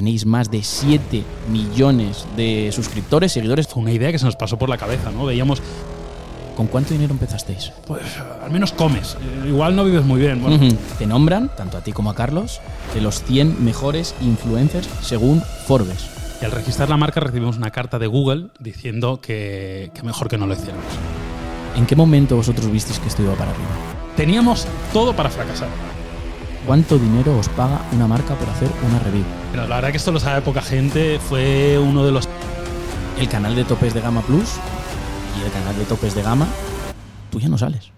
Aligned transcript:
tenéis 0.00 0.24
más 0.24 0.50
de 0.50 0.62
7 0.62 1.22
millones 1.50 2.24
de 2.34 2.70
suscriptores, 2.72 3.32
seguidores. 3.32 3.68
Fue 3.68 3.82
una 3.82 3.92
idea 3.92 4.10
que 4.10 4.18
se 4.18 4.24
nos 4.24 4.34
pasó 4.34 4.56
por 4.58 4.70
la 4.70 4.78
cabeza, 4.78 5.10
¿no? 5.10 5.26
Veíamos, 5.26 5.60
¿Con 6.56 6.68
cuánto 6.68 6.94
dinero 6.94 7.12
empezasteis? 7.12 7.70
pues, 7.86 8.02
al 8.42 8.50
menos 8.50 8.72
comes. 8.72 9.16
Eh, 9.44 9.48
Igual 9.48 9.76
no 9.76 9.84
vives 9.84 10.02
muy 10.02 10.18
bien. 10.20 10.40
Bueno, 10.42 10.56
Ujú. 10.56 10.74
Te 10.98 11.06
nombran, 11.06 11.50
tanto 11.54 11.76
a 11.76 11.82
ti 11.82 11.92
como 11.92 12.08
a 12.10 12.14
Carlos, 12.14 12.60
de 12.94 13.02
los 13.02 13.22
100 13.24 13.62
mejores 13.62 14.14
influencers 14.22 14.88
según 15.02 15.42
Forbes. 15.66 16.06
Y 16.40 16.46
al 16.46 16.52
registrar 16.52 16.88
la 16.88 16.96
marca 16.96 17.20
recibimos 17.20 17.58
una 17.58 17.70
carta 17.70 17.98
de 17.98 18.06
Google 18.06 18.46
diciendo 18.58 19.20
que, 19.20 19.90
que 19.94 20.02
mejor 20.02 20.28
que 20.28 20.38
no 20.38 20.46
lo 20.46 20.54
hiciéramos. 20.54 20.84
¿En 21.76 21.84
qué 21.84 21.94
momento 21.94 22.36
vosotros 22.36 22.70
visteis 22.72 22.98
que 22.98 23.08
esto 23.08 23.22
iba 23.22 23.34
para 23.34 23.50
arriba? 23.50 23.68
Teníamos 24.16 24.66
todo 24.94 25.14
para 25.14 25.28
fracasar. 25.28 25.68
¿Cuánto 26.70 27.00
dinero 27.00 27.36
os 27.36 27.48
paga 27.48 27.80
una 27.90 28.06
marca 28.06 28.36
por 28.36 28.48
hacer 28.48 28.70
una 28.88 29.00
review? 29.00 29.24
Pero 29.50 29.66
la 29.66 29.74
verdad 29.74 29.90
que 29.90 29.96
esto 29.96 30.12
lo 30.12 30.20
sabe 30.20 30.40
poca 30.40 30.62
gente. 30.62 31.18
Fue 31.18 31.76
uno 31.76 32.04
de 32.04 32.12
los 32.12 32.28
El 33.18 33.28
canal 33.28 33.56
de 33.56 33.64
topes 33.64 33.92
de 33.92 34.00
gama 34.00 34.20
Plus 34.22 34.50
y 35.36 35.44
el 35.44 35.50
canal 35.50 35.76
de 35.76 35.84
topes 35.84 36.14
de 36.14 36.22
gama, 36.22 36.46
tú 37.32 37.40
ya 37.40 37.48
no 37.48 37.58
sales. 37.58 37.90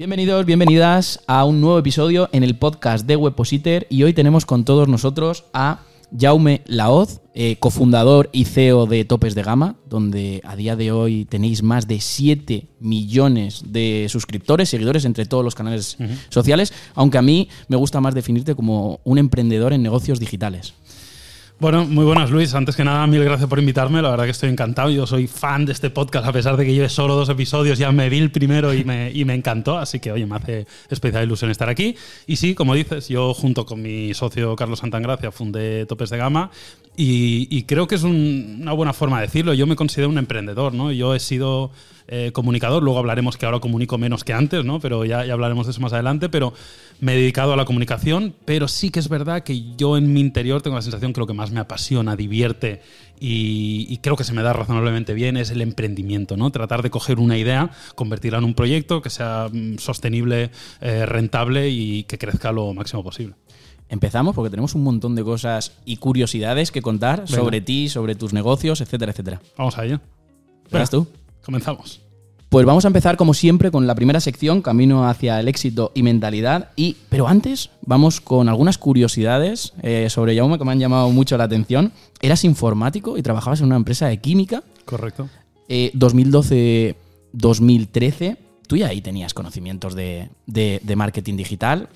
Bienvenidos, 0.00 0.46
bienvenidas 0.46 1.20
a 1.26 1.44
un 1.44 1.60
nuevo 1.60 1.78
episodio 1.78 2.30
en 2.32 2.42
el 2.42 2.56
podcast 2.56 3.06
de 3.06 3.16
Webpositor 3.16 3.86
y 3.90 4.02
hoy 4.02 4.14
tenemos 4.14 4.46
con 4.46 4.64
todos 4.64 4.88
nosotros 4.88 5.44
a 5.52 5.80
Jaume 6.18 6.62
Laoz, 6.64 7.20
eh, 7.34 7.56
cofundador 7.56 8.30
y 8.32 8.46
CEO 8.46 8.86
de 8.86 9.04
Topes 9.04 9.34
de 9.34 9.42
Gama, 9.42 9.76
donde 9.90 10.40
a 10.44 10.56
día 10.56 10.74
de 10.74 10.90
hoy 10.90 11.26
tenéis 11.26 11.62
más 11.62 11.86
de 11.86 12.00
7 12.00 12.66
millones 12.80 13.62
de 13.66 14.06
suscriptores, 14.08 14.70
seguidores 14.70 15.04
entre 15.04 15.26
todos 15.26 15.44
los 15.44 15.54
canales 15.54 15.98
sociales, 16.30 16.72
aunque 16.94 17.18
a 17.18 17.22
mí 17.22 17.50
me 17.68 17.76
gusta 17.76 18.00
más 18.00 18.14
definirte 18.14 18.54
como 18.54 19.00
un 19.04 19.18
emprendedor 19.18 19.74
en 19.74 19.82
negocios 19.82 20.18
digitales. 20.18 20.72
Bueno, 21.60 21.84
muy 21.84 22.06
buenas 22.06 22.30
Luis. 22.30 22.54
Antes 22.54 22.74
que 22.74 22.84
nada, 22.84 23.06
mil 23.06 23.22
gracias 23.22 23.46
por 23.46 23.58
invitarme. 23.58 24.00
La 24.00 24.08
verdad 24.08 24.24
que 24.24 24.30
estoy 24.30 24.48
encantado. 24.48 24.88
Yo 24.88 25.06
soy 25.06 25.26
fan 25.26 25.66
de 25.66 25.72
este 25.72 25.90
podcast, 25.90 26.26
a 26.26 26.32
pesar 26.32 26.56
de 26.56 26.64
que 26.64 26.72
lleve 26.72 26.88
solo 26.88 27.14
dos 27.14 27.28
episodios. 27.28 27.78
Ya 27.78 27.92
me 27.92 28.08
vi 28.08 28.16
el 28.16 28.30
primero 28.30 28.72
y 28.72 28.82
me, 28.82 29.12
y 29.12 29.26
me 29.26 29.34
encantó. 29.34 29.76
Así 29.76 30.00
que, 30.00 30.10
oye, 30.10 30.24
me 30.24 30.36
hace 30.36 30.66
especial 30.88 31.22
ilusión 31.22 31.50
estar 31.50 31.68
aquí. 31.68 31.94
Y 32.26 32.36
sí, 32.36 32.54
como 32.54 32.72
dices, 32.74 33.08
yo 33.08 33.34
junto 33.34 33.66
con 33.66 33.82
mi 33.82 34.14
socio 34.14 34.56
Carlos 34.56 34.78
Santangracia 34.78 35.30
fundé 35.32 35.84
Topes 35.84 36.08
de 36.08 36.16
Gama. 36.16 36.50
Y, 37.02 37.62
creo 37.62 37.86
que 37.86 37.94
es 37.94 38.02
un- 38.02 38.58
una 38.60 38.72
buena 38.72 38.92
forma 38.92 39.18
de 39.20 39.26
decirlo. 39.26 39.54
Yo 39.54 39.66
me 39.66 39.74
considero 39.76 40.10
un 40.10 40.18
emprendedor, 40.18 40.74
¿no? 40.74 40.92
Yo 40.92 41.14
he 41.14 41.20
sido 41.20 41.70
eh, 42.12 42.32
comunicador. 42.32 42.82
Luego 42.82 42.98
hablaremos 42.98 43.36
que 43.36 43.46
ahora 43.46 43.60
comunico 43.60 43.96
menos 43.96 44.24
que 44.24 44.32
antes, 44.32 44.64
¿no? 44.64 44.80
Pero 44.80 45.04
ya, 45.04 45.20
hablaremos 45.20 45.66
de 45.66 45.70
eso 45.70 45.80
más 45.80 45.92
adelante. 45.92 46.28
Pero 46.28 46.52
me 47.00 47.12
he 47.14 47.16
dedicado 47.16 47.52
a 47.52 47.56
la 47.56 47.64
comunicación. 47.64 48.34
Pero 48.44 48.66
sí 48.68 48.90
que 48.90 48.98
es 48.98 49.08
verdad 49.08 49.44
que 49.44 49.74
yo 49.76 49.96
en 49.96 50.12
mi 50.12 50.20
interior 50.20 50.60
tengo 50.60 50.76
la 50.76 50.82
sensación 50.82 51.12
que 51.12 51.20
lo 51.20 51.26
que 51.28 51.34
más 51.34 51.52
me 51.52 51.60
apasiona, 51.60 52.16
divierte 52.16 52.82
y, 53.20 53.86
y 53.88 53.98
creo 53.98 54.16
que 54.16 54.24
se 54.24 54.32
me 54.32 54.42
da 54.42 54.52
razonablemente 54.52 55.14
bien 55.14 55.36
es 55.36 55.50
el 55.50 55.60
emprendimiento, 55.62 56.36
¿no? 56.36 56.50
Tratar 56.50 56.82
de 56.82 56.90
coger 56.90 57.18
una 57.20 57.38
idea, 57.38 57.70
convertirla 57.94 58.38
en 58.38 58.44
un 58.44 58.54
proyecto 58.54 59.02
que 59.02 59.10
sea 59.10 59.48
mm, 59.52 59.76
sostenible, 59.78 60.50
eh, 60.80 61.06
rentable 61.06 61.68
y 61.70 62.02
que 62.04 62.18
crezca 62.18 62.50
lo 62.50 62.74
máximo 62.74 63.04
posible. 63.04 63.36
Empezamos 63.90 64.34
porque 64.34 64.48
tenemos 64.50 64.74
un 64.74 64.82
montón 64.84 65.14
de 65.16 65.22
cosas 65.24 65.72
y 65.84 65.96
curiosidades 65.98 66.70
que 66.72 66.80
contar 66.80 67.24
Venga. 67.26 67.36
sobre 67.36 67.60
ti, 67.60 67.88
sobre 67.90 68.14
tus 68.14 68.32
negocios, 68.32 68.80
etcétera, 68.80 69.10
etcétera. 69.12 69.42
Vamos 69.58 69.76
a 69.76 69.84
ello. 69.84 70.00
¿Verás 70.70 70.88
tú? 70.90 71.06
Comenzamos. 71.44 72.00
Pues 72.48 72.66
vamos 72.66 72.84
a 72.84 72.88
empezar 72.88 73.16
como 73.16 73.32
siempre 73.34 73.70
con 73.70 73.86
la 73.86 73.94
primera 73.94 74.18
sección, 74.20 74.60
camino 74.62 75.08
hacia 75.08 75.38
el 75.38 75.46
éxito 75.46 75.92
y 75.94 76.02
mentalidad. 76.02 76.70
Y, 76.74 76.96
pero 77.08 77.28
antes 77.28 77.70
vamos 77.82 78.20
con 78.20 78.48
algunas 78.48 78.76
curiosidades 78.78 79.72
eh, 79.82 80.08
sobre 80.10 80.36
Jaume 80.36 80.58
que 80.58 80.64
me 80.64 80.72
han 80.72 80.80
llamado 80.80 81.10
mucho 81.10 81.36
la 81.36 81.44
atención. 81.44 81.92
Eras 82.20 82.44
informático 82.44 83.16
y 83.18 83.22
trabajabas 83.22 83.60
en 83.60 83.66
una 83.66 83.76
empresa 83.76 84.08
de 84.08 84.18
química. 84.20 84.64
Correcto. 84.84 85.28
Eh, 85.68 85.92
2012-2013. 87.32 88.36
Tú 88.66 88.76
ya 88.76 88.88
ahí 88.88 89.00
tenías 89.00 89.34
conocimientos 89.34 89.94
de, 89.94 90.28
de- 90.46 90.80
de 90.82 90.96
marketing 90.96 91.36
digital. 91.36 91.88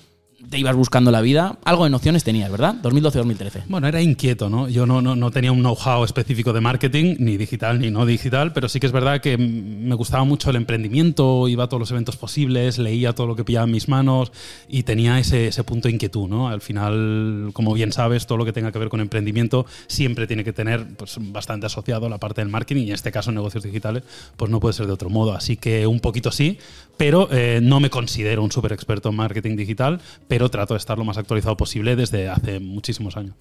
Te 0.49 0.59
ibas 0.59 0.75
buscando 0.75 1.11
la 1.11 1.21
vida. 1.21 1.57
Algo 1.63 1.85
de 1.85 1.89
nociones 1.89 2.25
tenías, 2.25 2.51
¿verdad? 2.51 2.75
2012-2013. 2.83 3.63
Bueno, 3.69 3.87
era 3.87 4.01
inquieto, 4.01 4.49
¿no? 4.49 4.67
Yo 4.67 4.85
no, 4.85 5.01
no, 5.01 5.15
no 5.15 5.31
tenía 5.31 5.53
un 5.53 5.59
know-how 5.59 6.03
específico 6.03 6.51
de 6.51 6.59
marketing, 6.59 7.15
ni 7.19 7.37
digital 7.37 7.79
ni 7.79 7.89
no 7.89 8.05
digital, 8.05 8.51
pero 8.51 8.67
sí 8.67 8.81
que 8.81 8.85
es 8.85 8.91
verdad 8.91 9.21
que 9.21 9.37
me 9.37 9.95
gustaba 9.95 10.25
mucho 10.25 10.49
el 10.49 10.57
emprendimiento, 10.57 11.47
iba 11.47 11.63
a 11.63 11.67
todos 11.67 11.79
los 11.79 11.91
eventos 11.91 12.17
posibles, 12.17 12.77
leía 12.77 13.13
todo 13.13 13.27
lo 13.27 13.35
que 13.37 13.45
pillaba 13.45 13.65
en 13.65 13.71
mis 13.71 13.87
manos 13.87 14.33
y 14.67 14.83
tenía 14.83 15.19
ese, 15.19 15.47
ese 15.47 15.63
punto 15.63 15.87
de 15.87 15.93
inquietud, 15.93 16.27
¿no? 16.27 16.49
Al 16.49 16.59
final, 16.59 17.51
como 17.53 17.73
bien 17.73 17.93
sabes, 17.93 18.27
todo 18.27 18.37
lo 18.37 18.45
que 18.45 18.51
tenga 18.51 18.73
que 18.73 18.79
ver 18.79 18.89
con 18.89 18.99
emprendimiento 18.99 19.65
siempre 19.87 20.27
tiene 20.27 20.43
que 20.43 20.51
tener 20.51 20.85
pues, 20.97 21.17
bastante 21.17 21.67
asociado 21.67 22.09
la 22.09 22.17
parte 22.17 22.41
del 22.41 22.49
marketing 22.49 22.83
y 22.83 22.87
en 22.89 22.95
este 22.95 23.11
caso 23.11 23.31
negocios 23.31 23.63
digitales, 23.63 24.03
pues 24.35 24.51
no 24.51 24.59
puede 24.59 24.73
ser 24.73 24.85
de 24.85 24.93
otro 24.93 25.09
modo. 25.09 25.33
Así 25.33 25.55
que 25.55 25.87
un 25.87 26.01
poquito 26.01 26.29
sí, 26.31 26.59
pero 26.97 27.29
eh, 27.31 27.59
no 27.61 27.79
me 27.79 27.89
considero 27.89 28.43
un 28.43 28.51
súper 28.51 28.73
experto 28.73 29.09
en 29.09 29.15
marketing 29.15 29.55
digital, 29.55 30.01
pero 30.27 30.49
trato 30.49 30.73
de 30.73 30.79
estar 30.79 30.97
lo 30.97 31.05
más 31.05 31.17
actualizado 31.17 31.57
posible 31.57 31.95
desde 31.95 32.29
hace 32.29 32.59
muchísimos 32.59 33.17
años. 33.17 33.35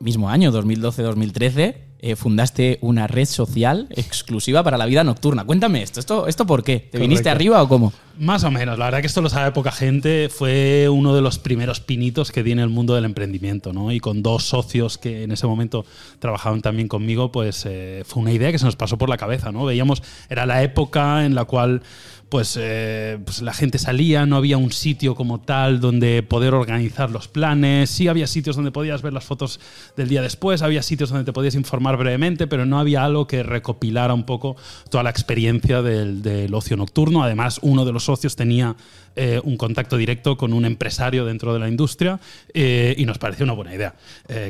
Mismo 0.00 0.30
año, 0.30 0.50
2012-2013, 0.50 1.74
eh, 2.02 2.16
fundaste 2.16 2.78
una 2.80 3.06
red 3.06 3.26
social 3.26 3.86
exclusiva 3.90 4.62
para 4.62 4.78
la 4.78 4.86
vida 4.86 5.04
nocturna. 5.04 5.44
Cuéntame 5.44 5.82
esto. 5.82 6.00
¿Esto, 6.00 6.26
esto 6.26 6.46
por 6.46 6.64
qué? 6.64 6.88
¿Te 6.90 6.98
viniste 6.98 7.28
arriba 7.28 7.62
o 7.62 7.68
cómo? 7.68 7.92
Más 8.18 8.42
o 8.44 8.50
menos, 8.50 8.78
la 8.78 8.86
verdad 8.86 9.02
que 9.02 9.06
esto 9.06 9.20
lo 9.20 9.28
sabe 9.28 9.52
poca 9.52 9.70
gente, 9.70 10.30
fue 10.30 10.88
uno 10.88 11.14
de 11.14 11.20
los 11.20 11.38
primeros 11.38 11.80
pinitos 11.80 12.32
que 12.32 12.42
di 12.42 12.52
en 12.52 12.58
el 12.58 12.70
mundo 12.70 12.94
del 12.94 13.04
emprendimiento, 13.04 13.74
¿no? 13.74 13.92
Y 13.92 14.00
con 14.00 14.22
dos 14.22 14.44
socios 14.44 14.96
que 14.96 15.24
en 15.24 15.32
ese 15.32 15.46
momento 15.46 15.84
trabajaban 16.18 16.62
también 16.62 16.88
conmigo, 16.88 17.30
pues 17.30 17.66
eh, 17.66 18.02
fue 18.06 18.22
una 18.22 18.32
idea 18.32 18.50
que 18.52 18.58
se 18.58 18.64
nos 18.64 18.76
pasó 18.76 18.96
por 18.96 19.10
la 19.10 19.18
cabeza, 19.18 19.52
¿no? 19.52 19.66
Veíamos, 19.66 20.02
era 20.30 20.46
la 20.46 20.62
época 20.62 21.26
en 21.26 21.34
la 21.34 21.44
cual 21.44 21.82
pues, 22.30 22.56
eh, 22.58 23.18
pues 23.24 23.42
la 23.42 23.52
gente 23.52 23.78
salía, 23.78 24.24
no 24.24 24.36
había 24.36 24.56
un 24.56 24.70
sitio 24.70 25.16
como 25.16 25.40
tal 25.40 25.80
donde 25.80 26.22
poder 26.22 26.54
organizar 26.54 27.10
los 27.10 27.26
planes, 27.26 27.90
sí 27.90 28.06
había 28.06 28.28
sitios 28.28 28.54
donde 28.54 28.70
podías 28.70 29.02
ver 29.02 29.12
las 29.12 29.24
fotos 29.24 29.58
del 29.96 30.08
día 30.08 30.22
después, 30.22 30.62
había 30.62 30.82
sitios 30.82 31.10
donde 31.10 31.24
te 31.24 31.32
podías 31.32 31.56
informar 31.56 31.96
brevemente, 31.96 32.46
pero 32.46 32.64
no 32.66 32.78
había 32.78 33.04
algo 33.04 33.26
que 33.26 33.42
recopilara 33.42 34.14
un 34.14 34.24
poco 34.24 34.56
toda 34.90 35.02
la 35.02 35.10
experiencia 35.10 35.82
del, 35.82 36.54
ocio 36.54 36.76
nocturno. 36.76 37.22
Además, 37.22 37.58
uno 37.62 37.84
de 37.84 37.92
los 37.92 38.04
socios 38.04 38.36
tenía 38.36 38.76
eh, 39.16 39.40
un 39.42 39.56
contacto 39.56 39.96
directo 39.96 40.36
con 40.36 40.52
un 40.52 40.64
empresario 40.64 41.24
dentro 41.24 41.52
de 41.52 41.58
la 41.58 41.68
industria 41.68 42.20
eh, 42.54 42.94
y 42.96 43.06
nos 43.06 43.18
pareció 43.18 43.44
una 43.44 43.54
buena 43.54 43.74
idea, 43.74 43.94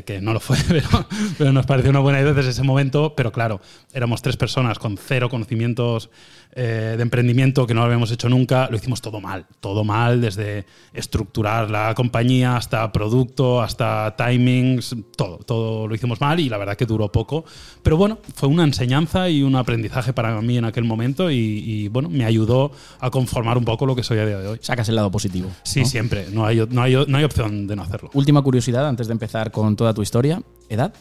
que 0.05 0.21
no 0.21 0.33
lo 0.33 0.39
fue, 0.39 0.57
pero, 0.67 1.07
pero 1.37 1.51
nos 1.51 1.65
pareció 1.65 1.89
una 1.89 1.99
buena 1.99 2.21
idea 2.21 2.33
desde 2.33 2.51
ese 2.51 2.63
momento, 2.63 3.15
pero 3.15 3.31
claro, 3.31 3.59
éramos 3.91 4.21
tres 4.21 4.37
personas 4.37 4.77
con 4.77 4.97
cero 4.97 5.29
conocimientos 5.29 6.11
eh, 6.53 6.95
de 6.97 7.01
emprendimiento 7.01 7.65
que 7.65 7.73
no 7.73 7.81
lo 7.81 7.85
habíamos 7.85 8.11
hecho 8.11 8.27
nunca, 8.29 8.67
lo 8.69 8.77
hicimos 8.77 9.01
todo 9.01 9.21
mal, 9.21 9.45
todo 9.59 9.83
mal, 9.83 10.21
desde 10.21 10.65
estructurar 10.93 11.69
la 11.69 11.93
compañía 11.95 12.57
hasta 12.57 12.91
producto, 12.91 13.61
hasta 13.61 14.15
timings, 14.15 14.95
todo, 15.15 15.37
todo 15.37 15.87
lo 15.87 15.95
hicimos 15.95 16.19
mal 16.19 16.39
y 16.39 16.49
la 16.49 16.57
verdad 16.57 16.75
que 16.75 16.85
duró 16.85 17.11
poco, 17.11 17.45
pero 17.83 17.97
bueno, 17.97 18.19
fue 18.35 18.49
una 18.49 18.63
enseñanza 18.63 19.29
y 19.29 19.43
un 19.43 19.55
aprendizaje 19.55 20.13
para 20.13 20.39
mí 20.41 20.57
en 20.57 20.65
aquel 20.65 20.83
momento 20.83 21.31
y, 21.31 21.35
y, 21.35 21.87
bueno, 21.87 22.09
me 22.09 22.25
ayudó 22.25 22.71
a 22.99 23.09
conformar 23.09 23.57
un 23.57 23.65
poco 23.65 23.85
lo 23.85 23.95
que 23.95 24.03
soy 24.03 24.19
a 24.19 24.25
día 24.25 24.37
de 24.39 24.47
hoy. 24.47 24.59
Sacas 24.61 24.89
el 24.89 24.95
lado 24.95 25.11
positivo. 25.11 25.49
Sí, 25.63 25.81
¿no? 25.81 25.85
siempre, 25.85 26.27
no 26.31 26.45
hay, 26.45 26.65
no, 26.69 26.81
hay, 26.81 26.95
no 27.07 27.17
hay 27.17 27.23
opción 27.23 27.67
de 27.67 27.75
no 27.75 27.83
hacerlo. 27.83 28.09
Última 28.13 28.41
curiosidad 28.41 28.87
antes 28.87 29.07
de 29.07 29.13
empezar 29.13 29.51
con 29.51 29.75
toda 29.75 29.93
tu 29.93 30.01
historia. 30.01 30.41
¿Edad? 30.69 30.93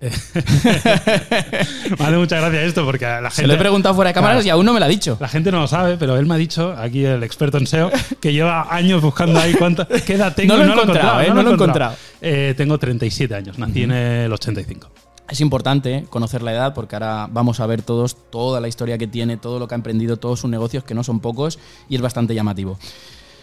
Vale, 1.98 2.16
muchas 2.16 2.40
gracias 2.40 2.62
esto 2.64 2.84
porque 2.84 3.04
a 3.06 3.20
la 3.20 3.30
gente... 3.30 3.42
Se 3.42 3.46
lo 3.46 3.54
he 3.54 3.58
preguntado 3.58 3.94
fuera 3.94 4.08
de 4.10 4.14
cámaras 4.14 4.36
Claro. 4.36 4.46
y 4.46 4.50
aún 4.50 4.66
no 4.66 4.72
me 4.72 4.80
lo 4.80 4.86
ha 4.86 4.88
dicho. 4.88 5.16
La 5.20 5.28
gente 5.28 5.50
no 5.52 5.60
lo 5.60 5.66
sabe, 5.66 5.96
pero 5.98 6.16
él 6.16 6.26
me 6.26 6.34
ha 6.34 6.38
dicho, 6.38 6.74
aquí 6.76 7.04
el 7.04 7.22
experto 7.22 7.58
en 7.58 7.66
SEO, 7.66 7.90
que 8.20 8.32
lleva 8.32 8.74
años 8.74 9.02
buscando 9.02 9.38
ahí 9.38 9.52
cuánta, 9.54 9.86
qué 10.06 10.14
edad 10.14 10.34
tengo. 10.34 10.56
No 10.56 10.64
lo 10.64 10.70
he 10.70 10.74
encontrado, 10.82 11.20
¿eh? 11.20 11.28
No 11.28 11.42
lo 11.42 11.50
he 11.50 11.54
encontrado. 11.54 11.94
Eh, 12.20 12.54
tengo 12.56 12.78
37 12.78 13.34
años, 13.34 13.58
nací 13.58 13.82
en 13.82 13.92
el 13.92 14.32
85. 14.32 14.88
Es 15.28 15.40
importante 15.40 15.94
¿eh? 15.94 16.04
conocer 16.08 16.42
la 16.42 16.52
edad 16.52 16.74
porque 16.74 16.96
ahora 16.96 17.28
vamos 17.30 17.60
a 17.60 17.66
ver 17.66 17.82
todos 17.82 18.16
toda 18.30 18.60
la 18.60 18.66
historia 18.68 18.98
que 18.98 19.06
tiene, 19.06 19.36
todo 19.36 19.58
lo 19.58 19.68
que 19.68 19.74
ha 19.74 19.76
emprendido, 19.76 20.16
todos 20.16 20.40
sus 20.40 20.50
negocios, 20.50 20.82
que 20.82 20.94
no 20.94 21.04
son 21.04 21.20
pocos 21.20 21.58
y 21.88 21.94
es 21.96 22.00
bastante 22.02 22.34
llamativo. 22.34 22.78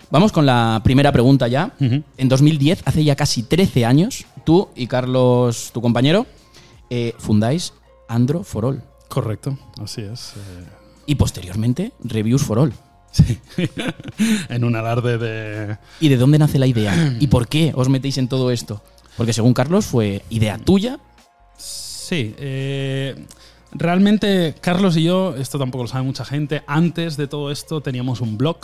Vamos 0.09 0.31
con 0.31 0.45
la 0.45 0.81
primera 0.83 1.11
pregunta 1.11 1.47
ya. 1.47 1.71
Ujú. 1.79 2.01
En 2.17 2.29
2010, 2.29 2.81
hace 2.85 3.03
ya 3.03 3.15
casi 3.15 3.43
13 3.43 3.85
años, 3.85 4.25
tú 4.45 4.69
y 4.75 4.87
Carlos, 4.87 5.71
tu 5.73 5.81
compañero, 5.81 6.25
eh, 6.89 7.13
fundáis 7.17 7.73
Andro 8.07 8.43
for 8.43 8.65
All 8.65 8.83
Correcto, 9.09 9.57
así 9.81 10.01
es. 10.01 10.33
eh. 10.35 10.63
y 11.05 11.15
posteriormente 11.15 11.93
Reviews 12.03 12.43
for 12.43 12.59
All. 12.59 12.73
Sí. 13.11 13.39
en 14.49 14.63
un 14.63 14.75
alarde 14.75 15.17
de. 15.17 15.77
¿Y 16.01 16.09
de 16.09 16.17
dónde 16.17 16.37
nace 16.37 16.59
la 16.59 16.67
idea? 16.67 17.15
¿Y 17.19 17.27
por 17.27 17.47
qué 17.47 17.71
os 17.75 17.87
metéis 17.89 18.17
en 18.17 18.27
todo 18.27 18.51
esto? 18.51 18.83
Porque 19.15 19.33
según 19.33 19.53
Carlos 19.53 19.85
fue 19.85 20.23
idea 20.29 20.57
tuya. 20.57 20.99
Sí. 21.57 22.35
eh, 22.37 23.15
realmente, 23.71 24.55
Carlos 24.61 24.97
y 24.97 25.03
yo, 25.03 25.35
esto 25.35 25.57
tampoco 25.57 25.85
lo 25.85 25.87
sabe 25.87 26.03
mucha 26.03 26.25
gente, 26.25 26.63
antes 26.67 27.17
de 27.17 27.27
todo 27.27 27.51
esto 27.51 27.81
teníamos 27.81 28.21
un 28.21 28.37
blog 28.37 28.57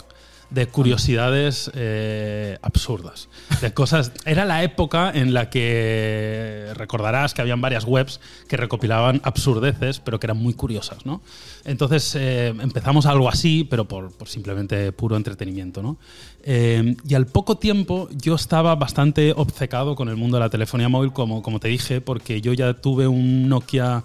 de 0.50 0.66
curiosidades 0.66 1.70
eh, 1.74 2.58
absurdas. 2.62 3.28
De 3.60 3.72
cosas. 3.72 4.12
Era 4.24 4.44
la 4.44 4.62
época 4.62 5.10
en 5.14 5.34
la 5.34 5.50
que 5.50 6.70
recordarás 6.74 7.34
que 7.34 7.42
habían 7.42 7.60
varias 7.60 7.84
webs 7.84 8.20
que 8.48 8.56
recopilaban 8.56 9.20
absurdeces, 9.24 10.00
pero 10.00 10.20
que 10.20 10.26
eran 10.26 10.38
muy 10.38 10.54
curiosas, 10.54 11.06
¿no? 11.06 11.22
Entonces 11.64 12.14
eh, 12.14 12.48
empezamos 12.48 13.06
algo 13.06 13.28
así, 13.28 13.64
pero 13.68 13.86
por, 13.86 14.12
por 14.12 14.28
simplemente 14.28 14.92
puro 14.92 15.16
entretenimiento, 15.16 15.82
¿no? 15.82 15.96
Eh, 16.42 16.96
y 17.08 17.14
al 17.14 17.26
poco 17.26 17.56
tiempo 17.56 18.08
yo 18.12 18.34
estaba 18.34 18.74
bastante 18.74 19.32
obcecado 19.34 19.96
con 19.96 20.08
el 20.08 20.16
mundo 20.16 20.36
de 20.36 20.42
la 20.42 20.50
telefonía 20.50 20.88
móvil, 20.88 21.12
como, 21.12 21.42
como 21.42 21.58
te 21.58 21.68
dije, 21.68 22.00
porque 22.00 22.40
yo 22.40 22.52
ya 22.52 22.74
tuve 22.74 23.06
un 23.06 23.48
Nokia. 23.48 24.04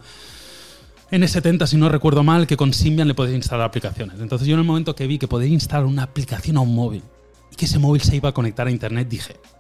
N70, 1.11 1.65
si 1.67 1.77
no 1.77 1.89
recuerdo 1.89 2.23
mal, 2.23 2.45
que 2.45 2.55
con 2.57 2.73
Symbian 2.73 3.07
le 3.07 3.15
podéis 3.15 3.35
instalar 3.37 3.65
aplicaciones. 3.65 4.19
Entonces 4.19 4.47
yo 4.47 4.53
en 4.53 4.59
el 4.59 4.65
momento 4.65 4.95
que 4.95 5.07
vi 5.07 5.17
que 5.17 5.27
podéis 5.27 5.51
instalar 5.53 5.85
una 5.85 6.03
aplicación 6.03 6.57
a 6.57 6.61
un 6.61 6.75
móvil 6.75 7.01
y 7.51 7.55
que 7.55 7.65
ese 7.65 7.79
móvil 7.79 8.01
se 8.01 8.15
iba 8.15 8.29
a 8.29 8.31
conectar 8.31 8.67
a 8.67 8.71
Internet, 8.71 9.07
dije, 9.09 9.33
"Pff, 9.33 9.39
¿qué- 9.41 9.49
qué- 9.49 9.58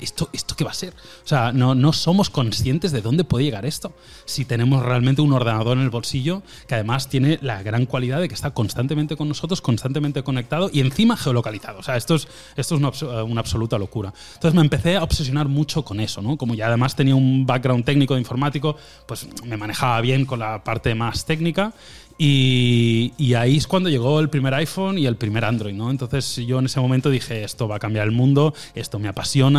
¿esto, 0.00 0.30
¿esto 0.32 0.56
qué 0.56 0.64
va 0.64 0.70
a 0.70 0.74
ser? 0.74 0.94
O 1.24 1.28
sea, 1.28 1.52
no, 1.52 1.74
no 1.74 1.92
somos 1.92 2.30
conscientes 2.30 2.92
de 2.92 3.02
dónde 3.02 3.24
puede 3.24 3.44
llegar 3.44 3.66
esto. 3.66 3.92
Si 4.24 4.44
tenemos 4.44 4.84
realmente 4.84 5.20
un 5.22 5.32
ordenador 5.32 5.76
en 5.76 5.84
el 5.84 5.90
bolsillo 5.90 6.42
que 6.66 6.74
además 6.74 7.08
tiene 7.08 7.38
la 7.42 7.62
gran 7.62 7.86
cualidad 7.86 8.20
de 8.20 8.28
que 8.28 8.34
está 8.34 8.52
constantemente 8.52 9.16
con 9.16 9.28
nosotros, 9.28 9.60
constantemente 9.60 10.22
conectado 10.22 10.70
y 10.72 10.80
encima 10.80 11.16
geolocalizado. 11.16 11.78
O 11.78 11.82
sea, 11.82 11.96
esto 11.96 12.14
es, 12.14 12.28
esto 12.56 12.76
es 12.76 12.80
una, 12.80 13.22
una 13.22 13.40
absoluta 13.40 13.78
locura. 13.78 14.12
Entonces 14.34 14.54
me 14.54 14.62
empecé 14.62 14.96
a 14.96 15.02
obsesionar 15.02 15.48
mucho 15.48 15.84
con 15.84 16.00
eso, 16.00 16.22
¿no? 16.22 16.36
Como 16.36 16.54
ya 16.54 16.68
además 16.68 16.96
tenía 16.96 17.14
un 17.14 17.46
background 17.46 17.84
técnico 17.84 18.14
de 18.14 18.20
informático, 18.20 18.76
pues 19.06 19.28
me 19.44 19.56
manejaba 19.56 20.00
bien 20.00 20.24
con 20.24 20.38
la 20.38 20.64
parte 20.64 20.94
más 20.94 21.24
técnica 21.24 21.72
y, 22.22 23.14
y 23.16 23.32
ahí 23.32 23.56
es 23.56 23.66
cuando 23.66 23.88
llegó 23.88 24.20
el 24.20 24.28
primer 24.28 24.52
iPhone 24.52 24.98
y 24.98 25.06
el 25.06 25.16
primer 25.16 25.42
Android, 25.42 25.72
¿no? 25.72 25.90
Entonces 25.90 26.36
yo 26.46 26.58
en 26.58 26.66
ese 26.66 26.78
momento 26.78 27.08
dije, 27.08 27.44
esto 27.44 27.66
va 27.66 27.76
a 27.76 27.78
cambiar 27.78 28.04
el 28.04 28.12
mundo, 28.12 28.52
esto 28.74 28.98
me 28.98 29.08
apasiona, 29.08 29.49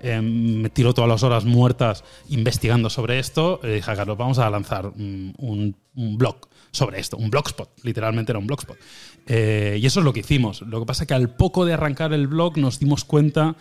eh, 0.00 0.20
me 0.20 0.70
tiro 0.70 0.94
todas 0.94 1.08
las 1.08 1.22
horas 1.22 1.44
muertas 1.44 2.04
investigando 2.28 2.90
sobre 2.90 3.18
esto. 3.18 3.60
Y 3.62 3.68
dije 3.68 3.90
a 3.90 3.96
Carlos, 3.96 4.16
vamos 4.16 4.38
a 4.38 4.48
lanzar 4.50 4.86
un, 4.86 5.76
un 5.94 6.18
blog 6.18 6.48
sobre 6.74 6.98
esto, 6.98 7.16
un 7.16 7.30
blogspot, 7.30 7.70
literalmente 7.82 8.32
era 8.32 8.38
un 8.38 8.46
blogspot. 8.46 8.76
Eh, 9.26 9.78
y 9.80 9.86
eso 9.86 10.00
es 10.00 10.04
lo 10.04 10.12
que 10.12 10.20
hicimos. 10.20 10.60
Lo 10.62 10.80
que 10.80 10.86
pasa 10.86 11.04
es 11.04 11.08
que 11.08 11.14
al 11.14 11.30
poco 11.30 11.64
de 11.64 11.72
arrancar 11.72 12.12
el 12.12 12.26
blog 12.26 12.58
nos 12.58 12.78
dimos 12.78 13.04
cuenta 13.04 13.56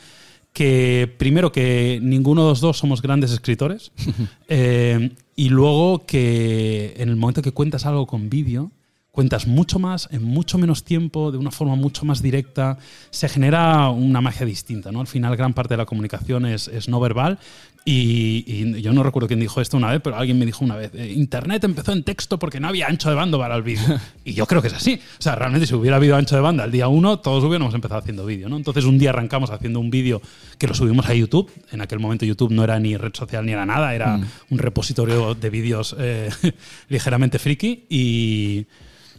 que 0.52 1.14
primero 1.18 1.52
que 1.52 2.00
ninguno 2.02 2.44
de 2.44 2.50
los 2.50 2.62
dos 2.62 2.78
somos 2.78 3.02
grandes 3.02 3.32
escritores 3.32 3.92
eh, 4.48 5.12
y 5.36 5.50
luego 5.50 6.06
que 6.06 6.94
en 6.98 7.10
el 7.10 7.16
momento 7.16 7.42
que 7.42 7.52
cuentas 7.52 7.86
algo 7.86 8.06
con 8.06 8.30
vídeo 8.30 8.72
cuentas 9.14 9.46
mucho 9.46 9.78
más 9.78 10.10
en 10.12 10.24
mucho 10.24 10.58
menos 10.58 10.84
tiempo 10.84 11.32
de 11.32 11.38
una 11.38 11.52
forma 11.52 11.76
mucho 11.76 12.04
más 12.04 12.24
directa. 12.24 12.80
Se 13.12 13.30
genera 13.30 13.90
una 13.90 14.22
magia 14.22 14.44
distinta 14.44 14.92
no 14.92 15.02
al 15.02 15.08
final 15.08 15.38
gran 15.38 15.54
parte 15.54 15.76
de 15.76 15.78
la 15.78 15.86
comunicación 15.86 16.48
es, 16.48 16.68
es 16.68 16.90
no 16.90 17.00
verbal. 17.00 17.38
Y, 17.86 18.44
y 18.48 18.82
yo 18.82 18.92
no 18.92 19.04
recuerdo 19.04 19.28
quién 19.28 19.40
dijo 19.40 19.62
esto 19.62 19.78
una 19.78 19.92
vez 19.92 20.02
pero 20.04 20.16
alguien 20.16 20.40
me 20.40 20.46
dijo 20.46 20.64
una 20.66 20.78
vez 20.78 20.92
eh, 20.96 21.12
internet 21.16 21.64
empezó 21.66 21.92
en 21.92 22.04
texto 22.04 22.40
porque 22.40 22.60
no 22.60 22.70
había 22.70 22.88
ancho 22.88 23.10
de 23.10 23.16
banda 23.16 23.38
para 23.38 23.56
el 23.56 23.62
vídeo 23.62 24.00
y 24.26 24.34
yo 24.34 24.48
creo 24.48 24.64
que 24.64 24.70
es 24.70 24.74
así. 24.74 25.00
O 25.20 25.22
sea 25.22 25.36
realmente 25.36 25.68
si 25.68 25.76
hubiera 25.76 25.98
habido 25.98 26.16
ancho 26.16 26.36
de 26.36 26.42
banda 26.42 26.64
el 26.64 26.72
día 26.72 26.88
uno 26.88 27.20
todos 27.20 27.44
hubiéramos 27.44 27.76
empezado 27.76 28.00
haciendo 28.00 28.26
vídeo 28.26 28.50
no 28.50 28.58
entonces 28.58 28.86
un 28.86 28.98
día 28.98 29.12
arrancamos 29.12 29.52
haciendo 29.52 29.80
un 29.80 29.92
vídeo 29.92 30.24
que 30.58 30.66
lo 30.66 30.74
subimos 30.74 31.06
a 31.06 31.14
YouTube. 31.14 31.52
En 31.72 31.82
aquel 31.82 32.00
momento 32.00 32.26
YouTube 32.26 32.52
no 32.52 32.64
era 32.64 32.80
ni 32.80 32.98
red 32.98 33.14
social 33.14 33.46
ni 33.46 33.52
era 33.52 33.68
nada 33.68 33.94
era 33.94 34.20
un 34.50 34.58
repositorio 34.58 35.36
de 35.36 35.50
vídeos 35.52 35.96
eh, 36.00 36.32
ligeramente 36.90 37.38
friki. 37.38 37.86
Y, 37.90 38.66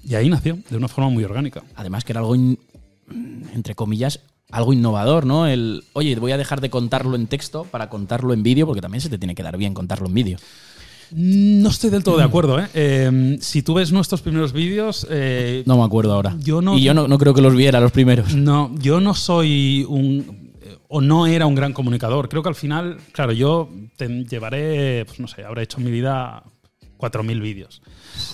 y 0.07 0.15
ahí 0.15 0.29
nació 0.29 0.59
de 0.71 0.77
una 0.77 0.89
forma 0.89 1.11
muy 1.11 1.25
orgánica 1.25 1.63
Además 1.77 2.05
que 2.05 2.13
era 2.13 2.21
algo, 2.21 2.35
in- 2.35 2.59
entre 3.55 3.75
comillas, 3.75 4.21
algo 4.51 4.73
innovador, 4.73 5.27
¿no? 5.27 5.47
El, 5.47 5.85
oye, 5.95 6.15
voy 6.17 6.33
a 6.33 6.37
dejar 6.37 6.61
de 6.61 6.71
contarlo 6.71 7.17
en 7.17 7.27
texto 7.27 7.65
para 7.71 7.89
contarlo 7.89 8.33
en 8.35 8.43
vídeo, 8.43 8.67
porque 8.67 8.81
también 8.81 9.01
se 9.01 9.09
te 9.09 9.19
tiene 9.19 9.35
que 9.35 9.43
dar 9.43 9.57
bien 9.57 9.75
contarlo 9.75 10.07
en 10.07 10.15
vídeo. 10.15 10.39
no 11.13 11.69
estoy 11.69 11.91
del 11.91 12.03
todo 12.03 12.17
de 12.19 12.25
acuerdo 12.25 12.59
¿eh? 12.61 12.67
Eh, 12.75 13.39
si 13.41 13.63
tú 13.63 13.75
ves 13.75 13.93
nuestros 13.93 14.21
primeros 14.23 14.53
vídeos 14.53 15.07
eh, 15.11 15.63
No 15.67 15.77
me 15.79 15.85
acuerdo 15.85 16.13
ahora. 16.15 16.37
Yo 16.41 16.61
no- 16.63 16.77
y 16.79 16.83
yo 16.83 16.95
no, 16.95 17.07
no 17.09 17.19
creo 17.19 17.35
que 17.35 17.43
los 17.43 17.55
viera 17.55 17.81
los 17.81 17.93
primeros. 17.93 18.35
No, 18.35 18.71
yo 18.79 19.01
no 19.01 19.15
soy 19.15 19.85
un. 19.89 20.53
o 20.89 21.01
no 21.01 21.27
era 21.27 21.47
un 21.47 21.55
gran 21.55 21.73
comunicador. 21.73 22.29
Creo 22.29 22.43
que 22.43 22.49
al 22.49 22.55
final, 22.55 22.99
claro, 23.13 23.33
yo 23.33 23.69
te 23.97 24.09
llevaré, 24.25 25.05
pues 25.07 25.19
no 25.21 25.27
sé, 25.29 25.45
habré 25.45 25.63
hecho 25.65 25.79
en 25.79 25.85
mi 25.85 25.91
vida 25.91 26.43
4.000 26.99 27.41
vídeos. 27.41 27.83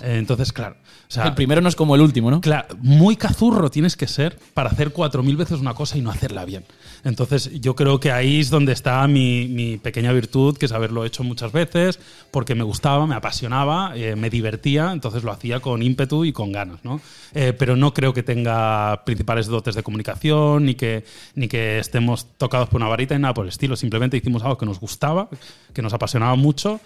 Entonces, 0.02 0.52
claro. 0.52 0.76
O 1.08 1.12
sea, 1.12 1.24
el 1.24 1.34
primero 1.34 1.60
no 1.60 1.68
es 1.68 1.74
como 1.74 1.94
el 1.94 2.00
último, 2.02 2.30
¿no? 2.30 2.40
Claro, 2.40 2.68
muy 2.80 3.16
cazurro 3.16 3.70
tienes 3.70 3.96
que 3.96 4.06
ser 4.06 4.38
para 4.54 4.70
hacer 4.70 4.92
4.000 4.92 5.36
veces 5.36 5.60
una 5.60 5.74
cosa 5.74 5.98
y 5.98 6.02
no 6.02 6.10
hacerla 6.10 6.44
bien. 6.44 6.64
Entonces, 7.02 7.50
yo 7.60 7.74
creo 7.74 7.98
que 7.98 8.12
ahí 8.12 8.40
es 8.40 8.50
donde 8.50 8.72
está 8.72 9.06
mi, 9.08 9.48
mi 9.48 9.78
pequeña 9.78 10.12
virtud, 10.12 10.56
que 10.56 10.66
es 10.66 10.72
haberlo 10.72 11.04
hecho 11.04 11.24
muchas 11.24 11.50
veces, 11.52 11.98
porque 12.30 12.54
me 12.54 12.62
gustaba, 12.62 13.06
me 13.06 13.14
apasionaba, 13.14 13.92
eh, 13.96 14.14
me 14.16 14.30
divertía, 14.30 14.92
entonces 14.92 15.24
lo 15.24 15.32
hacía 15.32 15.60
con 15.60 15.82
ímpetu 15.82 16.24
y 16.24 16.32
con 16.32 16.52
ganas. 16.52 16.84
¿no? 16.84 17.00
Eh, 17.34 17.54
pero 17.58 17.76
no 17.76 17.92
creo 17.94 18.12
que 18.12 18.22
tenga 18.22 19.02
principales 19.04 19.46
dotes 19.46 19.74
de 19.74 19.82
comunicación, 19.82 20.66
ni 20.66 20.74
que, 20.74 21.04
ni 21.34 21.48
que 21.48 21.78
estemos 21.78 22.26
tocados 22.36 22.68
por 22.68 22.80
una 22.80 22.88
varita, 22.88 23.14
ni 23.14 23.22
nada 23.22 23.34
por 23.34 23.46
el 23.46 23.50
estilo. 23.50 23.76
Simplemente 23.76 24.16
hicimos 24.16 24.42
algo 24.42 24.58
que 24.58 24.66
nos 24.66 24.78
gustaba, 24.78 25.28
que 25.72 25.82
nos 25.82 25.92
apasionaba 25.92 26.36
mucho 26.36 26.80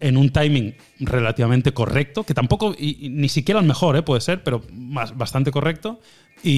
en 0.00 0.16
un 0.16 0.30
timing 0.30 0.74
relativamente 1.00 1.72
correcto, 1.72 2.24
que 2.24 2.34
tampoco, 2.34 2.74
y, 2.78 3.06
y 3.06 3.08
ni 3.08 3.28
siquiera 3.28 3.60
el 3.60 3.66
mejor, 3.66 3.96
¿eh? 3.96 4.02
puede 4.02 4.20
ser, 4.20 4.42
pero 4.44 4.62
más, 4.72 5.16
bastante 5.16 5.50
correcto, 5.50 6.00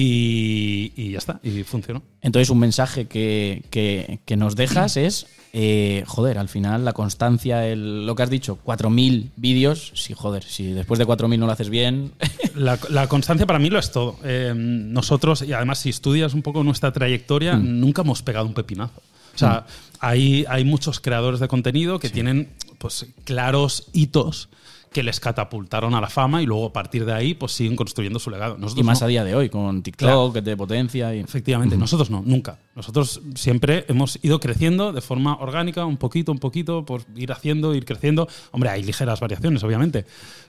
y, 0.03 0.91
y 0.95 1.11
ya 1.11 1.17
está, 1.17 1.39
y 1.43 1.63
funcionó. 1.63 2.03
Entonces, 2.21 2.49
un 2.49 2.59
mensaje 2.59 3.05
que, 3.07 3.63
que- 3.69 4.19
que 4.25 4.35
nos 4.37 4.55
dejas 4.55 4.97
es, 4.97 5.27
eh, 5.53 6.03
joder, 6.05 6.37
al 6.37 6.47
final 6.49 6.85
la 6.85 6.93
constancia, 6.93 7.65
el- 7.67 8.05
lo 8.05 8.15
que 8.15 8.23
has 8.23 8.29
dicho, 8.29 8.59
4.000 8.63 9.31
vídeos, 9.35 9.91
sí, 9.95 10.13
joder, 10.13 10.43
si 10.43 10.71
después 10.73 10.99
de 10.99 11.05
4.000 11.05 11.39
no 11.39 11.45
lo 11.47 11.51
haces 11.51 11.69
bien, 11.69 12.11
La, 12.55 12.77
la 12.89 13.07
constancia 13.07 13.45
para 13.45 13.59
mí 13.59 13.69
lo 13.69 13.79
es 13.79 13.91
todo. 13.91 14.17
Eh, 14.23 14.53
nosotros, 14.55 15.43
y 15.43 15.53
además 15.53 15.79
si 15.79 15.89
estudias 15.89 16.33
un 16.33 16.41
poco 16.41 16.61
nuestra 16.63 16.91
trayectoria, 16.91 17.55
nunca 17.55 18.01
hemos 18.01 18.21
pegado 18.21 18.47
un 18.47 18.53
pepinazo. 18.53 19.01
O 19.33 19.37
sea, 19.37 19.65
hay, 20.01 20.43
hay 20.49 20.65
muchos 20.65 20.99
creadores 20.99 21.39
de 21.39 21.47
contenido 21.47 21.99
que 21.99 22.09
tienen 22.09 22.49
pues, 22.79 23.05
claros 23.25 23.89
hitos 23.93 24.49
que 24.91 25.03
les 25.03 25.19
catapultaron 25.19 25.93
a 25.93 26.01
la 26.01 26.09
fama 26.09 26.41
y 26.41 26.47
luego 26.47 26.65
a 26.65 26.73
partir 26.73 27.05
de 27.05 27.13
ahí 27.13 27.35
pues 27.35 27.51
siguen 27.51 27.75
construyendo 27.75 28.17
su 28.17 28.31
legado. 28.31 28.57
Nosotros 28.57 28.83
y 28.83 28.83
más 28.83 29.01
no. 29.01 29.05
a 29.05 29.07
día 29.07 29.23
de 29.23 29.35
hoy, 29.35 29.49
con 29.49 29.83
TikTok, 29.83 30.07
Claro. 30.07 30.33
que 30.33 30.41
te 30.41 30.57
potencia. 30.57 31.13
Y... 31.13 31.19
Efectivamente, 31.19 31.77
nosotros 31.77 32.09
no, 32.09 32.23
nunca. 32.25 32.57
Nosotros 32.75 33.21
siempre 33.35 33.85
hemos 33.87 34.17
ido 34.23 34.39
creciendo 34.39 34.91
de 34.91 35.01
forma 35.01 35.37
orgánica, 35.37 35.85
un 35.85 35.97
poquito, 35.97 36.31
un 36.31 36.39
poquito, 36.39 36.85
por 36.85 37.03
ir 37.15 37.31
haciendo, 37.31 37.75
ir 37.75 37.85
creciendo. 37.85 38.27
Hombre, 38.51 38.71
hay 38.71 38.81
ligeras 38.83 39.19
variaciones, 39.19 39.63
obviamente, 39.63 40.05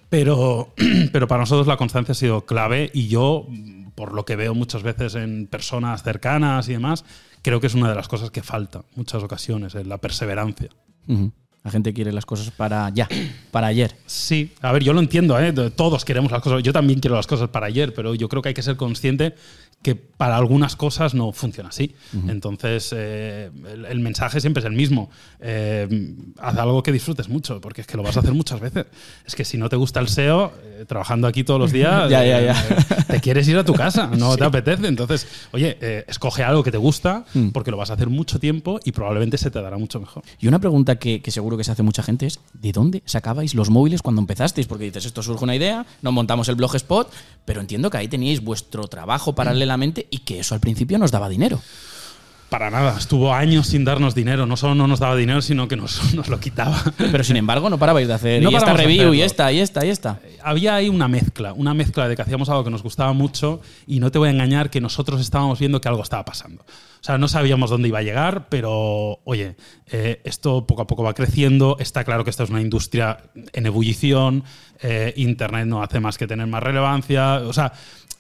pero, 0.09 0.73
pero 1.13 1.29
para 1.29 1.41
nosotros 1.43 1.67
la 1.67 1.77
constancia 1.77 2.13
ha 2.13 2.17
sido 2.17 2.47
clave 2.47 2.91
y 2.95 3.09
yo, 3.09 3.47
por 3.95 4.15
lo 4.15 4.25
que 4.25 4.37
veo 4.37 4.55
muchas 4.55 4.83
veces 4.83 5.17
en 5.17 5.49
personas 5.49 6.03
cercanas 6.03 6.67
y 6.71 6.73
demás, 6.73 7.05
creo 7.43 7.61
que 7.61 7.67
es 7.67 7.75
una 7.75 7.91
de 7.91 7.95
las 7.95 8.09
cosas 8.09 8.31
que 8.31 8.43
falta 8.43 8.85
muchas 8.97 9.23
ocasiones, 9.23 9.75
eh, 9.75 9.85
la 9.85 9.99
perseverancia. 9.99 10.71
Ujú. 11.09 11.31
La 11.63 11.71
gente 11.71 11.93
quiere 11.93 12.13
las 12.13 12.25
cosas 12.25 12.51
para 12.51 12.89
ya, 12.91 13.07
para 13.51 13.67
ayer. 13.67 13.95
Sí, 14.07 14.53
a 14.63 14.73
ver, 14.73 14.83
yo 14.83 14.93
lo 14.93 15.01
entiendo, 15.01 15.39
¿eh? 15.39 15.53
todos 15.77 16.05
queremos 16.05 16.33
las 16.33 16.41
cosas, 16.41 16.63
yo 16.63 16.73
también 16.73 17.01
quiero 17.01 17.17
las 17.17 17.27
cosas 17.27 17.51
para 17.51 17.67
ayer, 17.67 17.93
pero 17.93 18.15
yo 18.15 18.29
creo 18.29 18.41
que 18.41 18.49
hay 18.49 18.55
que 18.55 18.63
ser 18.63 18.77
consciente 18.77 19.35
que 19.83 19.95
para 19.95 20.37
algunas 20.37 20.77
cosas 20.77 21.15
no 21.15 21.33
funciona 21.33 21.71
así. 21.71 21.95
Entonces, 22.29 22.93
eh, 22.95 23.51
el, 23.73 23.87
el 23.87 24.01
mensaje 24.01 24.39
siempre 24.41 24.61
es 24.61 24.67
el 24.67 24.75
mismo. 24.75 25.09
Eh, 25.41 26.15
haz 26.39 26.59
algo 26.59 26.83
que 26.83 26.93
disfrutes 26.93 27.31
mucho, 27.31 27.61
porque 27.63 27.81
es 27.81 27.87
que 27.87 27.97
lo 27.97 28.03
vas 28.03 28.17
a 28.17 28.21
hacer 28.21 28.35
muchas 28.35 28.61
veces. 28.61 28.85
Es 29.25 29.35
que 29.35 29.45
si 29.47 29.57
no 29.57 29.71
te 29.71 29.77
gusta 29.77 29.99
el 30.01 30.09
SEO, 30.09 30.53
eh, 30.63 30.85
trabajando 30.87 31.27
aquí 31.27 31.45
todos 31.45 31.59
los 31.59 31.73
días, 31.73 32.11
Ya, 32.11 32.23
ya, 32.25 32.41
ya. 32.43 33.05
te 33.07 33.21
quieres 33.21 33.49
ir 33.49 33.57
a 33.57 33.65
tu 33.65 33.73
casa, 33.73 34.09
no 34.09 34.37
te 34.39 34.45
apetece. 34.45 34.87
Entonces, 34.87 35.27
oye, 35.53 35.79
escoge 36.07 36.43
algo 36.45 36.63
que 36.63 36.71
te 36.71 36.79
gusta, 36.79 37.25
Mm. 37.33 37.49
porque 37.51 37.71
lo 37.71 37.77
vas 37.79 37.91
a 37.91 37.95
hacer 37.95 38.09
mucho 38.11 38.39
tiempo 38.39 38.81
y 38.85 38.93
probablemente 38.93 39.39
se 39.39 39.51
te 39.51 39.63
dará 39.63 39.79
mucho 39.79 39.99
mejor. 40.01 40.23
Y 40.41 40.49
una 40.49 40.59
pregunta 40.59 40.97
que, 40.97 41.23
que 41.23 41.31
seguro 41.31 41.57
que 41.57 41.65
se 41.65 41.73
hace 41.73 41.83
mucha 41.83 42.03
gente 42.03 42.27
es, 42.27 42.41
¿de 42.53 42.73
dónde 42.73 43.03
sacabais 43.07 43.55
los 43.55 43.71
móviles 43.71 44.03
cuando 44.03 44.21
empezasteis? 44.21 44.67
Porque 44.67 44.85
dices, 44.85 45.07
esto 45.07 45.23
surge 45.23 45.45
una 45.45 45.57
idea, 45.57 45.87
nos 46.03 46.13
montamos 46.13 46.49
el 46.51 46.57
blog 46.57 46.75
spot, 46.77 47.11
pero 47.47 47.61
entiendo 47.61 47.89
que 47.89 47.97
ahí 47.99 48.09
teníais 48.09 48.43
vuestro 48.45 48.87
trabajo 48.89 49.35
y 50.11 50.19
que 50.19 50.41
eso 50.41 50.55
al 50.55 50.61
principio 50.61 50.99
nos 50.99 51.11
daba 51.11 51.29
dinero. 51.29 51.61
Para 52.51 52.69
nada, 52.69 52.99
estuvo 52.99 53.33
años 53.33 53.69
sin 53.69 53.85
darnos 53.85 54.17
dinero. 54.17 54.45
No 54.45 54.57
solo 54.57 54.75
no 54.75 54.89
nos 54.89 54.99
daba 54.99 55.15
dinero, 55.15 55.41
sino 55.41 55.69
que 55.69 55.77
nos, 55.77 56.15
nos 56.15 56.29
lo 56.29 56.41
quitaba. 56.41 56.83
Pero 56.99 57.23
sin 57.23 57.37
embargo, 57.37 57.71
no 57.71 57.79
parabais 57.79 58.09
de 58.09 58.15
hacer 58.15 58.43
No 58.43 58.51
y 58.51 58.57
esta 58.57 58.75
review 58.75 59.15
y 59.15 59.23
esta, 59.23 59.53
y 59.53 59.61
esta, 59.61 59.87
y 59.87 59.91
esta. 59.91 60.19
Había 60.43 60.75
ahí 60.75 60.89
una 60.89 61.07
mezcla, 61.07 61.53
una 61.53 61.75
mezcla 61.75 62.09
de 62.09 62.17
que 62.17 62.23
hacíamos 62.23 62.49
algo 62.49 62.65
que 62.65 62.71
nos 62.71 62.83
gustaba 62.83 63.13
mucho 63.13 63.61
y 63.87 64.01
no 64.01 64.11
te 64.11 64.19
voy 64.19 64.31
a 64.31 64.33
engañar 64.33 64.69
que 64.69 64.81
nosotros 64.81 65.21
estábamos 65.21 65.61
viendo 65.61 65.81
que 65.81 65.89
algo 65.89 66.03
estaba 66.03 66.25
pasando. 66.25 66.63
O 66.63 67.03
sea, 67.03 67.19
no 67.19 67.29
sabíamos 67.29 67.71
dónde 67.71 67.87
iba 67.87 68.01
a 68.01 68.03
llegar, 68.03 68.49
pero 68.49 69.21
oye, 69.25 69.55
eh, 69.87 70.21
esto 70.25 70.67
poco 70.67 70.83
a 70.83 70.87
poco 70.89 71.05
va 71.05 71.15
creciendo. 71.15 71.77
Está 71.79 72.03
claro 72.03 72.25
que 72.25 72.31
esta 72.31 72.43
es 72.43 72.51
una 72.51 72.61
industria 72.61 73.19
en 73.53 73.65
ebullición. 73.65 74.43
eh, 74.83 75.13
Internet 75.17 75.67
no 75.67 75.83
hace 75.83 76.01
más 76.01 76.19
que 76.19 76.27
tener 76.27 76.47
más 76.47 76.63
relevancia. 76.63 77.37
O 77.37 77.53
sea, 77.53 77.73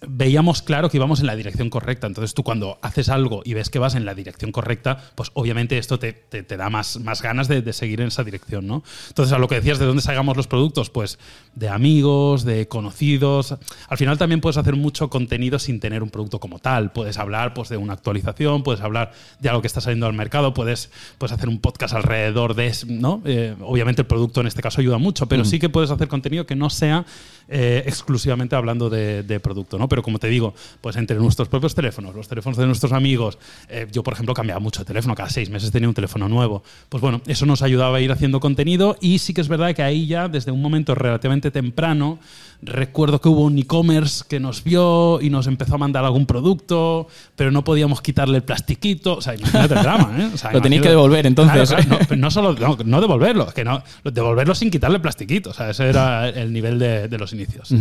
veíamos 0.06 0.62
claro 0.62 0.88
que 0.88 0.96
íbamos 0.96 1.20
en 1.20 1.26
la 1.26 1.36
dirección 1.36 1.68
correcta. 1.70 2.06
Entonces 2.06 2.34
tú 2.34 2.42
cuando 2.42 2.78
haces 2.82 3.08
algo 3.08 3.42
y 3.44 3.54
ves 3.54 3.68
que 3.70 3.78
vas 3.78 3.94
en 3.94 4.04
la 4.04 4.14
dirección 4.14 4.50
correcta, 4.52 4.98
pues 5.14 5.30
obviamente 5.34 5.76
esto 5.78 5.98
te, 5.98 6.12
te- 6.12 6.42
te 6.42 6.56
da 6.56 6.70
más, 6.70 6.98
más 7.00 7.20
ganas 7.22 7.48
de, 7.48 7.60
de 7.62 7.72
seguir 7.72 8.00
en 8.00 8.08
esa 8.08 8.24
dirección, 8.24 8.66
¿no? 8.66 8.82
Entonces 9.08 9.32
a 9.34 9.38
lo 9.38 9.46
que 9.48 9.56
decías, 9.56 9.78
¿de 9.78 9.86
dónde 9.86 10.02
sacamos 10.02 10.36
los 10.36 10.46
productos? 10.46 10.88
Pues 10.90 11.18
de 11.54 11.68
amigos, 11.68 12.44
de 12.44 12.66
conocidos. 12.68 13.56
Al 13.88 13.98
final 13.98 14.16
también 14.18 14.40
puedes 14.40 14.56
hacer 14.56 14.76
mucho 14.76 15.10
contenido 15.10 15.58
sin 15.58 15.80
tener 15.80 16.02
un 16.02 16.10
producto 16.10 16.40
como 16.40 16.58
tal. 16.58 16.92
Puedes 16.92 17.18
hablar 17.18 17.52
pues, 17.54 17.68
de 17.68 17.76
una 17.76 17.92
actualización, 17.92 18.62
puedes 18.62 18.80
hablar 18.80 19.12
de 19.40 19.48
algo 19.48 19.60
que 19.60 19.66
está 19.66 19.80
saliendo 19.80 20.06
al 20.06 20.14
mercado, 20.14 20.54
puedes, 20.54 20.90
puedes 21.18 21.32
hacer 21.32 21.48
un 21.48 21.58
podcast 21.60 21.94
alrededor 21.94 22.54
de 22.54 22.68
eso, 22.68 22.86
¿no? 22.88 23.20
Eh, 23.26 23.54
obviamente 23.62 24.02
el 24.02 24.06
producto 24.06 24.40
en 24.40 24.46
este 24.46 24.62
caso 24.62 24.80
ayuda 24.80 24.98
mucho, 24.98 25.26
pero 25.26 25.44
sí 25.44 25.58
que 25.58 25.68
puedes 25.68 25.90
hacer 25.90 26.08
contenido 26.08 26.46
que 26.46 26.56
no 26.56 26.70
sea 26.70 27.04
eh, 27.48 27.82
exclusivamente 27.86 28.56
hablando 28.56 28.88
de, 28.88 29.22
de 29.22 29.40
producto, 29.40 29.78
¿no? 29.78 29.88
Pero 29.90 30.02
como 30.02 30.18
te 30.18 30.28
digo, 30.28 30.54
pues 30.80 30.96
entre 30.96 31.18
nuestros 31.18 31.48
propios 31.48 31.74
teléfonos, 31.74 32.14
los 32.14 32.28
teléfonos 32.28 32.56
de 32.56 32.66
nuestros 32.66 32.92
amigos, 32.92 33.38
eh, 33.68 33.86
yo 33.92 34.02
por 34.02 34.14
ejemplo 34.14 34.32
cambiaba 34.32 34.60
mucho 34.60 34.80
de 34.80 34.86
teléfono, 34.86 35.14
cada 35.14 35.28
seis 35.28 35.50
meses 35.50 35.70
tenía 35.70 35.88
un 35.88 35.94
teléfono 35.94 36.30
nuevo. 36.30 36.62
Pues 36.88 37.02
bueno, 37.02 37.20
eso 37.26 37.44
nos 37.44 37.60
ayudaba 37.60 37.98
a 37.98 38.00
ir 38.00 38.10
haciendo 38.10 38.40
contenido 38.40 38.96
y 39.02 39.18
sí 39.18 39.34
que 39.34 39.42
es 39.42 39.48
verdad 39.48 39.74
que 39.74 39.82
ahí 39.82 40.06
ya 40.06 40.28
desde 40.28 40.50
un 40.50 40.62
momento 40.62 40.94
relativamente 40.94 41.50
temprano 41.50 42.18
recuerdo 42.62 43.20
que 43.20 43.28
hubo 43.28 43.44
un 43.44 43.58
e-commerce 43.58 44.24
que 44.28 44.40
nos 44.40 44.62
vio 44.62 45.20
y 45.20 45.30
nos 45.30 45.46
empezó 45.46 45.76
a 45.76 45.78
mandar 45.78 46.04
algún 46.04 46.26
producto, 46.26 47.08
pero 47.36 47.50
no 47.50 47.64
podíamos 47.64 48.02
quitarle 48.02 48.36
el 48.36 48.42
plastiquito. 48.42 49.16
O 49.16 49.20
sea, 49.20 49.34
imagínate 49.34 49.74
el 49.74 49.82
drama, 49.82 50.16
¿eh? 50.18 50.30
O 50.32 50.36
sea, 50.36 50.52
Lo 50.60 50.60
tenéis 50.60 50.82
que 50.82 50.88
devolver, 50.88 51.26
entonces. 51.26 51.70
Claro, 51.70 51.86
claro, 51.86 52.16
no, 52.16 52.30
solo 52.30 52.52
no, 52.54 52.78
no 52.84 53.00
devolverlo, 53.00 53.46
que 53.52 53.64
no, 53.64 53.82
devolverlo 54.04 54.54
sin 54.54 54.70
quitarle 54.70 54.96
el 54.96 55.02
plastiquito. 55.02 55.50
O 55.50 55.54
sea, 55.54 55.70
ese 55.70 55.88
era 55.88 56.28
el 56.28 56.52
nivel 56.52 56.78
de, 56.78 57.08
de 57.08 57.18
los 57.18 57.32
inicios. 57.32 57.74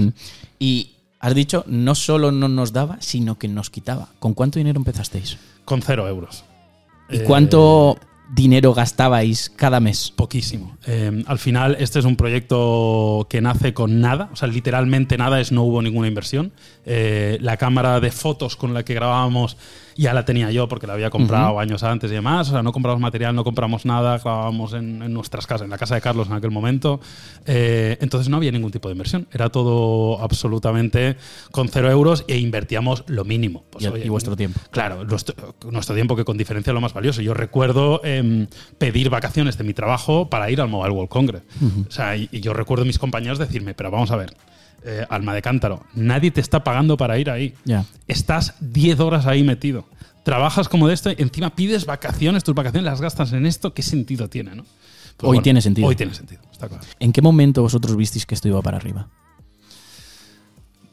Y 0.59 0.91
has 1.19 1.35
dicho, 1.35 1.63
no 1.67 1.95
solo 1.95 2.31
no 2.31 2.47
nos 2.47 2.73
daba, 2.73 2.97
sino 3.01 3.37
que 3.37 3.47
nos 3.47 3.69
quitaba. 3.69 4.09
¿Con 4.19 4.33
cuánto 4.33 4.59
dinero 4.59 4.79
empezasteis? 4.79 5.37
Con 5.65 5.81
cero 5.81 6.07
euros. 6.07 6.43
¿Y 7.09 7.17
Eh, 7.17 7.23
cuánto 7.23 7.97
dinero 8.33 8.73
gastabais 8.73 9.49
cada 9.55 9.79
mes? 9.79 10.11
Poquísimo. 10.11 10.77
Eh, 10.85 11.23
al 11.25 11.39
final, 11.39 11.75
este 11.79 11.99
es 11.99 12.05
un 12.05 12.15
proyecto 12.15 13.25
que 13.29 13.41
nace 13.41 13.73
con 13.73 13.99
nada, 14.01 14.29
o 14.31 14.35
sea, 14.35 14.47
literalmente 14.47 15.17
nada, 15.17 15.39
es 15.41 15.51
no 15.51 15.63
hubo 15.63 15.81
ninguna 15.81 16.07
inversión. 16.07 16.51
Eh, 16.85 17.37
la 17.41 17.57
cámara 17.57 17.99
de 17.99 18.11
fotos 18.11 18.55
con 18.55 18.73
la 18.73 18.83
que 18.83 18.93
grabábamos 18.93 19.57
ya 20.01 20.13
la 20.13 20.23
tenía 20.25 20.49
yo 20.51 20.67
porque 20.67 20.87
la 20.87 20.93
había 20.93 21.09
comprado 21.09 21.59
años 21.59 21.83
antes 21.83 22.09
y 22.09 22.13
demás. 22.13 22.47
O 22.49 22.51
sea, 22.51 22.63
no 22.63 22.71
compramos 22.71 23.01
material, 23.01 23.35
no 23.35 23.43
compramos 23.43 23.85
nada, 23.85 24.17
grabábamos 24.17 24.73
en, 24.73 25.01
en 25.03 25.13
nuestras 25.13 25.45
casas, 25.45 25.65
en 25.65 25.69
la 25.71 25.77
casa 25.77 25.95
de 25.95 26.01
Carlos 26.01 26.27
en 26.27 26.33
aquel 26.33 26.51
momento. 26.51 26.99
Eh, 27.45 27.97
entonces 27.99 28.29
no 28.29 28.37
había 28.37 28.51
ningún 28.51 28.71
tipo 28.71 28.87
de 28.87 28.93
inversión. 28.93 29.27
Era 29.31 29.49
todo 29.49 30.21
absolutamente 30.21 31.17
con 31.51 31.67
cero 31.67 31.91
euros 31.91 32.23
e 32.27 32.37
invertíamos 32.37 33.03
lo 33.07 33.25
mínimo. 33.25 33.63
Pues, 33.69 33.83
Y- 33.85 33.87
oye, 33.87 34.05
y 34.05 34.09
vuestro 34.09 34.35
tiempo. 34.35 34.59
Claro, 34.71 35.03
nuestro, 35.05 35.35
nuestro 35.69 35.95
tiempo 35.95 36.15
que 36.15 36.23
con 36.25 36.37
diferencia 36.37 36.71
es 36.71 36.75
lo 36.75 36.81
más 36.81 36.93
valioso. 36.93 37.21
Yo 37.21 37.33
recuerdo 37.33 38.01
em, 38.03 38.47
pedir 38.77 39.09
vacaciones 39.09 39.57
de 39.57 39.63
mi 39.63 39.73
trabajo 39.73 40.29
para 40.29 40.49
ir 40.49 40.61
al 40.61 40.69
Mobile 40.69 40.93
World 40.93 41.09
Congress. 41.09 41.43
O 41.87 41.91
sea, 41.91 42.15
y, 42.15 42.29
y 42.31 42.39
yo 42.39 42.53
recuerdo 42.53 42.83
a 42.83 42.85
mis 42.85 42.99
compañeros 42.99 43.37
decirme, 43.37 43.73
pero 43.73 43.91
vamos 43.91 44.11
a 44.11 44.15
ver, 44.15 44.33
eh, 44.83 45.05
alma 45.09 45.33
de 45.33 45.41
cántaro, 45.41 45.83
nadie 45.93 46.31
te 46.31 46.41
está 46.41 46.63
pagando 46.63 46.97
para 46.97 47.17
ir 47.17 47.29
ahí. 47.29 47.53
Ya. 47.65 47.85
Estás 48.07 48.55
10 48.59 48.99
horas 48.99 49.25
ahí 49.25 49.43
metido. 49.43 49.85
Trabajas 50.23 50.69
como 50.69 50.87
de 50.87 50.93
esto 50.93 51.09
encima 51.17 51.55
pides 51.55 51.85
vacaciones, 51.85 52.43
tus 52.43 52.55
vacaciones 52.55 52.85
las 52.85 53.01
gastas 53.01 53.33
en 53.33 53.45
esto, 53.45 53.73
¿qué 53.73 53.81
sentido 53.81 54.29
tiene? 54.29 54.55
¿no? 54.55 54.65
Pues 55.17 55.31
Hoy 55.31 55.41
tiene 55.41 55.61
sentido. 55.61 55.87
Hoy 55.87 55.95
tiene 55.95 56.13
sentido, 56.13 56.41
está 56.51 56.67
claro. 56.67 56.83
¿En 56.99 57.11
qué 57.11 57.21
momento 57.21 57.61
vosotros 57.61 57.95
visteis 57.95 58.25
que 58.25 58.35
esto 58.35 58.47
iba 58.47 58.61
para 58.61 58.77
arriba? 58.77 59.07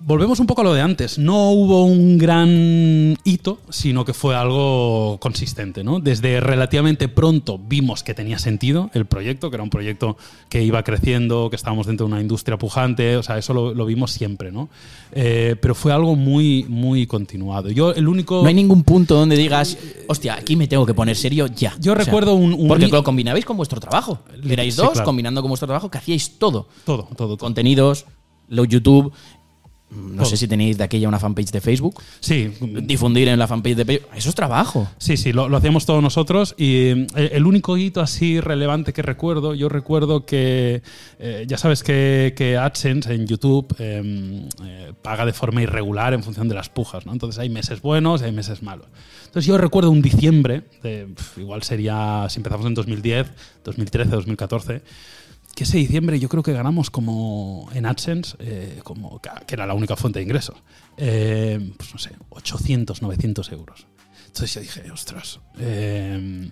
Volvemos 0.08 0.38
un 0.38 0.46
poco 0.46 0.60
a 0.60 0.64
lo 0.64 0.72
de 0.72 0.80
antes. 0.82 1.18
No 1.18 1.50
hubo 1.50 1.82
un 1.84 2.16
gran 2.16 3.18
hito, 3.24 3.58
sino 3.70 4.04
que 4.04 4.14
fue 4.14 4.36
algo 4.36 5.18
consistente. 5.18 5.82
¿no? 5.82 5.98
Desde 5.98 6.38
relativamente 6.38 7.08
pronto 7.08 7.58
vimos 7.58 8.04
que 8.04 8.14
tenía 8.14 8.38
sentido 8.38 8.88
el 8.94 9.06
proyecto, 9.06 9.50
que 9.50 9.56
era 9.56 9.64
un 9.64 9.68
proyecto 9.70 10.16
que 10.48 10.62
iba 10.62 10.84
creciendo, 10.84 11.50
que 11.50 11.56
estábamos 11.56 11.88
dentro 11.88 12.06
de 12.06 12.12
una 12.12 12.22
industria 12.22 12.56
pujante. 12.56 13.16
O 13.16 13.24
sea, 13.24 13.36
eso 13.36 13.52
lo, 13.52 13.74
lo 13.74 13.84
vimos 13.84 14.12
siempre. 14.12 14.52
¿no? 14.52 14.68
Eh, 15.10 15.56
pero 15.60 15.74
fue 15.74 15.92
algo 15.92 16.14
muy, 16.14 16.64
muy 16.68 17.08
continuado. 17.08 17.70
Yo, 17.70 17.92
el 17.92 18.06
único. 18.06 18.42
No 18.42 18.48
hay 18.48 18.54
ningún 18.54 18.84
punto 18.84 19.16
donde 19.16 19.34
digas, 19.36 19.76
hostia, 20.06 20.34
aquí 20.36 20.54
me 20.54 20.68
tengo 20.68 20.86
que 20.86 20.94
poner 20.94 21.16
serio 21.16 21.48
ya. 21.48 21.74
Yo 21.80 21.96
recuerdo 21.96 22.34
un- 22.36 22.54
un 22.54 22.68
Porque 22.68 22.86
lo 22.86 23.02
combinabais 23.02 23.44
con 23.44 23.56
vuestro 23.56 23.80
trabajo. 23.80 24.20
Erais 24.48 24.76
Sí, 24.76 24.80
dos 24.82 24.92
claro. 24.92 25.04
combinando 25.04 25.42
con 25.42 25.48
vuestro 25.48 25.66
trabajo 25.66 25.90
que 25.90 25.98
hacíais 25.98 26.38
todo. 26.38 26.68
Todo, 26.84 27.08
todo, 27.16 27.26
todo. 27.30 27.38
Contenidos, 27.38 28.06
lo 28.48 28.64
YouTube. 28.64 29.12
No 29.88 30.16
Todo. 30.16 30.26
sé 30.26 30.36
si 30.36 30.48
tenéis 30.48 30.76
de 30.76 30.84
aquella 30.84 31.08
una 31.08 31.20
fanpage 31.20 31.52
de 31.52 31.60
Facebook. 31.60 32.02
Sí, 32.18 32.52
Difundir 32.82 33.28
en 33.28 33.38
la 33.38 33.46
fanpage 33.46 33.76
de 33.76 33.84
Facebook. 33.84 34.10
Eso 34.16 34.28
es 34.28 34.34
trabajo. 34.34 34.88
Sí, 34.98 35.16
sí, 35.16 35.32
lo, 35.32 35.48
lo 35.48 35.56
hacíamos 35.56 35.86
todos 35.86 36.02
nosotros 36.02 36.54
y 36.58 37.06
eh, 37.14 37.30
el 37.32 37.46
único 37.46 37.76
hito 37.76 38.00
así 38.00 38.40
relevante 38.40 38.92
que 38.92 39.02
recuerdo, 39.02 39.54
yo 39.54 39.68
recuerdo 39.68 40.26
que 40.26 40.82
eh, 41.20 41.44
ya 41.46 41.56
sabes 41.56 41.84
que, 41.84 42.34
que 42.36 42.56
AdSense 42.56 43.14
en 43.14 43.26
YouTube 43.28 43.74
eh, 43.78 44.48
eh, 44.64 44.92
paga 45.02 45.24
de 45.24 45.32
forma 45.32 45.62
irregular 45.62 46.14
en 46.14 46.22
función 46.24 46.48
de 46.48 46.56
las 46.56 46.68
pujas, 46.68 47.06
¿no? 47.06 47.12
Entonces 47.12 47.38
hay 47.38 47.48
meses 47.48 47.80
buenos 47.80 48.22
y 48.22 48.24
hay 48.24 48.32
meses 48.32 48.62
malos. 48.62 48.88
Entonces 49.26 49.46
yo 49.46 49.56
recuerdo 49.58 49.90
un 49.90 50.02
diciembre, 50.02 50.62
de, 50.82 51.06
igual 51.36 51.62
sería, 51.62 52.26
si 52.28 52.38
empezamos 52.40 52.66
en 52.66 52.74
2010, 52.74 53.26
2013, 53.64 54.10
2014, 54.10 54.82
que 55.56 55.64
ese 55.64 55.78
diciembre 55.78 56.20
yo 56.20 56.28
creo 56.28 56.42
que 56.42 56.52
ganamos 56.52 56.90
como 56.90 57.70
en 57.72 57.86
AdSense, 57.86 58.36
eh, 58.40 58.80
como 58.84 59.20
que 59.22 59.54
era 59.54 59.66
la 59.66 59.72
única 59.72 59.96
fuente 59.96 60.18
de 60.18 60.24
ingresos, 60.24 60.62
eh, 60.98 61.72
pues 61.78 61.92
no 61.94 61.98
sé, 61.98 62.10
800, 62.28 63.00
900 63.00 63.52
euros. 63.52 63.86
Entonces 64.26 64.52
yo 64.52 64.60
dije, 64.60 64.90
ostras, 64.92 65.40
eh, 65.58 66.50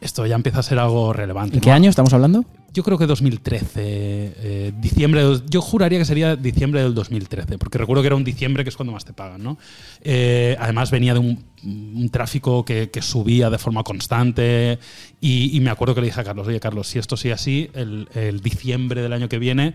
esto 0.00 0.26
ya 0.26 0.34
empieza 0.36 0.58
a 0.60 0.62
ser 0.62 0.78
algo 0.78 1.12
relevante. 1.12 1.56
¿En 1.56 1.60
qué 1.60 1.70
¿no? 1.70 1.76
año 1.76 1.90
estamos 1.90 2.12
hablando? 2.12 2.44
Yo 2.72 2.82
creo 2.82 2.98
que 2.98 3.06
2013, 3.06 3.70
eh, 3.76 4.72
diciembre, 4.80 5.24
de- 5.24 5.42
yo 5.48 5.60
juraría 5.60 5.98
que 6.00 6.04
sería 6.04 6.34
diciembre 6.34 6.82
del 6.82 6.92
2013, 6.92 7.56
porque 7.56 7.78
recuerdo 7.78 8.02
que 8.02 8.08
era 8.08 8.16
un 8.16 8.24
diciembre 8.24 8.64
que 8.64 8.70
es 8.70 8.76
cuando 8.76 8.92
más 8.92 9.04
te 9.04 9.12
pagan, 9.12 9.42
¿no? 9.44 9.58
Eh, 10.02 10.56
además 10.58 10.90
venía 10.90 11.12
de 11.14 11.20
un, 11.20 11.44
un 11.62 12.08
tráfico 12.10 12.64
que, 12.64 12.90
que 12.90 13.00
subía 13.00 13.48
de 13.48 13.58
forma 13.58 13.84
constante 13.84 14.80
y, 15.20 15.56
y 15.56 15.60
me 15.60 15.70
acuerdo 15.70 15.94
que 15.94 16.00
le 16.00 16.08
dije 16.08 16.20
a 16.20 16.24
Carlos, 16.24 16.48
oye 16.48 16.58
Carlos, 16.58 16.88
si 16.88 16.98
esto 16.98 17.16
sigue 17.16 17.34
así, 17.34 17.70
el, 17.74 18.08
el 18.14 18.40
diciembre 18.40 19.02
del 19.02 19.12
año 19.12 19.28
que 19.28 19.38
viene 19.38 19.74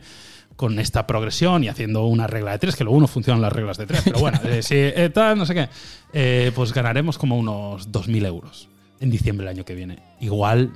con 0.58 0.78
esta 0.78 1.08
progresión 1.08 1.64
y 1.64 1.70
haciendo 1.70 2.06
una 2.06 2.28
regla 2.28 2.52
de 2.52 2.60
tres, 2.60 2.76
que 2.76 2.84
luego 2.84 3.00
no 3.00 3.08
funcionan 3.08 3.42
las 3.42 3.54
reglas 3.54 3.78
de 3.78 3.86
tres, 3.86 4.02
pero 4.04 4.20
bueno, 4.20 4.42
eh, 4.44 4.62
si 4.62 4.76
eh, 4.76 5.10
tal, 5.14 5.38
no 5.38 5.46
sé 5.46 5.56
qué, 6.12 6.52
pues 6.54 6.74
ganaremos 6.74 7.18
como 7.18 7.38
unos 7.38 7.90
2.000 7.94 8.26
euros 8.26 8.68
en 9.00 9.10
diciembre 9.10 9.46
del 9.48 9.56
año 9.58 9.66
que 9.66 9.76
viene. 9.76 10.00
Igual 10.20 10.72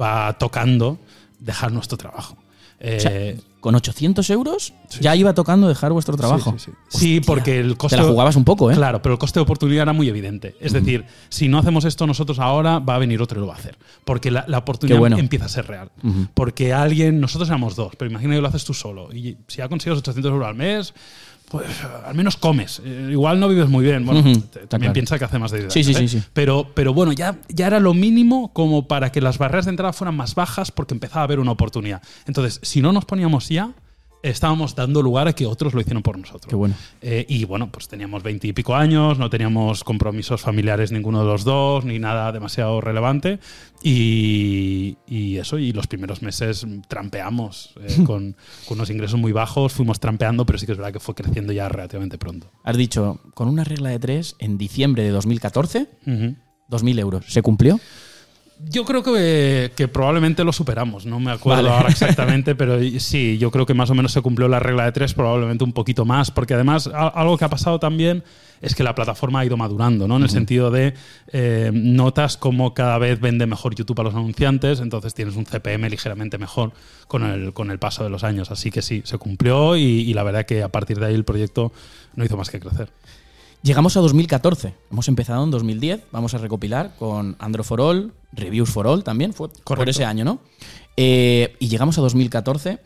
va 0.00 0.36
tocando 0.38 0.98
dejar 1.38 1.72
nuestro 1.72 1.96
trabajo. 1.98 2.36
Eh, 2.82 2.96
O 2.96 3.00
sea, 3.00 3.50
con 3.60 3.74
800 3.74 4.30
euros 4.30 4.72
ya 5.00 5.14
iba 5.14 5.34
tocando 5.34 5.68
dejar 5.68 5.92
vuestro 5.92 6.16
trabajo. 6.16 6.54
Sí, 6.56 6.64
sí, 6.64 6.72
sí. 6.88 6.98
Sí, 6.98 7.20
porque 7.20 7.60
el 7.60 7.76
coste. 7.76 7.96
Te 7.96 8.02
la 8.02 8.08
jugabas 8.08 8.36
un 8.36 8.44
poco, 8.44 8.70
¿eh? 8.70 8.74
Claro, 8.74 9.02
pero 9.02 9.12
el 9.12 9.18
coste 9.18 9.38
de 9.38 9.42
oportunidad 9.42 9.82
era 9.82 9.92
muy 9.92 10.08
evidente. 10.08 10.56
Es 10.60 10.72
decir, 10.72 11.04
si 11.28 11.48
no 11.48 11.58
hacemos 11.58 11.84
esto 11.84 12.06
nosotros 12.06 12.38
ahora, 12.38 12.78
va 12.78 12.94
a 12.94 12.98
venir 12.98 13.20
otro 13.20 13.38
y 13.38 13.40
lo 13.42 13.46
va 13.48 13.54
a 13.54 13.58
hacer. 13.58 13.76
Porque 14.06 14.30
la, 14.30 14.46
la 14.48 14.58
oportunidad 14.58 14.98
bueno. 14.98 15.18
empieza 15.18 15.44
a 15.44 15.48
ser 15.50 15.66
real. 15.66 15.90
Porque 16.32 16.72
alguien, 16.72 17.20
nosotros 17.20 17.50
éramos 17.50 17.76
dos, 17.76 17.92
pero 17.98 18.10
imagina 18.10 18.34
que 18.34 18.40
lo 18.40 18.48
haces 18.48 18.64
tú 18.64 18.72
solo. 18.72 19.12
Y 19.12 19.36
si 19.46 19.58
ya 19.58 19.68
consigues 19.68 19.98
800 19.98 20.32
euros 20.32 20.48
al 20.48 20.54
mes, 20.54 20.94
pues 21.50 21.66
al 22.06 22.14
menos 22.14 22.36
comes. 22.36 22.80
Eh, 22.84 23.08
igual 23.10 23.40
no 23.40 23.48
vives 23.48 23.68
muy 23.68 23.84
bien. 23.84 24.06
Bueno, 24.06 24.22
también 24.22 24.68
claro. 24.68 24.92
piensa 24.92 25.18
que 25.18 25.24
hace 25.24 25.38
más 25.40 25.50
de 25.50 25.58
10 25.62 25.72
Sí, 25.72 25.82
sí, 25.82 25.92
¿eh? 25.96 26.08
sí. 26.08 26.22
Pero, 26.32 26.68
pero 26.74 26.94
bueno, 26.94 27.10
ya, 27.10 27.38
ya 27.48 27.66
era 27.66 27.80
lo 27.80 27.92
mínimo 27.92 28.52
como 28.52 28.86
para 28.86 29.10
que 29.10 29.20
las 29.20 29.38
barreras 29.38 29.64
de 29.64 29.70
entrada 29.70 29.92
fueran 29.92 30.16
más 30.16 30.36
bajas 30.36 30.70
porque 30.70 30.94
empezaba 30.94 31.22
a 31.22 31.24
haber 31.24 31.40
una 31.40 31.50
oportunidad. 31.50 32.02
Entonces, 32.26 32.60
si 32.62 32.80
no 32.80 32.92
nos 32.92 33.04
poníamos 33.04 33.48
ya, 33.48 33.72
estábamos 34.22 34.74
dando 34.74 35.02
lugar 35.02 35.28
a 35.28 35.32
que 35.32 35.46
otros 35.46 35.74
lo 35.74 35.80
hicieron 35.80 36.02
por 36.02 36.18
nosotros. 36.18 36.48
Qué 36.48 36.56
bueno. 36.56 36.74
Eh, 37.00 37.24
y 37.28 37.44
bueno, 37.44 37.70
pues 37.72 37.88
teníamos 37.88 38.22
veintipico 38.22 38.74
años, 38.74 39.18
no 39.18 39.30
teníamos 39.30 39.84
compromisos 39.84 40.40
familiares 40.40 40.92
ninguno 40.92 41.20
de 41.20 41.26
los 41.26 41.44
dos, 41.44 41.84
ni 41.84 41.98
nada 41.98 42.30
demasiado 42.32 42.80
relevante. 42.80 43.38
Y, 43.82 44.98
y 45.06 45.38
eso, 45.38 45.58
y 45.58 45.72
los 45.72 45.86
primeros 45.86 46.22
meses 46.22 46.66
trampeamos 46.88 47.74
eh, 47.80 47.96
con, 48.06 48.36
con 48.68 48.78
unos 48.78 48.90
ingresos 48.90 49.18
muy 49.18 49.32
bajos, 49.32 49.72
fuimos 49.72 50.00
trampeando, 50.00 50.44
pero 50.46 50.58
sí 50.58 50.66
que 50.66 50.72
es 50.72 50.78
verdad 50.78 50.92
que 50.92 51.00
fue 51.00 51.14
creciendo 51.14 51.52
ya 51.52 51.68
relativamente 51.68 52.18
pronto. 52.18 52.50
Has 52.62 52.76
dicho, 52.76 53.20
con 53.34 53.48
una 53.48 53.64
regla 53.64 53.90
de 53.90 53.98
tres, 53.98 54.36
en 54.38 54.58
diciembre 54.58 55.02
de 55.02 55.10
2014 55.10 55.88
Ujú. 56.06 56.34
2.000 56.70 56.98
euros. 57.00 57.24
¿Se 57.28 57.42
cumplió? 57.42 57.80
Yo 58.68 58.84
creo 58.84 59.02
que, 59.02 59.72
que, 59.74 59.88
probablemente 59.88 60.44
lo 60.44 60.52
superamos, 60.52 61.06
no 61.06 61.18
me 61.18 61.30
acuerdo 61.30 61.62
vale. 61.62 61.74
ahora 61.74 61.88
exactamente, 61.90 62.54
pero 62.54 62.78
sí, 62.98 63.38
yo 63.38 63.50
creo 63.50 63.64
que 63.66 63.74
más 63.74 63.90
o 63.90 63.94
menos 63.94 64.12
se 64.12 64.20
cumplió 64.20 64.48
la 64.48 64.60
regla 64.60 64.84
de 64.84 64.92
tres, 64.92 65.14
probablemente 65.14 65.64
un 65.64 65.72
poquito 65.72 66.04
más, 66.04 66.30
porque 66.30 66.54
además 66.54 66.88
algo 66.92 67.38
que 67.38 67.44
ha 67.44 67.48
pasado 67.48 67.78
también 67.78 68.22
es 68.60 68.74
que 68.74 68.82
la 68.82 68.94
plataforma 68.94 69.40
ha 69.40 69.44
ido 69.44 69.56
madurando, 69.56 70.06
¿no? 70.06 70.16
En 70.16 70.22
el 70.22 70.26
uh 70.26 70.30
-huh. 70.30 70.32
sentido 70.32 70.70
de 70.70 70.94
eh, 71.32 71.70
notas 71.72 72.36
como 72.36 72.74
cada 72.74 72.98
vez 72.98 73.18
vende 73.18 73.46
mejor 73.46 73.74
YouTube 73.74 74.00
a 74.00 74.04
los 74.04 74.14
anunciantes, 74.14 74.80
entonces 74.80 75.14
tienes 75.14 75.36
un 75.36 75.46
CPM 75.46 75.88
ligeramente 75.88 76.36
mejor 76.36 76.72
con 77.08 77.24
el, 77.24 77.52
con 77.54 77.70
el 77.70 77.78
paso 77.78 78.04
de 78.04 78.10
los 78.10 78.22
años. 78.22 78.50
Así 78.50 78.70
que 78.70 78.82
sí, 78.82 79.02
se 79.04 79.16
cumplió 79.16 79.76
y, 79.76 79.82
y 79.82 80.12
la 80.12 80.22
verdad 80.22 80.44
que 80.44 80.62
a 80.62 80.68
partir 80.68 81.00
de 81.00 81.06
ahí 81.06 81.14
el 81.14 81.24
proyecto 81.24 81.72
no 82.14 82.24
hizo 82.24 82.36
más 82.36 82.50
que 82.50 82.60
crecer. 82.60 82.90
Llegamos 83.62 83.96
a 83.96 84.00
2014. 84.00 84.74
Hemos 84.90 85.08
empezado 85.08 85.44
en 85.44 85.50
2010. 85.50 86.04
Vamos 86.12 86.32
a 86.34 86.38
recopilar 86.38 86.94
con 86.98 87.36
Android 87.38 87.64
for 87.64 87.80
All, 87.80 88.12
Reviews 88.32 88.70
for 88.70 88.86
All 88.86 89.04
también, 89.04 89.34
fue 89.34 89.48
Correcto. 89.48 89.74
por 89.76 89.88
ese 89.88 90.04
año, 90.04 90.24
¿no? 90.24 90.40
Eh, 90.96 91.56
y 91.58 91.68
llegamos 91.68 91.98
a 91.98 92.00
2014, 92.00 92.78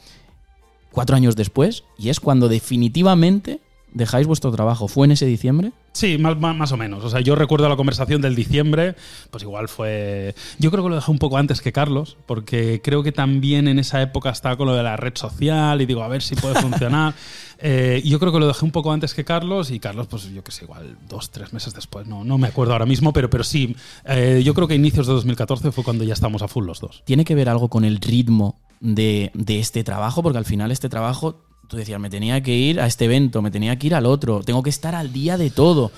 cuatro 0.90 1.14
años 1.14 1.36
después, 1.36 1.84
y 1.96 2.08
es 2.08 2.18
cuando 2.18 2.48
definitivamente 2.48 3.60
dejáis 3.94 4.26
vuestro 4.26 4.50
trabajo. 4.50 4.88
¿Fue 4.88 5.06
en 5.06 5.12
ese 5.12 5.24
diciembre? 5.24 5.72
Sí, 5.92 6.18
más, 6.18 6.36
más, 6.38 6.56
más, 6.56 6.72
o 6.72 6.76
menos. 6.76 7.04
O 7.04 7.08
sea, 7.08 7.20
yo 7.20 7.36
recuerdo 7.36 7.68
la 7.68 7.76
conversación 7.76 8.20
del 8.20 8.34
diciembre, 8.34 8.96
pues 9.30 9.44
igual 9.44 9.68
fue. 9.68 10.34
Yo 10.58 10.70
creo 10.70 10.82
que 10.82 10.90
lo 10.90 10.96
dejé 10.96 11.10
un 11.10 11.18
poco 11.18 11.38
antes 11.38 11.62
que 11.62 11.72
Carlos, 11.72 12.16
porque 12.26 12.80
creo 12.82 13.02
que 13.04 13.12
también 13.12 13.68
en 13.68 13.78
esa 13.78 14.02
época 14.02 14.30
estaba 14.30 14.56
con 14.56 14.66
lo 14.66 14.74
de 14.74 14.82
la 14.82 14.96
red 14.96 15.12
social 15.14 15.80
y 15.80 15.86
digo, 15.86 16.02
a 16.02 16.08
ver 16.08 16.22
si 16.22 16.34
puede 16.34 16.60
funcionar. 16.60 17.14
eh, 17.58 18.02
yo 18.04 18.18
creo 18.18 18.32
que 18.32 18.40
lo 18.40 18.48
dejé 18.48 18.64
un 18.64 18.72
poco 18.72 18.92
antes 18.92 19.14
que 19.14 19.24
Carlos 19.24 19.70
y 19.70 19.78
Carlos, 19.78 20.08
pues 20.08 20.28
yo 20.30 20.42
que 20.42 20.50
sé, 20.50 20.64
igual 20.64 20.98
dos, 21.08 21.30
tres 21.30 21.52
meses 21.52 21.72
después. 21.72 22.08
No, 22.08 22.24
no 22.24 22.36
me 22.36 22.48
acuerdo 22.48 22.72
ahora 22.72 22.86
mismo, 22.86 23.12
pero, 23.12 23.30
pero 23.30 23.44
sí. 23.44 23.76
Eh, 24.04 24.42
yo 24.44 24.52
creo 24.54 24.66
que 24.66 24.74
inicios 24.74 25.06
de 25.06 25.12
2014 25.12 25.70
fue 25.70 25.84
cuando 25.84 26.02
ya 26.02 26.14
estamos 26.14 26.42
a 26.42 26.48
full 26.48 26.66
los 26.66 26.80
dos. 26.80 27.02
¿Tiene 27.06 27.24
que 27.24 27.36
ver 27.36 27.48
algo 27.48 27.68
con 27.68 27.84
el 27.84 27.98
ritmo 27.98 28.58
de, 28.80 29.30
de 29.34 29.60
este 29.60 29.84
trabajo? 29.84 30.24
Porque 30.24 30.38
al 30.38 30.44
final 30.44 30.72
este 30.72 30.88
trabajo 30.88 31.53
tú 31.68 31.76
decías, 31.76 32.00
me 32.00 32.10
tenía 32.10 32.42
que 32.42 32.54
ir 32.54 32.80
a 32.80 32.86
este 32.86 33.04
evento, 33.06 33.42
me 33.42 33.50
tenía 33.50 33.78
que 33.78 33.88
ir 33.88 33.94
al 33.94 34.06
otro, 34.06 34.42
tengo 34.42 34.62
que 34.62 34.70
estar 34.70 34.94
al 34.94 35.12
día 35.12 35.36
de 35.36 35.50
todo. 35.50 35.90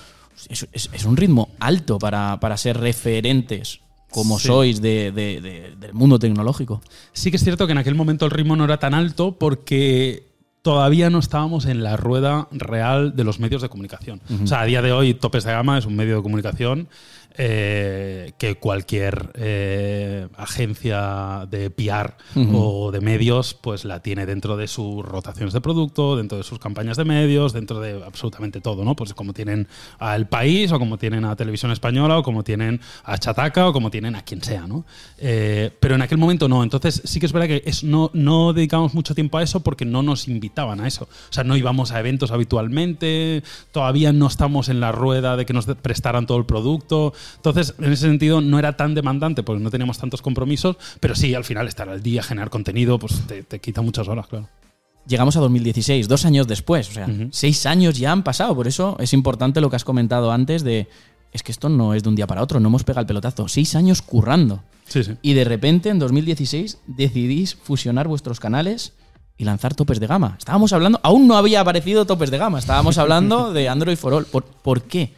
Es, 0.49 0.67
es, 0.71 0.89
es 0.93 1.05
un 1.05 1.17
ritmo 1.17 1.49
alto 1.59 1.97
para, 1.97 2.39
para 2.39 2.57
ser 2.57 2.77
referentes 2.79 3.79
como 4.11 4.39
sí. 4.39 4.47
sois 4.47 4.81
de, 4.81 5.11
de, 5.11 5.41
de, 5.41 5.75
del 5.79 5.93
mundo 5.93 6.19
tecnológico. 6.19 6.81
Sí 7.13 7.31
que 7.31 7.37
es 7.37 7.43
cierto 7.43 7.65
que 7.65 7.73
en 7.73 7.77
aquel 7.77 7.95
momento 7.95 8.25
el 8.25 8.31
ritmo 8.31 8.55
no 8.55 8.63
era 8.63 8.77
tan 8.77 8.93
alto 8.93 9.37
porque 9.37 10.27
todavía 10.61 11.09
no 11.09 11.19
estábamos 11.19 11.65
en 11.65 11.83
la 11.83 11.97
rueda 11.97 12.47
real 12.51 13.15
de 13.15 13.23
los 13.23 13.39
medios 13.39 13.61
de 13.61 13.69
comunicación. 13.69 14.21
Uh 14.29 14.33
-huh. 14.33 14.43
O 14.43 14.47
sea, 14.47 14.61
a 14.61 14.65
día 14.65 14.81
de 14.81 14.91
hoy 14.91 15.13
Topes 15.13 15.43
de 15.43 15.51
Gama 15.51 15.77
es 15.77 15.85
un 15.85 15.95
medio 15.95 16.17
de 16.17 16.23
comunicación 16.23 16.87
eh, 17.37 18.33
que 18.37 18.55
cualquier 18.55 19.31
eh, 19.35 20.27
agencia 20.37 21.47
de 21.49 21.69
PR 21.69 22.15
uh 22.35 22.39
-huh. 22.39 22.49
o 22.53 22.91
de 22.91 23.01
medios 23.01 23.53
pues 23.53 23.85
la 23.85 24.01
tiene 24.01 24.25
dentro 24.25 24.57
de 24.57 24.67
sus 24.67 25.05
rotaciones 25.05 25.53
de 25.53 25.61
producto, 25.61 26.17
dentro 26.17 26.37
de 26.37 26.43
sus 26.43 26.59
campañas 26.59 26.97
de 26.97 27.05
medios, 27.05 27.53
dentro 27.53 27.79
de 27.79 28.03
absolutamente 28.03 28.61
todo, 28.61 28.83
¿no? 28.83 28.95
Pues 28.95 29.13
como 29.13 29.33
tienen 29.33 29.67
a 29.99 30.15
El 30.15 30.27
País 30.27 30.71
o 30.71 30.79
como 30.79 30.97
tienen 30.97 31.25
a 31.25 31.35
Televisión 31.35 31.71
Española 31.71 32.17
o 32.17 32.23
como 32.23 32.43
tienen 32.43 32.81
a 33.03 33.17
Chataca 33.17 33.67
o 33.67 33.73
como 33.73 33.91
tienen 33.91 34.15
a 34.15 34.23
quien 34.23 34.43
sea, 34.43 34.67
¿no? 34.67 34.85
Eh, 35.17 35.71
pero 35.79 35.95
en 35.95 36.01
aquel 36.01 36.17
momento 36.17 36.47
no. 36.47 36.63
Entonces 36.63 37.01
sí 37.05 37.19
que 37.19 37.25
es 37.25 37.33
verdad 37.33 37.47
que 37.47 37.63
es, 37.65 37.83
no, 37.83 38.09
no 38.13 38.53
dedicamos 38.53 38.93
mucho 38.93 39.13
tiempo 39.13 39.37
a 39.37 39.43
eso 39.43 39.59
porque 39.61 39.85
no 39.85 40.01
nos 40.03 40.27
invitaban 40.27 40.81
a 40.81 40.87
eso. 40.87 41.05
O 41.05 41.33
sea, 41.33 41.43
no 41.43 41.55
íbamos 41.55 41.91
a 41.91 41.99
eventos 41.99 42.31
habitualmente, 42.31 43.43
todavía 43.71 44.11
no 44.13 44.27
estamos 44.27 44.69
en 44.69 44.79
la 44.79 44.91
rueda 44.91 45.37
de 45.37 45.45
que 45.45 45.53
nos 45.53 45.65
prestaran 45.65 46.25
todo 46.25 46.37
el 46.37 46.45
producto. 46.45 47.13
Entonces, 47.35 47.75
en 47.79 47.91
ese 47.91 48.07
sentido, 48.07 48.41
no 48.41 48.57
era 48.59 48.77
tan 48.77 48.95
demandante 48.95 49.43
porque 49.43 49.61
no 49.63 49.69
teníamos 49.69 49.97
tantos 49.97 50.21
compromisos, 50.21 50.77
pero 50.99 51.15
sí, 51.15 51.33
al 51.35 51.43
final 51.43 51.67
estar 51.67 51.89
al 51.89 52.01
día, 52.01 52.23
generar 52.23 52.49
contenido, 52.49 52.97
pues 52.97 53.21
te, 53.27 53.43
te 53.43 53.59
quita 53.59 53.81
muchas 53.81 54.07
horas, 54.07 54.27
claro. 54.27 54.49
Llegamos 55.07 55.37
a 55.37 55.39
2016, 55.39 56.07
dos 56.09 56.25
años 56.25 56.47
después, 56.47 56.89
o 56.89 56.91
sea, 56.91 57.05
uh 57.05 57.09
-huh. 57.09 57.29
seis 57.31 57.65
años 57.65 57.97
ya 57.97 58.11
han 58.11 58.23
pasado, 58.23 58.53
por 58.55 58.67
eso 58.67 58.97
es 58.99 59.13
importante 59.13 59.61
lo 59.61 59.69
que 59.69 59.77
has 59.77 59.85
comentado 59.85 60.31
antes 60.33 60.63
de, 60.65 60.89
es 61.31 61.43
que 61.43 61.51
esto 61.53 61.69
no 61.69 61.93
es 61.93 62.03
de 62.03 62.09
un 62.09 62.15
día 62.15 62.27
para 62.27 62.43
otro, 62.43 62.59
no 62.59 62.67
hemos 62.67 62.83
pegado 62.83 63.01
el 63.01 63.07
pelotazo, 63.07 63.47
seis 63.47 63.75
años 63.75 64.01
currando. 64.01 64.63
Sí, 64.85 65.03
sí. 65.03 65.13
Y 65.21 65.33
de 65.33 65.45
repente, 65.45 65.89
en 65.89 65.99
2016, 65.99 66.79
decidís 66.87 67.55
fusionar 67.55 68.07
vuestros 68.07 68.39
canales 68.41 68.93
y 69.37 69.45
lanzar 69.45 69.75
topes 69.75 69.99
de 69.99 70.07
gama. 70.07 70.35
Estábamos 70.39 70.73
hablando, 70.73 70.99
aún 71.03 71.27
no 71.27 71.37
había 71.37 71.61
aparecido 71.61 72.05
topes 72.05 72.31
de 72.31 72.37
gama, 72.37 72.59
estábamos 72.59 72.97
hablando 72.97 73.53
de 73.57 73.69
Android 73.69 73.95
for 73.97 74.13
All. 74.13 74.25
¿Por, 74.25 74.43
¿por 74.43 74.81
qué? 74.83 75.13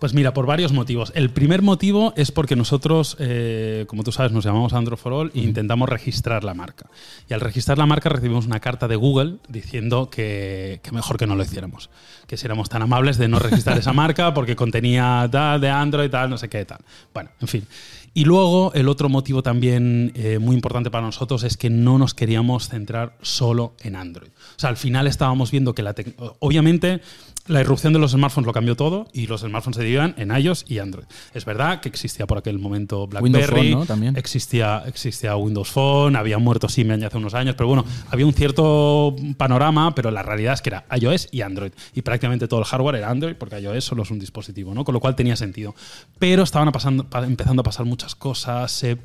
Pues 0.00 0.14
mira, 0.14 0.32
por 0.32 0.46
varios 0.46 0.72
motivos. 0.72 1.12
El 1.14 1.28
primer 1.28 1.60
motivo 1.60 2.14
es 2.16 2.32
porque 2.32 2.56
nosotros, 2.56 3.18
eh, 3.20 3.84
como 3.86 4.02
tú 4.02 4.12
sabes, 4.12 4.32
nos 4.32 4.46
llamamos 4.46 4.72
Android 4.72 4.98
for 4.98 5.12
All 5.12 5.30
e 5.34 5.40
intentamos 5.40 5.90
registrar 5.90 6.42
la 6.42 6.54
marca. 6.54 6.86
Y 7.28 7.34
al 7.34 7.42
registrar 7.42 7.76
la 7.76 7.84
marca 7.84 8.08
recibimos 8.08 8.46
una 8.46 8.60
carta 8.60 8.88
de 8.88 8.96
Google 8.96 9.36
diciendo 9.48 10.08
que, 10.08 10.80
que 10.82 10.90
mejor 10.92 11.18
que 11.18 11.26
no 11.26 11.36
lo 11.36 11.42
hiciéramos. 11.42 11.90
Que 12.26 12.38
si 12.38 12.46
éramos 12.46 12.70
tan 12.70 12.80
amables 12.80 13.18
de 13.18 13.28
no 13.28 13.38
registrar 13.38 13.76
esa 13.76 13.92
marca 13.92 14.32
porque 14.34 14.56
contenía 14.56 15.28
tal 15.30 15.60
de 15.60 15.68
Android, 15.68 16.08
tal, 16.08 16.30
no 16.30 16.38
sé 16.38 16.48
qué, 16.48 16.64
tal. 16.64 16.78
Bueno, 17.12 17.28
en 17.38 17.48
fin. 17.48 17.66
Y 18.12 18.24
luego 18.24 18.72
el 18.74 18.88
otro 18.88 19.08
motivo 19.08 19.42
también 19.42 20.12
eh, 20.16 20.38
muy 20.38 20.56
importante 20.56 20.90
para 20.90 21.06
nosotros 21.06 21.44
es 21.44 21.56
que 21.56 21.70
no 21.70 21.98
nos 21.98 22.14
queríamos 22.14 22.68
centrar 22.68 23.16
solo 23.22 23.74
en 23.80 23.94
Android. 23.94 24.30
O 24.30 24.58
sea, 24.58 24.70
al 24.70 24.76
final 24.76 25.06
estábamos 25.06 25.50
viendo 25.50 25.74
que 25.74 25.82
la 25.82 25.94
obviamente 26.40 27.02
la 27.50 27.60
irrupción 27.60 27.92
de 27.92 27.98
los 27.98 28.12
smartphones 28.12 28.46
lo 28.46 28.52
cambió 28.52 28.76
todo 28.76 29.08
y 29.12 29.26
los 29.26 29.40
smartphones 29.40 29.76
se 29.76 29.82
dividían 29.82 30.14
en 30.16 30.30
iOS 30.30 30.64
y 30.68 30.78
Android. 30.78 31.04
Es 31.34 31.44
verdad 31.44 31.80
que 31.80 31.88
existía 31.88 32.26
por 32.26 32.38
aquel 32.38 32.58
momento 32.58 33.06
BlackBerry, 33.08 33.74
¿no? 33.74 33.86
También. 33.86 34.16
Existía, 34.16 34.84
existía 34.86 35.36
Windows 35.36 35.70
Phone, 35.70 36.16
había 36.16 36.38
muerto 36.38 36.68
Symbian 36.68 37.00
ya 37.00 37.08
hace 37.08 37.18
unos 37.18 37.34
años, 37.34 37.56
pero 37.56 37.66
bueno, 37.66 37.84
había 38.10 38.24
un 38.24 38.32
cierto 38.32 39.16
panorama, 39.36 39.94
pero 39.94 40.10
la 40.10 40.22
realidad 40.22 40.54
es 40.54 40.62
que 40.62 40.70
era 40.70 40.84
iOS 40.96 41.28
y 41.32 41.42
Android. 41.42 41.72
Y 41.94 42.02
prácticamente 42.02 42.46
todo 42.46 42.60
el 42.60 42.66
hardware 42.66 42.96
era 42.96 43.10
Android 43.10 43.34
porque 43.34 43.58
iOS 43.58 43.84
solo 43.84 44.04
es 44.04 44.10
un 44.10 44.20
dispositivo, 44.20 44.72
¿no? 44.72 44.84
Con 44.84 44.94
lo 44.94 45.00
cual 45.00 45.16
tenía 45.16 45.34
sentido. 45.34 45.74
Pero 46.18 46.44
estaban 46.44 46.70
pasando, 46.70 47.06
empezando 47.22 47.60
a 47.60 47.64
pasar 47.64 47.84
muchas 47.84 48.14
cosas, 48.14 48.70
se 48.70 48.96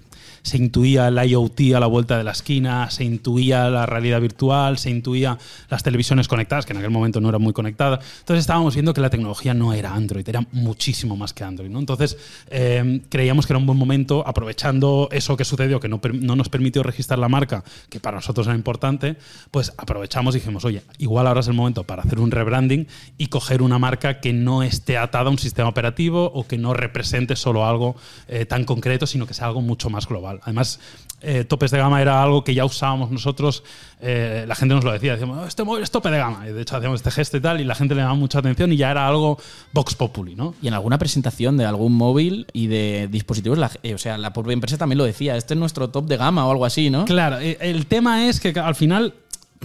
se 0.45 0.57
intuía 0.57 1.07
el 1.07 1.17
IoT 1.17 1.75
a 1.75 1.79
la 1.79 1.87
vuelta 1.87 2.19
de 2.19 2.23
la 2.23 2.31
esquina, 2.31 2.89
se 2.91 3.03
intuía 3.03 3.67
la 3.69 3.87
realidad 3.87 4.21
virtual, 4.21 4.77
se 4.77 4.91
intuía 4.91 5.39
las 5.69 5.81
televisiones 5.81 6.27
conectadas, 6.27 6.67
que 6.67 6.73
en 6.73 6.77
aquel 6.77 6.91
momento 6.91 7.19
no 7.19 7.29
eran 7.29 7.41
muy 7.41 7.51
conectadas. 7.51 8.05
Entonces 8.19 8.34
estábamos 8.39 8.73
viendo 8.75 8.93
que 8.93 9.01
la 9.01 9.09
tecnología 9.09 9.53
no 9.53 9.73
era 9.73 9.93
Android, 9.93 10.27
era 10.27 10.45
muchísimo 10.51 11.15
más 11.15 11.33
que 11.33 11.43
Android. 11.43 11.69
¿no? 11.69 11.79
Entonces 11.79 12.17
eh, 12.49 13.01
creíamos 13.09 13.45
que 13.45 13.53
era 13.53 13.59
un 13.59 13.65
buen 13.65 13.77
momento, 13.77 14.23
aprovechando 14.27 15.09
eso 15.11 15.37
que 15.37 15.45
sucedió, 15.45 15.79
que 15.79 15.87
no, 15.87 15.99
no, 16.13 16.35
nos 16.35 16.49
permitió 16.49 16.83
registrar 16.83 17.19
la 17.19 17.29
marca, 17.29 17.63
que 17.89 17.99
para 17.99 18.17
nosotros 18.17 18.47
era 18.47 18.55
importante, 18.55 19.17
pues 19.51 19.73
aprovechamos 19.77 20.35
y 20.35 20.39
dijimos, 20.39 20.65
oye, 20.65 20.83
igual 20.97 21.27
ahora 21.27 21.41
es 21.41 21.47
el 21.47 21.53
momento 21.53 21.83
para 21.83 22.03
hacer 22.03 22.19
un 22.19 22.31
rebranding 22.31 22.87
y 23.17 23.27
coger 23.27 23.61
una 23.61 23.79
marca 23.79 24.19
que 24.19 24.33
no 24.33 24.63
esté 24.63 24.97
atada 24.97 25.27
a 25.27 25.31
un 25.31 25.39
sistema 25.39 25.69
operativo 25.69 26.31
o 26.33 26.47
que 26.47 26.57
no 26.57 26.73
represente 26.73 27.35
solo 27.35 27.65
algo 27.65 27.95
eh, 28.27 28.45
tan 28.45 28.65
concreto, 28.65 29.07
sino 29.07 29.25
que 29.27 29.33
sea 29.33 29.47
algo 29.47 29.61
mucho 29.61 29.89
más 29.89 30.07
global. 30.07 30.39
Además, 30.43 30.79
eh, 31.21 31.43
topes 31.43 31.71
de 31.71 31.77
gama 31.77 32.01
era 32.01 32.21
algo 32.21 32.43
que 32.43 32.53
ya 32.53 32.65
usábamos 32.65 33.09
nosotros, 33.09 33.63
eh, 34.07 34.45
la 34.47 34.53
gente 34.53 34.75
nos 34.75 34.83
lo 34.83 34.91
decía, 34.91 35.13
decíamos, 35.13 35.39
oh, 35.39 35.47
este 35.47 35.63
móvil 35.63 35.81
es 35.81 35.89
tope 35.89 36.11
de 36.11 36.19
gama. 36.19 36.47
Y 36.47 36.53
de 36.53 36.61
hecho, 36.61 36.77
hacíamos 36.77 36.99
este 36.99 37.09
gesto 37.09 37.37
y 37.37 37.41
tal, 37.41 37.59
y 37.59 37.63
la 37.63 37.73
gente 37.73 37.95
le 37.95 38.01
daba 38.01 38.13
mucha 38.13 38.37
atención 38.37 38.71
y 38.71 38.77
ya 38.77 38.91
era 38.91 39.07
algo 39.07 39.39
Vox 39.73 39.95
Populi, 39.95 40.35
¿no? 40.35 40.53
Y 40.61 40.67
en 40.67 40.75
alguna 40.75 40.99
presentación 40.99 41.57
de 41.57 41.65
algún 41.65 41.93
móvil 41.93 42.45
y 42.53 42.67
de 42.67 43.07
dispositivos, 43.09 43.57
la, 43.57 43.71
eh, 43.81 43.95
o 43.95 43.97
sea, 43.97 44.19
la 44.19 44.31
propia 44.31 44.53
empresa 44.53 44.77
también 44.77 44.99
lo 44.99 45.05
decía, 45.05 45.35
este 45.35 45.55
es 45.55 45.59
nuestro 45.59 45.89
top 45.89 46.05
de 46.05 46.17
gama 46.17 46.45
o 46.45 46.51
algo 46.51 46.65
así, 46.65 46.91
¿no? 46.91 47.05
Claro, 47.05 47.39
eh, 47.39 47.57
el 47.61 47.87
tema 47.87 48.27
es 48.27 48.39
que 48.39 48.49
al 48.59 48.75
final, 48.75 49.15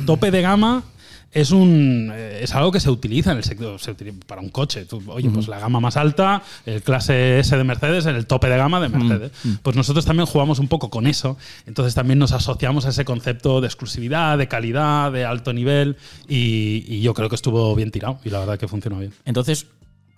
tope 0.07 0.31
de 0.31 0.41
gama 0.41 0.85
es 1.33 1.51
un 1.53 2.13
es 2.15 2.55
algo 2.55 2.73
que 2.73 2.81
se 2.81 2.91
utiliza 2.91 3.33
en 3.33 3.39
el 3.39 3.45
sector 3.45 3.79
se 3.81 3.93
utiliza 3.93 4.19
para 4.27 4.41
un 4.41 4.49
coche. 4.49 4.85
Tú, 4.85 5.03
oye, 5.09 5.29
uh 5.29 5.31
-huh. 5.31 5.35
pues 5.35 5.49
la 5.49 5.59
gama 5.59 5.81
más 5.81 5.97
alta, 5.97 6.43
el 6.67 6.83
clase 6.83 7.39
S 7.39 7.57
de 7.57 7.65
Mercedes, 7.65 8.07
el 8.07 8.27
tope 8.27 8.49
de 8.49 8.57
gama 8.57 8.81
de 8.81 8.89
Mercedes. 8.89 9.33
Uh 9.45 9.49
-huh. 9.49 9.59
Pues 9.63 9.77
nosotros 9.77 10.05
también 10.05 10.27
jugamos 10.27 10.59
un 10.59 10.69
poco 10.69 10.91
con 10.91 11.07
eso. 11.07 11.37
Entonces 11.67 11.95
también 11.95 12.19
nos 12.19 12.33
asociamos 12.33 12.87
a 12.87 12.89
ese 12.91 13.05
concepto 13.05 13.61
de 13.61 13.67
exclusividad, 13.67 14.39
de 14.39 14.49
calidad, 14.49 15.13
de 15.13 15.25
alto 15.25 15.53
nivel. 15.53 15.97
Y, 16.29 16.85
y 16.89 17.01
yo 17.01 17.15
creo 17.15 17.29
que 17.29 17.37
estuvo 17.37 17.75
bien 17.75 17.91
tirado 17.91 18.19
y 18.25 18.31
la 18.31 18.41
verdad 18.41 18.59
que 18.59 18.69
funcionó 18.69 18.99
bien. 18.99 19.13
Entonces, 19.25 19.67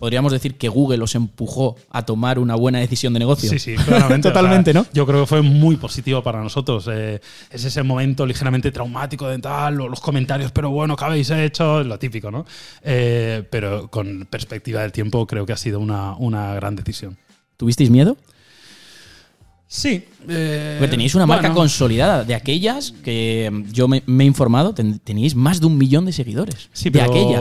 podríamos 0.03 0.33
decir 0.33 0.55
que 0.55 0.67
Google 0.67 1.01
os 1.01 1.15
empujó 1.15 1.77
a 1.89 2.05
tomar 2.05 2.37
una 2.37 2.55
buena 2.55 2.79
decisión 2.79 3.13
de 3.13 3.19
negocio. 3.19 3.49
Sí, 3.49 3.57
sí, 3.57 3.75
claramente. 3.75 4.27
Totalmente, 4.27 4.71
o 4.71 4.73
sea, 4.73 4.81
¿no? 4.81 4.87
Yo 4.91 5.05
creo 5.05 5.21
que 5.21 5.27
fue 5.27 5.41
muy 5.41 5.77
positivo 5.77 6.21
para 6.21 6.43
nosotros. 6.43 6.89
Eh, 6.91 7.21
es 7.49 7.63
ese 7.63 7.83
momento 7.83 8.25
ligeramente 8.25 8.69
traumático 8.69 9.29
de 9.29 9.39
tal, 9.39 9.75
los 9.75 10.01
comentarios, 10.01 10.51
pero 10.51 10.71
bueno, 10.71 10.97
¿qué 10.97 11.05
habéis 11.05 11.29
hecho? 11.29 11.85
Lo 11.85 11.97
típico, 11.97 12.29
¿no? 12.31 12.45
Eh, 12.81 13.47
pero 13.49 13.87
con 13.87 14.27
perspectiva 14.29 14.81
del 14.81 14.91
tiempo 14.91 15.25
creo 15.25 15.45
que 15.45 15.53
ha 15.53 15.57
sido 15.57 15.79
una, 15.79 16.17
una 16.17 16.53
gran 16.53 16.75
decisión. 16.75 17.17
¿Tuvisteis 17.55 17.89
miedo? 17.89 18.17
Sí. 19.73 20.05
Eh, 20.29 20.75
Porque 20.77 20.91
teníais 20.91 21.15
una 21.15 21.25
marca 21.25 21.51
consolidada, 21.51 22.23
de 22.23 22.35
aquellas 22.35 22.91
que 23.03 23.51
yo 23.71 23.87
me, 23.87 24.03
me, 24.05 24.23
he 24.23 24.27
informado, 24.27 24.75
ten, 24.75 24.99
teníais 24.99 25.33
más 25.33 25.59
de 25.59 25.65
un 25.65 25.79
millón 25.79 26.05
de 26.05 26.13
seguidores. 26.13 26.69
Sí, 26.73 26.91
de 26.91 26.99
pero 26.99 27.11
aquella. 27.11 27.39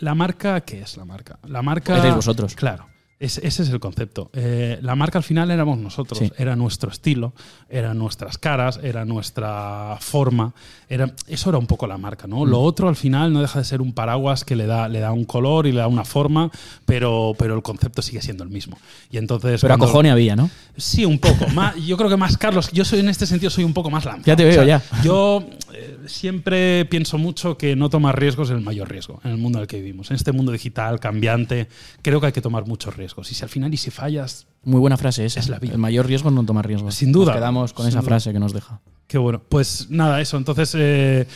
¿La 0.00 0.16
marca 0.16 0.60
qué 0.62 0.80
es 0.80 0.96
la 0.96 1.04
marca? 1.04 1.38
La 1.46 1.62
marca. 1.62 1.96
Eres 1.96 2.16
vosotros. 2.16 2.56
Claro. 2.56 2.88
Es- 3.24 3.38
ese 3.38 3.62
es 3.62 3.70
el 3.70 3.80
concepto. 3.80 4.28
Eh, 4.34 4.78
la 4.82 4.94
marca 4.96 5.18
al 5.18 5.24
final 5.24 5.50
éramos 5.50 5.78
nosotros, 5.78 6.18
Sí. 6.18 6.30
era 6.36 6.56
nuestro 6.56 6.90
estilo, 6.90 7.32
eran 7.70 7.96
nuestras 7.98 8.36
caras, 8.38 8.78
era 8.82 9.04
nuestra 9.04 9.96
forma, 10.00 10.52
era, 10.88 11.12
eso 11.26 11.48
era 11.48 11.58
un 11.58 11.66
poco 11.66 11.86
la 11.86 11.96
marca, 11.96 12.26
¿no? 12.26 12.44
Mm. 12.44 12.48
Lo 12.50 12.60
otro 12.60 12.88
al 12.88 12.96
final 12.96 13.32
no 13.32 13.40
deja 13.40 13.58
de 13.58 13.64
ser 13.64 13.80
un 13.80 13.92
paraguas 13.94 14.44
que 14.44 14.56
le 14.56 14.66
da, 14.66 14.88
le 14.88 15.00
da 15.00 15.12
un 15.12 15.24
color 15.24 15.66
y 15.66 15.72
le 15.72 15.78
da 15.78 15.88
una 15.88 16.04
forma, 16.04 16.50
pero, 16.84 17.32
pero 17.38 17.54
el 17.54 17.62
concepto 17.62 18.02
sigue 18.02 18.20
siendo 18.20 18.44
el 18.44 18.50
mismo. 18.50 18.76
Y 19.10 19.16
entonces 19.16 19.60
Pero 19.62 19.74
a 19.74 19.78
cojones 19.78 20.12
había, 20.12 20.36
¿no? 20.36 20.50
Sí, 20.76 21.04
un 21.04 21.18
poco. 21.18 21.46
Más, 21.54 21.76
yo 21.76 21.96
creo 21.96 22.10
que 22.10 22.16
más, 22.16 22.36
Carlos, 22.36 22.70
yo 22.72 22.84
soy 22.84 23.00
en 23.00 23.08
este 23.08 23.26
sentido 23.26 23.48
soy 23.50 23.64
un 23.64 23.72
poco 23.72 23.90
más 23.90 24.04
lanzado. 24.04 24.26
Ya 24.26 24.36
te 24.36 24.44
veo, 24.44 24.64
ya. 24.64 24.82
Yo 25.02 25.42
eh, 25.72 25.93
siempre 26.06 26.84
pienso 26.86 27.18
mucho 27.18 27.56
que 27.56 27.76
no 27.76 27.90
tomar 27.90 28.18
riesgos 28.18 28.50
es 28.50 28.56
el 28.56 28.62
mayor 28.62 28.90
riesgo 28.90 29.20
en 29.24 29.32
el 29.32 29.36
mundo 29.36 29.58
en 29.58 29.62
el 29.62 29.68
que 29.68 29.76
vivimos. 29.76 30.10
En 30.10 30.16
este 30.16 30.32
mundo 30.32 30.52
digital, 30.52 31.00
cambiante, 31.00 31.68
creo 32.02 32.20
que 32.20 32.26
hay 32.26 32.32
que 32.32 32.40
tomar 32.40 32.66
muchos 32.66 32.96
riesgos. 32.96 33.30
Y 33.30 33.34
si 33.34 33.42
al 33.42 33.48
final 33.48 33.72
y 33.72 33.76
si 33.76 33.90
fallas, 33.90 34.46
Muy 34.64 34.80
buena 34.80 34.96
frase 34.96 35.24
esa. 35.24 35.40
Es 35.40 35.48
la 35.48 35.58
vida. 35.58 35.72
El 35.72 35.78
mayor 35.78 36.06
riesgo 36.06 36.28
es 36.30 36.34
no 36.34 36.44
tomar 36.44 36.66
riesgos. 36.66 36.94
Sin 36.94 37.12
duda. 37.12 37.32
Nos 37.32 37.36
quedamos 37.36 37.72
con 37.72 37.86
esa 37.86 38.00
duda. 38.00 38.08
frase 38.08 38.32
que 38.32 38.38
nos 38.38 38.52
deja. 38.52 38.80
qué 39.06 39.18
bueno. 39.18 39.42
Pues 39.48 39.90
nada, 39.90 40.20
eso. 40.20 40.36
Entonces, 40.36 40.74
eh, 40.78 41.26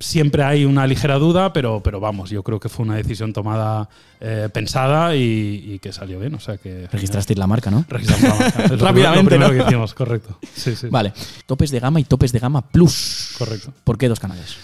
siempre 0.00 0.42
hay 0.42 0.64
una 0.64 0.86
ligera 0.86 1.16
duda, 1.18 1.52
pero, 1.52 1.80
pero 1.82 2.00
vamos, 2.00 2.30
yo 2.30 2.42
creo 2.42 2.58
que 2.60 2.68
fue 2.68 2.84
una 2.84 2.96
decisión 2.96 3.32
tomada 3.32 3.88
eh, 4.20 4.48
pensada 4.52 5.14
y, 5.16 5.72
y 5.74 5.78
que 5.78 5.92
salió 5.92 6.18
bien. 6.20 6.34
O 6.34 6.40
sea 6.40 6.56
que. 6.56 6.86
Registrasteis 6.90 7.38
la 7.38 7.46
marca, 7.46 7.70
¿no? 7.70 7.84
Registramos 7.88 8.28
la 8.28 8.34
marca. 8.44 8.64
Es 8.64 8.70
lo 8.72 8.76
Rápidamente, 8.78 9.24
primero- 9.30 9.40
Lo 9.40 9.48
primero 9.48 9.48
¿no? 9.48 9.64
que 9.64 9.68
hicimos, 9.70 9.94
correcto. 9.94 10.38
Sí, 10.54 10.74
sí. 10.76 10.88
Vale. 10.90 11.12
Topes 11.46 11.70
de 11.70 11.80
gama 11.80 12.00
y 12.00 12.04
topes 12.04 12.32
de 12.32 12.38
gama 12.38 12.62
plus. 12.62 13.34
Correcto. 13.38 13.72
¿Por 13.84 13.96
qué 13.98 14.08
dos 14.08 14.20
canales? 14.20 14.56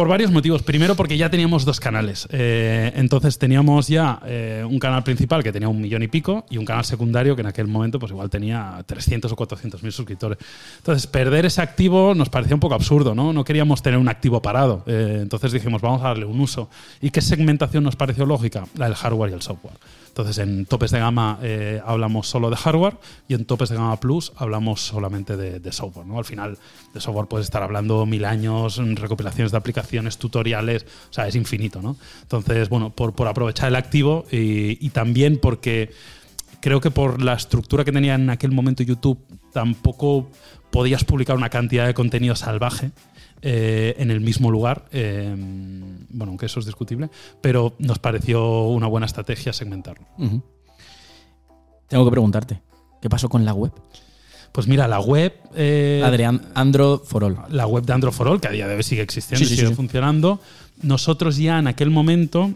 Por 0.00 0.08
varios 0.08 0.30
motivos. 0.30 0.62
Primero, 0.62 0.96
porque 0.96 1.18
ya 1.18 1.28
teníamos 1.28 1.66
dos 1.66 1.78
canales. 1.78 2.26
Eh, 2.32 2.90
entonces 2.94 3.36
teníamos 3.36 3.86
ya 3.86 4.18
eh, 4.24 4.64
un 4.66 4.78
canal 4.78 5.04
principal 5.04 5.42
que 5.42 5.52
tenía 5.52 5.68
un 5.68 5.78
millón 5.78 6.02
y 6.02 6.08
pico 6.08 6.46
y 6.48 6.56
un 6.56 6.64
canal 6.64 6.86
secundario 6.86 7.36
que 7.36 7.42
en 7.42 7.48
aquel 7.48 7.66
momento 7.66 7.98
pues 7.98 8.10
igual 8.10 8.30
tenía 8.30 8.82
300 8.86 9.30
o 9.30 9.36
400 9.36 9.82
mil 9.82 9.92
suscriptores. 9.92 10.38
Entonces, 10.78 11.06
perder 11.06 11.44
ese 11.44 11.60
activo 11.60 12.14
nos 12.14 12.30
parecía 12.30 12.54
un 12.54 12.60
poco 12.60 12.76
absurdo, 12.76 13.14
¿no? 13.14 13.34
No 13.34 13.44
queríamos 13.44 13.82
tener 13.82 14.00
un 14.00 14.08
activo 14.08 14.40
parado. 14.40 14.84
Eh, 14.86 15.18
entonces 15.20 15.52
dijimos, 15.52 15.82
vamos 15.82 16.00
a 16.00 16.04
darle 16.04 16.24
un 16.24 16.40
uso. 16.40 16.70
¿Y 17.02 17.10
qué 17.10 17.20
segmentación 17.20 17.84
nos 17.84 17.94
pareció 17.94 18.24
lógica? 18.24 18.64
La 18.78 18.86
del 18.86 18.94
hardware 18.94 19.32
y 19.32 19.34
el 19.34 19.42
software. 19.42 19.74
Entonces, 20.10 20.38
en 20.38 20.66
topes 20.66 20.90
de 20.90 20.98
gama 20.98 21.38
eh, 21.40 21.80
hablamos 21.84 22.28
solo 22.28 22.50
de 22.50 22.56
hardware 22.56 22.98
y 23.28 23.34
en 23.34 23.44
topes 23.44 23.68
de 23.68 23.76
gama 23.76 23.98
plus 24.00 24.32
hablamos 24.36 24.80
solamente 24.80 25.36
de, 25.36 25.72
software. 25.72 26.06
¿no? 26.06 26.18
Al 26.18 26.24
final, 26.24 26.58
de 26.92 27.00
software 27.00 27.28
puedes 27.28 27.46
estar 27.46 27.62
hablando 27.62 28.04
mil 28.06 28.24
años, 28.24 28.80
mm, 28.80 28.96
recopilaciones 28.96 29.52
de 29.52 29.58
aplicaciones, 29.58 30.18
tutoriales, 30.18 30.84
o 31.10 31.12
sea, 31.12 31.28
es 31.28 31.36
infinito. 31.36 31.80
¿no? 31.80 31.96
Entonces, 32.22 32.68
bueno, 32.68 32.90
por, 32.90 33.14
por 33.14 33.28
aprovechar 33.28 33.68
el 33.68 33.76
activo 33.76 34.26
y, 34.30 34.84
y 34.84 34.90
también 34.90 35.38
porque 35.38 35.90
creo 36.60 36.80
que 36.80 36.90
por 36.90 37.22
la 37.22 37.34
estructura 37.34 37.84
que 37.84 37.92
tenía 37.92 38.16
en 38.16 38.30
aquel 38.30 38.50
momento 38.50 38.82
YouTube, 38.82 39.18
tampoco 39.52 40.28
podías 40.70 41.04
publicar 41.04 41.36
una 41.36 41.50
cantidad 41.50 41.86
de 41.86 41.94
contenido 41.94 42.34
salvaje 42.34 42.90
eh, 43.42 43.94
en 43.98 44.10
el 44.10 44.20
mismo 44.20 44.50
lugar. 44.50 44.86
eh, 44.92 45.34
bueno, 45.36 46.30
aunque 46.32 46.46
eso 46.46 46.60
es 46.60 46.66
discutible, 46.66 47.08
pero 47.40 47.74
nos 47.78 47.98
pareció 47.98 48.64
una 48.64 48.86
buena 48.86 49.06
estrategia 49.06 49.52
segmentarlo. 49.52 50.06
Tengo 51.88 52.04
que 52.04 52.10
preguntarte, 52.10 52.60
¿qué 53.00 53.08
pasó 53.08 53.28
con 53.28 53.44
la 53.44 53.52
web? 53.54 53.72
Pues 54.52 54.66
mira, 54.66 54.88
la 54.88 55.00
web. 55.00 55.32
eh, 55.54 56.02
Adrián 56.04 56.42
Android 56.54 57.00
for 57.04 57.24
All. 57.24 57.36
la 57.50 57.66
web 57.66 57.84
de 57.84 58.10
for 58.12 58.28
All, 58.28 58.40
que 58.40 58.48
a 58.48 58.50
día 58.50 58.66
de 58.66 58.74
hoy 58.76 58.82
sigue 58.82 59.02
existiendo 59.02 59.38
Sí, 59.38 59.46
sí, 59.48 59.54
y 59.54 59.56
sigue 59.58 59.68
sí. 59.70 59.74
funcionando, 59.74 60.40
nosotros 60.82 61.36
ya 61.36 61.58
en 61.58 61.66
aquel 61.68 61.90
momento 61.90 62.52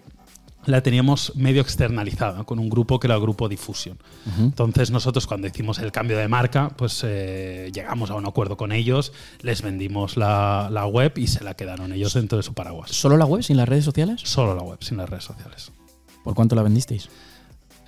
la 0.66 0.82
teníamos 0.82 1.32
medio 1.36 1.62
externalizada 1.62 2.44
con 2.44 2.58
un 2.58 2.68
grupo 2.68 2.98
que 3.00 3.06
era 3.06 3.14
el 3.16 3.20
grupo 3.20 3.48
Diffusion. 3.48 3.98
Ujú. 4.26 4.42
Entonces 4.44 4.90
nosotros 4.90 5.26
cuando 5.26 5.46
hicimos 5.46 5.78
el 5.78 5.92
cambio 5.92 6.16
de 6.18 6.28
marca, 6.28 6.70
pues 6.76 7.02
eh, 7.04 7.70
llegamos 7.74 8.10
a 8.10 8.14
un 8.14 8.26
acuerdo 8.26 8.56
con 8.56 8.72
ellos, 8.72 9.12
les 9.42 9.62
vendimos 9.62 10.16
la, 10.16 10.68
la 10.70 10.86
web 10.86 11.12
y 11.16 11.26
se 11.26 11.42
la 11.44 11.54
quedaron 11.54 11.92
ellos 11.92 12.14
dentro 12.14 12.36
de 12.38 12.42
su 12.42 12.54
paraguas. 12.54 12.90
¿Solo 12.90 13.16
la 13.16 13.24
web 13.26 13.42
sin 13.42 13.56
las 13.56 13.68
redes 13.68 13.84
sociales? 13.84 14.20
Solo 14.24 14.54
la 14.54 14.62
web, 14.62 14.78
sin 14.80 14.96
las 14.96 15.08
redes 15.08 15.24
sociales. 15.24 15.70
¿Por 16.22 16.34
cuánto 16.34 16.54
la 16.54 16.62
vendisteis? 16.62 17.08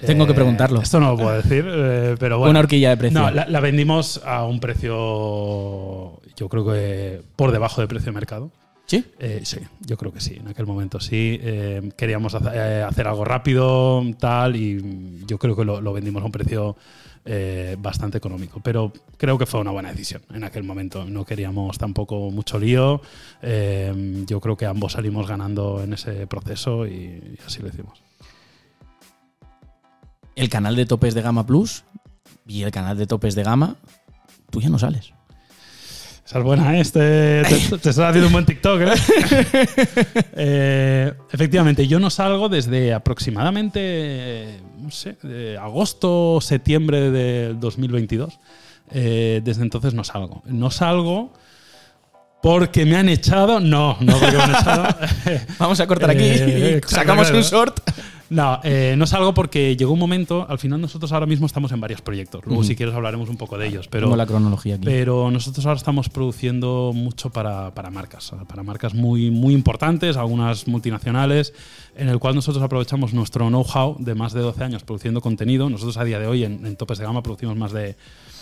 Tengo 0.04 0.26
que 0.26 0.32
Eh, 0.32 0.34
preguntarlo. 0.34 0.82
Esto 0.82 1.00
no 1.00 1.12
lo 1.12 1.16
puedo 1.16 1.32
decir, 1.32 1.64
eh, 1.66 2.16
pero 2.18 2.38
bueno. 2.38 2.50
Una 2.50 2.60
horquilla 2.60 2.90
de 2.90 2.96
precio. 2.98 3.18
No, 3.18 3.30
la, 3.30 3.46
la 3.48 3.60
vendimos 3.60 4.20
a 4.26 4.44
un 4.44 4.60
precio, 4.60 6.20
yo 6.36 6.48
creo 6.50 6.66
que 6.66 7.22
por 7.36 7.52
debajo 7.52 7.80
del 7.80 7.88
precio 7.88 8.06
de 8.06 8.12
mercado. 8.12 8.50
¿Sí? 8.86 9.04
Eh, 9.18 9.40
sí, 9.44 9.58
yo 9.80 9.96
creo 9.96 10.12
que 10.12 10.20
sí. 10.20 10.36
En 10.36 10.46
aquel 10.46 10.64
momento 10.64 11.00
sí. 11.00 11.38
Eh, 11.42 11.90
queríamos 11.96 12.34
hacer, 12.34 12.52
eh, 12.54 12.82
hacer 12.82 13.08
algo 13.08 13.24
rápido, 13.24 14.04
tal, 14.18 14.54
y 14.54 15.24
yo 15.26 15.38
creo 15.38 15.56
que 15.56 15.64
lo, 15.64 15.80
lo 15.80 15.92
vendimos 15.92 16.22
a 16.22 16.26
un 16.26 16.32
precio 16.32 16.76
eh, 17.24 17.76
bastante 17.80 18.18
económico. 18.18 18.60
Pero 18.62 18.92
creo 19.16 19.38
que 19.38 19.46
fue 19.46 19.60
una 19.60 19.72
buena 19.72 19.90
decisión 19.90 20.22
en 20.32 20.44
aquel 20.44 20.62
momento. 20.62 21.04
No 21.04 21.24
queríamos 21.24 21.76
tampoco 21.78 22.30
mucho 22.30 22.60
lío. 22.60 23.00
Yo 23.42 24.40
creo 24.40 24.56
que 24.56 24.66
ambos 24.66 24.92
salimos 24.92 25.26
ganando 25.26 25.82
en 25.82 25.94
ese 25.94 26.28
proceso 26.28 26.86
y, 26.86 26.92
y 26.94 27.38
así 27.44 27.60
lo 27.60 27.68
hicimos. 27.68 28.00
El 30.36 30.48
canal 30.48 30.76
de 30.76 30.86
topes 30.86 31.14
de 31.14 31.22
gama 31.22 31.44
plus 31.44 31.82
y 32.46 32.62
el 32.62 32.70
canal 32.70 32.96
de 32.96 33.06
topes 33.06 33.34
de 33.34 33.42
gama, 33.42 33.76
tú 34.50 34.60
ya 34.60 34.68
no 34.68 34.78
sales. 34.78 35.12
Esa 36.26 36.38
es 36.38 36.44
buena, 36.44 36.76
¿eh? 36.76 36.80
Este- 36.80 37.42
te, 37.44 37.54
te 37.78 37.90
estás 37.90 37.98
haciendo 38.00 38.26
un 38.26 38.32
buen 38.32 38.44
TikTok, 38.44 38.80
¿eh? 38.82 38.92
Eh, 40.38 41.12
Efectivamente, 41.32 41.86
yo 41.86 42.00
no 42.00 42.10
salgo 42.10 42.48
desde 42.48 42.92
aproximadamente, 42.92 44.60
no 44.78 44.90
sé, 44.90 45.16
de 45.22 45.56
agosto 45.56 46.34
o 46.34 46.40
septiembre 46.40 47.10
del 47.10 47.60
2022. 47.60 48.38
Eh, 48.92 49.40
desde 49.44 49.62
entonces 49.62 49.94
no 49.94 50.02
salgo. 50.04 50.42
No 50.46 50.70
salgo 50.70 51.32
porque 52.42 52.84
me 52.86 52.96
han 52.96 53.08
echado. 53.08 53.60
No, 53.60 53.96
no 54.00 54.18
porque 54.18 54.36
me 54.36 54.42
han 54.42 54.50
echado. 54.50 54.86
Vamos 55.58 55.80
a 55.80 55.86
cortar 55.86 56.10
aquí 56.10 56.22
Eh, 56.24 56.76
y 56.76 56.80
claro, 56.80 56.96
sacamos 57.02 57.26
claro. 57.28 57.38
un 57.38 57.44
short. 57.44 57.80
No, 58.28 58.60
eh, 58.64 58.94
no 58.98 59.06
salgo 59.06 59.34
porque 59.34 59.76
llegó 59.76 59.92
un 59.92 59.98
momento. 59.98 60.46
Al 60.48 60.58
final, 60.58 60.80
nosotros 60.80 61.12
ahora 61.12 61.26
mismo 61.26 61.46
estamos 61.46 61.70
en 61.72 61.80
varios 61.80 62.00
proyectos. 62.00 62.44
Luego, 62.44 62.64
si 62.64 62.74
quieres, 62.74 62.94
hablaremos 62.94 63.28
un 63.28 63.36
poco 63.36 63.56
de 63.56 63.68
ellos. 63.68 63.86
Pero 63.88 64.06
Tengo 64.06 64.16
la 64.16 64.26
cronología 64.26 64.74
aquí. 64.76 64.84
pero 64.84 65.30
nosotros 65.30 65.64
ahora 65.66 65.78
estamos 65.78 66.08
produciendo 66.08 66.92
mucho 66.94 67.30
para, 67.30 67.72
para 67.74 67.90
marcas, 67.90 68.32
para 68.48 68.62
marcas 68.62 68.94
muy, 68.94 69.30
muy 69.30 69.54
importantes, 69.54 70.16
algunas 70.16 70.66
multinacionales, 70.66 71.52
en 71.96 72.08
el 72.08 72.18
cual 72.18 72.34
nosotros 72.34 72.62
aprovechamos 72.64 73.14
nuestro 73.14 73.48
know-how 73.48 73.96
de 74.00 74.14
más 74.14 74.32
de 74.32 74.40
12 74.40 74.64
años 74.64 74.82
produciendo 74.82 75.20
contenido. 75.20 75.70
Nosotros 75.70 75.96
a 75.96 76.04
día 76.04 76.18
de 76.18 76.26
hoy 76.26 76.44
en, 76.44 76.66
en 76.66 76.76
topes 76.76 76.98
de 76.98 77.04
gama 77.04 77.22
producimos 77.22 77.56
más 77.56 77.72
de 77.72 77.96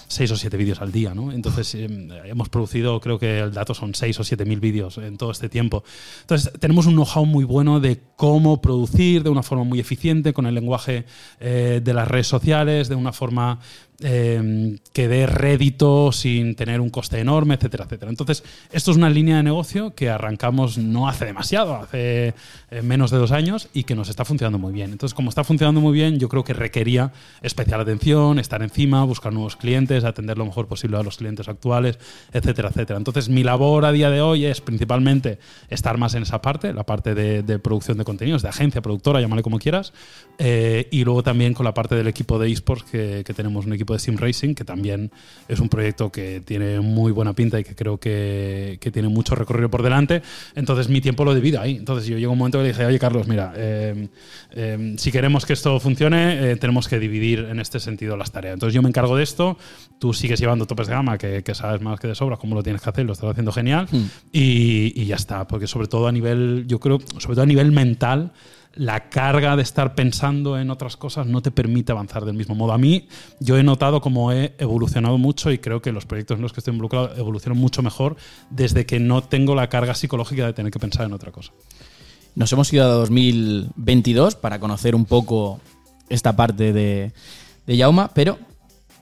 6 0.09 0.31
o 0.31 0.37
7 0.37 0.57
vídeos 0.57 0.81
al 0.81 0.93
día, 0.93 1.15
¿no? 1.15 1.33
Entonces 1.33 1.75
eh, 1.75 1.89
hemos 2.25 2.49
producido, 2.49 3.01
creo 3.01 3.19
que 3.19 3.41
el 3.41 3.53
dato 3.53 3.75
son 3.75 3.95
6 3.95 4.21
o 4.21 4.25
7 4.25 4.45
mil 4.45 4.61
vídeos 4.61 4.99
en 4.99 5.17
todo 5.17 5.31
este 5.31 5.49
tiempo. 5.49 5.85
Entonces 6.23 6.53
tenemos 6.61 6.87
un 6.87 6.95
know-how 6.95 7.25
muy 7.27 7.45
bueno 7.45 7.81
de 7.81 8.01
cómo 8.17 8.61
producir 8.61 9.23
de 9.23 9.31
una 9.31 9.43
forma 9.43 9.65
muy 9.65 9.81
eficiente, 9.81 10.33
con 10.33 10.47
el 10.47 10.55
lenguaje 10.55 11.05
eh, 11.41 11.81
de 11.83 11.95
las 11.95 12.09
redes 12.09 12.27
sociales, 12.27 12.89
de 12.89 12.95
una 12.95 13.13
forma 13.13 13.59
eh, 14.03 14.77
que 14.93 15.09
dé 15.09 15.27
rédito 15.27 16.13
sin 16.13 16.57
tener 16.57 16.81
un 16.81 16.91
coste 16.91 17.21
enorme, 17.21 17.55
etcétera, 17.55 17.85
etcétera. 17.85 18.11
Entonces, 18.11 18.43
esto 18.73 18.91
es 18.91 18.97
una 18.97 19.11
línea 19.11 19.37
de 19.37 19.43
negocio 19.43 19.95
que 19.95 20.11
arrancamos 20.11 20.79
no 20.79 21.09
hace 21.09 21.25
demasiado, 21.27 21.77
hace 21.77 22.35
eh, 22.71 22.83
menos 22.83 23.11
de 23.11 23.19
dos 23.19 23.33
años 23.33 23.69
y 23.73 23.85
que 23.85 23.95
nos 23.95 24.09
está 24.09 24.25
funcionando 24.25 24.59
muy 24.59 24.73
bien. 24.73 24.93
Entonces, 24.93 25.15
como 25.15 25.29
está 25.29 25.45
funcionando 25.45 25.81
muy 25.81 25.93
bien, 25.93 26.19
yo 26.19 26.29
creo 26.29 26.45
que 26.45 26.55
requería 26.55 27.13
especial 27.43 27.81
atención, 27.81 28.39
estar 28.39 28.63
encima, 28.63 29.05
buscar 29.05 29.33
nuevos 29.33 29.57
clientes, 29.57 30.05
atender 30.05 30.39
lo 30.39 30.45
mejor 30.45 30.67
posible 30.67 30.97
a 30.97 31.03
los 31.03 31.17
clientes 31.17 31.49
actuales, 31.49 31.99
etcétera, 32.33 32.69
etcétera. 32.69 32.99
Entonces, 32.99 33.29
mi 33.29 33.43
labor 33.43 33.85
a 33.85 33.93
día 33.93 34.11
de 34.11 34.21
hoy 34.21 34.45
es 34.45 34.61
principalmente 34.61 35.39
estar 35.69 35.99
más 35.99 36.15
en 36.15 36.25
esa 36.25 36.43
parte, 36.43 36.73
la 36.73 36.85
parte 36.85 37.15
de, 37.15 37.43
de 37.43 37.59
producción 37.59 37.99
de 37.99 38.05
contenidos, 38.05 38.43
de 38.43 38.49
agencia, 38.49 38.83
productora, 38.83 39.21
llámale 39.21 39.43
como 39.43 39.59
quieras, 39.59 39.93
eh, 40.39 40.89
y 40.91 41.05
luego 41.05 41.23
también 41.23 41.55
con 41.55 41.65
la 41.65 41.75
parte 41.75 41.95
del 41.95 42.07
equipo 42.07 42.39
de 42.39 42.51
esports, 42.51 42.85
que, 42.85 43.23
que 43.25 43.35
tenemos 43.35 43.67
un 43.67 43.73
equipo 43.73 43.94
de 43.95 43.99
Sim 43.99 44.17
Racing, 44.17 44.55
que 44.55 44.65
también 44.65 45.11
es 45.49 45.61
un 45.61 45.69
proyecto 45.69 46.13
que 46.13 46.41
tiene 46.45 46.81
muy 46.81 47.13
buena 47.13 47.33
pinta 47.33 47.59
y 47.59 47.65
que 47.65 47.75
creo 47.75 47.99
que, 47.99 48.79
que 48.81 48.91
tiene 48.91 49.09
mucho 49.09 49.35
recorrido 49.35 49.71
por 49.71 49.83
delante. 49.83 50.23
Entonces 50.55 50.89
mi 50.89 51.01
tiempo 51.01 51.25
lo 51.25 51.35
divido 51.35 51.61
ahí. 51.61 51.77
Entonces 51.77 52.07
yo 52.07 52.19
llego 52.19 52.33
un 52.33 52.39
momento 52.39 52.59
que 52.59 52.65
le 52.65 52.69
dije, 52.69 52.85
oye 52.85 52.99
Carlos, 52.99 53.27
mira, 53.27 53.53
eh, 53.57 54.09
eh, 54.53 54.95
si 54.99 55.11
queremos 55.11 55.47
que 55.47 55.55
esto 55.55 55.81
funcione, 55.81 56.53
eh, 56.53 56.57
tenemos 56.57 56.89
que 56.89 56.99
dividir 56.99 57.47
en 57.51 57.61
este 57.61 57.81
sentido 57.81 58.17
las 58.17 58.31
tareas. 58.31 58.55
Entonces 58.55 58.75
yo 58.75 58.83
me 58.83 58.89
encargo 58.89 59.17
de 59.17 59.23
esto, 59.23 59.57
tú 59.99 60.13
sigues 60.13 60.39
llevando 60.39 60.67
topes 60.67 60.89
de 60.89 60.95
gama, 60.95 61.17
que, 61.17 61.43
que 61.43 61.55
sabes 61.55 61.81
más 61.81 61.99
que 62.01 62.09
de 62.09 62.15
sobra 62.15 62.37
cómo 62.37 62.55
lo 62.55 62.63
tienes 62.63 62.83
que 62.83 62.91
hacer, 62.91 63.07
lo 63.07 63.13
estás 63.13 63.31
haciendo 63.31 63.53
genial, 63.53 63.87
Hmm. 63.91 64.07
y, 64.33 64.93
y 65.01 65.07
ya 65.07 65.17
está, 65.17 65.47
porque 65.47 65.67
sobre 65.67 65.89
todo 65.89 66.09
a 66.09 66.13
nivel, 66.13 66.65
yo 66.67 66.81
creo, 66.81 66.99
sobre 67.19 67.35
todo 67.35 67.43
a 67.43 67.47
nivel 67.47 67.71
mental, 67.71 68.33
la 68.77 69.09
carga 69.09 69.57
de 69.57 69.63
estar 69.63 69.95
pensando 69.95 70.59
en 70.59 70.71
otras 70.71 70.97
cosas 70.97 71.27
no 71.27 71.43
te 71.43 71.51
permite 71.51 71.93
avanzar 71.93 72.25
del 72.25 72.35
mismo 72.35 72.55
modo. 72.55 72.73
A 72.73 72.79
mí, 72.79 73.09
yo 73.41 73.57
he 73.57 73.63
notado 73.63 74.01
cómo 74.01 74.33
he 74.33 74.55
evolucionado 74.59 75.19
mucho 75.19 75.51
y 75.53 75.59
creo 75.59 75.81
que 75.81 75.93
los 75.93 76.07
proyectos 76.07 76.37
en 76.37 76.43
los 76.43 76.53
que 76.53 76.61
estoy 76.61 76.73
involucrado 76.73 77.15
evolucionan 77.17 77.59
mucho 77.59 77.83
mejor 77.83 78.17
desde 78.51 78.87
que 78.87 78.99
no 78.99 79.23
tengo 79.23 79.55
la 79.55 79.69
carga 79.69 79.95
psicológica 79.95 80.47
de 80.47 80.53
tener 80.53 80.73
que 80.73 80.79
pensar 80.79 81.07
en 81.07 81.13
otra 81.13 81.31
cosa. 81.33 81.53
Nos 82.35 82.53
hemos 82.53 82.73
ido 82.73 82.85
a 82.85 82.89
2022 82.89 84.35
para 84.35 84.59
conocer 84.59 84.95
un 84.95 85.05
poco 85.05 85.61
esta 86.09 86.35
parte 86.35 86.73
de, 86.73 87.13
de 87.67 87.77
Yauma, 87.77 88.11
pero 88.13 88.39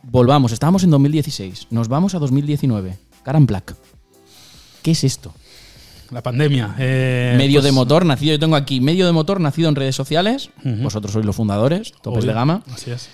volvamos, 0.03 0.53
estábamos 0.53 0.85
en 0.85 0.91
2016, 0.91 1.69
nos 1.71 1.89
vamos 1.89 2.15
a 2.15 2.19
2019, 2.19 2.99
Caran 3.23 3.47
Black. 3.47 3.75
¿Qué 4.83 4.91
es 4.91 5.05
esto? 5.05 5.33
La 6.13 6.23
pandemia. 6.23 6.77
eh, 6.79 7.35
medio 7.37 7.57
pues- 7.61 7.65
de 7.65 7.73
motor 7.73 8.05
nacido, 8.07 8.33
yo 8.35 8.39
tengo 8.39 8.55
aquí 8.57 8.81
medio 8.81 9.07
de 9.07 9.13
motor 9.13 9.41
nacido 9.41 9.69
en 9.69 9.75
redes 9.75 9.97
sociales, 9.97 10.51
vosotros 10.65 11.13
sois 11.13 11.25
los 11.27 11.35
fundadores, 11.35 11.93
topes 12.03 12.19
Obvio, 12.21 12.29
de 12.29 12.35
gama, 12.35 12.63
Así 12.73 12.91
es. 12.91 13.09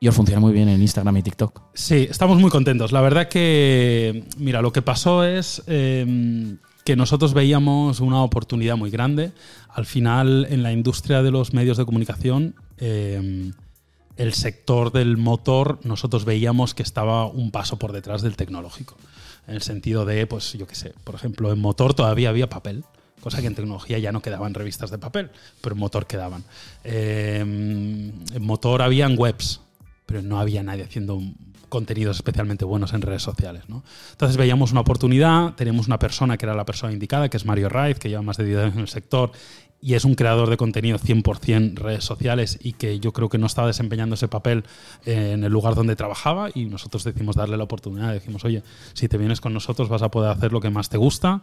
y 0.00 0.08
os 0.08 0.14
funciona 0.14 0.40
muy 0.40 0.52
bien 0.52 0.68
en 0.68 0.82
Instagram 0.82 1.16
y 1.18 1.22
TikTok. 1.22 1.62
Sí, 1.74 2.06
estamos 2.10 2.38
muy 2.40 2.50
contentos. 2.50 2.90
La 2.92 3.00
verdad 3.00 3.28
que, 3.28 4.24
mira, 4.36 4.60
lo 4.60 4.72
que 4.72 4.82
pasó 4.82 5.22
es 5.24 5.62
eh, 5.68 6.56
que 6.84 6.96
nosotros 6.96 7.34
veíamos 7.34 8.00
una 8.00 8.22
oportunidad 8.22 8.76
muy 8.76 8.90
grande. 8.90 9.30
Al 9.68 9.86
final, 9.86 10.48
en 10.50 10.64
la 10.64 10.72
industria 10.72 11.22
de 11.22 11.30
los 11.30 11.52
medios 11.54 11.76
de 11.76 11.84
comunicación, 11.84 12.56
eh, 12.78 13.52
el 14.16 14.32
sector 14.34 14.90
del 14.92 15.16
motor, 15.16 15.78
nosotros 15.84 16.24
veíamos 16.24 16.74
que 16.74 16.82
estaba 16.82 17.26
un 17.26 17.50
paso 17.52 17.78
por 17.78 17.92
detrás 17.92 18.20
del 18.22 18.36
tecnológico. 18.36 18.96
En 19.46 19.54
el 19.54 19.62
sentido 19.62 20.04
de, 20.04 20.26
pues 20.26 20.52
yo 20.52 20.66
qué 20.66 20.74
sé, 20.74 20.94
por 21.04 21.14
ejemplo, 21.14 21.52
en 21.52 21.58
motor 21.58 21.94
todavía 21.94 22.28
había 22.28 22.48
papel. 22.48 22.84
Cosa 23.20 23.40
que 23.40 23.46
en 23.46 23.54
tecnología 23.54 23.98
ya 23.98 24.10
no 24.10 24.20
quedaban 24.20 24.52
revistas 24.52 24.90
de 24.90 24.98
papel, 24.98 25.30
pero 25.60 25.74
en 25.74 25.80
motor 25.80 26.06
quedaban. 26.06 26.42
Eh, 26.82 27.38
en 27.40 28.42
motor 28.42 28.82
habían 28.82 29.16
webs, 29.16 29.60
pero 30.06 30.22
no 30.22 30.40
había 30.40 30.64
nadie 30.64 30.82
haciendo 30.82 31.20
contenidos 31.72 32.16
especialmente 32.16 32.66
buenos 32.66 32.92
en 32.92 33.00
redes 33.00 33.22
sociales. 33.22 33.62
¿no? 33.66 33.82
Entonces 34.10 34.36
veíamos 34.36 34.72
una 34.72 34.82
oportunidad, 34.82 35.54
teníamos 35.54 35.86
una 35.86 35.98
persona 35.98 36.36
que 36.36 36.44
era 36.44 36.54
la 36.54 36.66
persona 36.66 36.92
indicada, 36.92 37.30
que 37.30 37.38
es 37.38 37.46
Mario 37.46 37.70
Raiz, 37.70 37.98
que 37.98 38.10
lleva 38.10 38.20
más 38.20 38.36
de 38.36 38.44
10 38.44 38.58
años 38.58 38.74
en 38.74 38.80
el 38.80 38.88
sector 38.88 39.32
y 39.84 39.94
es 39.94 40.04
un 40.04 40.14
creador 40.14 40.48
de 40.48 40.56
contenido 40.56 40.96
100% 40.96 41.74
redes 41.74 42.04
sociales 42.04 42.56
y 42.62 42.74
que 42.74 43.00
yo 43.00 43.12
creo 43.12 43.28
que 43.28 43.36
no 43.36 43.46
estaba 43.46 43.66
desempeñando 43.66 44.14
ese 44.14 44.28
papel 44.28 44.62
eh, 45.04 45.32
en 45.34 45.42
el 45.42 45.52
lugar 45.52 45.74
donde 45.74 45.96
trabajaba 45.96 46.50
y 46.54 46.66
nosotros 46.66 47.02
decidimos 47.02 47.34
darle 47.34 47.56
la 47.56 47.64
oportunidad, 47.64 48.12
decimos, 48.12 48.44
oye, 48.44 48.62
si 48.92 49.08
te 49.08 49.18
vienes 49.18 49.40
con 49.40 49.52
nosotros 49.52 49.88
vas 49.88 50.02
a 50.02 50.10
poder 50.10 50.30
hacer 50.30 50.52
lo 50.52 50.60
que 50.60 50.70
más 50.70 50.88
te 50.88 50.98
gusta 50.98 51.42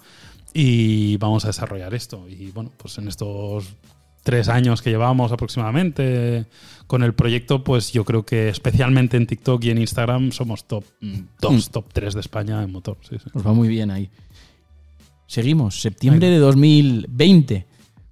y 0.54 1.17
vamos 1.17 1.43
a 1.43 1.49
desarrollar 1.49 1.93
esto. 1.93 2.28
Y 2.30 2.52
bueno, 2.52 2.71
pues 2.78 2.97
en 2.97 3.10
estos 3.10 3.75
tres 4.23 4.47
años 4.47 4.82
que 4.82 4.89
llevamos 4.89 5.34
aproximadamente 5.34 6.45
con 6.88 7.04
el 7.04 7.13
proyecto, 7.13 7.63
pues 7.63 7.91
yo 7.91 8.06
creo 8.06 8.25
que 8.25 8.47
especialmente 8.47 9.17
en 9.17 9.28
TikTok 9.28 9.65
y 9.65 9.71
en 9.71 9.80
Instagram 9.80 10.32
somos 10.32 10.65
top 10.65 10.86
2, 11.41 11.71
top 11.71 11.86
3 11.91 12.13
de 12.13 12.19
España 12.21 12.63
en 12.63 12.71
motor. 12.71 12.97
Sí, 13.02 13.17
sí. 13.21 13.30
Os 13.34 13.45
va 13.45 13.52
muy 13.52 13.67
bien 13.67 13.91
ahí. 13.91 14.10
Seguimos, 15.28 15.82
septiembre 15.82 16.30
de 16.30 16.38
2020. 16.39 17.67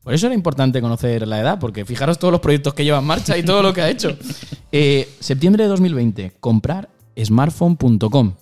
Por 0.07 0.13
eso 0.13 0.27
era 0.27 0.35
importante 0.35 0.79
conocer 0.79 1.27
la 1.27 1.41
edad, 1.41 1.59
porque 1.59 1.83
fijaros 1.83 2.17
todos 2.17 2.31
los 2.31 2.39
proyectos 2.39 2.73
que 2.73 2.85
lleva 2.85 2.99
en 2.99 3.03
marcha 3.03 3.37
y 3.37 3.43
todo 3.43 3.61
lo 3.61 3.73
que 3.73 3.81
ha 3.81 3.89
hecho. 3.89 4.15
Eh, 4.71 5.09
septiembre 5.19 5.63
de 5.63 5.69
2020, 5.69 6.33
comprar 6.39 6.87
smartphone.com, 7.21 8.33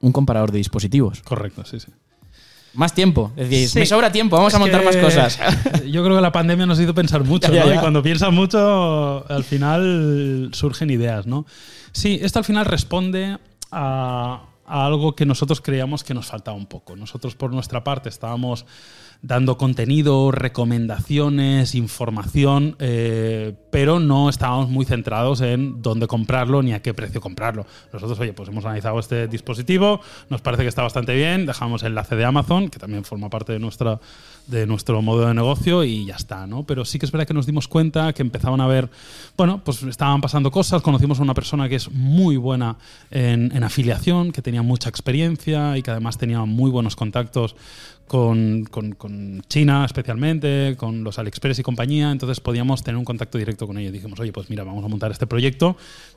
un 0.00 0.12
comparador 0.12 0.52
de 0.52 0.58
dispositivos. 0.58 1.22
Correcto, 1.22 1.64
sí, 1.64 1.80
sí. 1.80 1.88
Más 2.74 2.92
tiempo, 2.92 3.32
decís, 3.36 3.70
Sí. 3.70 3.78
me 3.78 3.86
sobra 3.86 4.12
tiempo, 4.12 4.36
vamos 4.36 4.54
a 4.54 4.58
montar 4.58 4.84
más 4.84 4.98
cosas. 4.98 5.38
Yo 5.90 6.04
creo 6.04 6.16
que 6.16 6.20
la 6.22 6.32
pandemia 6.32 6.66
nos 6.66 6.78
hizo 6.78 6.94
pensar 6.94 7.24
mucho, 7.24 7.48
Ya, 7.50 7.54
ya, 7.60 7.64
¿no? 7.64 7.70
ya. 7.70 7.76
Y 7.76 7.78
cuando 7.78 8.02
piensas 8.02 8.30
mucho, 8.34 9.24
al 9.30 9.44
final 9.44 10.50
surgen 10.52 10.90
ideas, 10.90 11.26
¿no? 11.26 11.46
Sí, 11.92 12.18
esto 12.20 12.38
al 12.38 12.44
final 12.44 12.66
responde 12.66 13.38
a, 13.70 14.42
a 14.66 14.86
algo 14.86 15.14
que 15.16 15.24
nosotros 15.24 15.62
creíamos 15.62 16.04
que 16.04 16.12
nos 16.12 16.26
faltaba 16.26 16.54
un 16.56 16.66
poco. 16.66 16.96
Nosotros, 16.96 17.34
por 17.34 17.50
nuestra 17.50 17.82
parte, 17.82 18.10
estábamos 18.10 18.66
dando 19.22 19.58
contenido, 19.58 20.30
recomendaciones, 20.30 21.74
información, 21.74 22.76
eh, 22.78 23.54
pero 23.70 24.00
no 24.00 24.28
estábamos 24.28 24.68
muy 24.68 24.84
centrados 24.84 25.40
en 25.40 25.82
dónde 25.82 26.06
comprarlo 26.06 26.62
ni 26.62 26.72
a 26.72 26.82
qué 26.82 26.94
precio 26.94 27.20
comprarlo. 27.20 27.66
Nosotros, 27.92 28.18
oye, 28.20 28.32
pues 28.32 28.48
hemos 28.48 28.64
analizado 28.64 28.98
este 28.98 29.28
dispositivo, 29.28 30.00
nos 30.30 30.40
parece 30.40 30.62
que 30.62 30.68
está 30.68 30.82
bastante 30.82 31.14
bien, 31.14 31.46
dejamos 31.46 31.82
el 31.82 31.88
enlace 31.88 32.16
de 32.16 32.24
Amazon, 32.24 32.68
que 32.68 32.78
también 32.78 33.04
forma 33.04 33.30
parte 33.30 33.52
de 33.52 33.58
nuestra 33.58 34.00
de 34.46 34.66
nuestro 34.66 35.02
modo 35.02 35.26
de 35.26 35.34
negocio 35.34 35.82
y 35.82 36.06
ya 36.06 36.14
está, 36.14 36.46
¿no? 36.46 36.62
Pero 36.62 36.84
sí 36.84 36.98
que 36.98 37.06
es 37.06 37.12
verdad 37.12 37.26
que 37.26 37.34
nos 37.34 37.46
dimos 37.46 37.66
cuenta 37.66 38.12
que 38.12 38.22
empezaban 38.22 38.60
a 38.60 38.66
ver, 38.66 38.88
bueno, 39.36 39.60
pues 39.64 39.82
estaban 39.82 40.20
pasando 40.20 40.50
cosas, 40.50 40.82
conocimos 40.82 41.18
a 41.18 41.22
una 41.22 41.34
persona 41.34 41.68
que 41.68 41.74
es 41.74 41.90
muy 41.90 42.36
buena 42.36 42.76
en, 43.10 43.50
en 43.54 43.64
afiliación, 43.64 44.32
que 44.32 44.42
tenía 44.42 44.62
mucha 44.62 44.88
experiencia 44.88 45.76
y 45.76 45.82
que 45.82 45.90
además 45.90 46.16
tenía 46.16 46.44
muy 46.44 46.70
buenos 46.70 46.94
contactos 46.94 47.56
con, 48.06 48.64
con- 48.64 49.42
China 49.48 49.84
especialmente, 49.84 50.74
con 50.76 51.02
los 51.04 51.18
AliExpress 51.18 51.58
y 51.58 51.62
compañía, 51.62 52.10
entonces 52.12 52.40
podíamos 52.40 52.82
tener 52.82 52.96
un 52.96 53.04
contacto 53.04 53.38
directo 53.38 53.66
con 53.66 53.78
ellos. 53.78 53.92
Dijimos, 53.92 54.18
oye, 54.20 54.32
pues 54.32 54.48
mira, 54.50 54.64
vamos 54.64 54.84
a 54.84 54.88
montar 54.88 55.10
este 55.10 55.26
proyecto 55.26 55.76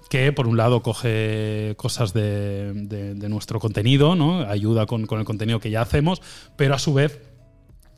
que 0.10 0.32
por 0.32 0.48
un 0.48 0.58
lado 0.58 0.82
coge 0.82 1.74
cosas 1.78 2.14
de, 2.14 2.74
de- 2.74 3.30
nuestro 3.30 3.60
contenido, 3.60 4.16
¿no? 4.16 4.40
ayuda 4.42 4.86
con 4.88 5.02
el 5.02 5.26
contenido 5.26 5.60
que 5.60 5.70
ya 5.70 5.82
hacemos, 5.82 6.22
pero 6.56 6.74
a 6.74 6.80
su 6.80 6.94
vez 6.94 7.20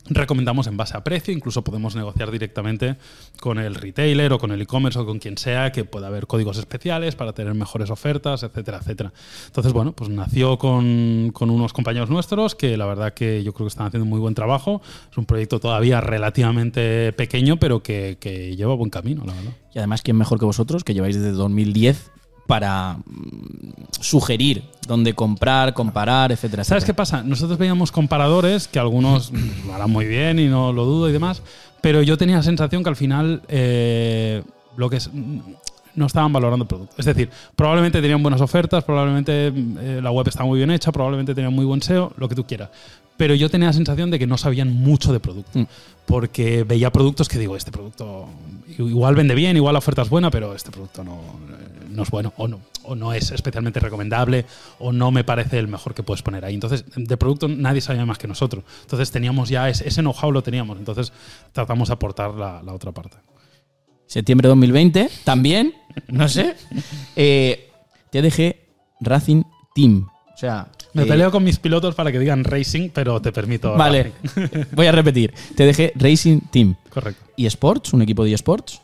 recomendamos 0.06 0.66
en 0.66 0.76
base 0.76 0.96
a 0.96 1.04
precio, 1.04 1.32
incluso 1.32 1.62
podemos 1.62 1.94
negociar 1.94 2.30
directamente 2.30 2.96
con 3.40 3.58
el 3.58 3.74
retailer 3.74 4.32
o 4.32 4.38
con 4.38 4.50
el 4.50 4.60
e-commerce 4.60 4.98
o 4.98 5.06
con 5.06 5.18
quien 5.18 5.38
sea, 5.38 5.72
que 5.72 5.84
pueda 5.84 6.08
haber 6.08 6.26
códigos 6.26 6.58
especiales 6.58 7.14
para 7.14 7.32
tener 7.32 7.54
mejores 7.54 7.90
ofertas, 7.90 8.42
etcétera, 8.42 8.78
etcétera. 8.78 9.12
Entonces, 9.46 9.72
bueno, 9.72 9.92
pues 9.92 10.10
nació 10.10 10.58
con, 10.58 11.30
con 11.32 11.50
unos 11.50 11.72
compañeros 11.72 12.10
nuestros 12.10 12.54
que 12.54 12.76
la 12.76 12.86
verdad 12.86 13.14
que 13.14 13.42
yo 13.42 13.52
creo 13.52 13.66
que 13.66 13.70
están 13.70 13.86
haciendo 13.86 14.06
muy 14.06 14.18
buen 14.18 14.34
trabajo. 14.34 14.82
Es 15.10 15.18
un 15.18 15.26
proyecto 15.26 15.60
todavía 15.60 16.00
relativamente 16.00 17.12
pequeño, 17.12 17.58
pero 17.58 17.82
que, 17.82 18.16
que 18.20 18.56
lleva 18.56 18.74
buen 18.74 18.90
camino, 18.90 19.24
la 19.24 19.34
verdad. 19.34 19.52
Y 19.74 19.78
además, 19.78 20.02
¿quién 20.02 20.16
mejor 20.16 20.38
que 20.38 20.44
vosotros, 20.44 20.84
que 20.84 20.94
lleváis 20.94 21.16
desde 21.16 21.32
2010 21.32 22.10
para 22.46 22.98
mm, 23.04 24.00
sugerir 24.00 24.64
dónde 24.86 25.14
comprar, 25.14 25.74
comparar, 25.74 26.32
etcétera, 26.32 26.64
¿Sabes 26.64 26.84
qué 26.84 26.94
pasa? 26.94 27.22
Nosotros 27.22 27.58
veíamos 27.58 27.92
comparadores 27.92 28.68
que 28.68 28.78
algunos 28.78 29.32
mm, 29.32 29.66
lo 29.66 29.74
harán 29.74 29.90
muy 29.90 30.06
bien 30.06 30.38
y 30.38 30.48
no 30.48 30.72
lo 30.72 30.84
dudo 30.84 31.08
y 31.08 31.12
demás, 31.12 31.42
pero 31.80 32.02
yo 32.02 32.16
tenía 32.16 32.36
la 32.36 32.42
sensación 32.42 32.82
que 32.82 32.88
al 32.88 32.96
final 32.96 33.42
eh, 33.48 34.42
lo 34.76 34.90
que 34.90 34.96
es, 34.96 35.10
mm, 35.12 35.40
no 35.94 36.06
estaban 36.06 36.32
valorando 36.32 36.64
el 36.64 36.68
producto. 36.68 36.94
Es 36.98 37.04
decir, 37.04 37.30
probablemente 37.54 38.00
tenían 38.00 38.22
buenas 38.22 38.40
ofertas, 38.40 38.84
probablemente 38.84 39.48
eh, 39.48 40.00
la 40.02 40.10
web 40.10 40.26
estaba 40.28 40.46
muy 40.46 40.58
bien 40.58 40.70
hecha, 40.70 40.90
probablemente 40.90 41.34
tenían 41.34 41.52
muy 41.52 41.64
buen 41.64 41.82
SEO, 41.82 42.12
lo 42.16 42.28
que 42.28 42.34
tú 42.34 42.46
quieras. 42.46 42.70
Pero 43.16 43.34
yo 43.34 43.50
tenía 43.50 43.68
la 43.68 43.72
sensación 43.72 44.10
de 44.10 44.18
que 44.18 44.26
no 44.26 44.38
sabían 44.38 44.72
mucho 44.72 45.12
de 45.12 45.20
producto. 45.20 45.58
Mm. 45.58 45.66
Porque 46.06 46.64
veía 46.64 46.90
productos 46.90 47.28
que 47.28 47.38
digo, 47.38 47.56
este 47.56 47.70
producto 47.70 48.28
igual 48.78 49.14
vende 49.14 49.34
bien, 49.34 49.56
igual 49.56 49.74
la 49.74 49.78
oferta 49.78 50.02
es 50.02 50.08
buena, 50.08 50.30
pero 50.30 50.54
este 50.54 50.70
producto 50.70 51.04
no, 51.04 51.20
no 51.90 52.02
es 52.02 52.10
bueno 52.10 52.32
o 52.36 52.48
no, 52.48 52.60
o 52.82 52.96
no 52.96 53.12
es 53.12 53.30
especialmente 53.30 53.78
recomendable 53.78 54.44
o 54.78 54.92
no 54.92 55.10
me 55.10 55.22
parece 55.22 55.58
el 55.58 55.68
mejor 55.68 55.94
que 55.94 56.02
puedes 56.02 56.22
poner 56.22 56.44
ahí. 56.44 56.54
Entonces, 56.54 56.84
de 56.96 57.16
producto 57.16 57.46
nadie 57.48 57.80
sabía 57.80 58.04
más 58.04 58.18
que 58.18 58.26
nosotros. 58.26 58.64
Entonces 58.82 59.10
teníamos 59.10 59.48
ya 59.48 59.68
ese, 59.68 59.86
ese 59.86 60.00
know-how 60.00 60.32
lo 60.32 60.42
teníamos. 60.42 60.78
Entonces 60.78 61.12
tratamos 61.52 61.88
de 61.88 61.94
aportar 61.94 62.34
la, 62.34 62.62
la 62.62 62.72
otra 62.72 62.92
parte. 62.92 63.16
Septiembre 64.06 64.46
de 64.46 64.50
2020, 64.50 65.08
también, 65.24 65.74
no 66.08 66.28
sé. 66.28 66.56
Eh, 67.16 67.70
TDG 68.10 68.56
Racing 69.00 69.42
Team. 69.74 70.06
O 70.34 70.36
sea. 70.36 70.68
Me 70.94 71.02
eh, 71.02 71.06
peleo 71.06 71.30
con 71.30 71.42
mis 71.44 71.58
pilotos 71.58 71.94
para 71.94 72.12
que 72.12 72.18
digan 72.18 72.44
racing, 72.44 72.90
pero 72.90 73.20
te 73.20 73.32
permito. 73.32 73.74
Vale, 73.74 74.12
voy 74.72 74.86
a 74.86 74.92
repetir. 74.92 75.32
TDG 75.56 75.92
Racing 75.94 76.40
Team. 76.50 76.74
Correcto. 76.90 77.24
eSports, 77.36 77.92
un 77.92 78.02
equipo 78.02 78.24
de 78.24 78.32
eSports. 78.32 78.80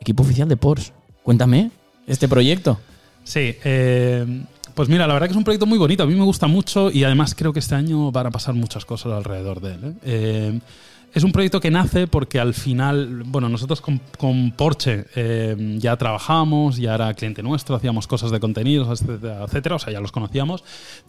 Equipo 0.00 0.22
oficial 0.22 0.48
de 0.48 0.56
Porsche. 0.56 0.92
Cuéntame 1.22 1.70
este 2.06 2.28
proyecto. 2.28 2.78
Sí, 3.22 3.56
eh, 3.64 4.44
pues 4.74 4.88
mira, 4.88 5.06
la 5.06 5.14
verdad 5.14 5.28
que 5.28 5.32
es 5.32 5.36
un 5.36 5.44
proyecto 5.44 5.66
muy 5.66 5.78
bonito, 5.78 6.02
a 6.02 6.06
mí 6.06 6.14
me 6.14 6.24
gusta 6.24 6.46
mucho 6.46 6.90
y 6.90 7.04
además 7.04 7.34
creo 7.34 7.52
que 7.52 7.60
este 7.60 7.74
año 7.74 8.10
van 8.10 8.26
a 8.26 8.30
pasar 8.30 8.54
muchas 8.54 8.84
cosas 8.84 9.12
alrededor 9.12 9.60
de 9.60 9.72
él. 9.72 9.80
¿eh? 9.84 9.94
Eh, 10.02 10.60
es 11.14 11.22
un 11.22 11.30
proyecto 11.30 11.60
que 11.60 11.70
nace 11.70 12.08
porque 12.08 12.40
al 12.40 12.54
final, 12.54 13.22
bueno, 13.24 13.48
nosotros 13.48 13.80
con, 13.80 14.00
con 14.18 14.50
Porsche 14.50 15.06
eh, 15.14 15.76
ya 15.78 15.96
trabajábamos, 15.96 16.76
ya 16.76 16.96
era 16.96 17.14
cliente 17.14 17.42
nuestro, 17.42 17.76
hacíamos 17.76 18.08
cosas 18.08 18.32
de 18.32 18.40
contenidos, 18.40 19.00
etcétera, 19.00 19.44
etcétera, 19.44 19.76
o 19.76 19.78
sea, 19.78 19.92
ya 19.92 20.00
los 20.00 20.10
conocíamos 20.10 20.64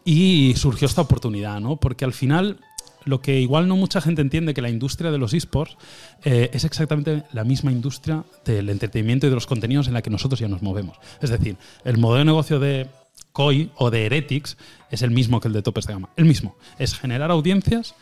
y 0.06 0.54
surgió 0.58 0.86
esta 0.86 1.02
oportunidad, 1.02 1.60
¿no? 1.60 1.78
Porque 1.78 2.06
al 2.06 2.14
final 2.14 2.60
lo 3.04 3.22
que 3.22 3.40
igual 3.40 3.68
no 3.68 3.78
mucha 3.78 4.00
gente 4.00 4.22
entiende 4.22 4.54
que 4.54 4.62
la 4.62 4.70
industria 4.70 5.10
de 5.10 5.18
los 5.18 5.34
esports 5.34 5.76
eh, 6.24 6.52
es 6.54 6.66
exactamente 6.66 7.24
la 7.34 7.44
misma 7.44 7.72
industria 7.72 8.24
del 8.46 8.70
entretenimiento 8.70 9.26
y 9.26 9.30
de 9.30 9.36
los 9.36 9.48
contenidos 9.48 9.88
en 9.88 9.94
la 9.94 10.04
que 10.04 10.12
nosotros 10.12 10.40
ya 10.40 10.48
nos 10.48 10.62
movemos. 10.62 10.98
Es 11.20 11.32
decir, 11.32 11.58
el 11.84 11.98
modelo 11.98 12.20
de 12.20 12.26
negocio 12.26 12.60
de 12.60 12.88
COI 13.32 13.72
o 13.76 13.90
de 13.92 14.06
Heretics 14.06 14.58
es 14.92 15.02
el 15.02 15.12
mismo 15.12 15.40
que 15.40 15.48
el 15.48 15.54
de 15.54 15.62
Topes 15.62 15.86
de 15.88 15.94
Gama. 15.94 16.10
El 16.16 16.26
mismo. 16.26 16.56
Es 16.80 16.98
generar 16.98 17.32
audiencias 17.32 17.96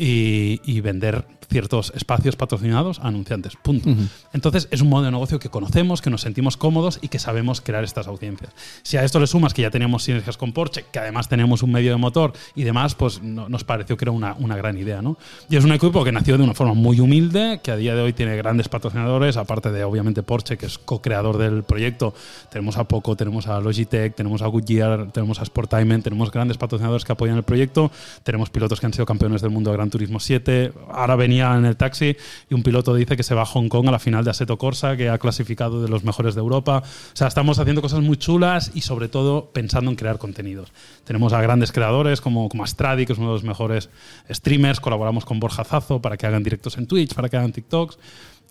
y, 0.00 0.60
y 0.64 0.80
vender 0.80 1.26
ciertos 1.50 1.92
espacios 1.96 2.36
patrocinados 2.36 3.00
a 3.00 3.08
anunciantes. 3.08 3.56
Punto. 3.60 3.90
Entonces 4.32 4.68
es 4.70 4.82
un 4.82 4.88
modo 4.88 5.04
de 5.04 5.10
negocio 5.10 5.40
que 5.40 5.48
conocemos, 5.48 6.00
que 6.00 6.08
nos 6.08 6.20
sentimos 6.20 6.56
cómodos 6.56 7.00
y 7.02 7.08
que 7.08 7.18
sabemos 7.18 7.60
crear 7.60 7.82
estas 7.82 8.06
audiencias. 8.06 8.52
Si 8.82 8.96
a 8.96 9.04
esto 9.04 9.18
le 9.18 9.26
sumas 9.26 9.52
que 9.52 9.62
ya 9.62 9.70
teníamos 9.70 10.04
sinergias 10.04 10.36
con 10.36 10.52
Porsche, 10.52 10.84
que 10.92 11.00
además 11.00 11.28
tenemos 11.28 11.64
un 11.64 11.72
medio 11.72 11.90
de 11.90 11.96
motor 11.96 12.32
y 12.54 12.62
demás, 12.62 12.94
pues 12.94 13.20
no- 13.20 13.48
nos 13.48 13.64
pareció 13.64 13.96
que 13.96 14.04
era 14.04 14.12
una, 14.12 14.34
una 14.38 14.56
gran 14.56 14.78
idea. 14.78 15.02
¿no? 15.02 15.18
Y 15.50 15.56
es 15.56 15.64
un 15.64 15.72
equipo 15.72 16.04
que 16.04 16.12
nació 16.12 16.38
de 16.38 16.44
una 16.44 16.54
forma 16.54 16.74
muy 16.74 17.00
humilde, 17.00 17.60
que 17.64 17.72
a 17.72 17.76
día 17.76 17.96
de 17.96 18.02
hoy 18.02 18.12
tiene 18.12 18.36
grandes 18.36 18.68
patrocinadores, 18.68 19.36
aparte 19.36 19.72
de 19.72 19.82
obviamente 19.82 20.22
Porsche, 20.22 20.56
que 20.56 20.66
es 20.66 20.78
co-creador 20.78 21.36
del 21.36 21.64
proyecto. 21.64 22.14
Tenemos 22.52 22.76
a 22.76 22.84
Poco, 22.84 23.16
tenemos 23.16 23.48
a 23.48 23.58
Logitech, 23.60 24.14
tenemos 24.14 24.40
a 24.42 24.46
Goodyear, 24.46 25.10
tenemos 25.10 25.40
a 25.40 25.44
Sportimen, 25.44 26.00
tenemos 26.02 26.30
grandes 26.30 26.58
patrocinadores 26.58 27.04
que 27.04 27.10
apoyan 27.10 27.36
el 27.36 27.42
proyecto, 27.42 27.90
tenemos 28.22 28.50
pilotos 28.50 28.78
que 28.78 28.86
han 28.86 28.92
sido 28.92 29.04
campeones 29.04 29.42
del 29.42 29.50
mundo 29.50 29.72
de 29.72 29.76
Gran 29.76 29.89
Turismo 29.90 30.20
7. 30.20 30.72
Ahora 30.90 31.16
venía 31.16 31.54
en 31.56 31.64
el 31.64 31.76
taxi 31.76 32.16
y 32.48 32.54
un 32.54 32.62
piloto 32.62 32.94
dice 32.94 33.16
que 33.16 33.22
se 33.22 33.34
va 33.34 33.42
a 33.42 33.46
Hong 33.46 33.68
Kong 33.68 33.88
a 33.88 33.90
la 33.90 33.98
final 33.98 34.24
de 34.24 34.30
Assetto 34.30 34.58
Corsa, 34.58 34.96
que 34.96 35.08
ha 35.08 35.18
clasificado 35.18 35.82
de 35.82 35.88
los 35.88 36.04
mejores 36.04 36.34
de 36.34 36.40
Europa. 36.40 36.82
O 36.84 37.16
sea, 37.16 37.26
estamos 37.26 37.58
haciendo 37.58 37.82
cosas 37.82 38.00
muy 38.00 38.16
chulas 38.16 38.70
y 38.74 38.82
sobre 38.82 39.08
todo 39.08 39.50
pensando 39.52 39.90
en 39.90 39.96
crear 39.96 40.18
contenidos. 40.18 40.72
Tenemos 41.04 41.32
a 41.32 41.40
grandes 41.40 41.72
creadores 41.72 42.20
como, 42.20 42.48
como 42.48 42.64
Astradi, 42.64 43.06
que 43.06 43.12
es 43.12 43.18
uno 43.18 43.28
de 43.28 43.34
los 43.34 43.44
mejores 43.44 43.90
streamers, 44.30 44.80
colaboramos 44.80 45.24
con 45.24 45.40
Borja 45.40 45.64
Zazo 45.64 46.00
para 46.00 46.16
que 46.16 46.26
hagan 46.26 46.42
directos 46.42 46.78
en 46.78 46.86
Twitch, 46.86 47.14
para 47.14 47.28
que 47.28 47.36
hagan 47.36 47.52
TikToks. 47.52 47.98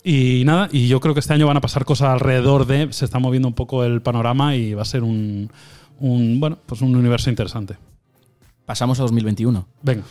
Y 0.02 0.44
nada, 0.46 0.68
y 0.72 0.88
yo 0.88 1.00
creo 1.00 1.14
que 1.14 1.20
este 1.20 1.34
año 1.34 1.46
van 1.46 1.58
a 1.58 1.60
pasar 1.60 1.84
cosas 1.84 2.08
alrededor 2.08 2.66
de, 2.66 2.92
se 2.92 3.04
está 3.04 3.18
moviendo 3.18 3.48
un 3.48 3.54
poco 3.54 3.84
el 3.84 4.00
panorama 4.00 4.56
y 4.56 4.72
va 4.72 4.82
a 4.82 4.86
ser 4.86 5.02
un, 5.02 5.50
un 5.98 6.40
bueno, 6.40 6.58
pues 6.64 6.80
un 6.80 6.96
universo 6.96 7.28
interesante. 7.28 7.76
Pasamos 8.64 8.98
a 9.00 9.02
2021. 9.02 9.66
Venga. 9.82 10.04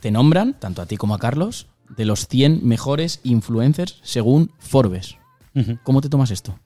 Te 0.00 0.10
nombran, 0.10 0.54
tanto 0.58 0.82
a 0.82 0.86
ti 0.86 0.96
como 0.96 1.14
a 1.14 1.18
Carlos, 1.18 1.66
de 1.96 2.04
los 2.04 2.26
100 2.28 2.60
mejores 2.66 3.20
influencers 3.24 3.98
según 4.02 4.50
Forbes. 4.58 5.16
¿Cómo 5.82 6.00
te 6.00 6.08
tomas 6.08 6.30
esto? 6.30 6.58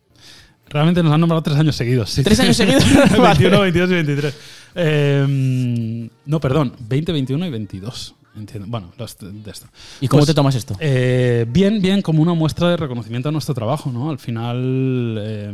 Realmente 0.69 1.03
nos 1.03 1.13
han 1.13 1.21
nombrado 1.21 1.43
tres 1.43 1.57
años 1.59 1.77
seguidos. 1.77 2.11
sí. 2.11 2.23
¿Tres 2.23 2.39
años 2.41 2.57
seguidos? 2.57 2.85
21, 3.19 3.61
22 3.61 3.91
y 3.91 3.95
23. 3.95 4.35
Eh, 4.77 6.09
no, 6.27 6.41
perdón, 6.41 6.75
20, 6.81 7.13
21 7.13 7.47
y 7.47 7.51
22. 7.51 8.15
Entiendo. 8.37 8.67
Bueno, 8.69 8.93
los 8.99 9.17
de 9.19 9.31
de 9.31 9.51
esto. 9.51 9.67
¿Y 10.01 10.09
cómo 10.09 10.21
Pues, 10.21 10.29
te 10.29 10.35
tomas 10.35 10.55
esto? 10.57 10.77
Eh, 10.81 11.47
bien, 11.49 11.81
bien, 11.81 12.03
como 12.03 12.21
una 12.21 12.35
muestra 12.35 12.71
de 12.71 12.77
reconocimiento 12.77 13.29
a 13.29 13.33
nuestro 13.33 13.55
trabajo, 13.55 13.93
¿no? 13.93 14.11
Al 14.11 14.19
final, 14.19 15.17
eh, 15.21 15.53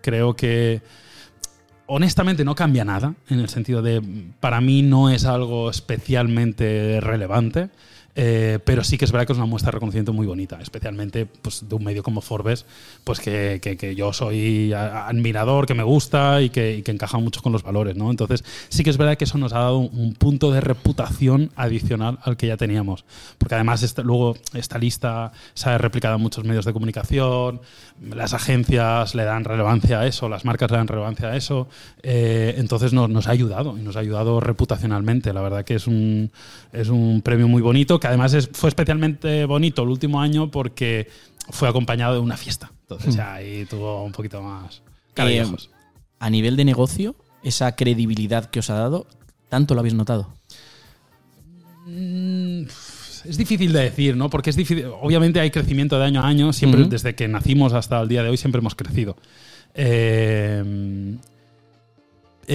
creo 0.00 0.34
que 0.34 0.82
honestamente 1.86 2.44
no 2.44 2.54
cambia 2.54 2.84
nada, 2.84 3.14
en 3.28 3.40
el 3.40 3.48
sentido 3.48 3.82
de, 3.82 4.02
para 4.40 4.60
mí 4.60 4.82
no 4.82 5.10
es 5.10 5.24
algo 5.24 5.70
especialmente 5.70 7.00
relevante. 7.00 7.70
Eh, 8.14 8.58
pero 8.64 8.84
sí 8.84 8.98
que 8.98 9.04
es 9.06 9.12
verdad 9.12 9.26
que 9.26 9.32
es 9.32 9.38
una 9.38 9.46
muestra 9.46 9.68
de 9.68 9.72
reconocimiento 9.72 10.12
muy 10.12 10.26
bonita, 10.26 10.58
especialmente 10.60 11.26
pues, 11.26 11.68
de 11.68 11.74
un 11.74 11.82
medio 11.84 12.02
como 12.02 12.20
Forbes, 12.20 12.66
pues 13.04 13.20
que, 13.20 13.58
que- 13.62 13.94
yo 13.94 14.12
soy 14.12 14.72
admirador, 14.72 15.66
que 15.66 15.74
me 15.74 15.82
gusta 15.82 16.40
y 16.42 16.50
que, 16.50 16.82
encaja 16.86 17.18
mucho 17.18 17.40
con 17.42 17.52
los 17.52 17.62
valores. 17.62 17.96
¿no? 17.96 18.10
Entonces 18.10 18.44
sí 18.68 18.84
que 18.84 18.90
es 18.90 18.98
verdad 18.98 19.16
que 19.16 19.24
eso 19.24 19.38
nos 19.38 19.52
ha 19.54 19.60
dado 19.60 19.78
un 19.78 20.14
punto 20.14 20.52
de 20.52 20.60
reputación 20.60 21.50
adicional 21.56 22.18
al 22.22 22.36
que 22.36 22.46
ya 22.48 22.56
teníamos. 22.56 23.04
Porque 23.38 23.54
además 23.54 23.82
luego 24.04 24.36
esta 24.54 24.78
lista 24.78 25.32
se 25.54 25.70
ha 25.70 25.78
replicado 25.78 26.16
en 26.16 26.22
muchos 26.22 26.44
medios 26.44 26.64
de 26.64 26.72
comunicación, 26.72 27.60
las 28.02 28.34
agencias 28.34 29.14
le 29.14 29.24
dan 29.24 29.44
relevancia 29.44 30.00
a 30.00 30.06
eso, 30.06 30.28
las 30.28 30.44
marcas 30.44 30.70
le 30.70 30.76
dan 30.76 30.88
relevancia 30.88 31.28
a 31.28 31.36
eso. 31.36 31.68
eh, 32.02 32.54
entonces 32.58 32.92
nos, 32.92 33.08
nos 33.08 33.26
ha 33.26 33.30
ayudado 33.30 33.78
y 33.78 33.82
nos 33.82 33.96
ha 33.96 34.00
ayudado 34.00 34.40
reputacionalmente. 34.40 35.32
La 35.32 35.40
verdad 35.40 35.64
que 35.64 35.74
es 35.76 35.86
un, 35.86 36.30
es 36.72 36.88
un 36.88 37.22
premio 37.22 37.48
muy 37.48 37.62
bonito, 37.62 37.98
que 38.02 38.08
además 38.08 38.34
es- 38.34 38.50
fue 38.52 38.68
especialmente 38.68 39.44
bonito 39.46 39.84
el 39.84 39.88
último 39.88 40.20
año 40.20 40.50
porque 40.50 41.08
fue 41.50 41.68
acompañado 41.68 42.14
de 42.14 42.20
una 42.20 42.36
fiesta. 42.36 42.72
Entonces 42.82 43.14
ya 43.14 43.34
ahí 43.34 43.64
tuvo 43.64 44.02
un 44.04 44.10
poquito 44.10 44.42
más 44.42 44.82
Eh. 45.14 45.70
A 46.18 46.28
nivel 46.28 46.56
de 46.56 46.64
negocio, 46.64 47.14
esa 47.44 47.76
credibilidad 47.76 48.46
que 48.50 48.58
os 48.58 48.70
ha 48.70 48.74
dado, 48.74 49.06
¿tanto 49.48 49.74
lo 49.74 49.80
habéis 49.80 49.94
notado? 49.94 50.34
Mm, 51.86 52.62
Es 53.24 53.36
difícil 53.38 53.72
de 53.72 53.82
decir, 53.82 54.16
¿no? 54.16 54.28
Porque 54.30 54.50
es 54.50 54.56
difícil. 54.56 54.86
Obviamente 55.00 55.38
hay 55.38 55.52
crecimiento 55.52 55.96
de 55.96 56.04
año 56.06 56.22
a 56.22 56.26
año. 56.26 56.52
Siempre, 56.52 56.80
desde 56.86 57.14
que 57.14 57.28
nacimos 57.28 57.72
hasta 57.72 58.00
el 58.00 58.08
día 58.08 58.24
de 58.24 58.30
hoy, 58.30 58.36
siempre 58.36 58.58
hemos 58.58 58.74
crecido. 58.74 59.16
Eh, 59.74 61.16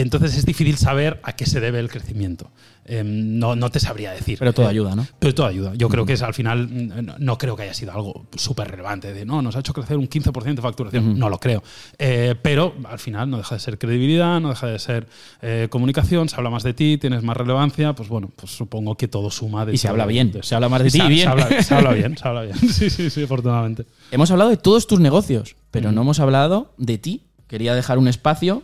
entonces 0.01 0.35
es 0.37 0.45
difícil 0.45 0.77
saber 0.77 1.19
a 1.23 1.33
qué 1.35 1.45
se 1.45 1.59
debe 1.59 1.79
el 1.79 1.89
crecimiento. 1.89 2.51
Eh, 2.89 3.03
no, 3.05 3.55
no 3.57 3.69
te 3.69 3.81
sabría 3.81 4.11
decir. 4.11 4.39
Pero 4.39 4.53
todo 4.53 4.65
Eh, 4.67 4.69
ayuda, 4.69 4.95
¿no? 4.95 5.05
Pero 5.19 5.33
todo 5.35 5.45
ayuda. 5.47 5.73
Yo 5.75 5.89
creo 5.89 6.05
que 6.05 6.13
es 6.13 6.21
al 6.21 6.33
final, 6.33 7.05
no, 7.05 7.15
no 7.17 7.37
creo 7.37 7.57
que 7.57 7.63
haya 7.63 7.73
sido 7.73 7.91
algo 7.91 8.25
súper 8.37 8.69
relevante. 8.71 9.13
De 9.13 9.25
no, 9.25 9.41
nos 9.41 9.57
ha 9.57 9.59
hecho 9.59 9.73
crecer 9.73 9.97
un 9.97 10.07
15% 10.07 10.55
de 10.55 10.61
facturación. 10.61 11.19
No 11.19 11.29
lo 11.29 11.37
creo. 11.39 11.61
Eh, 11.99 12.35
pero 12.41 12.75
al 12.89 12.99
final 12.99 13.29
no 13.29 13.37
deja 13.37 13.55
de 13.55 13.59
ser 13.59 13.77
credibilidad, 13.77 14.39
no 14.39 14.49
deja 14.49 14.67
de 14.67 14.79
ser 14.79 15.07
eh, 15.41 15.67
comunicación. 15.69 16.29
Se 16.29 16.37
habla 16.37 16.49
más 16.49 16.63
de 16.63 16.73
ti, 16.73 16.97
tienes 16.97 17.23
más 17.23 17.35
relevancia. 17.35 17.93
Pues 17.93 18.07
bueno, 18.07 18.31
pues 18.33 18.53
supongo 18.53 18.95
que 18.95 19.09
todo 19.09 19.29
suma. 19.31 19.67
Y 19.69 19.77
se 19.77 19.89
habla 19.89 20.05
de- 20.05 20.13
bien, 20.13 20.31
de- 20.31 20.43
se 20.43 20.55
habla 20.55 20.69
más 20.69 20.81
de 20.81 20.89
ti 20.91 21.01
bien. 21.01 21.23
Se 21.23 21.27
habla, 21.27 21.61
se 21.61 21.75
habla 21.75 21.91
bien, 21.91 22.17
se 22.21 22.25
habla 22.27 22.41
bien. 22.43 22.57
Sí, 22.57 22.89
sí, 22.89 23.09
sí, 23.09 23.23
afortunadamente. 23.23 23.85
Hemos 24.11 24.31
hablado 24.31 24.49
de 24.49 24.57
todos 24.57 24.87
tus 24.87 25.01
negocios, 25.01 25.57
pero 25.71 25.91
no 25.91 26.01
hemos 26.01 26.19
hablado 26.21 26.73
de 26.77 26.97
ti. 26.97 27.23
Quería 27.47 27.75
dejar 27.75 27.97
un 27.97 28.07
espacio. 28.07 28.63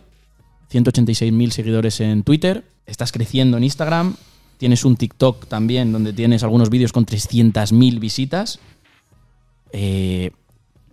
186.000 0.74 1.50
seguidores 1.50 2.00
en 2.00 2.24
Twitter. 2.24 2.64
Estás 2.86 3.12
creciendo 3.12 3.56
en 3.56 3.64
Instagram. 3.64 4.16
Tienes 4.58 4.84
un 4.84 4.96
TikTok 4.96 5.46
también 5.46 5.92
donde 5.92 6.12
tienes 6.12 6.42
algunos 6.42 6.70
vídeos 6.70 6.92
con 6.92 7.06
300.000 7.06 8.00
visitas. 8.00 8.58
Eh, 9.72 10.32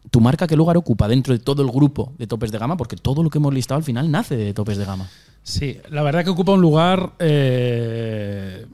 ¿Tu 0.10 0.20
marca 0.20 0.48
qué 0.48 0.56
lugar 0.56 0.78
ocupa 0.78 1.08
dentro 1.08 1.34
de 1.34 1.39
todo 1.39 1.63
el 1.63 1.72
grupo 1.72 2.13
de 2.17 2.28
topes 2.28 2.52
de 2.52 2.58
gama? 2.58 2.78
Porque 2.78 2.96
todo 2.96 3.24
lo 3.24 3.30
que 3.30 3.38
hemos 3.38 3.54
listado 3.54 3.78
al 3.78 3.84
final 3.84 4.12
nace 4.12 4.36
de 4.36 4.54
topes 4.54 4.78
de 4.78 4.86
gama. 4.86 5.10
Sí, 5.44 5.78
la 5.90 6.04
verdad 6.04 6.24
que 6.24 6.30
ocupa 6.30 6.52
un 6.52 6.62
lugar 6.62 7.14
eh, 7.20 8.66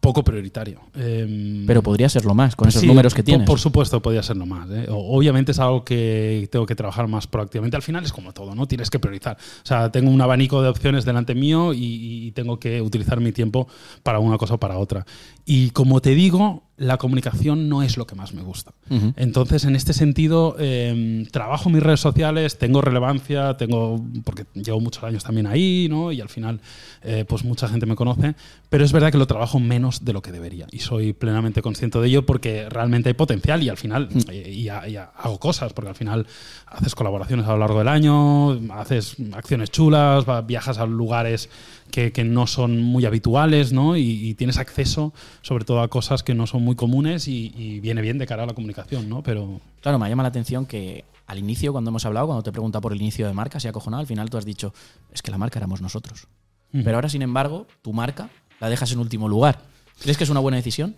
poco 0.00 0.24
prioritario. 0.24 0.80
Em, 0.94 1.64
Pero 1.66 1.82
podría 1.82 2.08
serlo 2.08 2.34
más 2.34 2.56
con 2.56 2.68
esos 2.68 2.80
Sí, 2.80 2.86
números 2.86 3.14
que 3.14 3.22
tienes. 3.22 3.46
Por, 3.46 3.60
supuesto, 3.60 4.02
podría 4.02 4.22
serlo 4.22 4.46
más. 4.46 4.68
¿eh? 4.70 4.86
Obviamente 4.90 5.52
es 5.52 5.58
algo 5.60 5.84
que 5.84 6.48
tengo 6.50 6.66
que 6.66 6.74
trabajar 6.74 7.06
más 7.06 7.26
proactivamente. 7.26 7.76
Al 7.76 7.82
final 7.82 8.04
es 8.04 8.12
como 8.12 8.32
todo, 8.32 8.54
¿no? 8.54 8.66
Tienes 8.66 8.90
que 8.90 8.98
priorizar. 8.98 9.36
O 9.36 9.66
sea, 9.66 9.92
tengo 9.92 10.10
un 10.10 10.20
abanico 10.20 10.60
de 10.60 10.68
opciones 10.68 11.04
delante 11.04 11.34
mío 11.34 11.72
y, 11.72 12.26
y 12.26 12.32
tengo 12.32 12.58
que 12.58 12.82
utilizar 12.82 13.20
mi 13.20 13.32
tiempo 13.32 13.68
para 14.02 14.18
una 14.18 14.38
cosa 14.38 14.54
o 14.54 14.58
para 14.58 14.78
otra. 14.78 15.06
Y 15.44 15.70
como 15.70 16.00
te 16.00 16.14
digo, 16.14 16.64
la 16.78 16.96
comunicación 16.96 17.68
no 17.68 17.82
es 17.82 17.96
lo 17.96 18.06
que 18.06 18.14
más 18.14 18.32
me 18.32 18.42
gusta. 18.42 18.72
Ujú. 18.88 19.12
Entonces, 19.16 19.64
en 19.64 19.74
este 19.74 19.92
sentido, 19.92 20.54
eh, 20.58 21.26
trabajo 21.32 21.70
mis 21.70 21.82
redes 21.82 22.00
sociales, 22.00 22.56
tengo 22.56 22.80
relevancia, 22.80 23.56
tengo 23.56 24.00
porque 24.24 24.44
llevo 24.54 24.80
muchos 24.80 25.02
años 25.02 25.24
también 25.24 25.46
ahí, 25.48 25.88
¿no? 25.90 26.07
Y 26.12 26.20
al 26.20 26.28
final, 26.28 26.60
eh, 27.02 27.24
pues 27.28 27.44
mucha 27.44 27.68
gente 27.68 27.86
me 27.86 27.96
conoce, 27.96 28.34
pero 28.68 28.84
es 28.84 28.92
verdad 28.92 29.10
que 29.12 29.18
lo 29.18 29.26
trabajo 29.26 29.58
menos 29.60 30.04
de 30.04 30.12
lo 30.12 30.22
que 30.22 30.32
debería 30.32 30.66
y 30.70 30.80
soy 30.80 31.12
plenamente 31.12 31.62
consciente 31.62 31.98
de 31.98 32.06
ello 32.08 32.26
porque 32.26 32.68
realmente 32.68 33.08
hay 33.08 33.14
potencial 33.14 33.62
y 33.62 33.68
al 33.68 33.76
final 33.76 34.08
y, 34.32 34.36
y 34.36 34.68
ha- 34.68 34.88
y 34.88 34.96
ha- 34.96 35.10
hago 35.16 35.38
cosas 35.38 35.72
porque 35.72 35.88
al 35.90 35.94
final 35.96 36.26
haces 36.66 36.94
colaboraciones 36.94 37.46
a 37.46 37.52
lo 37.52 37.58
largo 37.58 37.78
del 37.78 37.88
año, 37.88 38.52
haces 38.72 39.16
acciones 39.32 39.70
chulas, 39.70 40.24
viajas 40.46 40.78
a 40.78 40.86
lugares 40.86 41.48
que, 41.90 42.12
que 42.12 42.24
no 42.24 42.46
son 42.46 42.82
muy 42.82 43.04
habituales, 43.04 43.72
¿no? 43.72 43.96
Y, 43.96 44.02
y 44.28 44.34
tienes 44.34 44.58
acceso 44.58 45.12
sobre 45.42 45.64
todo 45.64 45.80
a 45.80 45.88
cosas 45.88 46.22
que 46.22 46.34
no 46.34 46.46
son 46.46 46.62
muy 46.62 46.76
comunes 46.76 47.28
y, 47.28 47.52
y 47.56 47.80
viene 47.80 48.00
bien 48.02 48.18
de 48.18 48.26
cara 48.26 48.44
a 48.44 48.46
la 48.46 48.54
comunicación, 48.54 49.08
¿no? 49.08 49.22
Pero 49.22 49.60
Claro, 49.80 49.98
me 49.98 50.08
llama 50.08 50.22
la 50.22 50.28
atención 50.30 50.66
que 50.66 51.04
al 51.26 51.38
inicio, 51.38 51.72
cuando 51.72 51.90
hemos 51.90 52.04
hablado, 52.06 52.26
cuando 52.26 52.42
te 52.42 52.52
pregunta 52.52 52.80
por 52.80 52.92
el 52.92 53.00
inicio 53.00 53.26
de 53.26 53.34
marca, 53.34 53.60
se 53.60 53.68
ha 53.68 53.70
acojonado, 53.70 54.00
al 54.00 54.06
final 54.06 54.30
tú 54.30 54.38
has 54.38 54.44
dicho, 54.44 54.72
es 55.12 55.22
que 55.22 55.30
la 55.30 55.38
marca 55.38 55.58
éramos 55.58 55.80
nosotros. 55.80 56.26
Pero 56.72 56.94
ahora, 56.96 57.08
sin 57.08 57.22
embargo, 57.22 57.66
tu 57.82 57.92
marca 57.92 58.28
la 58.60 58.68
dejas 58.68 58.92
en 58.92 58.98
último 58.98 59.28
lugar. 59.28 59.60
¿Crees 60.00 60.16
que 60.18 60.24
es 60.24 60.30
una 60.30 60.40
buena 60.40 60.56
decisión? 60.56 60.96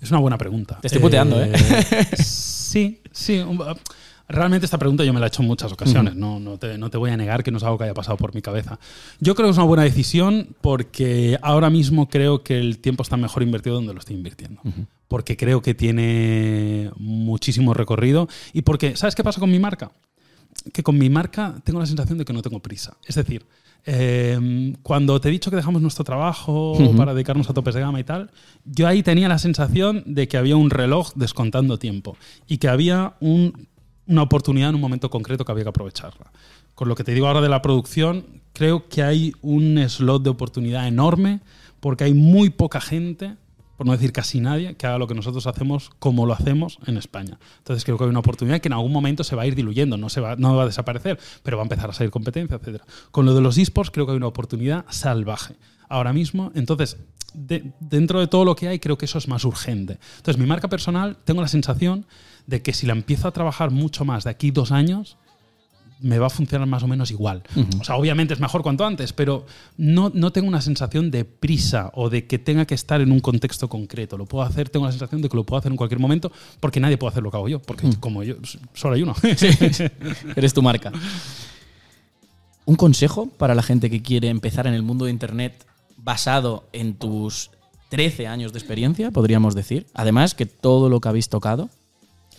Es 0.00 0.10
una 0.10 0.20
buena 0.20 0.36
pregunta. 0.38 0.78
Te 0.80 0.88
estoy 0.88 1.00
puteando, 1.00 1.42
¿eh? 1.42 1.52
Sí, 2.16 3.00
sí. 3.12 3.42
Realmente 4.28 4.64
esta 4.64 4.78
pregunta 4.78 5.04
yo 5.04 5.12
me 5.12 5.20
la 5.20 5.26
he 5.26 5.28
hecho 5.28 5.42
en 5.42 5.48
muchas 5.48 5.70
ocasiones. 5.72 6.14
no, 6.16 6.40
no, 6.40 6.58
te, 6.58 6.78
no 6.78 6.88
te 6.90 6.96
voy 6.96 7.10
a 7.10 7.16
negar 7.16 7.42
que 7.44 7.50
no 7.50 7.58
es 7.58 7.62
algo 7.64 7.76
que 7.78 7.84
haya 7.84 7.94
pasado 7.94 8.16
por 8.16 8.34
mi 8.34 8.40
cabeza. 8.42 8.78
Yo 9.20 9.34
creo 9.34 9.48
que 9.48 9.50
es 9.52 9.56
una 9.58 9.66
buena 9.66 9.82
decisión 9.84 10.48
porque 10.60 11.38
ahora 11.42 11.68
mismo 11.70 12.08
creo 12.08 12.42
que 12.42 12.58
el 12.58 12.78
tiempo 12.78 13.02
está 13.02 13.16
mejor 13.16 13.42
invertido 13.42 13.76
donde 13.76 13.92
lo 13.92 13.98
estoy 14.00 14.16
invirtiendo. 14.16 14.62
Porque 15.08 15.36
creo 15.36 15.60
que 15.62 15.74
tiene 15.74 16.90
muchísimo 16.96 17.74
recorrido 17.74 18.28
y 18.52 18.62
porque, 18.62 18.96
¿sabes 18.96 19.14
qué 19.14 19.22
pasa 19.22 19.40
con 19.40 19.50
mi 19.50 19.58
marca? 19.58 19.92
que 20.72 20.82
con 20.84 20.96
mi 20.96 21.10
marca 21.10 21.56
tengo 21.64 21.80
la 21.80 21.84
sensación 21.86 22.16
de 22.16 22.24
que 22.24 22.32
no 22.32 22.40
tengo 22.40 22.60
prisa. 22.60 22.96
Es 23.04 23.16
decir, 23.16 23.44
eh, 23.86 24.72
cuando 24.82 25.20
te 25.20 25.28
he 25.28 25.32
dicho 25.32 25.50
que 25.50 25.56
dejamos 25.56 25.82
nuestro 25.82 26.04
trabajo 26.04 26.72
Ujú. 26.72 26.96
para 26.96 27.12
dedicarnos 27.12 27.50
a 27.50 27.54
topes 27.54 27.74
de 27.74 27.80
gama 27.80 27.98
y 28.00 28.04
tal, 28.04 28.30
yo 28.64 28.86
ahí 28.86 29.02
tenía 29.02 29.28
la 29.28 29.38
sensación 29.38 30.04
de 30.06 30.28
que 30.28 30.36
había 30.36 30.56
un 30.56 30.70
reloj 30.70 31.12
descontando 31.16 31.78
tiempo 31.78 32.16
y 32.46 32.58
que 32.58 32.68
había 32.68 33.14
un- 33.20 33.66
una 34.06 34.22
oportunidad 34.22 34.70
en 34.70 34.74
un 34.76 34.80
momento 34.80 35.10
concreto 35.10 35.44
que 35.44 35.52
había 35.52 35.64
que 35.64 35.70
aprovecharla. 35.70 36.30
Con 36.74 36.88
lo 36.88 36.94
que 36.94 37.04
te 37.04 37.12
digo 37.12 37.26
ahora 37.26 37.40
de 37.40 37.48
la 37.48 37.62
producción, 37.62 38.26
creo 38.52 38.88
que 38.88 39.02
hay 39.02 39.32
un 39.42 39.78
slot 39.88 40.22
de 40.22 40.30
oportunidad 40.30 40.86
enorme 40.88 41.40
porque 41.80 42.04
hay 42.04 42.14
muy 42.14 42.50
poca 42.50 42.80
gente 42.80 43.36
por 43.76 43.86
no 43.86 43.92
decir 43.92 44.12
casi 44.12 44.40
nadie, 44.40 44.76
que 44.76 44.86
haga 44.86 44.98
lo 44.98 45.06
que 45.06 45.14
nosotros 45.14 45.46
hacemos 45.46 45.90
como 45.98 46.26
lo 46.26 46.32
hacemos 46.32 46.78
en 46.86 46.96
España. 46.96 47.38
Entonces 47.58 47.84
creo 47.84 47.98
que 47.98 48.04
hay 48.04 48.10
una 48.10 48.20
oportunidad 48.20 48.60
que 48.60 48.68
en 48.68 48.74
algún 48.74 48.92
momento 48.92 49.24
se 49.24 49.34
va 49.34 49.42
a 49.42 49.46
ir 49.46 49.54
diluyendo, 49.54 49.96
no, 49.96 50.08
se 50.08 50.20
va, 50.20 50.36
no 50.36 50.54
va 50.54 50.62
a 50.62 50.66
desaparecer, 50.66 51.18
pero 51.42 51.56
va 51.56 51.62
a 51.62 51.66
empezar 51.66 51.90
a 51.90 51.92
salir 51.92 52.10
competencia, 52.10 52.56
etc. 52.62 52.82
Con 53.10 53.26
lo 53.26 53.34
de 53.34 53.40
los 53.40 53.58
esports 53.58 53.90
creo 53.90 54.06
que 54.06 54.12
hay 54.12 54.16
una 54.16 54.28
oportunidad 54.28 54.84
salvaje. 54.90 55.56
Ahora 55.88 56.12
mismo, 56.12 56.50
entonces, 56.54 56.96
dentro 57.34 58.20
de 58.20 58.26
todo 58.26 58.44
lo 58.44 58.54
que 58.54 58.68
hay, 58.68 58.78
creo 58.78 58.96
que 58.96 59.06
eso 59.06 59.18
es 59.18 59.28
más 59.28 59.44
urgente. 59.44 59.98
Entonces, 60.16 60.40
mi 60.40 60.46
marca 60.46 60.68
personal, 60.68 61.16
tengo 61.24 61.42
la 61.42 61.48
sensación 61.48 62.06
de 62.46 62.62
que 62.62 62.72
si 62.72 62.86
la 62.86 62.92
empiezo 62.92 63.28
a 63.28 63.32
trabajar 63.32 63.70
mucho 63.70 64.04
más 64.04 64.24
de 64.24 64.30
aquí 64.30 64.50
dos 64.50 64.72
años, 64.72 65.16
me 66.00 66.18
va 66.18 66.26
a 66.26 66.30
funcionar 66.30 66.68
más 66.68 66.82
o 66.82 66.88
menos 66.88 67.10
igual. 67.10 67.42
O 67.80 67.84
sea, 67.84 67.96
obviamente 67.96 68.34
es 68.34 68.40
mejor 68.40 68.62
cuanto 68.62 68.84
antes, 68.84 69.12
pero 69.12 69.46
no, 69.78 70.10
no 70.12 70.32
tengo 70.32 70.48
una 70.48 70.60
sensación 70.60 71.10
de 71.10 71.24
prisa 71.24 71.90
o 71.94 72.10
de 72.10 72.26
que 72.26 72.38
tenga 72.38 72.66
que 72.66 72.74
estar 72.74 73.00
en 73.00 73.10
un 73.10 73.20
contexto 73.20 73.68
concreto. 73.68 74.18
Lo 74.18 74.26
puedo 74.26 74.44
hacer, 74.44 74.68
tengo 74.68 74.86
la 74.86 74.92
sensación 74.92 75.22
de 75.22 75.28
que 75.28 75.36
lo 75.36 75.44
puedo 75.44 75.58
hacer 75.58 75.72
en 75.72 75.76
cualquier 75.76 76.00
momento 76.00 76.30
porque 76.60 76.80
nadie 76.80 76.98
puede 76.98 77.12
hacer 77.12 77.22
lo 77.22 77.30
que 77.30 77.36
hago 77.36 77.48
yo, 77.48 77.62
porque 77.62 77.88
como 78.00 78.22
yo, 78.22 78.34
solo 78.74 78.96
hay 78.96 79.02
uno. 79.02 79.14
eres 80.36 80.52
tu 80.52 80.62
marca. 80.62 80.92
¿Un 82.66 82.76
consejo 82.76 83.28
para 83.28 83.54
la 83.54 83.62
gente 83.62 83.88
que 83.88 84.02
quiere 84.02 84.28
empezar 84.28 84.66
en 84.66 84.74
el 84.74 84.82
mundo 84.82 85.06
de 85.06 85.10
Internet 85.10 85.66
basado 85.96 86.64
en 86.72 86.94
tus 86.94 87.50
13 87.88 88.26
años 88.26 88.52
de 88.52 88.58
experiencia, 88.58 89.10
podríamos 89.10 89.54
decir? 89.54 89.86
Además, 89.94 90.34
que 90.34 90.46
todo 90.46 90.88
lo 90.88 91.00
que 91.00 91.08
habéis 91.08 91.28
tocado 91.28 91.68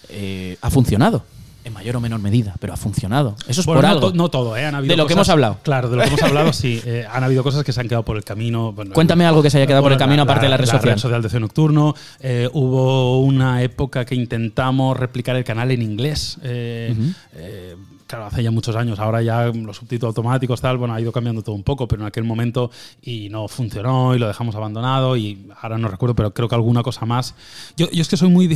eh, 0.10 0.58
ha 0.62 0.70
funcionado 0.70 1.24
en 1.66 1.74
mayor 1.74 1.96
o 1.96 2.00
menor 2.00 2.22
medida, 2.22 2.56
pero 2.60 2.74
ha 2.74 2.78
funcionado. 2.78 3.36
Eso 3.48 3.62
es 3.62 3.66
por 3.66 3.82
no 3.82 3.88
algo. 3.88 4.12
no 4.12 4.30
todo, 4.30 4.56
¿eh? 4.56 4.66
Han 4.66 4.76
habido 4.76 4.94
de 4.94 4.98
lo 4.98 5.08
que 5.08 5.14
hemos 5.14 5.30
hablado. 5.30 5.58
Claro, 5.64 5.90
de 5.90 5.96
lo 5.98 6.04
que 6.04 6.10
hemos 6.10 6.22
hablado, 6.24 6.54
sí. 6.54 6.80
Eh, 6.86 7.06
han 7.12 7.24
habido 7.24 7.42
cosas 7.42 7.64
que 7.64 7.74
se 7.74 7.82
han 7.82 7.88
quedado 7.88 8.06
por 8.06 8.18
el 8.18 8.24
camino. 8.24 8.74
Cuéntame 8.94 9.26
algo 9.26 9.42
que 9.42 9.50
se 9.50 9.58
haya 9.58 9.66
quedado 9.66 9.82
por 9.82 9.92
el 9.92 9.98
camino, 9.98 10.22
aparte 10.22 10.46
de 10.46 10.50
la 10.50 10.58
red 10.58 10.66
social. 10.66 10.86
La 10.86 10.92
red 10.94 11.02
social 11.02 11.22
de 11.24 11.30
C 11.30 11.40
Nocturno. 11.40 11.96
Eh, 12.20 12.48
hubo 12.54 13.20
una 13.22 13.64
época 13.64 14.06
que 14.06 14.14
intentamos 14.14 14.96
replicar 14.96 15.36
el 15.36 15.44
canal 15.44 15.72
en 15.72 15.82
inglés. 15.82 16.38
Eh, 16.44 17.76
claro, 18.08 18.26
hace 18.26 18.44
ya 18.44 18.52
muchos 18.52 18.76
años, 18.76 19.00
ahora 19.00 19.22
ya 19.22 19.48
los 19.48 19.78
subtítulos 19.78 20.12
automáticos, 20.12 20.62
tal, 20.62 20.78
bueno, 20.78 20.94
ha 20.94 21.02
ido 21.02 21.12
cambiando 21.12 21.42
todo 21.42 21.56
un 21.56 21.64
poco, 21.64 21.88
pero 21.88 22.02
en 22.02 22.08
aquel 22.08 22.24
momento 22.24 22.72
y 23.02 23.30
no 23.30 23.48
funcionó 23.48 24.16
y 24.16 24.20
lo 24.20 24.28
dejamos 24.28 24.56
abandonado 24.56 25.18
y 25.18 25.48
ahora 25.62 25.78
no 25.78 25.88
recuerdo, 25.88 26.16
pero 26.16 26.34
creo 26.34 26.48
que 26.48 26.56
alguna 26.56 26.84
cosa 26.84 27.06
más. 27.06 27.36
Yo, 27.78 27.90
yo 27.92 28.02
es 28.02 28.08
que 28.08 28.18
soy 28.18 28.30
muy, 28.30 28.48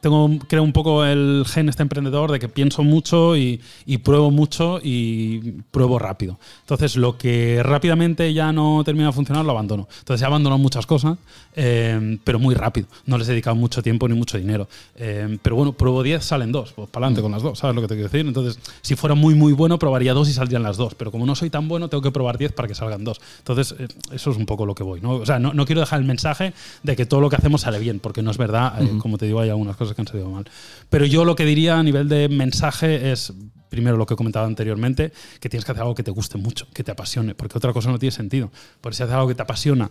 tengo, 0.00 0.30
creo 0.48 0.62
un 0.62 0.72
poco 0.72 1.04
el 1.04 1.44
gen 1.46 1.68
este 1.68 1.82
emprendedor 1.82 2.30
de 2.30 2.38
que 2.38 2.48
pienso 2.48 2.82
mucho 2.82 3.36
y, 3.36 3.60
y, 3.86 3.98
pruebo 3.98 4.30
mucho 4.30 4.78
y 4.82 5.62
pruebo 5.70 5.98
rápido. 5.98 6.38
Entonces, 6.60 6.96
lo 6.96 7.16
que 7.16 7.62
rápidamente 7.62 8.32
ya 8.32 8.52
no 8.52 8.82
termina 8.84 9.06
de 9.06 9.12
funcionar, 9.12 9.44
lo 9.44 9.52
abandono. 9.52 9.88
Entonces, 9.98 10.22
he 10.22 10.26
abandonado 10.26 10.58
muchas 10.58 10.86
cosas, 10.86 11.18
eh, 11.56 12.18
pero 12.22 12.38
muy 12.38 12.54
rápido. 12.54 12.86
No 13.06 13.18
les 13.18 13.26
he 13.28 13.32
dedicado 13.32 13.56
mucho 13.56 13.82
tiempo 13.82 14.06
ni 14.08 14.14
mucho 14.14 14.38
dinero. 14.38 14.68
Eh, 14.94 15.38
pero 15.42 15.56
bueno, 15.56 15.72
pruebo 15.72 16.02
10, 16.02 16.22
salen 16.22 16.52
dos, 16.52 16.72
pues 16.72 16.88
para 16.90 17.06
adelante 17.06 17.22
con 17.22 17.32
las 17.32 17.42
dos, 17.42 17.58
¿sabes 17.58 17.74
lo 17.74 17.82
que 17.82 17.88
te 17.88 17.94
quiero 17.94 18.10
decir? 18.10 18.26
Entonces, 18.26 18.58
si 18.82 18.94
fuera 18.94 19.14
muy, 19.14 19.34
muy 19.34 19.54
bueno, 19.54 19.78
probaría 19.78 20.12
dos 20.12 20.28
y 20.28 20.32
saldrían 20.32 20.62
las 20.62 20.76
dos. 20.76 20.94
Pero 20.94 21.10
como 21.10 21.26
no 21.26 21.34
soy 21.34 21.50
tan 21.50 21.66
bueno, 21.66 21.88
tengo 21.88 22.02
que 22.02 22.10
probar 22.10 22.38
diez 22.38 22.52
para 22.52 22.68
que 22.68 22.74
salgan 22.74 23.04
dos. 23.04 23.20
Entonces, 23.38 23.74
eh, 23.78 23.88
eso 24.12 24.30
es 24.30 24.36
un 24.36 24.46
poco 24.46 24.66
lo 24.66 24.74
que 24.74 24.82
voy. 24.82 25.00
¿no? 25.00 25.12
O 25.12 25.26
sea, 25.26 25.38
no, 25.38 25.54
no, 25.54 25.64
quiero 25.64 25.80
dejar 25.80 25.98
el 25.98 26.06
mensaje 26.06 26.52
de 26.82 26.94
que 26.94 27.06
todo 27.06 27.20
lo 27.20 27.30
que 27.30 27.36
hacemos 27.36 27.62
sale 27.62 27.78
bien, 27.78 28.00
porque 28.00 28.22
no 28.22 28.30
es 28.30 28.38
verdad. 28.38 28.82
Eh, 28.82 28.98
como 28.98 29.16
te 29.16 29.26
digo, 29.26 29.40
hay 29.40 29.48
algunas 29.48 29.76
cosas 29.76 29.94
que 29.94 30.02
han 30.02 30.08
salido 30.08 30.30
mal. 30.30 30.44
Pero 30.90 31.06
yo 31.06 31.24
lo 31.24 31.34
que 31.34 31.44
diría 31.44 31.78
a 31.78 31.82
nivel 31.82 32.08
de 32.08 32.28
mensaje 32.28 33.12
es 33.12 33.32
primero 33.68 33.96
lo 33.96 34.06
que 34.06 34.14
he 34.14 34.16
comentado 34.16 34.46
anteriormente, 34.46 35.12
que 35.40 35.48
tienes 35.48 35.64
que 35.64 35.72
hacer 35.72 35.82
algo 35.82 35.94
que 35.94 36.02
te 36.02 36.10
guste 36.10 36.38
mucho, 36.38 36.66
que 36.72 36.84
te 36.84 36.92
apasione, 36.92 37.34
porque 37.34 37.58
otra 37.58 37.72
cosa 37.72 37.90
no 37.90 37.98
tiene 37.98 38.12
sentido. 38.12 38.50
Porque 38.80 38.96
si 38.96 39.02
haces 39.02 39.14
algo 39.14 39.28
que 39.28 39.34
te 39.34 39.42
apasiona 39.42 39.90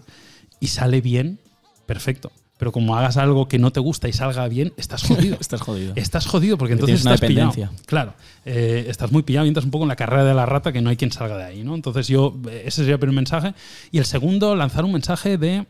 y 0.59 0.67
sale 0.67 1.01
bien, 1.01 1.39
perfecto. 1.85 2.31
Pero 2.57 2.71
como 2.71 2.95
hagas 2.95 3.17
algo 3.17 3.49
que 3.49 3.59
no 3.59 3.71
te 3.71 3.81
gusta 3.81 4.07
y 4.07 4.13
salga 4.13 4.47
bien, 4.47 4.71
estás 4.77 5.03
jodido. 5.03 5.37
estás 5.41 5.61
jodido. 5.61 5.93
Estás 5.95 6.25
jodido 6.25 6.57
porque 6.57 6.73
entonces 6.73 6.99
estás 6.99 7.19
pillado. 7.19 7.53
Claro, 7.85 8.13
eh, 8.45 8.85
estás 8.87 9.11
muy 9.11 9.23
pillado 9.23 9.45
y 9.45 9.49
entras 9.49 9.65
un 9.65 9.71
poco 9.71 9.83
en 9.83 9.89
la 9.89 9.97
carrera 9.97 10.23
de 10.23 10.33
la 10.33 10.45
rata 10.45 10.71
que 10.71 10.81
no 10.81 10.89
hay 10.89 10.95
quien 10.95 11.11
salga 11.11 11.37
de 11.37 11.43
ahí, 11.43 11.63
¿no? 11.63 11.75
Entonces 11.75 12.07
yo, 12.07 12.37
eh, 12.49 12.63
ese 12.65 12.77
sería 12.77 12.93
el 12.93 12.99
primer 12.99 13.15
mensaje. 13.15 13.53
Y 13.91 13.97
el 13.97 14.05
segundo, 14.05 14.55
lanzar 14.55 14.85
un 14.85 14.93
mensaje 14.93 15.37
de 15.37 15.65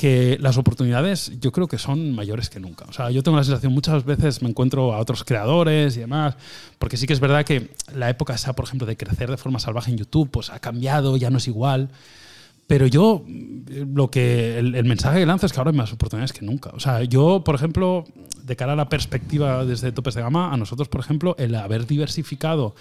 que 0.00 0.38
las 0.40 0.56
oportunidades 0.56 1.32
yo 1.40 1.52
creo 1.52 1.68
que 1.68 1.76
son 1.76 2.12
mayores 2.12 2.48
que 2.48 2.58
nunca. 2.58 2.86
O 2.88 2.92
sea, 2.94 3.10
yo 3.10 3.22
tengo 3.22 3.36
la 3.36 3.44
sensación, 3.44 3.74
muchas 3.74 4.02
veces 4.06 4.40
me 4.40 4.48
encuentro 4.48 4.94
a 4.94 4.98
otros 4.98 5.24
creadores 5.24 5.94
y 5.96 6.00
demás, 6.00 6.36
porque 6.78 6.96
sí 6.96 7.06
que 7.06 7.12
es 7.12 7.20
verdad 7.20 7.44
que 7.44 7.68
la 7.94 8.08
época 8.08 8.32
esa, 8.32 8.54
por 8.54 8.64
ejemplo, 8.64 8.86
de 8.86 8.96
crecer 8.96 9.30
de 9.30 9.36
forma 9.36 9.58
salvaje 9.58 9.90
en 9.90 9.98
YouTube, 9.98 10.30
pues 10.30 10.48
ha 10.48 10.58
cambiado, 10.58 11.18
ya 11.18 11.28
no 11.28 11.36
es 11.36 11.48
igual. 11.48 11.90
Pero 12.70 12.86
yo, 12.86 13.24
lo 13.26 14.12
que 14.12 14.56
el, 14.56 14.84
mensaje 14.84 15.18
que 15.18 15.26
lanzo 15.26 15.46
es 15.46 15.52
que 15.52 15.58
ahora 15.58 15.72
hay 15.72 15.76
más 15.76 15.92
oportunidades 15.92 16.32
que 16.32 16.46
nunca. 16.46 16.70
O 16.72 16.78
sea, 16.78 17.02
yo, 17.02 17.42
por 17.42 17.56
ejemplo, 17.56 18.04
de 18.44 18.54
cara 18.54 18.74
a 18.74 18.76
la 18.76 18.88
perspectiva 18.88 19.64
desde 19.64 19.90
topes 19.90 20.14
de 20.14 20.22
gama, 20.22 20.54
a 20.54 20.56
nosotros, 20.56 20.86
por 20.86 21.00
ejemplo, 21.00 21.34
el 21.36 21.56
haber 21.56 21.84
diversificado 21.84 22.76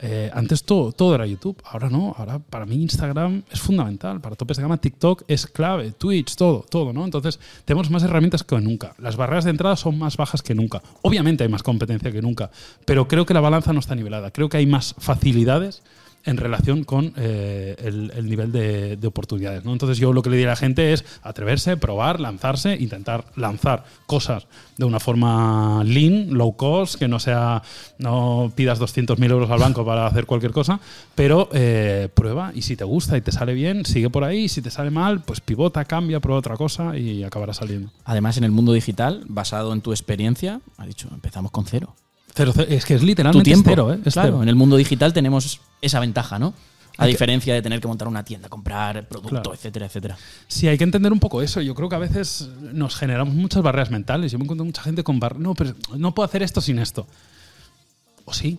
eh, 0.00 0.30
antes 0.32 0.64
todo, 0.64 0.90
todo 0.92 1.14
era 1.14 1.26
YouTube, 1.26 1.62
ahora 1.66 1.90
no, 1.90 2.14
ahora 2.16 2.38
para 2.38 2.64
mí 2.64 2.76
Instagram 2.76 3.42
es 3.50 3.60
fundamental, 3.60 4.22
para 4.22 4.36
topes 4.36 4.56
de 4.56 4.62
gama 4.62 4.78
TikTok 4.78 5.24
es 5.28 5.46
clave, 5.46 5.92
Twitch, 5.92 6.34
todo, 6.34 6.64
todo, 6.70 6.94
¿no? 6.94 7.04
Entonces 7.04 7.38
tenemos 7.66 7.90
más 7.90 8.02
herramientas 8.02 8.42
que 8.42 8.58
nunca, 8.58 8.94
las 8.98 9.16
barreras 9.16 9.44
de 9.44 9.50
entrada 9.50 9.76
son 9.76 9.98
más 9.98 10.16
bajas 10.16 10.42
que 10.42 10.54
nunca, 10.54 10.82
obviamente 11.00 11.44
hay 11.44 11.50
más 11.50 11.62
competencia 11.62 12.12
que 12.12 12.20
nunca, 12.20 12.50
pero 12.84 13.08
creo 13.08 13.24
que 13.24 13.32
la 13.32 13.40
balanza 13.40 13.72
no 13.72 13.80
está 13.80 13.94
nivelada, 13.94 14.30
creo 14.30 14.50
que 14.50 14.58
hay 14.58 14.66
más 14.66 14.94
facilidades 14.98 15.82
en 16.26 16.36
relación 16.36 16.84
con 16.84 17.14
eh, 17.16 17.76
el, 17.78 18.28
nivel 18.28 18.52
de, 18.52 18.98
oportunidades. 19.06 19.64
¿no? 19.64 19.72
Entonces 19.72 19.98
yo 19.98 20.12
lo 20.12 20.22
que 20.22 20.30
le 20.30 20.36
diría 20.36 20.50
a 20.50 20.54
la 20.54 20.56
gente 20.56 20.92
es 20.92 21.04
atreverse, 21.22 21.76
probar, 21.76 22.20
lanzarse, 22.20 22.76
intentar 22.78 23.24
lanzar 23.36 23.84
cosas 24.06 24.46
de 24.76 24.84
una 24.84 25.00
forma 25.00 25.82
lean, 25.84 26.34
low 26.34 26.56
cost, 26.56 26.96
que 26.96 27.08
no 27.08 27.18
sea, 27.18 27.62
no 27.98 28.52
pidas 28.54 28.80
200.000 28.80 29.30
euros 29.30 29.50
al 29.50 29.60
banco 29.60 29.84
para 29.86 30.06
hacer 30.06 30.26
cualquier 30.26 30.52
cosa, 30.52 30.80
pero 31.14 31.48
eh, 31.52 32.08
prueba 32.12 32.50
y 32.54 32.62
si 32.62 32.76
te 32.76 32.84
gusta 32.84 33.16
y 33.16 33.20
te 33.20 33.32
sale 33.32 33.54
bien, 33.54 33.86
sigue 33.86 34.10
por 34.10 34.24
ahí, 34.24 34.48
si 34.48 34.60
te 34.60 34.70
sale 34.70 34.90
mal, 34.90 35.22
pues 35.22 35.40
pivota, 35.40 35.84
cambia, 35.84 36.20
prueba 36.20 36.40
otra 36.40 36.56
cosa 36.56 36.96
y 36.96 37.22
acabará 37.22 37.54
saliendo. 37.54 37.90
Además, 38.04 38.36
en 38.36 38.44
el 38.44 38.50
mundo 38.50 38.72
digital, 38.72 39.24
basado 39.28 39.72
en 39.72 39.80
tu 39.80 39.92
experiencia, 39.92 40.60
ha 40.76 40.86
dicho, 40.86 41.08
empezamos 41.12 41.52
con 41.52 41.64
cero 41.66 41.94
es 42.68 42.84
que 42.84 42.94
es 42.94 43.02
literalmente 43.02 43.54
cero, 43.64 43.92
¿eh? 43.92 43.98
claro, 44.10 44.42
en 44.42 44.48
el 44.48 44.54
mundo 44.54 44.76
digital 44.76 45.12
tenemos 45.12 45.60
esa 45.80 46.00
ventaja, 46.00 46.38
¿no? 46.38 46.54
A 46.98 47.06
diferencia 47.06 47.52
de 47.52 47.60
tener 47.60 47.80
que 47.80 47.88
montar 47.88 48.08
una 48.08 48.24
tienda, 48.24 48.48
comprar 48.48 49.06
producto, 49.06 49.52
etcétera, 49.52 49.86
etcétera. 49.86 50.16
Sí, 50.48 50.66
hay 50.66 50.78
que 50.78 50.84
entender 50.84 51.12
un 51.12 51.20
poco 51.20 51.42
eso. 51.42 51.60
Yo 51.60 51.74
creo 51.74 51.90
que 51.90 51.94
a 51.94 51.98
veces 51.98 52.48
nos 52.72 52.96
generamos 52.96 53.34
muchas 53.34 53.62
barreras 53.62 53.90
mentales. 53.90 54.32
Yo 54.32 54.38
me 54.38 54.44
encuentro 54.44 54.64
mucha 54.64 54.82
gente 54.82 55.04
con 55.04 55.20
barreras. 55.20 55.42
No, 55.42 55.54
pero 55.54 55.74
no 55.94 56.14
puedo 56.14 56.26
hacer 56.26 56.42
esto 56.42 56.62
sin 56.62 56.78
esto. 56.78 57.06
O 58.24 58.32
sí, 58.32 58.58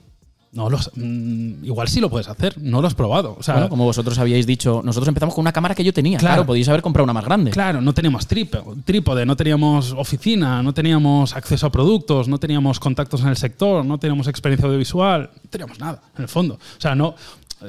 no 0.53 0.69
los, 0.69 0.91
mm, 0.95 1.65
igual 1.65 1.87
sí 1.87 1.99
lo 1.99 2.09
puedes 2.09 2.27
hacer, 2.27 2.55
no 2.57 2.81
lo 2.81 2.87
has 2.87 2.95
probado. 2.95 3.35
O 3.37 3.43
sea, 3.43 3.67
como 3.69 3.83
vosotros 3.83 4.17
habíais 4.17 4.47
dicho, 4.47 4.81
nosotros 4.83 5.07
empezamos 5.07 5.35
con 5.35 5.43
una 5.43 5.51
cámara 5.51 5.75
que 5.75 5.83
yo 5.83 5.93
tenía. 5.93 6.17
Claro, 6.17 6.45
podíais 6.45 6.67
haber 6.69 6.81
comprado 6.81 7.03
una 7.03 7.13
más 7.13 7.25
grande. 7.25 7.51
Claro, 7.51 7.81
no 7.81 7.93
teníamos 7.93 8.27
trípode, 8.27 9.25
no 9.25 9.35
teníamos 9.35 9.91
oficina, 9.91 10.63
no 10.63 10.73
teníamos 10.73 11.35
acceso 11.35 11.67
a 11.67 11.71
productos, 11.71 12.27
no 12.27 12.39
teníamos 12.39 12.79
contactos 12.79 13.21
en 13.21 13.27
el 13.27 13.37
sector, 13.37 13.85
no 13.85 13.97
teníamos 13.97 14.27
experiencia 14.27 14.65
audiovisual, 14.65 15.29
no 15.43 15.49
teníamos 15.49 15.79
nada, 15.79 16.01
en 16.15 16.23
el 16.23 16.29
fondo. 16.29 16.55
O 16.55 16.81
sea, 16.81 16.95
no. 16.95 17.15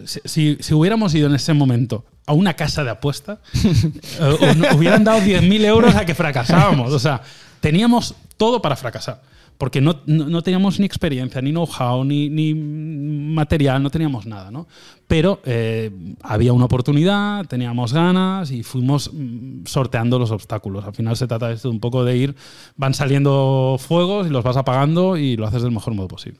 Si, 0.05 0.59
si, 0.61 0.75
hubiéramos 0.75 1.15
ido 1.15 1.29
en 1.29 1.35
ese 1.35 1.55
momento 1.55 2.05
a 2.27 2.35
una 2.35 2.55
casa 2.55 2.85
de 2.85 2.91
apuesta, 2.91 3.39
eh, 3.55 4.75
hubieran 4.77 5.03
dado 5.03 5.21
10.000 5.21 5.65
euros 5.65 5.95
a 5.95 6.05
que 6.05 6.15
fracasábamos. 6.15 6.93
O 6.93 6.99
sea, 6.99 7.23
teníamos 7.61 8.15
todo 8.37 8.63
para 8.63 8.77
fracasar 8.77 9.23
porque 9.59 9.81
no, 9.81 9.97
teníamos 10.43 10.79
ni 10.79 10.87
experiencia, 10.87 11.43
ni 11.43 11.51
know-how, 11.51 12.05
ni, 12.05 12.55
material, 12.55 13.83
no 13.83 13.91
teníamos 13.91 14.25
nada, 14.25 14.53
¿no? 14.53 14.69
Pero 15.09 15.41
eh, 15.45 15.91
había 16.23 16.53
una 16.53 16.67
oportunidad, 16.67 17.45
teníamos 17.47 17.93
ganas 17.93 18.53
y 18.53 18.63
fuimos 18.63 19.11
mm, 19.13 19.67
sorteando 19.67 20.21
los 20.21 20.31
obstáculos. 20.31 20.85
Al 20.85 20.95
final 20.95 21.17
se 21.17 21.27
trata 21.27 21.49
de 21.49 21.69
un 21.69 21.81
poco 21.81 22.05
de 22.05 22.17
ir, 22.17 22.37
van 22.77 22.95
saliendo 22.95 23.77
fuegos 23.81 24.29
y 24.29 24.31
los 24.31 24.45
vas 24.45 24.57
apagando 24.57 25.17
y 25.17 25.37
lo 25.37 25.49
haces 25.49 25.63
del 25.63 25.73
mejor 25.73 25.95
modo 25.95 26.07
posible. 26.07 26.39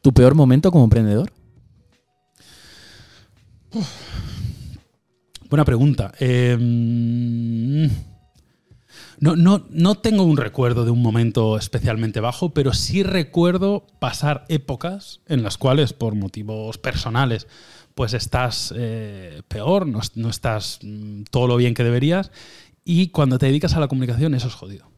¿Tu 0.00 0.14
peor 0.14 0.34
momento 0.34 0.70
como 0.70 0.84
emprendedor? 0.84 1.30
Buena 5.50 5.64
pregunta. 5.66 6.10
Eh, 6.20 7.90
no, 9.18 9.36
no, 9.36 9.66
no 9.70 9.94
tengo 9.96 10.24
un 10.24 10.36
recuerdo 10.36 10.84
de 10.84 10.90
un 10.90 11.02
momento 11.02 11.56
especialmente 11.58 12.20
bajo, 12.20 12.50
pero 12.50 12.72
sí 12.72 13.02
recuerdo 13.02 13.86
pasar 13.98 14.44
épocas 14.48 15.20
en 15.26 15.42
las 15.42 15.58
cuales, 15.58 15.92
por 15.92 16.14
motivos 16.14 16.78
personales, 16.78 17.46
pues 17.94 18.12
estás 18.12 18.74
eh, 18.76 19.42
peor, 19.48 19.86
no, 19.86 20.00
no 20.14 20.28
estás 20.28 20.80
mm, 20.82 21.22
todo 21.30 21.46
lo 21.46 21.56
bien 21.56 21.74
que 21.74 21.84
deberías, 21.84 22.30
y 22.84 23.08
cuando 23.08 23.38
te 23.38 23.46
dedicas 23.46 23.74
a 23.74 23.80
la 23.80 23.88
comunicación 23.88 24.34
eso 24.34 24.48
es 24.48 24.54
jodido. 24.54 24.90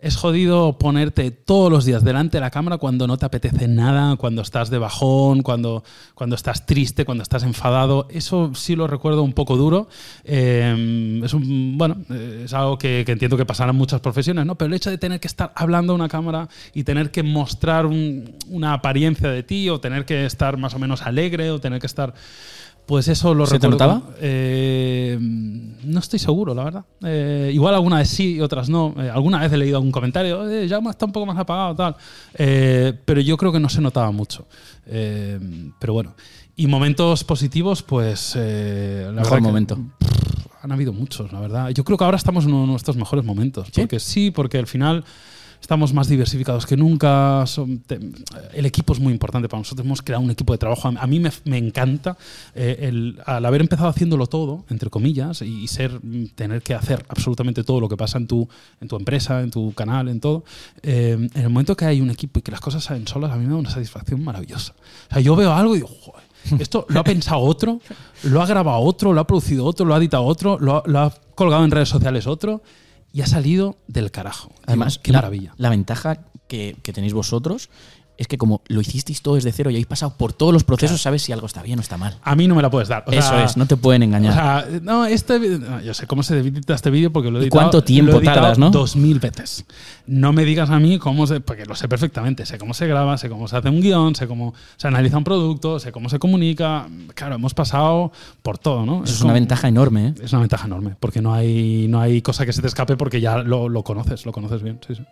Es 0.00 0.16
jodido 0.16 0.78
ponerte 0.78 1.30
todos 1.30 1.70
los 1.70 1.84
días 1.84 2.04
delante 2.04 2.36
de 2.36 2.40
la 2.42 2.50
cámara 2.50 2.78
cuando 2.78 3.06
no 3.06 3.16
te 3.16 3.24
apetece 3.26 3.66
nada, 3.66 4.16
cuando 4.16 4.42
estás 4.42 4.70
de 4.70 4.78
bajón, 4.78 5.42
cuando, 5.42 5.84
cuando 6.14 6.36
estás 6.36 6.66
triste, 6.66 7.04
cuando 7.04 7.22
estás 7.22 7.42
enfadado. 7.42 8.06
Eso 8.10 8.52
sí 8.54 8.76
lo 8.76 8.86
recuerdo 8.86 9.22
un 9.22 9.32
poco 9.32 9.56
duro. 9.56 9.88
Eh, 10.24 11.20
es 11.24 11.32
un, 11.34 11.78
bueno, 11.78 11.96
es 12.44 12.52
algo 12.52 12.78
que, 12.78 13.04
entiendo 13.06 13.36
que 13.36 13.46
pasará 13.46 13.70
en 13.70 13.76
muchas 13.76 14.00
profesiones, 14.00 14.44
¿no? 14.46 14.56
Pero 14.56 14.68
el 14.68 14.74
hecho 14.74 14.90
de 14.90 14.98
tener 14.98 15.18
que 15.20 15.28
estar 15.28 15.52
hablando 15.54 15.92
a 15.92 15.96
una 15.96 16.08
cámara 16.08 16.48
y 16.74 16.84
tener 16.84 17.10
que 17.10 17.22
mostrar 17.22 17.86
un- 17.86 18.36
una 18.48 18.74
apariencia 18.74 19.28
de 19.30 19.42
ti, 19.42 19.68
o 19.70 19.80
tener 19.80 20.04
que 20.04 20.26
estar 20.26 20.56
más 20.56 20.74
o 20.74 20.78
menos 20.78 21.02
alegre, 21.02 21.50
o 21.50 21.58
tener 21.60 21.80
que 21.80 21.86
estar. 21.86 22.14
Pues 22.86 23.08
eso 23.08 23.34
lo 23.34 23.46
¿Se 23.46 23.58
te 23.58 23.66
recuerdo. 23.66 23.94
notaba? 23.94 24.14
Eh, 24.20 25.18
no 25.20 25.98
estoy 25.98 26.20
seguro, 26.20 26.54
la 26.54 26.62
verdad. 26.64 26.84
Eh, 27.04 27.50
igual 27.52 27.74
alguna 27.74 27.98
vez 27.98 28.08
sí 28.08 28.36
y 28.36 28.40
otras 28.40 28.68
no. 28.68 28.94
Eh, 28.98 29.10
alguna 29.10 29.40
vez 29.40 29.52
he 29.52 29.56
leído 29.56 29.78
algún 29.78 29.90
comentario, 29.90 30.48
eh, 30.48 30.68
ya 30.68 30.78
está 30.88 31.04
un 31.06 31.10
poco 31.12 31.26
más 31.26 31.36
apagado, 31.36 31.74
tal. 31.74 31.96
Pero 32.36 33.20
yo 33.20 33.36
creo 33.36 33.50
que 33.50 33.58
no 33.58 33.68
se 33.68 33.80
notaba 33.80 34.12
mucho. 34.12 34.46
Pero 34.84 35.92
bueno. 35.92 36.14
Y 36.54 36.68
momentos 36.68 37.24
positivos, 37.24 37.82
pues. 37.82 38.36
la 38.36 39.10
Mejor 39.12 39.38
que- 39.38 39.42
momento. 39.42 39.78
han 40.62 40.72
habido 40.72 40.92
muchos, 40.92 41.32
la 41.32 41.40
verdad. 41.40 41.70
Yo 41.70 41.82
creo 41.84 41.98
que 41.98 42.04
ahora 42.04 42.16
estamos 42.16 42.44
en 42.44 42.52
uno 42.52 42.62
de 42.62 42.68
nuestros 42.68 42.96
mejores 42.96 43.24
momentos. 43.24 43.66
¿Sí? 43.72 43.80
Porque 43.82 43.98
sí, 44.00 44.30
porque 44.30 44.58
al 44.58 44.66
final 44.68 45.04
estamos 45.60 45.92
más 45.92 46.08
diversificados 46.08 46.66
que 46.66 46.76
nunca. 46.76 47.44
son- 47.46 47.78
te- 47.80 47.98
el 48.54 48.66
equipo 48.66 48.92
es 48.92 49.00
muy 49.00 49.12
importante 49.12 49.48
para 49.48 49.60
nosotros. 49.60 49.84
Hemos 49.84 50.02
creado 50.02 50.22
un 50.24 50.30
equipo 50.30 50.52
de 50.52 50.58
trabajo. 50.58 50.88
A 50.88 51.06
mí 51.06 51.20
me, 51.20 51.30
me 51.44 51.58
encanta 51.58 52.16
eh, 52.54 52.76
el, 52.82 53.20
al 53.26 53.44
haber 53.44 53.60
empezado 53.60 53.88
haciéndolo 53.88 54.26
todo, 54.26 54.64
entre 54.70 54.90
comillas, 54.90 55.42
y, 55.42 55.62
y 55.62 55.66
ser, 55.68 56.00
tener 56.34 56.62
que 56.62 56.74
hacer 56.74 57.04
absolutamente 57.08 57.64
todo 57.64 57.80
lo 57.80 57.88
que 57.88 57.96
pasa 57.96 58.18
en 58.18 58.26
tu, 58.26 58.48
en 58.80 58.88
tu 58.88 58.96
empresa, 58.96 59.40
en 59.42 59.50
tu 59.50 59.72
canal, 59.74 60.08
en 60.08 60.20
todo. 60.20 60.44
eh, 60.82 61.12
en 61.34 61.42
el 61.42 61.48
momento 61.48 61.76
que 61.76 61.84
hay 61.84 62.00
un 62.00 62.10
equipo 62.10 62.38
y 62.38 62.42
que 62.42 62.50
las 62.50 62.60
cosas 62.60 62.84
salen 62.84 63.06
solas, 63.06 63.30
a 63.32 63.36
mí 63.36 63.44
me 63.44 63.50
da 63.52 63.56
una 63.56 63.70
satisfacción 63.70 64.22
maravillosa. 64.22 64.74
O 65.10 65.14
sea, 65.14 65.20
yo 65.20 65.34
veo 65.36 65.52
algo 65.52 65.74
y 65.74 65.78
digo, 65.78 65.88
"Joder, 65.88 66.22
esto 66.60 66.86
lo 66.88 67.00
ha 67.00 67.04
pensado 67.04 67.40
otro, 67.40 67.80
lo 68.24 68.40
ha 68.42 68.46
grabado 68.46 68.78
otro, 68.80 69.12
lo 69.12 69.20
ha 69.20 69.26
producido 69.26 69.64
otro, 69.64 69.84
lo 69.84 69.94
ha 69.94 69.98
editado 69.98 70.24
otro, 70.24 70.58
lo 70.60 70.76
ha, 70.76 70.82
lo 70.86 71.00
ha 71.00 71.14
colgado 71.34 71.64
en 71.64 71.70
redes 71.70 71.88
sociales 71.88 72.26
otro 72.26 72.62
y 73.16 73.22
ha 73.22 73.26
salido 73.26 73.78
del 73.88 74.10
carajo. 74.10 74.52
Además, 74.66 74.98
qué 74.98 75.10
la, 75.10 75.20
maravilla. 75.20 75.54
La 75.56 75.70
ventaja 75.70 76.26
que, 76.48 76.76
que 76.82 76.92
tenéis 76.92 77.14
vosotros 77.14 77.70
es 78.18 78.26
que 78.28 78.38
como 78.38 78.62
lo 78.68 78.80
hicisteis 78.80 79.20
todo 79.22 79.34
desde 79.34 79.52
cero 79.52 79.70
y 79.70 79.74
habéis 79.74 79.86
pasado 79.86 80.14
por 80.16 80.32
todos 80.32 80.52
los 80.52 80.64
procesos, 80.64 81.00
sabes 81.02 81.22
si 81.22 81.32
algo 81.32 81.46
está 81.46 81.62
bien 81.62 81.78
o 81.78 81.82
está 81.82 81.96
mal. 81.96 82.16
A 82.22 82.34
mí 82.34 82.48
no 82.48 82.54
me 82.54 82.62
la 82.62 82.70
puedes 82.70 82.88
dar. 82.88 83.04
O 83.06 83.10
Eso 83.12 83.28
sea, 83.28 83.44
es, 83.44 83.56
no 83.56 83.66
te 83.66 83.76
pueden 83.76 84.02
O 84.02 84.04
engañar. 84.06 84.32
sea, 84.32 84.66
no, 84.82 85.04
este, 85.06 85.38
no, 85.38 85.80
yo 85.82 85.92
sé 85.94 86.06
cómo 86.06 86.22
se 86.22 86.38
edita 86.38 86.74
este 86.74 86.90
vídeo 86.90 87.12
porque 87.12 87.30
lo 87.30 87.38
he 87.38 87.42
¿Y 87.42 87.44
editado. 87.44 87.60
cuánto 87.62 87.84
tiempo 87.84 88.12
lo 88.12 88.16
he 88.18 88.20
editado 88.20 88.40
tardas, 88.40 88.58
no? 88.58 88.70
Dos 88.70 88.96
mil 88.96 89.20
veces. 89.20 89.64
No 90.06 90.32
me 90.32 90.44
digas 90.44 90.70
a 90.70 90.78
mí 90.78 90.98
cómo 90.98 91.26
se. 91.26 91.40
Porque 91.40 91.66
lo 91.66 91.74
sé 91.74 91.88
perfectamente. 91.88 92.46
Sé 92.46 92.56
cómo 92.58 92.72
se 92.74 92.86
graba, 92.86 93.18
sé 93.18 93.28
cómo 93.28 93.48
se 93.48 93.56
hace 93.56 93.68
un 93.68 93.80
guion, 93.82 94.14
sé 94.14 94.26
cómo 94.26 94.54
se 94.76 94.88
analiza 94.88 95.18
un 95.18 95.24
producto, 95.24 95.78
sé 95.78 95.92
cómo 95.92 96.08
se 96.08 96.18
comunica. 96.18 96.88
Claro, 97.14 97.34
hemos 97.34 97.52
pasado 97.54 98.12
por 98.42 98.56
todo, 98.56 98.86
¿no? 98.86 99.04
Eso 99.04 99.12
es 99.14 99.20
una 99.22 99.32
ventaja 99.34 99.68
enorme. 99.68 100.08
¿eh? 100.08 100.14
Es 100.22 100.32
una 100.32 100.40
ventaja 100.40 100.66
enorme, 100.66 100.94
porque 100.98 101.20
no 101.20 101.34
hay, 101.34 101.86
no 101.88 102.00
hay 102.00 102.22
cosa 102.22 102.46
que 102.46 102.52
se 102.52 102.62
te 102.62 102.68
escape 102.68 102.96
porque 102.96 103.20
ya 103.20 103.38
lo, 103.38 103.68
lo 103.68 103.82
conoces, 103.82 104.24
lo 104.24 104.32
conoces 104.32 104.62
bien. 104.62 104.78
Sí, 104.86 104.94
sí. 104.94 105.02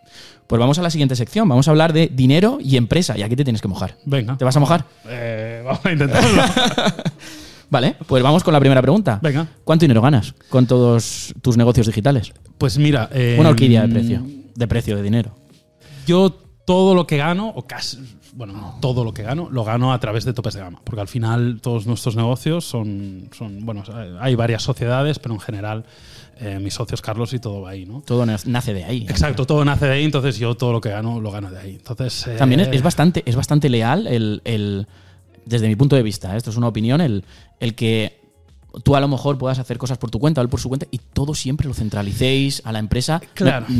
Pues 0.47 0.59
vamos 0.59 0.79
a 0.79 0.81
la 0.81 0.89
siguiente 0.89 1.15
sección. 1.15 1.47
Vamos 1.49 1.67
a 1.67 1.71
hablar 1.71 1.93
de 1.93 2.07
dinero 2.07 2.57
y 2.61 2.77
empresa. 2.77 2.94
Y 3.17 3.21
aquí 3.23 3.35
te 3.35 3.43
tienes 3.43 3.61
que 3.61 3.67
mojar. 3.67 3.97
Venga. 4.05 4.37
¿Te 4.37 4.45
vas 4.45 4.55
a 4.55 4.59
mojar? 4.59 4.85
Eh, 5.07 5.61
vamos 5.65 5.85
a 5.85 5.91
intentarlo. 5.91 6.41
Vale, 7.69 7.95
pues 8.07 8.21
vamos 8.23 8.43
con 8.43 8.53
la 8.53 8.59
primera 8.59 8.81
pregunta. 8.81 9.19
Venga. 9.21 9.47
¿Cuánto 9.63 9.83
dinero 9.83 10.01
ganas 10.01 10.33
con 10.49 10.67
todos 10.67 11.33
tus 11.41 11.57
negocios 11.57 11.87
digitales? 11.87 12.31
Pues 12.57 12.77
mira. 12.77 13.09
eh, 13.11 13.37
Una 13.39 13.49
horquilla 13.49 13.81
de 13.87 13.87
precio. 13.93 14.23
De 14.55 14.67
precio 14.67 14.95
de 14.95 15.01
dinero. 15.01 15.35
Yo 16.05 16.29
todo 16.65 16.93
lo 16.95 17.05
que 17.07 17.17
gano, 17.17 17.49
o 17.55 17.63
casi, 17.67 17.97
bueno, 18.33 18.53
no, 18.53 18.77
todo 18.81 19.03
lo 19.03 19.13
que 19.13 19.23
gano, 19.23 19.49
lo 19.51 19.63
gano 19.63 19.93
a 19.93 19.99
través 19.99 20.25
de 20.25 20.33
topes 20.33 20.53
de 20.53 20.61
gama. 20.61 20.79
Porque 20.83 21.01
al 21.01 21.07
final 21.07 21.59
todos 21.61 21.85
nuestros 21.87 22.15
negocios 22.15 22.65
son, 22.65 23.29
son 23.35 23.65
bueno, 23.65 23.83
hay 24.19 24.35
varias 24.35 24.61
sociedades, 24.63 25.19
pero 25.19 25.33
en 25.33 25.41
general 25.41 25.85
eh, 26.39 26.59
mis 26.59 26.73
socios 26.73 27.01
Carlos 27.01 27.33
y 27.33 27.39
todo 27.39 27.61
va 27.61 27.71
ahí, 27.71 27.85
¿no? 27.85 28.01
Todo 28.05 28.25
na- 28.25 28.37
nace 28.45 28.73
de 28.73 28.83
ahí. 28.83 29.05
Exacto, 29.09 29.45
todo 29.45 29.63
nace 29.65 29.85
de 29.85 29.93
ahí, 29.93 30.03
entonces 30.03 30.37
yo 30.37 30.55
todo 30.55 30.71
lo 30.73 30.81
que 30.81 30.89
gano 30.89 31.19
lo 31.21 31.31
gano 31.31 31.49
de 31.51 31.59
ahí. 31.59 31.75
Entonces, 31.75 32.27
eh, 32.27 32.35
También 32.37 32.61
es, 32.61 32.67
es 32.71 32.81
bastante, 32.81 33.23
es 33.25 33.35
bastante 33.35 33.69
leal 33.69 34.07
el, 34.07 34.41
el- 34.45 34.87
desde 35.45 35.67
mi 35.67 35.75
punto 35.75 35.95
de 35.95 36.03
vista, 36.03 36.33
¿eh? 36.33 36.37
esto 36.37 36.49
es 36.49 36.57
una 36.57 36.67
opinión, 36.67 37.01
el, 37.01 37.23
el 37.59 37.75
que 37.75 38.19
tú 38.83 38.95
a 38.95 38.99
lo 38.99 39.07
mejor 39.07 39.37
puedas 39.37 39.59
hacer 39.59 39.77
cosas 39.77 39.97
por 39.97 40.11
tu 40.11 40.19
cuenta 40.19 40.41
o 40.41 40.43
él 40.43 40.49
por 40.49 40.59
su 40.59 40.67
cuenta 40.69 40.87
y 40.91 40.97
todo 40.97 41.33
siempre 41.33 41.67
lo 41.67 41.73
centralicéis 41.73 42.61
a 42.65 42.71
la 42.71 42.79
empresa. 42.79 43.21
Claro. 43.33 43.65
No- 43.69 43.75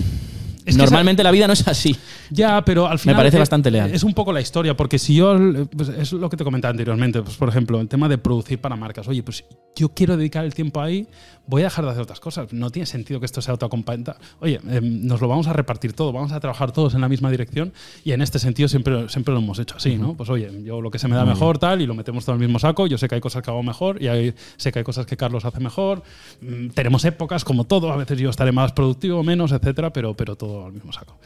Es 0.65 0.75
que 0.75 0.81
Normalmente 0.81 1.21
la 1.21 1.29
vida 1.29 1.45
no 1.45 1.53
es 1.53 1.67
así. 1.67 1.95
Ya, 2.31 2.65
pero 2.65 2.87
al 2.87 2.97
final. 2.97 3.17
parece 3.17 3.37
es- 3.37 3.41
bastante 3.41 3.69
leal. 3.69 3.93
Es 3.93 4.01
un 4.03 4.15
poco 4.15 4.33
la 4.33 4.41
historia, 4.41 4.75
porque 4.75 4.97
si 4.97 5.13
yo. 5.13 5.37
pues, 5.75 5.89
es 5.89 6.11
lo 6.11 6.27
que 6.27 6.37
te 6.37 6.43
comentaba 6.43 6.71
anteriormente. 6.71 7.21
Pues, 7.21 7.35
por 7.37 7.49
ejemplo, 7.49 7.79
el 7.79 7.87
tema 7.87 8.09
de 8.09 8.17
producir 8.17 8.59
para 8.59 8.75
marcas. 8.75 9.07
Oye, 9.07 9.21
pues 9.21 9.43
yo 9.75 9.89
quiero 9.89 10.17
dedicar 10.17 10.43
el 10.43 10.55
tiempo 10.55 10.81
ahí, 10.81 11.07
voy 11.47 11.61
a 11.61 11.65
dejar 11.65 11.85
de 11.85 11.91
hacer 11.91 12.03
otras 12.03 12.19
cosas. 12.19 12.51
No 12.53 12.69
tiene 12.69 12.85
sentido 12.85 13.19
que 13.19 13.25
esto 13.25 13.41
sea 13.41 13.51
autoacompañante. 13.53 14.13
Oye, 14.39 14.59
em, 14.69 15.05
nos 15.05 15.21
lo 15.21 15.27
vamos 15.27 15.47
a 15.47 15.53
repartir 15.53 15.93
todo, 15.93 16.11
vamos 16.11 16.31
a 16.31 16.39
trabajar 16.39 16.71
todos 16.71 16.93
en 16.95 17.01
la 17.01 17.09
misma 17.09 17.29
dirección 17.31 17.71
y 18.03 18.11
en 18.13 18.21
este 18.21 18.39
sentido 18.39 18.67
siempre, 18.67 19.09
siempre 19.09 19.33
lo 19.33 19.39
hemos 19.39 19.59
hecho 19.59 19.75
así, 19.77 19.95
¿no? 19.97 20.15
Pues 20.15 20.29
oye, 20.29 20.49
yo 20.63 20.81
lo 20.81 20.89
que 20.91 20.99
se 20.99 21.07
me 21.07 21.15
da 21.15 21.25
mejor, 21.25 21.57
tal, 21.57 21.81
y 21.81 21.85
lo 21.85 21.93
metemos 21.93 22.25
todo 22.25 22.35
en 22.35 22.41
el 22.41 22.47
mismo 22.47 22.59
saco. 22.59 22.87
Yo 22.87 22.97
sé 22.97 23.07
que 23.07 23.15
hay 23.15 23.21
cosas 23.21 23.43
que 23.43 23.51
hago 23.51 23.63
mejor 23.63 24.01
y 24.01 24.07
hay- 24.07 24.33
sé 24.57 24.71
que 24.71 24.79
hay 24.79 24.85
cosas 24.85 25.05
que 25.05 25.17
Carlos 25.17 25.45
hace 25.45 25.59
mejor. 25.59 26.03
Mm, 26.41 26.69
tenemos 26.69 27.05
épocas, 27.05 27.43
como 27.45 27.65
todo, 27.65 27.91
a 27.91 27.97
veces 27.97 28.17
yo 28.19 28.29
estaré 28.29 28.51
más 28.51 28.71
productivo, 28.71 29.23
menos, 29.23 29.51
etcétera, 29.51 29.91
pero, 29.93 30.15
pero 30.15 30.35
todo 30.35 30.65
al 30.65 30.73
mismo 30.73 30.91
saco. 30.93 31.17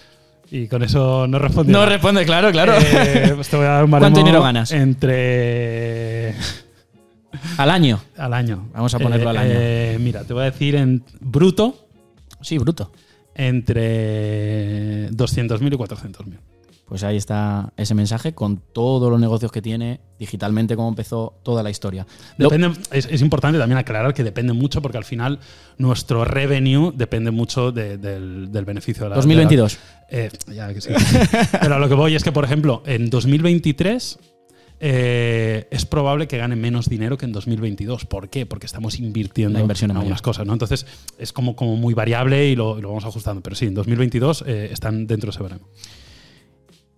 Y 0.51 0.67
con 0.67 0.81
eso 0.81 1.27
no 1.27 1.37
responde. 1.37 1.71
No 1.71 1.85
responde, 1.85 2.25
claro, 2.25 2.51
claro. 2.51 2.73
Eh, 2.75 3.33
pues 3.35 3.49
te 3.49 3.55
voy 3.55 3.67
a 3.67 3.69
dar 3.69 3.85
un 3.85 3.91
baremo 3.91 4.05
¿Cuánto 4.07 4.19
dinero 4.19 4.41
ganas? 4.41 4.71
Entre. 4.71 6.33
Al 7.57 7.69
año. 7.69 7.99
al 8.17 8.33
año. 8.33 8.67
Vamos 8.73 8.93
a 8.93 8.99
ponerlo 8.99 9.29
al 9.29 9.37
año. 9.37 9.51
eh, 9.53 9.97
mira, 9.99 10.23
te 10.23 10.33
voy 10.33 10.41
a 10.43 10.45
decir 10.51 10.75
en 10.75 11.03
bruto 11.19 11.87
Sí, 12.41 12.57
bruto. 12.57 12.91
entre 13.33 15.09
200.000 15.11 15.73
y 15.73 15.77
400.000. 15.77 16.37
Pues 16.85 17.03
ahí 17.03 17.17
está 17.17 17.71
ese 17.77 17.93
mensaje 17.93 18.33
con 18.33 18.57
todos 18.57 19.11
los 19.11 19.19
negocios 19.19 19.51
que 19.51 19.61
tiene 19.61 19.99
digitalmente, 20.17 20.75
cómo 20.75 20.89
empezó 20.89 21.35
toda 21.43 21.61
la 21.61 21.69
historia. 21.69 22.07
Depende, 22.35 22.71
es, 22.91 23.05
es 23.11 23.21
importante 23.21 23.59
también 23.59 23.77
aclarar 23.77 24.11
que 24.15 24.23
depende 24.23 24.53
mucho 24.53 24.81
porque 24.81 24.97
al 24.97 25.03
final 25.05 25.37
nuestro 25.77 26.25
revenue 26.25 26.91
depende 26.95 27.29
mucho 27.29 27.71
de- 27.71 27.99
del, 27.99 28.51
del 28.51 28.65
beneficio 28.65 29.03
de 29.03 29.09
la 29.11 29.15
2022. 29.17 29.77
de 30.09 30.17
la- 30.17 30.23
eh, 30.25 30.29
ya 30.55 30.73
que 30.73 30.81
sí. 30.81 30.89
Pero 31.61 31.75
a 31.75 31.79
lo 31.79 31.87
que 31.87 31.93
voy 31.93 32.15
es 32.15 32.23
que, 32.23 32.31
por 32.31 32.43
ejemplo, 32.43 32.81
en 32.87 33.11
2023 33.11 34.17
eh, 34.79 35.67
es 35.71 35.85
probable 35.85 36.27
que 36.27 36.37
gane 36.37 36.55
menos 36.55 36.87
dinero 36.87 37.17
que 37.17 37.25
en 37.25 37.31
2022. 37.31 38.05
¿Por 38.05 38.29
qué? 38.29 38.45
Porque 38.45 38.65
estamos 38.65 38.99
invirtiendo 38.99 39.59
La 39.59 39.61
inversión 39.61 39.91
en 39.91 39.97
algunas 39.97 40.21
cosas. 40.21 40.45
¿no? 40.45 40.53
Entonces 40.53 40.85
es 41.17 41.33
como, 41.33 41.55
como 41.55 41.75
muy 41.75 41.93
variable 41.93 42.47
y 42.47 42.55
lo, 42.55 42.77
y 42.77 42.81
lo 42.81 42.89
vamos 42.89 43.05
ajustando. 43.05 43.41
Pero 43.41 43.55
sí, 43.55 43.65
en 43.65 43.73
2022 43.73 44.43
eh, 44.47 44.69
están 44.71 45.07
dentro 45.07 45.27
de 45.27 45.31
ese 45.31 45.43
verano. 45.43 45.67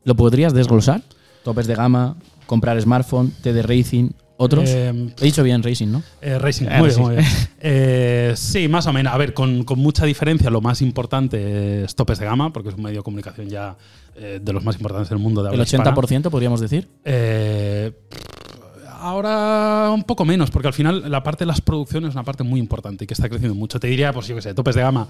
¿Lo 0.04 0.16
podrías 0.16 0.54
desglosar? 0.54 1.02
Topes 1.44 1.68
de 1.68 1.76
gama, 1.76 2.18
comprar 2.46 2.80
smartphone, 2.82 3.32
TD 3.32 3.64
Racing, 3.64 4.12
otros. 4.42 4.66
Eh, 4.68 5.14
He 5.20 5.26
dicho 5.26 5.44
bien 5.44 5.64
Racing, 5.64 5.88
¿no? 5.88 6.04
Eh, 6.22 6.38
Racing, 6.38 6.66
muy 6.66 6.90
bien, 6.90 7.02
muy 7.02 7.16
bien. 7.16 7.26
Eh, 7.64 8.34
sí, 8.36 8.68
más 8.68 8.88
o 8.88 8.94
menos. 8.94 9.14
A 9.14 9.18
ver, 9.18 9.34
con, 9.34 9.64
con 9.64 9.80
mucha 9.80 10.06
diferencia, 10.06 10.50
lo 10.50 10.62
más 10.62 10.82
importante 10.82 11.84
es 11.84 11.96
topes 11.96 12.18
de 12.20 12.26
gama, 12.26 12.52
porque 12.52 12.70
es 12.70 12.76
un 12.76 12.84
medio 12.84 12.98
de 12.98 13.04
comunicación 13.04 13.48
ya 13.48 13.76
de 14.16 14.54
los 14.54 14.64
más 14.64 14.76
importantes 14.76 15.10
del 15.10 15.20
mundo. 15.20 15.42
De 15.42 15.50
El 15.50 15.54
habla 15.54 15.64
hispana. 15.64 15.96
80% 15.96 16.30
podríamos 16.30 16.60
decir. 16.60 16.88
Ahora 19.00 19.90
un 19.92 20.04
poco 20.04 20.26
menos, 20.26 20.52
porque 20.52 20.68
al 20.68 20.74
final 20.74 21.10
la 21.10 21.24
parte 21.24 21.44
de 21.44 21.48
las 21.48 21.62
producciones 21.62 22.10
es 22.10 22.16
una 22.16 22.24
parte 22.24 22.44
muy 22.44 22.60
importante 22.60 23.04
y 23.04 23.08
que 23.08 23.16
está 23.16 23.30
creciendo 23.30 23.56
mucho. 23.56 23.80
Te 23.80 23.88
diría, 23.88 24.14
pues 24.14 24.28
yo 24.28 24.36
qué 24.36 24.42
sé, 24.42 24.54
topes 24.54 24.76
de 24.76 24.82
gama. 24.82 25.08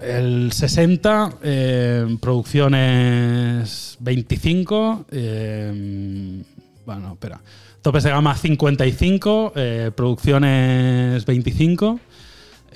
El 0.00 0.52
60, 0.52 1.38
eh, 1.42 2.16
producciones 2.20 3.96
25, 4.00 5.06
eh, 5.10 6.42
bueno, 6.84 7.12
espera. 7.12 7.40
Topes 7.84 8.02
de 8.02 8.08
gama 8.08 8.34
55, 8.34 9.52
eh, 9.56 9.90
producciones 9.94 11.26
25 11.26 12.00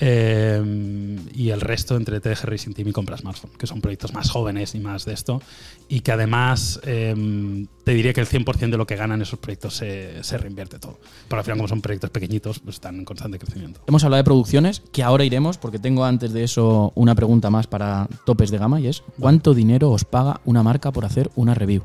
eh, 0.00 1.16
y 1.32 1.48
el 1.48 1.62
resto 1.62 1.96
entre 1.96 2.20
TDG 2.20 2.44
Racing 2.44 2.74
Team 2.74 2.88
y 2.88 2.92
Compra 2.92 3.16
Smartphone, 3.16 3.52
que 3.56 3.66
son 3.66 3.80
proyectos 3.80 4.12
más 4.12 4.28
jóvenes 4.28 4.74
y 4.74 4.80
más 4.80 5.06
de 5.06 5.14
esto. 5.14 5.40
Y 5.88 6.00
que 6.00 6.12
además 6.12 6.78
eh, 6.84 7.66
te 7.84 7.94
diría 7.94 8.12
que 8.12 8.20
el 8.20 8.26
100% 8.26 8.68
de 8.68 8.76
lo 8.76 8.86
que 8.86 8.96
ganan 8.96 9.22
esos 9.22 9.38
proyectos 9.38 9.76
se, 9.76 10.22
se 10.22 10.36
reinvierte 10.36 10.78
todo. 10.78 10.98
Pero 11.26 11.38
al 11.38 11.44
final, 11.46 11.56
como 11.56 11.68
son 11.68 11.80
proyectos 11.80 12.10
pequeñitos, 12.10 12.58
pues 12.58 12.76
están 12.76 12.96
en 12.96 13.06
constante 13.06 13.38
crecimiento. 13.38 13.80
Hemos 13.86 14.04
hablado 14.04 14.20
de 14.20 14.24
producciones, 14.24 14.82
que 14.92 15.02
ahora 15.02 15.24
iremos, 15.24 15.56
porque 15.56 15.78
tengo 15.78 16.04
antes 16.04 16.34
de 16.34 16.44
eso 16.44 16.92
una 16.96 17.14
pregunta 17.14 17.48
más 17.48 17.66
para 17.66 18.08
topes 18.26 18.50
de 18.50 18.58
gama 18.58 18.78
y 18.78 18.88
es 18.88 19.02
¿cuánto 19.18 19.54
dinero 19.54 19.90
os 19.90 20.04
paga 20.04 20.42
una 20.44 20.62
marca 20.62 20.92
por 20.92 21.06
hacer 21.06 21.30
una 21.34 21.54
review? 21.54 21.82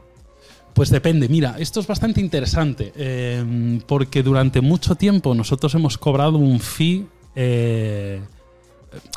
Pues 0.73 0.89
depende, 0.89 1.29
mira, 1.29 1.55
esto 1.59 1.79
es 1.79 1.87
bastante 1.87 2.19
interesante, 2.19 2.91
eh, 2.95 3.79
porque 3.85 4.23
durante 4.23 4.59
mucho 4.59 4.95
tiempo 4.95 5.35
nosotros 5.35 5.73
hemos 5.75 5.99
cobrado 5.99 6.39
un 6.39 6.59
fee, 6.59 7.05
eh, 7.35 8.21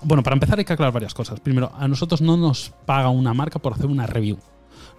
bueno, 0.02 0.22
para 0.22 0.34
empezar 0.34 0.59
hay 0.59 0.66
que 0.66 0.74
aclarar 0.74 0.92
varias 0.92 1.14
cosas. 1.14 1.40
Primero, 1.40 1.72
a 1.74 1.88
nosotros 1.88 2.20
no 2.20 2.36
nos 2.36 2.72
paga 2.84 3.09
una 3.09 3.32
marca 3.32 3.59
por 3.59 3.72
hacer 3.72 3.86
una 3.86 4.07
review, 4.07 4.38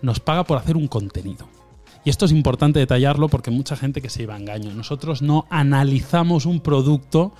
nos 0.01 0.19
paga 0.19 0.45
por 0.45 0.57
hacer 0.57 0.77
un 0.77 0.87
contenido. 0.87 1.47
Y 2.03 2.09
esto 2.09 2.25
es 2.25 2.31
importante 2.31 2.79
detallarlo 2.79 3.27
porque 3.27 3.51
mucha 3.51 3.75
gente 3.75 4.01
que 4.01 4.09
se 4.09 4.19
lleva 4.19 4.35
a 4.35 4.39
engaño. 4.39 4.73
Nosotros 4.73 5.21
no 5.21 5.45
analizamos 5.49 6.45
un 6.45 6.61
producto 6.61 7.33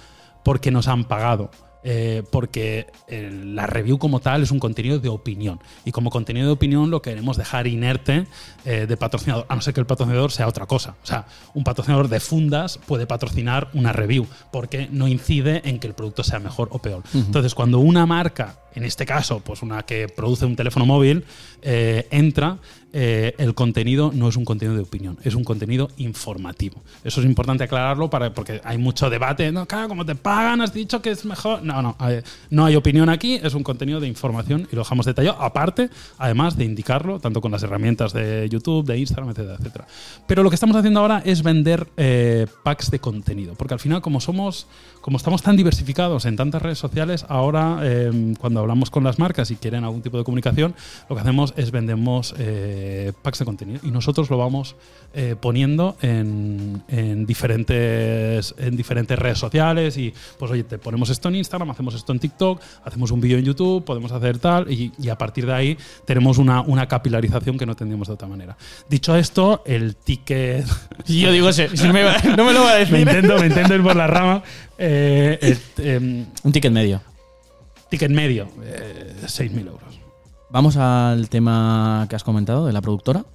porque 0.44 0.72
nos 0.72 0.88
han 0.88 1.06
pagado. 1.06 1.50
Eh, 1.84 2.24
porque 2.32 2.88
el- 3.08 3.56
la 3.56 3.66
review 3.68 3.98
como 3.98 4.20
tal 4.20 4.44
es 4.44 4.52
un 4.52 4.60
contenido 4.60 5.00
de 5.00 5.10
opinión. 5.10 5.60
Y 5.86 5.92
como 5.92 6.10
contenido 6.10 6.48
de 6.48 6.54
opinión 6.54 6.90
lo 6.90 7.02
queremos 7.02 7.38
dejar 7.38 7.68
inerte 7.68 8.26
eh, 8.66 8.86
de 8.88 8.98
patrocinador, 8.98 9.46
a 9.48 9.56
no 9.56 9.62
ser 9.62 9.74
que 9.74 9.80
el 9.80 9.86
patrocinador 9.86 10.32
sea 10.32 10.48
otra 10.48 10.66
cosa. 10.66 10.96
O 11.02 11.06
sea, 11.06 11.26
un 11.54 11.64
patrocinador 11.64 12.10
de 12.10 12.20
fundas 12.20 12.78
puede 12.86 13.08
patrocinar 13.08 13.70
una 13.74 13.94
review 13.94 14.28
porque 14.52 14.90
no 14.92 15.08
incide 15.08 15.62
en 15.70 15.80
que 15.80 15.88
el 15.88 15.94
producto 15.94 16.24
sea 16.24 16.40
mejor 16.40 16.68
o 16.72 16.80
peor. 16.80 17.04
Entonces, 17.14 17.56
cuando 17.56 17.80
una 17.80 18.06
marca, 18.06 18.60
en 18.76 18.84
este 18.84 19.06
caso, 19.06 19.40
pues 19.40 19.62
una 19.62 19.84
que 19.84 20.08
produce 20.10 20.46
un 20.46 20.56
teléfono 20.56 20.86
móvil, 20.86 21.24
eh, 21.62 22.08
entra, 22.12 22.58
eh, 22.94 23.36
el 23.38 23.54
contenido 23.54 24.12
no 24.14 24.30
es 24.30 24.38
un 24.38 24.46
contenido 24.46 24.76
de 24.76 24.84
opinión, 24.84 25.18
es 25.24 25.36
un 25.36 25.44
contenido 25.44 25.90
informativo. 25.98 26.82
Eso 27.04 27.20
es 27.20 27.26
importante 27.26 27.64
aclararlo 27.64 28.10
para, 28.10 28.34
porque 28.34 28.62
hay 28.64 28.78
mucho 28.78 29.10
debate. 29.10 29.52
No, 29.52 29.66
claro, 29.66 29.88
como 29.88 30.06
te 30.06 30.16
pagan, 30.16 30.62
has 30.62 30.74
dicho 30.74 31.02
que 31.02 31.12
es 31.12 31.26
mejor. 31.26 31.64
No, 31.64 31.82
no, 31.82 31.98
no 32.50 32.66
hay 32.66 32.76
opinión 32.76 33.10
aquí, 33.10 33.40
es 33.42 33.54
un 33.54 33.64
contenido 33.64 34.00
de 34.00 34.08
información 34.08 34.68
y 34.72 34.76
lo 34.76 34.82
dejamos 34.82 35.06
detallado. 35.06 35.42
Aparte, 35.42 35.90
además 36.18 36.58
de 36.58 36.66
indicarlo, 36.66 37.20
tanto 37.20 37.42
con 37.42 37.52
las 37.52 37.64
herramientas 37.64 38.14
de 38.14 38.48
YouTube, 38.50 38.86
de 38.86 38.98
Instagram, 38.98 39.30
etcétera, 39.32 39.58
etcétera. 39.60 39.88
Pero 40.26 40.44
lo 40.44 40.50
que 40.50 40.56
estamos 40.56 40.76
haciendo 40.76 41.00
ahora 41.00 41.22
es 41.26 41.44
vender 41.44 41.88
eh, 41.98 42.48
packs 42.64 42.90
de 42.92 43.00
contenido, 43.00 43.56
porque 43.56 43.74
al 43.74 43.80
final, 43.80 44.02
como 44.02 44.22
somos, 44.22 44.68
como 45.02 45.18
estamos 45.18 45.42
tan 45.42 45.56
diversificados 45.58 46.26
en 46.26 46.36
tantas 46.36 46.62
redes 46.62 46.80
sociales, 46.80 47.26
ahora 47.28 47.80
eh, 47.84 48.34
cuando 48.40 48.62
hablamos 48.62 48.90
con 48.90 49.04
las 49.04 49.20
marcas 49.20 49.52
y 49.52 49.56
quieren 49.56 49.84
algún 49.84 50.02
tipo 50.02 50.18
de 50.18 50.24
comunicación, 50.24 50.76
lo 51.10 51.16
que 51.16 51.22
hacemos 51.22 51.54
es 51.58 51.72
vendemos 51.72 52.34
eh, 52.38 52.77
packs 53.22 53.40
de 53.40 53.46
contenido 53.46 53.80
y 53.84 53.92
nosotros 53.92 54.30
lo 54.30 54.38
vamos 54.38 54.76
eh, 55.14 55.36
poniendo 55.40 55.96
en, 56.02 56.84
en 56.88 57.26
diferentes, 57.26 58.54
en 58.58 58.76
diferentes 58.76 59.18
redes 59.18 59.38
sociales 59.40 59.98
y 59.98 60.14
pues 60.38 60.52
oye, 60.52 60.64
te 60.64 60.78
ponemos 60.78 61.10
esto 61.10 61.30
en 61.30 61.36
Instagram, 61.36 61.70
hacemos 61.72 61.96
esto 61.96 62.12
en 62.14 62.20
TikTok, 62.20 62.62
hacemos 62.84 63.12
un 63.12 63.22
vídeo 63.22 63.38
en 63.38 63.46
YouTube, 63.46 63.84
podemos 63.84 64.12
hacer 64.12 64.38
tal 64.40 64.72
y, 64.72 64.92
y 65.00 65.10
a 65.10 65.18
partir 65.18 65.46
de 65.46 65.54
ahí 65.54 65.78
tenemos 66.06 66.38
una, 66.38 66.62
una 66.62 66.88
capilarización 66.88 67.58
que 67.58 67.66
no 67.66 67.76
tendríamos 67.76 68.08
de 68.08 68.14
otra 68.14 68.28
manera. 68.28 68.58
Dicho 68.90 69.16
esto, 69.16 69.64
el 69.66 69.96
ticket... 69.96 70.66
Yo 71.08 71.32
digo, 71.32 71.50
me 71.94 72.04
va- 72.04 72.22
no 72.36 72.46
me 72.46 72.54
lo 72.54 72.64
va 72.64 72.72
a 72.74 72.74
me, 72.80 72.80
decir. 72.80 73.00
intento, 73.00 73.38
me 73.40 73.48
intento 73.48 73.76
ir 73.76 73.84
por 73.84 73.96
la 73.96 74.08
rama. 74.08 74.44
Eh, 74.78 75.58
em, 75.78 76.26
Un 76.44 76.52
ticket 76.52 76.72
medio. 76.72 77.02
ticket 77.90 78.12
medio, 78.12 78.48
eh, 78.64 79.14
6.000 79.24 79.68
euros. 79.68 79.97
Vamos 80.50 80.78
al 80.78 81.30
tema 81.30 82.06
que 82.10 82.16
has 82.16 82.24
comentado 82.24 82.66
de 82.66 82.74
la 82.74 82.82
productora. 82.82 83.26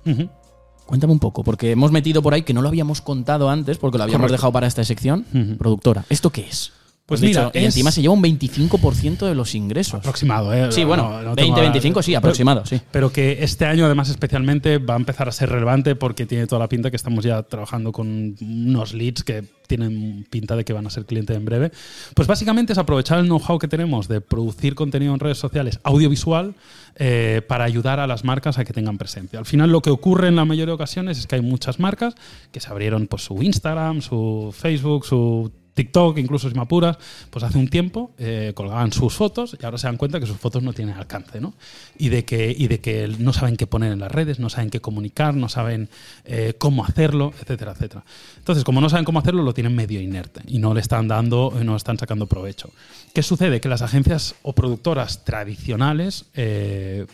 Cuéntame 0.87 1.13
un 1.13 1.19
poco, 1.21 1.45
porque 1.45 1.71
hemos 1.71 1.93
metido 1.93 2.23
por 2.23 2.35
ahí 2.35 2.43
que 2.43 2.53
no 2.55 2.61
lo 2.63 2.69
habíamos 2.69 3.01
contado 3.01 3.49
antes, 3.49 3.79
porque 3.79 3.99
lo 3.99 4.05
habíamos 4.05 4.23
Correcto. 4.23 4.33
dejado 4.39 4.53
para 4.53 4.67
esta 4.67 4.85
sección. 4.85 5.25
Productora. 5.59 6.05
¿Esto 6.09 6.31
qué 6.31 6.43
es? 6.43 6.73
Pues 7.21 7.21
mira, 7.23 7.51
y 7.55 7.65
encima 7.65 7.91
se 7.91 8.03
lleva 8.03 8.15
un 8.15 8.23
25% 8.23 9.27
de 9.27 9.35
los 9.35 9.55
ingresos. 9.55 9.95
Aproximado, 10.01 10.53
¿eh? 10.53 10.71
Sí, 10.73 10.85
bueno, 10.85 11.05
No- 11.05 11.23
no 11.23 11.35
20, 11.35 11.43
tengo- 11.43 11.61
25, 11.61 12.03
sí, 12.03 12.11
pero- 12.13 12.19
aproximado, 12.19 12.67
sí. 12.67 12.81
Pero 12.91 13.13
que 13.13 13.43
este 13.45 13.65
año, 13.67 13.85
además, 13.87 14.09
especialmente 14.09 14.79
va 14.79 14.95
a 14.95 14.97
empezar 14.97 15.29
a 15.29 15.33
ser 15.33 15.49
relevante 15.51 15.95
porque 15.95 16.27
tiene 16.27 16.47
toda 16.47 16.61
la 16.61 16.69
pinta 16.69 16.91
que 16.91 16.97
estamos 16.97 17.25
ya 17.25 17.43
trabajando 17.43 17.93
con 17.93 18.35
unos 18.41 18.95
leads 18.95 19.23
que 19.25 19.45
tienen 19.67 20.27
pinta 20.29 20.55
de 20.55 20.65
que 20.65 20.73
van 20.75 20.87
a 20.87 20.91
ser 20.91 21.07
clientes 21.07 21.35
en 21.35 21.45
breve. 21.47 21.71
Pues 22.15 22.29
básicamente 22.29 22.73
es 22.75 22.79
aprovechar 22.79 23.19
el 23.21 23.27
know-how 23.27 23.59
que 23.59 23.69
tenemos 23.69 24.07
de 24.07 24.21
producir 24.21 24.75
contenido 24.75 25.15
en 25.15 25.21
redes 25.21 25.39
sociales 25.39 25.81
audiovisual 25.83 26.55
eh, 26.97 27.41
para 27.49 27.65
ayudar 27.65 27.99
a 28.01 28.07
las 28.07 28.23
marcas 28.25 28.59
a 28.59 28.65
que 28.67 28.75
tengan 28.75 28.99
presencia. 28.99 29.39
Al 29.39 29.47
final, 29.47 29.71
lo 29.73 29.81
que 29.81 29.89
ocurre 29.89 30.29
en 30.29 30.37
la 30.37 30.45
mayoría 30.45 30.67
de 30.67 30.73
ocasiones 30.73 31.19
es 31.19 31.27
que 31.27 31.37
hay 31.37 31.41
muchas 31.41 31.79
marcas 31.81 32.15
que 32.51 32.61
se 32.61 32.69
abrieron 32.69 33.07
pues, 33.07 33.23
su 33.25 33.43
Instagram, 33.43 34.03
su 34.03 34.55
Facebook, 34.55 35.07
su 35.07 35.51
TikTok, 35.75 36.18
incluso 36.18 36.49
si 36.49 36.55
me 36.55 36.62
apuras, 36.62 36.99
pues 37.31 37.45
hace 37.45 37.59
un 37.59 37.68
tiempo 37.68 38.12
eh, 38.18 38.53
colgaban 38.55 38.93
sus 38.93 39.14
fotos 39.14 39.57
y 39.61 39.64
ahora 39.64 39.79
se 39.79 39.87
dan 39.87 39.97
cuenta 39.97 40.20
que 40.20 40.27
sus 40.27 40.37
fotos 40.37 40.62
no 40.62 40.73
tienen 40.73 40.97
alcance, 40.97 41.41
¿no? 41.41 41.55
Y 41.99 42.11
de 42.11 42.25
que, 42.25 42.55
y 42.57 42.68
de 42.68 42.81
que 42.81 43.09
no 43.18 43.33
saben 43.33 43.57
qué 43.57 43.66
poner 43.66 43.93
en 43.93 44.01
las 44.01 44.12
redes, 44.12 44.39
no 44.39 44.51
saben 44.51 44.70
qué 44.70 44.81
comunicar, 44.81 45.35
no 45.35 45.49
saben 45.49 45.89
eh, 46.25 46.55
cómo 46.59 46.85
hacerlo, 46.85 47.33
etcétera, 47.41 47.73
etcétera. 47.73 48.05
Entonces, 48.37 48.64
como 48.64 48.81
no 48.81 48.89
saben 48.91 49.05
cómo 49.05 49.18
hacerlo, 49.18 49.43
lo 49.43 49.55
tienen 49.55 49.75
medio 49.75 50.01
inerte 50.01 50.43
y 50.47 50.59
no 50.59 50.75
le 50.75 50.81
están 50.81 51.09
dando, 51.09 51.53
no 51.62 51.77
están 51.77 51.99
sacando 51.99 52.27
provecho. 52.27 52.70
¿Qué 53.14 53.23
sucede? 53.23 53.61
Que 53.61 53.68
las 53.68 53.83
agencias 53.83 54.35
o 54.43 54.53
productoras 54.55 55.25
tradicionales 55.25 56.27
eh, 56.35 57.07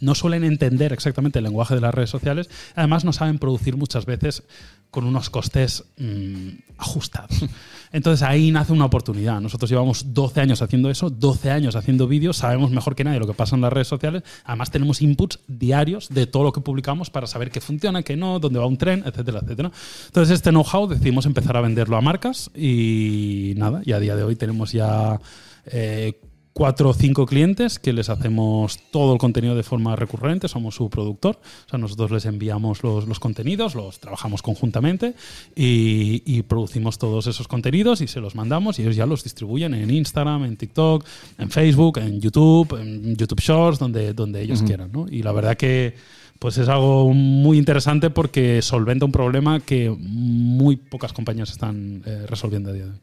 no 0.00 0.14
suelen 0.14 0.44
entender 0.44 0.92
exactamente 0.92 1.38
el 1.38 1.44
lenguaje 1.44 1.74
de 1.74 1.80
las 1.80 1.94
redes 1.94 2.10
sociales, 2.10 2.48
además 2.74 3.04
no 3.04 3.12
saben 3.12 3.38
producir 3.38 3.76
muchas 3.76 4.06
veces 4.06 4.42
con 4.90 5.04
unos 5.04 5.30
costes 5.30 5.84
mm, 5.98 6.48
ajustados. 6.78 7.44
Entonces 7.92 8.26
ahí 8.26 8.50
nace 8.50 8.72
una 8.72 8.84
oportunidad. 8.84 9.40
Nosotros 9.40 9.70
llevamos 9.70 10.14
12 10.14 10.40
años 10.40 10.62
haciendo 10.62 10.90
eso, 10.90 11.10
12 11.10 11.50
años 11.50 11.76
haciendo 11.76 12.06
vídeos, 12.06 12.36
sabemos 12.36 12.70
mejor 12.70 12.94
que 12.94 13.04
nadie 13.04 13.18
lo 13.18 13.26
que 13.26 13.34
pasa 13.34 13.56
en 13.56 13.62
las 13.62 13.72
redes 13.72 13.88
sociales, 13.88 14.22
además 14.44 14.70
tenemos 14.70 15.02
inputs 15.02 15.40
diarios 15.48 16.08
de 16.08 16.26
todo 16.26 16.44
lo 16.44 16.52
que 16.52 16.60
publicamos 16.60 17.10
para 17.10 17.26
saber 17.26 17.50
qué 17.50 17.60
funciona, 17.60 18.02
qué 18.02 18.16
no, 18.16 18.38
dónde 18.38 18.58
va 18.58 18.66
un 18.66 18.76
tren, 18.76 19.02
etcétera, 19.04 19.40
etcétera. 19.42 19.72
Entonces 20.06 20.34
este 20.34 20.50
know-how 20.50 20.86
decidimos 20.86 21.26
empezar 21.26 21.56
a 21.56 21.60
venderlo 21.60 21.96
a 21.96 22.00
marcas 22.00 22.50
y 22.54 23.54
nada, 23.56 23.82
y 23.84 23.92
a 23.92 24.00
día 24.00 24.16
de 24.16 24.22
hoy 24.22 24.36
tenemos 24.36 24.72
ya... 24.72 25.20
eh, 25.66 26.20
cuatro 26.60 26.90
o 26.90 26.92
cinco 26.92 27.24
clientes 27.24 27.78
que 27.78 27.94
les 27.94 28.10
hacemos 28.10 28.80
todo 28.90 29.14
el 29.14 29.18
contenido 29.18 29.54
de 29.54 29.62
forma 29.62 29.96
recurrente, 29.96 30.46
somos 30.46 30.74
su 30.74 30.90
productor, 30.90 31.36
o 31.36 31.70
sea, 31.70 31.78
nosotros 31.78 32.10
les 32.10 32.26
enviamos 32.26 32.82
los, 32.82 33.08
los 33.08 33.18
contenidos, 33.18 33.74
los 33.74 33.98
trabajamos 33.98 34.42
conjuntamente 34.42 35.14
y, 35.56 36.22
y 36.26 36.42
producimos 36.42 36.98
todos 36.98 37.26
esos 37.28 37.48
contenidos 37.48 38.02
y 38.02 38.08
se 38.08 38.20
los 38.20 38.34
mandamos 38.34 38.78
y 38.78 38.82
ellos 38.82 38.94
ya 38.94 39.06
los 39.06 39.24
distribuyen 39.24 39.72
en 39.72 39.90
Instagram, 39.90 40.44
en 40.44 40.58
TikTok, 40.58 41.02
en 41.38 41.50
Facebook, 41.50 41.96
en 41.96 42.20
YouTube, 42.20 42.78
en 42.78 43.16
YouTube 43.16 43.40
Shorts, 43.40 43.78
donde, 43.78 44.12
donde 44.12 44.42
ellos 44.42 44.62
quieran. 44.62 44.92
¿no? 44.92 45.06
Y 45.10 45.22
la 45.22 45.32
verdad 45.32 45.56
que 45.56 45.94
pues 46.38 46.58
es 46.58 46.68
algo 46.68 47.14
muy 47.14 47.56
interesante 47.56 48.10
porque 48.10 48.60
solventa 48.60 49.06
un 49.06 49.12
problema 49.12 49.60
que 49.60 49.88
muy 49.88 50.76
pocas 50.76 51.14
compañías 51.14 51.50
están 51.50 52.02
eh, 52.04 52.26
resolviendo 52.28 52.68
a 52.68 52.74
día 52.74 52.84
de 52.84 52.90
hoy. 52.90 53.00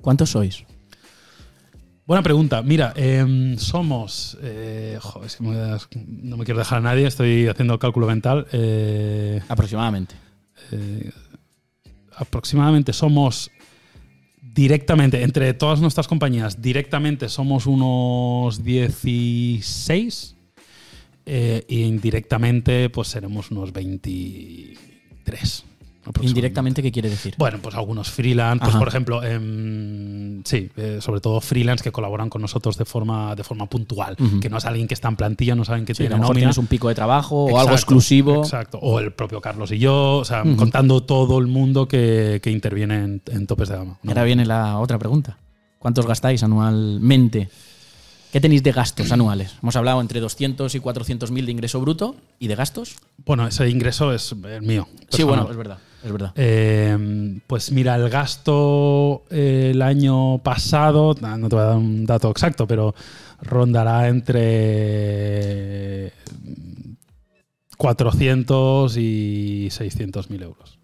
¿Cuántos 0.00 0.30
sois? 0.30 0.64
Buena 2.06 2.22
pregunta. 2.22 2.62
Mira, 2.62 2.92
em, 2.96 3.58
somos. 3.58 4.38
eh, 4.42 4.96
joder, 5.00 5.30
no 6.06 6.36
me 6.36 6.44
quiero 6.44 6.58
dejar 6.60 6.78
a 6.78 6.82
nadie, 6.82 7.06
estoy 7.06 7.48
haciendo 7.48 7.74
el 7.74 7.80
cálculo 7.80 8.06
mental. 8.06 8.46
eh, 8.52 9.40
Aproximadamente. 9.48 10.14
eh, 10.72 11.10
aproximadamente 12.18 12.92
somos 12.94 13.50
directamente, 14.40 15.22
entre 15.22 15.52
todas 15.52 15.80
nuestras 15.80 16.08
compañías, 16.08 16.62
directamente 16.62 17.28
somos 17.28 17.66
unos 17.66 18.64
16 18.64 20.34
eh, 21.26 21.64
e 21.68 21.74
indirectamente 21.80 22.88
pues 22.88 23.08
seremos 23.08 23.50
unos 23.50 23.70
23. 23.72 25.64
Indirectamente, 26.20 26.82
¿qué 26.82 26.92
quiere 26.92 27.10
decir? 27.10 27.34
Bueno, 27.38 27.58
pues 27.60 27.74
algunos 27.74 28.10
freelance, 28.10 28.64
pues 28.64 28.76
por 28.76 28.88
ejemplo, 28.88 29.22
em, 29.22 30.42
sí, 30.44 30.70
eh, 30.76 30.98
sobre 31.00 31.20
todo 31.20 31.40
freelance 31.40 31.82
que 31.82 31.92
colaboran 31.92 32.30
con 32.30 32.42
nosotros 32.42 32.76
de 32.76 32.84
forma, 32.84 33.34
de 33.34 33.44
forma 33.44 33.66
puntual, 33.66 34.16
que 34.40 34.48
no 34.50 34.58
es 34.58 34.64
alguien 34.64 34.86
que 34.88 34.94
está 34.94 35.08
en 35.08 35.16
plantilla, 35.16 35.54
no 35.54 35.64
saben 35.64 35.84
que 35.84 35.94
Sí, 35.94 36.02
a 36.02 36.06
tiene 36.06 36.16
lo 36.16 36.20
mejor 36.20 36.36
tienes 36.36 36.58
un 36.58 36.66
pico 36.66 36.88
de 36.88 36.94
trabajo 36.94 37.44
o 37.44 37.58
algo 37.58 37.72
exclusivo. 37.72 38.42
Exacto. 38.42 38.78
O 38.80 39.00
el 39.00 39.12
propio 39.12 39.40
Carlos 39.40 39.72
y 39.72 39.78
yo, 39.78 40.18
o 40.18 40.24
sea, 40.24 40.42
contando 40.56 41.02
todo 41.02 41.38
el 41.38 41.46
mundo 41.46 41.88
que, 41.88 42.40
que 42.42 42.50
interviene 42.50 42.96
en, 42.96 43.22
en 43.26 43.46
topes 43.46 43.68
de 43.68 43.76
gama. 43.76 43.98
Ahora 44.06 44.24
viene 44.24 44.46
la 44.46 44.78
otra 44.78 44.98
pregunta. 44.98 45.38
¿Cuántos 45.78 46.06
gastáis 46.06 46.42
anualmente? 46.42 47.48
¿Qué 48.32 48.40
tenéis 48.40 48.62
de 48.62 48.72
gastos 48.72 49.12
anuales? 49.12 49.54
Hemos 49.62 49.76
hablado 49.76 50.00
entre 50.00 50.20
200 50.20 50.74
y 50.74 50.80
400 50.80 51.30
mil 51.30 51.46
de 51.46 51.52
ingreso 51.52 51.80
bruto 51.80 52.16
y 52.38 52.48
de 52.48 52.54
gastos. 52.54 52.96
Bueno, 53.24 53.46
ese 53.46 53.68
ingreso 53.70 54.12
es 54.12 54.32
el 54.32 54.62
mío. 54.62 54.88
Sí, 55.08 55.22
bueno, 55.22 55.48
es 55.50 55.56
verdad. 55.56 55.78
Es 56.06 56.12
verdad. 56.12 56.32
Eh, 56.36 57.40
pues 57.48 57.72
mira, 57.72 57.96
el 57.96 58.08
gasto 58.08 59.24
eh, 59.28 59.72
el 59.74 59.82
año 59.82 60.38
pasado, 60.38 61.16
no 61.20 61.48
te 61.48 61.56
voy 61.56 61.64
a 61.64 61.68
dar 61.68 61.76
un 61.78 62.06
dato 62.06 62.30
exacto, 62.30 62.64
pero 62.68 62.94
rondará 63.42 64.06
entre 64.08 66.12
400 67.76 68.96
y 68.96 69.68
600 69.70 70.30
mil 70.30 70.42
euros 70.42 70.78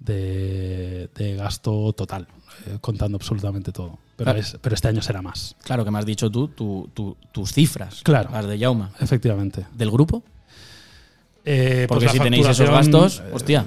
de, 0.00 1.08
de 1.14 1.36
gasto 1.36 1.92
total, 1.92 2.26
eh, 2.66 2.78
contando 2.80 3.16
absolutamente 3.16 3.72
todo. 3.72 3.98
Pero, 4.16 4.30
es- 4.32 4.56
pero 4.62 4.74
este 4.74 4.88
año 4.88 5.02
será 5.02 5.20
más, 5.20 5.54
Claro 5.62 5.84
que 5.84 5.90
me 5.90 5.98
has 5.98 6.06
dicho 6.06 6.30
tú 6.30 6.48
tu- 6.48 6.88
tu- 6.94 7.16
tus 7.30 7.52
cifras. 7.52 8.00
Claro. 8.02 8.30
Las 8.32 8.46
de 8.46 8.58
Yauma. 8.58 8.90
efectivamente. 9.00 9.66
¿Del 9.76 9.90
grupo? 9.90 10.22
Eh, 11.44 11.84
pues 11.86 12.00
Porque 12.00 12.08
si 12.08 12.18
tenéis 12.18 12.46
esos 12.48 12.70
gastos, 12.70 13.22
hostia. 13.32 13.64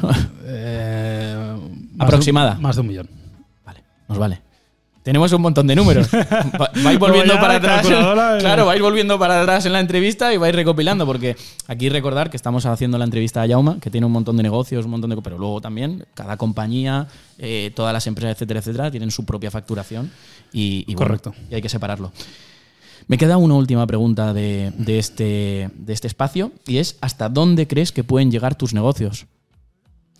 eh, 0.44 1.36
más 1.36 1.58
de 1.58 1.64
un- 1.64 1.96
Aproximada. 1.98 2.54
más 2.56 2.76
de 2.76 2.80
un 2.80 2.86
millón. 2.88 3.08
Vale, 3.64 3.82
nos 4.08 4.18
vale. 4.18 4.40
tenemos 5.02 5.32
un 5.32 5.42
montón 5.42 5.66
de 5.66 5.74
números. 5.76 6.08
Va- 6.14 6.70
vais 6.82 6.98
volviendo 6.98 7.34
para 7.34 7.56
atrás. 7.56 7.82
calculadora, 7.82 8.36
eh. 8.36 8.40
Claro, 8.40 8.66
vais 8.66 8.80
volviendo 8.80 9.18
para 9.18 9.42
atrás 9.42 9.66
en 9.66 9.72
la 9.72 9.80
entrevista 9.80 10.32
y 10.32 10.36
vais 10.36 10.54
recopilando, 10.54 11.04
porque 11.06 11.36
aquí 11.66 11.88
recordar 11.88 12.30
que 12.30 12.36
estamos 12.36 12.66
haciendo 12.66 12.98
la 12.98 13.04
entrevista 13.04 13.42
a 13.42 13.46
Yauma, 13.46 13.78
que 13.80 13.90
tiene 13.90 14.06
un 14.06 14.12
montón 14.12 14.36
de 14.36 14.42
negocios, 14.42 14.84
un 14.84 14.92
montón 14.92 15.10
de. 15.10 15.16
Pero 15.22 15.38
luego 15.38 15.60
también, 15.60 16.04
cada 16.14 16.36
compañía, 16.36 17.06
eh, 17.38 17.72
todas 17.74 17.92
las 17.92 18.06
empresas, 18.06 18.32
etcétera, 18.36 18.60
etcétera, 18.60 18.90
tienen 18.90 19.10
su 19.10 19.24
propia 19.24 19.50
facturación 19.50 20.10
y, 20.52 20.84
y 20.86 20.94
bueno, 20.94 21.08
Correcto. 21.18 21.34
y 21.50 21.54
hay 21.54 21.62
que 21.62 21.68
separarlo. 21.68 22.12
Me 23.08 23.18
queda 23.18 23.36
una 23.36 23.54
última 23.54 23.84
pregunta 23.88 24.32
de, 24.32 24.72
de 24.78 24.98
este, 25.00 25.70
de 25.74 25.92
este 25.92 26.06
espacio 26.06 26.52
y 26.68 26.78
es: 26.78 26.96
¿hasta 27.00 27.28
dónde 27.28 27.66
crees 27.66 27.90
que 27.90 28.04
pueden 28.04 28.30
llegar 28.30 28.54
tus 28.54 28.72
negocios? 28.74 29.26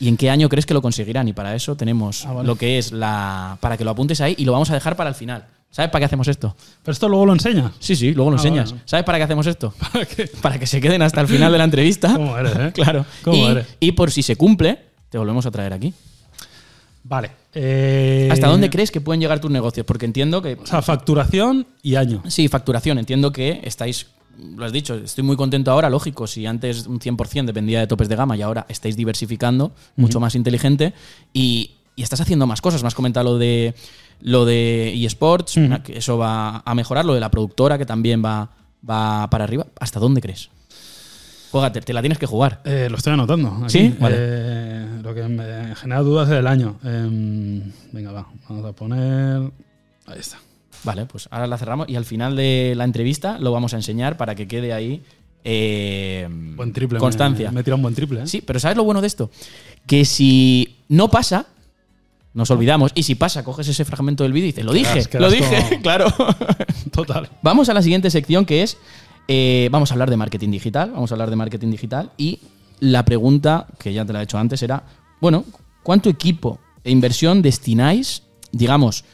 ¿Y 0.02 0.08
en 0.08 0.16
qué 0.16 0.30
año 0.30 0.48
crees 0.48 0.66
que 0.66 0.74
lo 0.74 0.82
conseguirán? 0.82 1.28
Y 1.28 1.32
para 1.32 1.54
eso 1.54 1.76
tenemos 1.76 2.26
Ah, 2.26 2.32
vale. 2.32 2.46
lo 2.48 2.56
que 2.56 2.76
es 2.78 2.90
la. 2.90 3.56
para 3.60 3.76
que 3.76 3.84
lo 3.84 3.90
apuntes 3.92 4.20
ahí 4.20 4.34
y 4.36 4.44
lo 4.44 4.50
vamos 4.52 4.68
a 4.70 4.74
dejar 4.74 4.96
para 4.96 5.08
el 5.10 5.14
final. 5.14 5.44
¿Sabes 5.70 5.90
para 5.90 6.00
qué 6.00 6.06
hacemos 6.06 6.26
esto? 6.28 6.54
Pero 6.82 6.92
esto 6.92 7.08
luego 7.08 7.24
lo 7.24 7.32
enseñas. 7.32 7.70
Sí, 7.78 7.94
sí, 7.96 8.12
luego 8.12 8.30
lo 8.32 8.36
Ah, 8.36 8.40
enseñas. 8.40 8.70
bueno. 8.70 8.82
¿Sabes 8.84 9.04
para 9.06 9.18
qué 9.18 9.24
hacemos 9.24 9.46
esto? 9.46 9.72
¿Para 9.92 10.04
qué? 10.04 10.26
Para 10.42 10.58
que 10.58 10.66
se 10.66 10.80
queden 10.80 11.02
hasta 11.02 11.20
el 11.20 11.28
final 11.28 11.52
de 11.52 11.58
la 11.58 11.64
entrevista. 11.64 12.12
¿Cómo 12.16 12.36
eres, 12.36 12.52
eh? 12.56 12.70
Claro. 12.74 13.06
¿Cómo 13.22 13.36
y, 13.36 13.42
eres? 13.52 13.66
y 13.80 13.92
por 13.92 14.10
si 14.10 14.22
se 14.24 14.34
cumple, 14.36 14.78
te 15.08 15.18
volvemos 15.18 15.46
a 15.46 15.50
traer 15.52 15.72
aquí. 15.72 15.94
Vale. 17.04 17.30
eh, 17.54 18.28
¿Hasta 18.30 18.48
dónde 18.48 18.70
crees 18.70 18.90
que 18.90 19.00
pueden 19.00 19.20
llegar 19.20 19.40
tus 19.40 19.50
negocios? 19.50 19.86
Porque 19.86 20.04
entiendo 20.06 20.42
que. 20.42 20.54
O 20.54 20.66
sea, 20.66 20.82
facturación 20.82 21.66
y 21.82 21.94
año. 21.94 22.22
Sí, 22.28 22.48
facturación. 22.48 22.98
Entiendo 22.98 23.32
que 23.32 23.60
estáis, 23.64 24.06
lo 24.56 24.64
has 24.64 24.72
dicho, 24.72 24.94
estoy 24.94 25.24
muy 25.24 25.36
contento 25.36 25.70
ahora, 25.70 25.90
lógico, 25.90 26.26
si 26.26 26.46
antes 26.46 26.86
un 26.86 26.98
100% 26.98 27.44
dependía 27.46 27.80
de 27.80 27.86
topes 27.86 28.08
de 28.08 28.16
gama 28.16 28.36
y 28.36 28.42
ahora 28.42 28.66
estáis 28.68 28.96
diversificando, 28.96 29.72
mucho 29.96 30.20
más 30.20 30.34
inteligente 30.34 30.94
y, 31.32 31.72
y 31.96 32.02
estás 32.02 32.20
haciendo 32.20 32.46
más 32.46 32.60
cosas. 32.60 32.82
Me 32.82 32.88
has 32.88 32.94
comentado 32.94 33.32
lo 33.32 33.38
de 33.38 33.74
lo 34.22 34.44
de 34.44 34.94
eSports, 35.04 35.58
que 35.84 35.98
eso 35.98 36.16
va 36.16 36.62
a 36.64 36.74
mejorar, 36.74 37.04
lo 37.04 37.14
de 37.14 37.20
la 37.20 37.30
productora 37.30 37.76
que 37.76 37.86
también 37.86 38.24
va, 38.24 38.50
va 38.88 39.28
para 39.28 39.44
arriba. 39.44 39.66
¿Hasta 39.80 39.98
dónde 39.98 40.20
crees? 40.20 40.48
Juégate, 41.50 41.82
te 41.82 41.92
la 41.92 42.00
tienes 42.00 42.18
que 42.18 42.26
jugar. 42.26 42.62
Eh, 42.64 42.88
lo 42.88 42.96
estoy 42.96 43.12
anotando. 43.12 43.48
aquí. 43.62 43.68
¿Sí? 43.68 43.94
Vale. 44.00 44.16
Eh, 44.18 44.86
lo 45.02 45.14
que 45.14 45.22
me 45.24 45.74
genera 45.74 46.00
dudas 46.00 46.30
es 46.30 46.36
el 46.36 46.46
año. 46.46 46.78
Em, 46.82 47.62
venga, 47.92 48.12
va. 48.12 48.26
Vamos 48.48 48.64
a 48.64 48.72
poner. 48.72 49.52
Ahí 50.06 50.18
está. 50.18 50.38
Vale, 50.84 51.06
pues 51.06 51.28
ahora 51.30 51.46
la 51.46 51.58
cerramos 51.58 51.88
y 51.88 51.96
al 51.96 52.04
final 52.04 52.34
de 52.36 52.74
la 52.76 52.84
entrevista 52.84 53.38
lo 53.38 53.52
vamos 53.52 53.72
a 53.74 53.76
enseñar 53.76 54.16
para 54.16 54.34
que 54.34 54.48
quede 54.48 54.72
ahí 54.72 55.02
eh, 55.44 56.28
Buen 56.56 56.72
triple. 56.72 56.96
me- 56.96 57.00
constancia. 57.00 57.50
Me, 57.50 57.62
tira 57.62 57.76
un 57.76 57.82
buen 57.82 57.94
triple. 57.94 58.22
¿eh? 58.22 58.26
Sí, 58.26 58.40
pero 58.40 58.58
¿sabes 58.60 58.76
lo 58.76 58.84
bueno 58.84 59.00
de 59.00 59.06
esto? 59.06 59.30
Que 59.86 60.04
si 60.04 60.76
no 60.88 61.08
pasa, 61.10 61.46
nos 62.34 62.50
olvidamos. 62.50 62.92
Y 62.94 63.02
si 63.02 63.14
pasa, 63.14 63.44
coges 63.44 63.68
ese 63.68 63.84
fragmento 63.84 64.22
del 64.24 64.32
vídeo 64.32 64.46
y 64.48 64.52
dices, 64.52 64.64
lo 64.64 64.72
dije, 64.72 65.04
quedas 65.06 65.20
lo 65.20 65.30
dije, 65.30 65.64
como- 65.70 65.82
claro. 65.82 66.06
Total. 66.92 67.28
vamos 67.42 67.68
a 67.68 67.74
la 67.74 67.82
siguiente 67.82 68.10
sección 68.10 68.44
que 68.44 68.62
es, 68.62 68.76
eh, 69.28 69.68
vamos 69.72 69.90
a 69.90 69.94
hablar 69.94 70.10
de 70.10 70.16
marketing 70.16 70.50
digital, 70.50 70.90
vamos 70.92 71.10
a 71.10 71.14
hablar 71.14 71.30
de 71.30 71.36
marketing 71.36 71.70
digital 71.70 72.10
y 72.16 72.38
la 72.80 73.04
pregunta, 73.04 73.66
que 73.78 73.92
ya 73.92 74.04
te 74.04 74.12
la 74.12 74.20
he 74.20 74.24
hecho 74.24 74.38
antes, 74.38 74.62
era, 74.62 74.82
bueno, 75.20 75.44
¿cuánto 75.82 76.08
equipo 76.10 76.58
e 76.84 76.90
inversión 76.90 77.40
destináis, 77.42 78.24
digamos, 78.50 79.04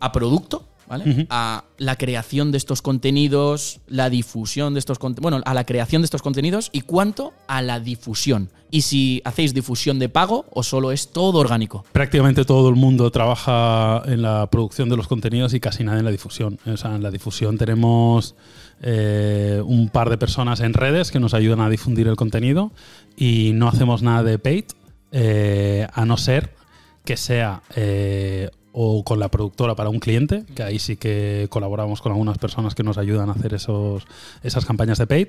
a 0.00 0.10
producto? 0.12 0.66
¿Vale? 0.90 1.28
A 1.30 1.62
la 1.78 1.94
creación 1.94 2.50
de 2.50 2.58
estos 2.58 2.82
contenidos, 2.82 3.78
la 3.86 4.10
difusión 4.10 4.74
de 4.74 4.80
estos 4.80 4.98
contenidos. 4.98 5.22
Bueno, 5.22 5.42
a 5.46 5.54
la 5.54 5.62
creación 5.62 6.02
de 6.02 6.06
estos 6.06 6.20
contenidos 6.20 6.68
y 6.72 6.80
cuánto 6.80 7.32
a 7.46 7.62
la 7.62 7.78
difusión. 7.78 8.50
Y 8.72 8.82
si 8.82 9.22
hacéis 9.24 9.54
difusión 9.54 10.00
de 10.00 10.08
pago 10.08 10.46
o 10.50 10.64
solo 10.64 10.90
es 10.90 11.12
todo 11.12 11.38
orgánico. 11.38 11.84
Prácticamente 11.92 12.44
todo 12.44 12.68
el 12.68 12.74
mundo 12.74 13.08
trabaja 13.12 14.02
en 14.06 14.20
la 14.20 14.48
producción 14.50 14.88
de 14.88 14.96
los 14.96 15.06
contenidos 15.06 15.54
y 15.54 15.60
casi 15.60 15.84
nadie 15.84 16.00
en 16.00 16.06
la 16.06 16.10
difusión. 16.10 16.58
O 16.66 16.76
sea, 16.76 16.96
en 16.96 17.04
la 17.04 17.12
difusión 17.12 17.56
tenemos 17.56 18.34
eh, 18.82 19.62
un 19.64 19.90
par 19.90 20.10
de 20.10 20.18
personas 20.18 20.58
en 20.58 20.74
redes 20.74 21.12
que 21.12 21.20
nos 21.20 21.34
ayudan 21.34 21.60
a 21.60 21.70
difundir 21.70 22.08
el 22.08 22.16
contenido 22.16 22.72
y 23.16 23.52
no 23.54 23.68
hacemos 23.68 24.02
nada 24.02 24.24
de 24.24 24.40
paid, 24.40 24.64
eh, 25.12 25.86
a 25.92 26.04
no 26.04 26.16
ser 26.16 26.58
que 27.04 27.16
sea 27.16 27.62
eh, 27.76 28.50
o 28.72 29.02
con 29.02 29.18
la 29.18 29.28
productora 29.28 29.74
para 29.74 29.90
un 29.90 29.98
cliente, 29.98 30.44
que 30.54 30.62
ahí 30.62 30.78
sí 30.78 30.96
que 30.96 31.48
colaboramos 31.50 32.00
con 32.00 32.12
algunas 32.12 32.38
personas 32.38 32.74
que 32.74 32.82
nos 32.82 32.98
ayudan 32.98 33.28
a 33.28 33.32
hacer 33.32 33.54
esos, 33.54 34.04
esas 34.42 34.64
campañas 34.64 34.98
de 34.98 35.06
paid, 35.06 35.28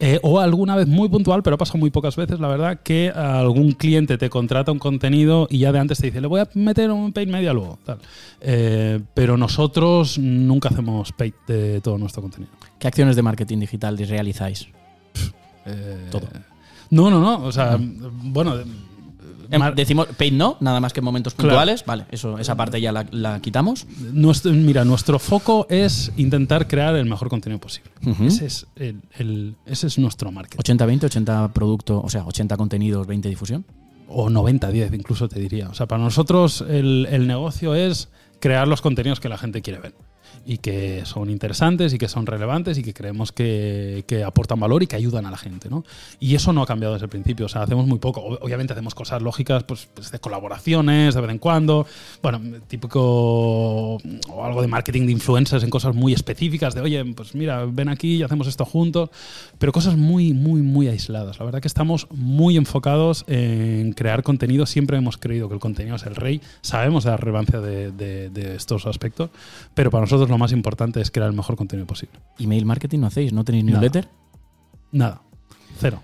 eh, 0.00 0.18
o 0.22 0.40
alguna 0.40 0.74
vez 0.74 0.88
muy 0.88 1.08
puntual, 1.08 1.42
pero 1.42 1.56
pasa 1.56 1.78
muy 1.78 1.90
pocas 1.90 2.16
veces, 2.16 2.40
la 2.40 2.48
verdad, 2.48 2.80
que 2.82 3.10
algún 3.10 3.72
cliente 3.72 4.18
te 4.18 4.28
contrata 4.28 4.72
un 4.72 4.78
contenido 4.78 5.46
y 5.50 5.58
ya 5.58 5.72
de 5.72 5.78
antes 5.78 5.98
te 5.98 6.06
dice, 6.06 6.20
le 6.20 6.26
voy 6.26 6.40
a 6.40 6.48
meter 6.54 6.90
un 6.90 7.12
paid 7.12 7.28
media 7.28 7.52
luego. 7.52 7.78
Tal. 7.84 7.98
Eh, 8.40 9.00
pero 9.14 9.36
nosotros 9.36 10.18
nunca 10.18 10.70
hacemos 10.70 11.12
paid 11.12 11.34
de 11.46 11.80
todo 11.80 11.96
nuestro 11.98 12.22
contenido. 12.22 12.52
¿Qué 12.78 12.88
acciones 12.88 13.14
de 13.14 13.22
marketing 13.22 13.58
digital 13.58 13.98
realizáis? 13.98 14.68
Eh, 15.66 16.08
Todo. 16.10 16.26
No, 16.90 17.10
no, 17.10 17.20
no. 17.20 17.44
O 17.44 17.52
sea, 17.52 17.78
bueno. 17.78 18.54
Em, 19.50 19.58
mar- 19.58 19.74
Decimos 19.74 20.06
paid 20.16 20.32
no, 20.32 20.56
nada 20.60 20.80
más 20.80 20.92
que 20.92 21.00
en 21.00 21.04
momentos 21.04 21.34
Claro. 21.34 21.48
puntuales. 21.50 21.84
Vale, 21.84 22.06
eso, 22.10 22.38
esa 22.38 22.54
parte 22.56 22.80
ya 22.80 22.92
la, 22.92 23.06
la 23.10 23.40
quitamos. 23.40 23.86
Nuestro, 24.12 24.52
mira, 24.52 24.84
nuestro 24.84 25.18
foco 25.18 25.66
es 25.68 26.12
intentar 26.16 26.68
crear 26.68 26.94
el 26.96 27.06
mejor 27.06 27.28
contenido 27.28 27.60
posible. 27.60 27.90
Ese, 28.26 28.46
es 28.46 28.66
el, 28.76 29.00
el- 29.18 29.56
ese 29.66 29.86
es 29.86 29.98
nuestro 29.98 30.30
marketing. 30.32 30.62
80-20, 30.76 31.04
80 31.04 31.48
producto, 31.52 32.00
o 32.02 32.08
sea, 32.08 32.24
80 32.24 32.56
contenidos, 32.56 33.06
20 33.06 33.28
difusión. 33.28 33.64
O 34.08 34.28
90-10, 34.28 34.92
incluso 34.94 35.28
te 35.28 35.38
diría. 35.38 35.68
O 35.68 35.74
sea, 35.74 35.86
para 35.86 36.02
nosotros 36.02 36.64
el, 36.68 37.06
el 37.10 37.26
negocio 37.28 37.74
es 37.76 38.08
crear 38.40 38.66
los 38.66 38.80
contenidos 38.80 39.20
que 39.20 39.28
la 39.28 39.38
gente 39.38 39.62
quiere 39.62 39.78
ver. 39.80 39.94
Y 40.52 40.58
que 40.58 41.02
son 41.04 41.30
interesantes 41.30 41.94
y 41.94 41.98
que 41.98 42.08
son 42.08 42.26
relevantes 42.26 42.76
y 42.76 42.82
que 42.82 42.92
creemos 42.92 43.30
que, 43.30 44.02
que 44.08 44.24
aportan 44.24 44.58
valor 44.58 44.82
y 44.82 44.88
que 44.88 44.96
ayudan 44.96 45.24
a 45.26 45.30
la 45.30 45.36
gente. 45.36 45.70
¿no? 45.70 45.84
Y 46.18 46.34
eso 46.34 46.52
no 46.52 46.62
ha 46.62 46.66
cambiado 46.66 46.94
desde 46.94 47.04
el 47.06 47.10
principio. 47.10 47.46
O 47.46 47.48
sea, 47.48 47.62
hacemos 47.62 47.86
muy 47.86 48.00
poco. 48.00 48.20
Ob- 48.20 48.38
Obviamente 48.42 48.72
hacemos 48.72 48.96
cosas 48.96 49.22
lógicas 49.22 49.62
pues, 49.62 49.88
pues, 49.94 50.10
de 50.10 50.18
colaboraciones 50.18 51.14
de 51.14 51.20
vez 51.20 51.30
en 51.30 51.38
cuando. 51.38 51.86
Bueno, 52.20 52.40
típico. 52.66 53.00
O 54.28 54.44
algo 54.44 54.60
de 54.62 54.66
marketing 54.66 55.06
de 55.06 55.12
influencers 55.12 55.62
en 55.62 55.70
cosas 55.70 55.94
muy 55.94 56.12
específicas. 56.12 56.74
De 56.74 56.80
oye, 56.80 57.04
pues 57.14 57.34
mira, 57.36 57.64
ven 57.66 57.88
aquí 57.88 58.16
y 58.16 58.22
hacemos 58.24 58.46
esto 58.48 58.64
juntos. 58.64 59.10
Pero 59.58 59.70
cosas 59.70 59.96
muy, 59.96 60.32
muy, 60.32 60.62
muy 60.62 60.88
aisladas. 60.88 61.38
La 61.38 61.44
verdad 61.44 61.60
que 61.60 61.68
estamos 61.68 62.08
muy 62.10 62.56
enfocados 62.56 63.24
en 63.28 63.92
crear 63.92 64.22
contenido. 64.24 64.66
Siempre 64.66 64.96
hemos 64.98 65.16
creído 65.16 65.48
que 65.48 65.54
el 65.54 65.60
contenido 65.60 65.96
es 65.96 66.02
el 66.06 66.16
rey. 66.16 66.40
Sabemos 66.62 67.04
la 67.04 67.16
relevancia 67.16 67.60
de, 67.60 67.92
de- 67.92 68.30
de 68.30 68.56
estos 68.56 68.86
aspectos. 68.86 69.30
Pero 69.74 69.90
para 69.92 70.00
nosotros 70.02 70.28
lo 70.28 70.39
más 70.40 70.52
importante 70.52 71.00
es 71.00 71.10
crear 71.10 71.28
el 71.28 71.36
mejor 71.36 71.54
contenido 71.56 71.86
posible. 71.86 72.18
Email 72.38 72.66
marketing 72.66 72.98
no 72.98 73.06
hacéis, 73.06 73.32
no 73.32 73.44
tenéis 73.44 73.64
newsletter, 73.64 74.08
Nada. 74.92 75.22
Cero. 75.78 76.02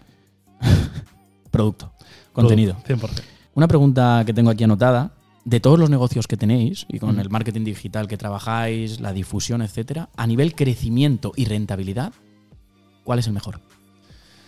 producto, 1.50 1.92
contenido. 2.32 2.76
Todo, 2.86 2.96
100%. 2.96 3.22
Una 3.54 3.68
pregunta 3.68 4.22
que 4.24 4.32
tengo 4.32 4.50
aquí 4.50 4.64
anotada. 4.64 5.12
De 5.44 5.60
todos 5.60 5.78
los 5.78 5.90
negocios 5.90 6.26
que 6.26 6.36
tenéis 6.36 6.86
y 6.88 6.98
con 6.98 7.20
el 7.20 7.30
marketing 7.30 7.62
digital 7.62 8.08
que 8.08 8.16
trabajáis, 8.16 8.98
la 8.98 9.12
difusión, 9.12 9.62
etcétera, 9.62 10.08
a 10.16 10.26
nivel 10.26 10.56
crecimiento 10.56 11.32
y 11.36 11.44
rentabilidad, 11.44 12.12
¿cuál 13.04 13.20
es 13.20 13.28
el 13.28 13.32
mejor? 13.32 13.60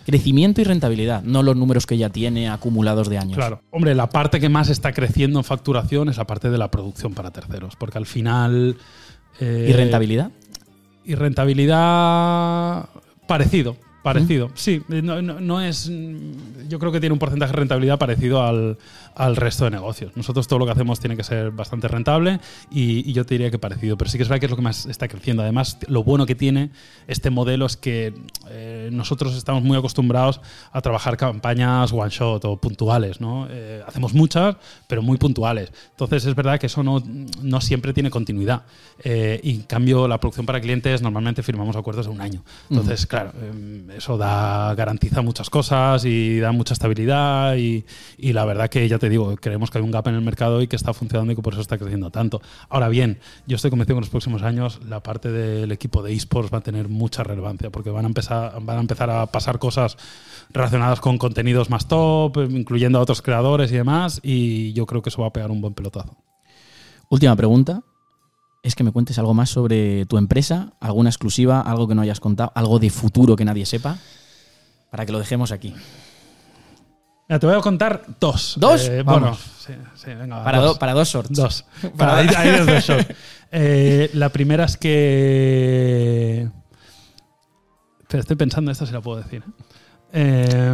Crecimiento 0.05 0.61
y 0.61 0.65
rentabilidad, 0.65 1.23
no 1.23 1.45
los 1.45 1.55
números 1.55 1.87
que 1.87 1.97
ya 1.97 2.11
tiene 2.11 2.49
acumulados 2.49 3.09
de 3.09 3.19
años. 3.19 3.37
Claro. 3.37 3.63
Hombre, 3.71 3.95
la 3.95 4.09
parte 4.09 4.41
que 4.41 4.49
más 4.49 4.71
está 4.71 4.93
creciendo 4.93 5.39
en 5.39 5.45
facturación 5.45 6.09
es 6.09 6.17
la 6.17 6.27
parte 6.27 6.51
de 6.51 6.59
la 6.59 6.69
producción 6.69 7.15
para 7.15 7.31
terceros. 7.31 7.77
Porque 7.77 7.99
al 7.99 8.07
final. 8.07 8.77
Eh, 9.41 9.67
¿Y 9.69 9.73
rentabilidad? 9.73 10.31
Y 11.05 11.15
rentabilidad 11.15 12.89
parecido, 13.27 13.77
parecido. 14.03 14.51
Sí, 14.55 14.83
no, 14.89 15.21
no- 15.23 15.41
no 15.41 15.61
es. 15.61 15.91
Yo 16.69 16.79
creo 16.79 16.93
que 16.93 17.01
tiene 17.01 17.13
un 17.13 17.19
porcentaje 17.19 17.53
de 17.53 17.59
rentabilidad 17.59 17.99
parecido 17.99 18.43
al, 18.43 18.79
al 19.15 19.37
resto 19.37 19.65
de 19.65 19.71
negocios. 19.73 20.13
Nosotros 20.17 20.47
todo 20.49 20.59
lo 20.61 20.67
que 20.67 20.73
hacemos 20.73 21.01
tiene 21.01 21.17
que 21.17 21.25
ser 21.25 21.51
bastante 21.51 21.89
rentable 21.89 22.41
y, 22.71 23.09
y 23.09 23.13
yo 23.13 23.25
te 23.27 23.35
diría 23.35 23.51
que 23.51 23.59
parecido. 23.59 23.97
Pero 23.99 24.11
sí 24.11 24.17
que 24.19 24.23
es 24.23 24.29
verdad 24.29 24.41
que 24.41 24.47
es 24.47 24.51
lo 24.51 24.57
que 24.57 24.63
más 24.63 24.87
está 24.87 25.09
creciendo. 25.09 25.43
Además, 25.43 25.79
lo 25.89 26.05
bueno 26.05 26.27
que 26.27 26.35
tiene 26.35 26.71
este 27.07 27.31
modelo 27.31 27.67
es 27.67 27.77
que 27.77 28.15
eh, 28.51 28.89
nosotros 28.93 29.35
estamos 29.37 29.63
muy 29.63 29.77
acostumbrados 29.77 30.41
a 30.73 30.81
trabajar 30.81 31.17
campañas 31.17 31.93
one 31.93 32.11
shot 32.11 32.45
o 32.45 32.57
puntuales, 32.61 33.21
¿no? 33.21 33.47
Eh, 33.51 33.83
hacemos 33.87 34.15
muchas, 34.15 34.57
pero 34.87 35.03
muy 35.03 35.17
puntuales. 35.19 35.73
Entonces 35.91 36.25
es 36.27 36.35
verdad 36.35 36.59
que 36.61 36.67
eso 36.67 36.83
no, 36.83 37.03
no 37.43 37.61
siempre 37.61 37.93
tiene 37.93 38.11
continuidad. 38.11 38.63
Eh, 39.03 39.41
y 39.43 39.55
en 39.55 39.63
cambio, 39.63 40.07
la 40.09 40.19
producción 40.19 40.47
para 40.47 40.61
clientes 40.61 41.03
normalmente 41.03 41.43
firmamos 41.43 41.77
acuerdos 41.77 42.07
de 42.07 42.13
un 42.13 42.21
año. 42.21 42.43
Entonces, 42.71 43.07
claro, 43.07 43.33
eh, 43.41 43.85
eso 43.91 44.17
da, 44.17 44.75
garantiza 44.75 45.23
muchas 45.23 45.51
cosas 45.51 46.05
y 46.05 46.39
da 46.41 46.53
mucha 46.53 46.75
estabilidad. 46.75 47.57
Y, 47.57 47.85
la 48.19 48.45
verdad 48.45 48.69
que 48.69 48.89
ya 48.89 48.99
te 48.99 49.09
digo, 49.09 49.35
creemos 49.37 49.71
que 49.71 49.79
hay 49.79 49.85
un 49.85 49.91
gap 49.91 50.07
en 50.09 50.15
el 50.15 50.21
mercado 50.21 50.63
y 50.63 50.69
que 50.69 50.77
está 50.77 50.93
funcionando 50.93 51.33
y 51.33 51.37
que 51.37 51.43
por 51.43 51.55
eso 51.55 51.63
está 51.63 51.79
creciendo 51.79 52.11
tanto. 52.11 52.41
Ahora 52.69 52.89
bien, 52.89 53.19
yo 53.47 53.57
estoy 53.57 53.71
convencido 53.71 53.97
que 53.97 53.99
en 53.99 54.03
los 54.03 54.11
próximos 54.11 54.43
años 54.43 54.81
la 54.87 55.03
parte 55.03 55.31
del 55.31 55.73
equipo 55.73 56.03
de 56.03 56.13
esports 56.13 56.53
va 56.53 56.59
a 56.59 56.63
tener 56.63 56.89
mucha 56.89 57.25
relevancia 57.25 57.71
porque 57.71 57.91
van 57.91 58.05
a 58.05 58.09
empezar, 58.09 58.61
van 58.63 58.79
a, 58.79 58.81
empezar 58.81 59.11
a 59.11 59.27
pasar 59.27 59.59
cosas 59.59 59.97
relacionadas 60.51 61.01
con 61.01 61.19
contenidos 61.19 61.71
más 61.71 61.89
top, 61.89 62.39
incluyendo 62.51 62.99
a 62.99 63.03
otros 63.03 63.23
creadores 63.23 63.73
y 63.73 63.77
demás. 63.77 64.21
Y 64.23 64.73
yo 64.73 64.87
creo 64.87 65.03
que 65.03 65.11
eso 65.11 65.23
va 65.23 65.29
a 65.29 65.33
pegar 65.33 65.51
un 65.51 65.61
buen 65.61 65.75
pelotazo. 65.75 66.17
Última 67.09 67.35
pregunta. 67.37 67.83
Es 68.63 68.75
que 68.75 68.85
me 68.85 68.93
cuentes 68.93 69.19
algo 69.19 69.35
más 69.35 69.51
sobre 69.51 70.05
tu 70.07 70.19
empresa, 70.19 70.73
alguna 70.81 71.11
exclusiva, 71.11 71.61
algo 71.61 71.87
que 71.89 71.95
no 71.95 72.03
hayas 72.03 72.21
contado, 72.21 72.53
algo 72.55 72.79
de 72.79 72.91
futuro 72.91 73.37
que 73.37 73.45
nadie 73.45 73.65
sepa, 73.67 73.99
para 74.91 75.07
que 75.07 75.13
lo 75.13 75.19
dejemos 75.19 75.53
aquí. 75.53 75.75
Mira, 77.29 77.39
te 77.39 77.47
voy 77.47 77.57
a 77.57 77.61
contar 77.61 78.05
dos. 78.21 78.55
¿Dos? 78.59 78.89
Eh, 78.89 79.03
Vamos. 79.03 79.21
bueno, 79.21 79.37
sí, 79.37 79.73
sí, 80.03 80.15
venga. 80.15 80.43
Para, 80.43 80.59
dos. 80.61 80.73
do- 80.75 80.79
para 80.79 80.95
dos 80.95 81.09
sorts. 81.11 81.37
Dos. 81.37 81.65
Para- 81.97 82.17
Ahí, 82.19 82.29
ahí 82.37 82.49
es 82.49 82.67
dos 82.67 82.85
short. 82.85 83.11
Eh, 83.53 84.11
la 84.15 84.31
primera 84.31 84.65
es 84.65 84.77
que. 84.79 86.49
Pero 88.09 88.21
estoy 88.23 88.37
pensando, 88.37 88.71
esta 88.71 88.87
si 88.87 88.93
la 88.93 89.03
puedo 89.03 89.19
decir. 89.23 89.43
Eh, 89.47 89.53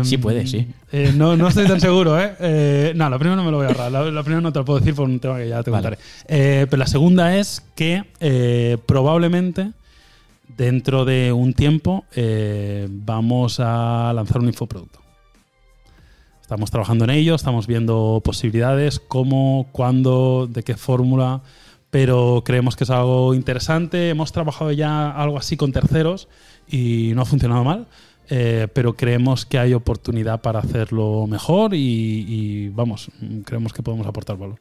Sí 0.04 0.16
puede, 0.18 0.46
sí. 0.46 0.66
eh, 0.92 1.12
no, 1.16 1.36
no 1.36 1.48
estoy 1.48 1.66
tan 1.66 1.80
seguro, 1.80 2.18
¿eh? 2.20 2.34
Eh, 2.38 2.92
No, 2.94 3.10
la 3.10 3.18
primera 3.18 3.36
no 3.36 3.44
me 3.44 3.50
lo 3.50 3.56
voy 3.58 3.66
a 3.66 3.68
ahorrar. 3.70 3.90
La, 3.92 4.04
la 4.10 4.22
primera 4.22 4.40
no 4.40 4.52
te 4.52 4.60
la 4.60 4.64
puedo 4.64 4.78
decir 4.78 4.94
por 4.94 5.08
un 5.08 5.18
tema 5.18 5.38
que 5.38 5.48
ya 5.48 5.62
te 5.62 5.70
Vale. 5.70 5.82
contaré. 5.82 6.02
Eh, 6.28 6.66
pero 6.70 6.78
la 6.80 6.86
segunda 6.86 7.36
es 7.36 7.62
que 7.74 8.04
eh, 8.20 8.78
probablemente 8.86 9.72
dentro 10.56 11.04
de 11.04 11.32
un 11.32 11.52
tiempo 11.52 12.04
eh, 12.14 12.86
vamos 12.90 13.58
a 13.58 14.12
lanzar 14.14 14.38
un 14.40 14.46
infoproducto. 14.46 15.00
Estamos 16.40 16.70
trabajando 16.70 17.04
en 17.04 17.10
ello, 17.10 17.34
estamos 17.34 17.66
viendo 17.66 18.20
posibilidades, 18.24 19.00
cómo, 19.00 19.66
cuándo, 19.72 20.46
de 20.48 20.62
qué 20.62 20.76
fórmula, 20.76 21.40
pero 21.90 22.42
creemos 22.44 22.76
que 22.76 22.84
es 22.84 22.90
algo 22.90 23.34
interesante. 23.34 24.10
Hemos 24.10 24.30
trabajado 24.30 24.70
ya 24.70 25.10
algo 25.10 25.38
así 25.38 25.56
con 25.56 25.72
terceros 25.72 26.28
y 26.68 27.12
no 27.14 27.22
ha 27.22 27.24
funcionado 27.24 27.64
mal, 27.64 27.86
eh, 28.30 28.68
pero 28.72 28.94
creemos 28.94 29.46
que 29.46 29.58
hay 29.58 29.74
oportunidad 29.74 30.40
para 30.40 30.60
hacerlo 30.60 31.26
mejor 31.26 31.74
y, 31.74 31.78
y, 31.78 32.68
vamos, 32.68 33.10
creemos 33.44 33.72
que 33.72 33.82
podemos 33.82 34.06
aportar 34.06 34.36
valor. 34.36 34.58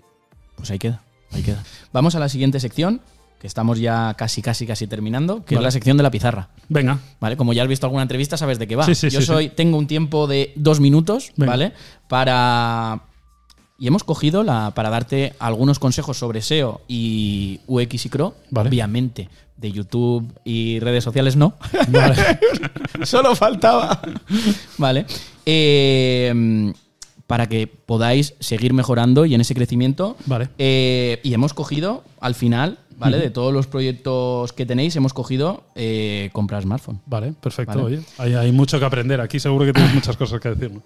Pues 0.55 0.71
ahí 0.71 0.79
queda, 0.79 1.01
ahí 1.31 1.41
queda. 1.41 1.63
Vamos 1.91 2.15
a 2.15 2.19
la 2.19 2.29
siguiente 2.29 2.59
sección, 2.59 3.01
que 3.39 3.47
estamos 3.47 3.79
ya 3.79 4.13
casi, 4.13 4.41
casi, 4.41 4.65
casi 4.65 4.87
terminando, 4.87 5.43
que 5.43 5.55
es 5.55 5.61
la 5.61 5.71
sección 5.71 5.97
de 5.97 6.03
la 6.03 6.11
pizarra. 6.11 6.47
Venga, 6.69 6.99
¿Vale? 7.19 7.35
Como 7.35 7.51
ya 7.51 7.63
has 7.63 7.67
visto 7.67 7.85
alguna 7.85 8.03
entrevista, 8.03 8.37
sabes 8.37 8.57
de 8.57 8.67
qué 8.67 8.75
va. 8.77 8.85
Sí, 8.85 8.95
sí, 8.95 9.09
Yo 9.09 9.19
sí, 9.19 9.25
soy, 9.25 9.49
tengo 9.49 9.77
un 9.77 9.87
tiempo 9.87 10.27
de 10.27 10.53
dos 10.55 10.79
minutos, 10.79 11.33
Venga. 11.35 11.51
¿vale? 11.51 11.73
Para. 12.07 13.01
Y 13.83 13.87
hemos 13.87 14.05
cogido 14.05 14.43
la, 14.43 14.71
para 14.73 14.89
darte 14.89 15.33
algunos 15.39 15.77
consejos 15.77 16.17
sobre 16.17 16.41
SEO 16.41 16.79
y 16.87 17.59
UX 17.67 18.05
y 18.05 18.09
CRO. 18.09 18.33
Vale. 18.49 18.69
Obviamente, 18.69 19.27
de 19.57 19.73
YouTube 19.73 20.25
y 20.45 20.79
redes 20.79 21.03
sociales 21.03 21.35
no. 21.35 21.55
vale. 21.89 22.15
Solo 23.03 23.35
faltaba. 23.35 24.01
vale. 24.77 25.05
Eh, 25.45 26.71
para 27.27 27.49
que 27.49 27.67
podáis 27.67 28.35
seguir 28.39 28.71
mejorando 28.71 29.25
y 29.25 29.35
en 29.35 29.41
ese 29.41 29.53
crecimiento. 29.53 30.15
Vale. 30.27 30.47
Eh, 30.59 31.19
y 31.21 31.33
hemos 31.33 31.53
cogido, 31.53 32.05
al 32.21 32.35
final, 32.35 32.77
¿vale? 32.97 33.17
De 33.17 33.31
todos 33.31 33.51
los 33.51 33.67
proyectos 33.67 34.53
que 34.53 34.65
tenéis, 34.65 34.95
hemos 34.95 35.13
cogido 35.13 35.65
eh, 35.75 36.29
comprar 36.31 36.63
smartphone. 36.63 37.01
Vale, 37.05 37.33
perfecto. 37.33 37.83
Vale. 37.83 37.97
Oye, 37.97 38.05
hay, 38.17 38.33
hay 38.35 38.51
mucho 38.53 38.79
que 38.79 38.85
aprender. 38.85 39.19
Aquí 39.19 39.41
seguro 39.41 39.65
que 39.65 39.73
tienes 39.73 39.93
muchas 39.93 40.15
cosas 40.15 40.39
que 40.39 40.47
decirnos. 40.47 40.83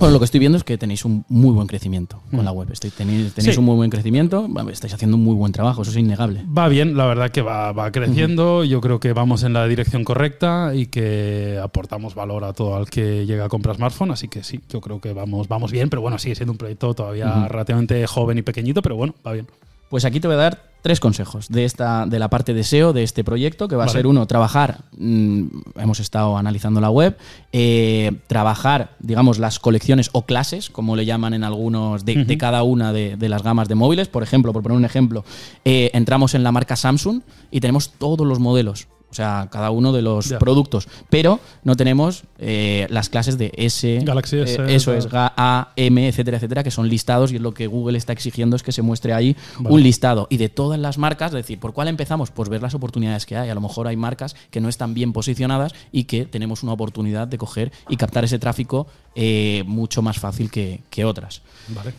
Bueno, 0.00 0.14
lo 0.14 0.18
que 0.18 0.24
estoy 0.24 0.40
viendo 0.40 0.56
es 0.58 0.64
que 0.64 0.78
tenéis 0.78 1.04
un 1.04 1.24
muy 1.28 1.52
buen 1.52 1.66
crecimiento 1.66 2.20
con 2.30 2.40
Mm. 2.40 2.44
la 2.44 2.52
web. 2.52 2.68
Estoy- 2.72 2.90
tenéis 2.90 3.34
tenéis 3.34 3.54
Sí. 3.54 3.58
un 3.58 3.66
muy 3.66 3.76
buen 3.76 3.90
crecimiento, 3.90 4.48
estáis 4.72 4.94
haciendo 4.94 5.16
un 5.18 5.22
muy 5.22 5.34
buen 5.34 5.52
trabajo, 5.52 5.82
eso 5.82 5.90
es 5.90 5.96
innegable. 5.98 6.42
Va 6.56 6.68
bien, 6.68 6.96
la 6.96 7.04
verdad 7.04 7.30
que 7.30 7.42
va, 7.42 7.70
va 7.72 7.92
creciendo. 7.92 8.64
Yo 8.64 8.80
creo 8.80 8.98
que 8.98 9.12
vamos 9.12 9.42
en 9.42 9.52
la 9.52 9.66
dirección 9.66 10.02
correcta 10.04 10.72
y 10.74 10.86
que 10.86 11.60
aportamos 11.62 12.14
valor 12.14 12.44
a 12.44 12.52
todo 12.54 12.76
al 12.76 12.88
que 12.88 13.26
llega 13.26 13.44
a 13.44 13.48
comprar 13.48 13.76
smartphone. 13.76 14.10
Así 14.10 14.28
que 14.28 14.42
sí, 14.42 14.60
yo 14.70 14.80
creo 14.80 15.00
que 15.00 15.12
vamos, 15.12 15.48
vamos 15.48 15.70
bien, 15.70 15.90
pero 15.90 16.00
bueno, 16.02 16.18
sigue 16.18 16.34
siendo 16.34 16.52
un 16.52 16.58
proyecto 16.58 16.94
todavía 16.94 17.46
relativamente 17.48 18.06
joven 18.06 18.38
y 18.38 18.42
pequeñito, 18.42 18.80
pero 18.82 18.96
bueno, 18.96 19.14
va 19.26 19.34
bien. 19.34 19.46
Pues 19.90 20.04
aquí 20.04 20.20
te 20.20 20.28
voy 20.28 20.36
a 20.36 20.38
dar 20.38 20.70
tres 20.82 21.00
consejos 21.00 21.48
de 21.48 21.64
esta 21.64 22.06
de 22.06 22.18
la 22.20 22.30
parte 22.30 22.54
de 22.54 22.62
SEO 22.64 22.92
de 22.92 23.02
este 23.02 23.24
proyecto, 23.24 23.66
que 23.66 23.74
va 23.74 23.84
a 23.84 23.88
ser 23.88 24.06
uno, 24.06 24.26
trabajar, 24.26 24.78
mm, 24.96 25.46
hemos 25.76 25.98
estado 25.98 26.38
analizando 26.38 26.80
la 26.80 26.90
web, 26.90 27.18
eh, 27.52 28.12
trabajar, 28.28 28.96
digamos, 29.00 29.40
las 29.40 29.58
colecciones 29.58 30.08
o 30.12 30.22
clases, 30.24 30.70
como 30.70 30.94
le 30.94 31.06
llaman 31.06 31.34
en 31.34 31.42
algunos, 31.42 32.04
de, 32.04 32.38
cada 32.38 32.62
una 32.62 32.92
de, 32.92 33.16
de 33.16 33.28
las 33.28 33.42
gamas 33.42 33.68
de 33.68 33.74
móviles. 33.74 34.06
Por 34.06 34.22
ejemplo, 34.22 34.52
por 34.52 34.62
poner 34.62 34.78
un 34.78 34.84
ejemplo, 34.84 35.24
eh, 35.64 35.90
entramos 35.92 36.34
en 36.34 36.44
la 36.44 36.52
marca 36.52 36.76
Samsung 36.76 37.22
y 37.50 37.60
tenemos 37.60 37.90
todos 37.90 38.24
los 38.24 38.38
modelos. 38.38 38.86
Sea, 39.20 39.48
cada 39.50 39.70
uno 39.70 39.92
de 39.92 40.00
los 40.02 40.32
productos. 40.38 40.88
Pero 41.10 41.40
no 41.62 41.76
tenemos 41.76 42.24
eh, 42.38 42.86
las 42.90 43.08
clases 43.10 43.36
de 43.36 43.52
S, 43.56 44.00
Galaxy 44.02 44.36
eh, 44.38 44.42
S, 44.44 44.74
eso 44.74 44.90
tal. 44.92 44.98
es, 44.98 45.08
Ga- 45.10 45.32
A, 45.36 45.72
M, 45.76 46.08
etcétera, 46.08 46.38
etcétera, 46.38 46.62
que 46.64 46.70
son 46.70 46.88
listados 46.88 47.32
y 47.32 47.36
es 47.36 47.42
lo 47.42 47.52
que 47.52 47.66
Google 47.66 47.98
está 47.98 48.12
exigiendo 48.14 48.56
es 48.56 48.62
que 48.62 48.72
se 48.72 48.80
muestre 48.82 49.12
ahí 49.12 49.36
Vale. 49.58 49.74
un 49.74 49.82
listado. 49.82 50.26
Y 50.30 50.38
de 50.38 50.48
todas 50.48 50.78
las 50.80 50.96
marcas, 50.96 51.32
es 51.32 51.34
decir, 51.36 51.58
¿por 51.60 51.72
cuál 51.74 51.88
empezamos? 51.88 52.30
Pues 52.30 52.48
ver 52.48 52.62
las 52.62 52.74
oportunidades 52.74 53.26
que 53.26 53.36
hay. 53.36 53.50
A 53.50 53.54
lo 53.54 53.60
mejor 53.60 53.86
hay 53.88 53.96
marcas 53.96 54.34
que 54.50 54.60
no 54.60 54.68
están 54.68 54.94
bien 54.94 55.12
posicionadas 55.12 55.74
y 55.92 56.04
que 56.04 56.24
tenemos 56.24 56.62
una 56.62 56.72
oportunidad 56.72 57.28
de 57.28 57.36
coger 57.38 57.72
y 57.88 57.96
captar 57.96 58.24
ese 58.24 58.38
tráfico 58.38 58.86
eh, 59.14 59.64
mucho 59.66 60.00
más 60.02 60.18
fácil 60.18 60.50
que, 60.50 60.80
que 60.88 61.04
otras. 61.04 61.42
Vale. 61.68 61.92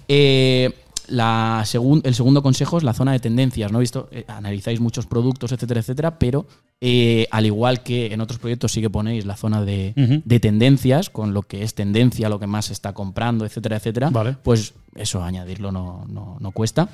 La 1.11 1.61
segun- 1.65 2.01
el 2.03 2.15
segundo 2.15 2.41
consejo 2.41 2.77
es 2.77 2.83
la 2.83 2.93
zona 2.93 3.11
de 3.11 3.19
tendencias. 3.19 3.71
¿no? 3.71 3.79
He 3.79 3.81
visto, 3.81 4.07
eh, 4.11 4.25
analizáis 4.27 4.79
muchos 4.79 5.05
productos, 5.05 5.51
etcétera, 5.51 5.81
etcétera, 5.81 6.17
pero 6.17 6.45
eh, 6.79 7.27
al 7.31 7.45
igual 7.45 7.83
que 7.83 8.11
en 8.13 8.21
otros 8.21 8.39
proyectos 8.39 8.71
sí 8.71 8.81
que 8.81 8.89
ponéis 8.89 9.25
la 9.25 9.35
zona 9.35 9.63
de, 9.63 9.93
tendencias, 10.41 11.09
con 11.09 11.33
lo 11.33 11.43
que 11.43 11.63
es 11.63 11.75
tendencia, 11.75 12.27
lo 12.29 12.39
que 12.39 12.47
más 12.47 12.65
se 12.65 12.73
está 12.73 12.93
comprando, 12.93 13.45
etcétera, 13.45 13.77
etcétera, 13.77 14.09
Vale. 14.09 14.35
pues 14.41 14.73
eso 14.95 15.23
añadirlo 15.23 15.71
no, 15.71 16.05
no- 16.09 16.37
no 16.39 16.51
cuesta. 16.51 16.89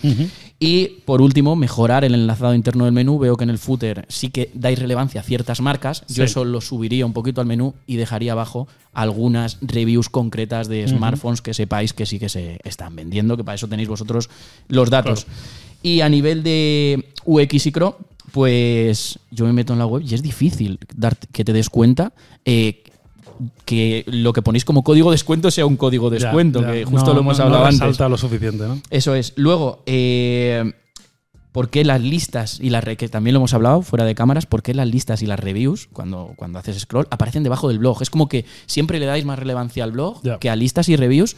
Y 0.60 0.88
por 1.06 1.22
último, 1.22 1.56
mejorar 1.56 2.04
el 2.04 2.14
enlazado 2.16 2.54
interno 2.54 2.86
del 2.86 2.94
menú. 2.94 3.18
Veo 3.20 3.38
que 3.38 3.44
en 3.44 3.50
el 3.50 3.58
footer 3.58 4.06
sí 4.10 4.30
que 4.30 4.52
dais 4.54 4.78
relevancia 4.80 5.22
a 5.22 5.24
ciertas 5.24 5.62
marcas. 5.62 6.04
Yo 6.08 6.24
eso 6.24 6.44
lo 6.46 6.62
subiría 6.62 7.06
un 7.06 7.14
poquito 7.14 7.42
al 7.42 7.48
menú 7.48 7.74
y 7.88 7.96
dejaría 7.96 8.34
abajo 8.34 8.68
algunas 8.94 9.58
reviews 9.62 10.10
concretas 10.10 10.68
de 10.68 10.88
smartphones 10.88 11.42
que 11.42 11.54
sepáis 11.54 11.94
que 11.94 12.06
sí 12.08 12.18
que 12.20 12.30
se 12.30 12.60
están 12.64 12.96
vendiendo, 12.96 13.38
que 13.38 13.44
para 13.44 13.56
eso 13.56 13.68
tenéis 13.68 13.88
vosotros 13.90 14.07
los 14.68 14.90
datos. 14.90 15.28
Y 15.84 16.02
a 16.02 16.10
nivel 16.10 16.44
de 16.44 17.10
UX 17.26 17.66
y 17.68 17.72
CRO, 17.72 17.98
pues 18.32 19.20
yo 19.32 19.46
me 19.46 19.54
meto 19.54 19.74
en 19.74 19.80
la 19.80 19.86
web 19.86 20.04
y 20.06 20.14
es 20.14 20.22
difícil 20.22 20.80
dar, 20.96 21.18
que 21.32 21.46
te 21.46 21.54
des 21.54 21.70
cuenta 21.70 22.14
eh, 22.46 22.84
que 23.66 24.04
lo 24.08 24.34
que 24.34 24.42
ponéis 24.42 24.66
como 24.66 24.84
código 24.84 25.12
descuento 25.12 25.52
sea 25.52 25.66
un 25.66 25.78
código 25.78 26.10
descuento, 26.10 26.62
ya. 26.62 26.72
que 26.74 26.86
justo 26.86 27.08
No, 27.10 27.14
lo 27.14 27.20
hemos 27.22 27.38
no- 27.38 27.44
hablado 27.46 27.64
no 27.64 27.68
antes. 27.68 27.80
resalta 27.82 28.10
lo 28.10 28.18
suficiente, 28.18 28.64
¿no? 28.68 28.82
Eso 28.90 29.14
es. 29.16 29.34
Luego, 29.38 29.84
eh, 29.86 30.74
¿por 31.52 31.70
qué 31.70 31.84
las 31.86 32.02
listas 32.02 32.60
y 32.60 32.70
las 32.72 32.84
que 32.84 33.08
también 33.10 33.34
lo 33.36 33.40
hemos 33.40 33.54
hablado 33.54 33.82
fuera 33.84 34.06
de 34.06 34.16
cámaras, 34.16 34.46
por 34.46 34.64
qué 34.64 34.74
las 34.74 34.88
listas 34.88 35.22
y 35.22 35.26
las 35.28 35.40
reviews, 35.40 35.88
cuando, 35.94 36.34
cuando 36.36 36.58
haces 36.60 36.80
scroll, 36.80 37.08
aparecen 37.12 37.44
debajo 37.44 37.68
del 37.68 37.80
blog? 37.80 38.02
Es 38.02 38.10
como 38.10 38.28
que 38.28 38.46
siempre 38.66 39.00
le 39.00 39.06
dais 39.06 39.24
más 39.26 39.38
relevancia 39.40 39.84
al 39.84 39.92
blog 39.92 40.22
que 40.40 40.50
a 40.50 40.56
listas 40.56 40.90
y 40.90 40.96
reviews. 40.96 41.36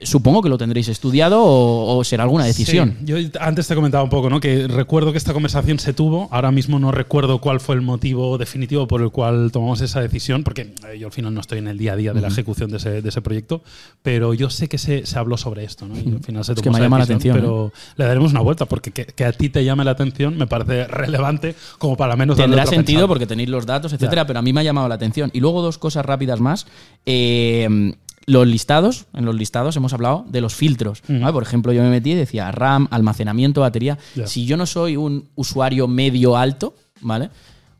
Supongo 0.00 0.42
que 0.42 0.48
lo 0.50 0.58
tendréis 0.58 0.88
estudiado 0.88 1.42
o, 1.42 1.96
o 1.96 2.04
será 2.04 2.24
alguna 2.24 2.44
decisión. 2.44 2.96
Sí, 2.98 3.04
yo 3.06 3.16
antes 3.40 3.66
te 3.68 3.74
comentaba 3.74 4.04
un 4.04 4.10
poco, 4.10 4.28
¿no? 4.28 4.38
Que 4.38 4.68
recuerdo 4.68 5.12
que 5.12 5.18
esta 5.18 5.32
conversación 5.32 5.78
se 5.78 5.94
tuvo. 5.94 6.28
Ahora 6.30 6.50
mismo 6.50 6.78
no 6.78 6.90
recuerdo 6.90 7.38
cuál 7.38 7.58
fue 7.60 7.74
el 7.76 7.80
motivo 7.80 8.36
definitivo 8.36 8.86
por 8.86 9.00
el 9.00 9.10
cual 9.10 9.50
tomamos 9.50 9.80
esa 9.80 10.00
decisión, 10.02 10.42
porque 10.42 10.74
eh, 10.92 10.98
yo 10.98 11.06
al 11.06 11.12
final 11.12 11.32
no 11.32 11.40
estoy 11.40 11.58
en 11.58 11.68
el 11.68 11.78
día 11.78 11.94
a 11.94 11.96
día 11.96 12.12
de 12.12 12.20
la 12.20 12.28
ejecución 12.28 12.70
de 12.70 12.76
ese, 12.78 13.00
de 13.00 13.08
ese 13.08 13.22
proyecto, 13.22 13.62
pero 14.02 14.34
yo 14.34 14.50
sé 14.50 14.68
que 14.68 14.76
se, 14.78 15.06
se 15.06 15.18
habló 15.18 15.36
sobre 15.38 15.64
esto, 15.64 15.86
¿no? 15.86 15.94
Y 15.96 16.12
al 16.12 16.22
final 16.22 16.44
se 16.44 16.52
Es 16.52 16.56
tomó 16.56 16.62
que 16.64 16.70
me 16.70 16.76
esa 16.76 16.82
llama 16.84 16.98
la 16.98 17.04
atención, 17.04 17.36
¿eh? 17.36 17.40
Pero 17.40 17.72
le 17.96 18.04
daremos 18.04 18.32
una 18.32 18.40
vuelta, 18.40 18.66
porque 18.66 18.90
que, 18.90 19.06
que 19.06 19.24
a 19.24 19.32
ti 19.32 19.48
te 19.48 19.64
llame 19.64 19.84
la 19.84 19.92
atención 19.92 20.36
me 20.36 20.46
parece 20.46 20.86
relevante 20.86 21.54
como 21.78 21.96
para 21.96 22.14
menos 22.16 22.36
Tendrá 22.36 22.66
sentido 22.66 23.08
porque 23.08 23.26
tenéis 23.26 23.48
los 23.48 23.64
datos, 23.64 23.92
etcétera, 23.92 24.22
Ya. 24.22 24.26
pero 24.26 24.40
a 24.40 24.42
mí 24.42 24.52
me 24.52 24.60
ha 24.60 24.64
llamado 24.64 24.88
la 24.88 24.96
atención. 24.96 25.30
Y 25.32 25.40
luego 25.40 25.62
dos 25.62 25.78
cosas 25.78 26.04
rápidas 26.04 26.40
más. 26.40 26.66
Eh, 27.06 27.94
los 28.26 28.46
listados, 28.46 29.06
en 29.14 29.24
los 29.24 29.34
listados 29.34 29.76
hemos 29.76 29.92
hablado 29.92 30.24
de 30.28 30.40
los 30.40 30.54
filtros. 30.54 31.02
¿vale? 31.20 31.32
Por 31.32 31.42
ejemplo, 31.42 31.72
yo 31.72 31.82
me 31.82 31.90
metí 31.90 32.12
y 32.12 32.14
decía 32.14 32.50
RAM, 32.52 32.88
almacenamiento, 32.90 33.60
batería. 33.60 33.98
Si 34.26 34.46
yo 34.46 34.56
no 34.56 34.66
soy 34.66 34.96
un 34.96 35.28
usuario 35.34 35.86
medio 35.88 36.36
alto, 36.36 36.74
¿vale? 37.00 37.30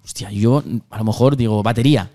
Hostia, 0.05 0.31
yo 0.31 0.63
a 0.91 0.99
lo 0.99 1.05
mejor 1.05 1.37
digo 1.37 1.63
batería. 1.63 2.11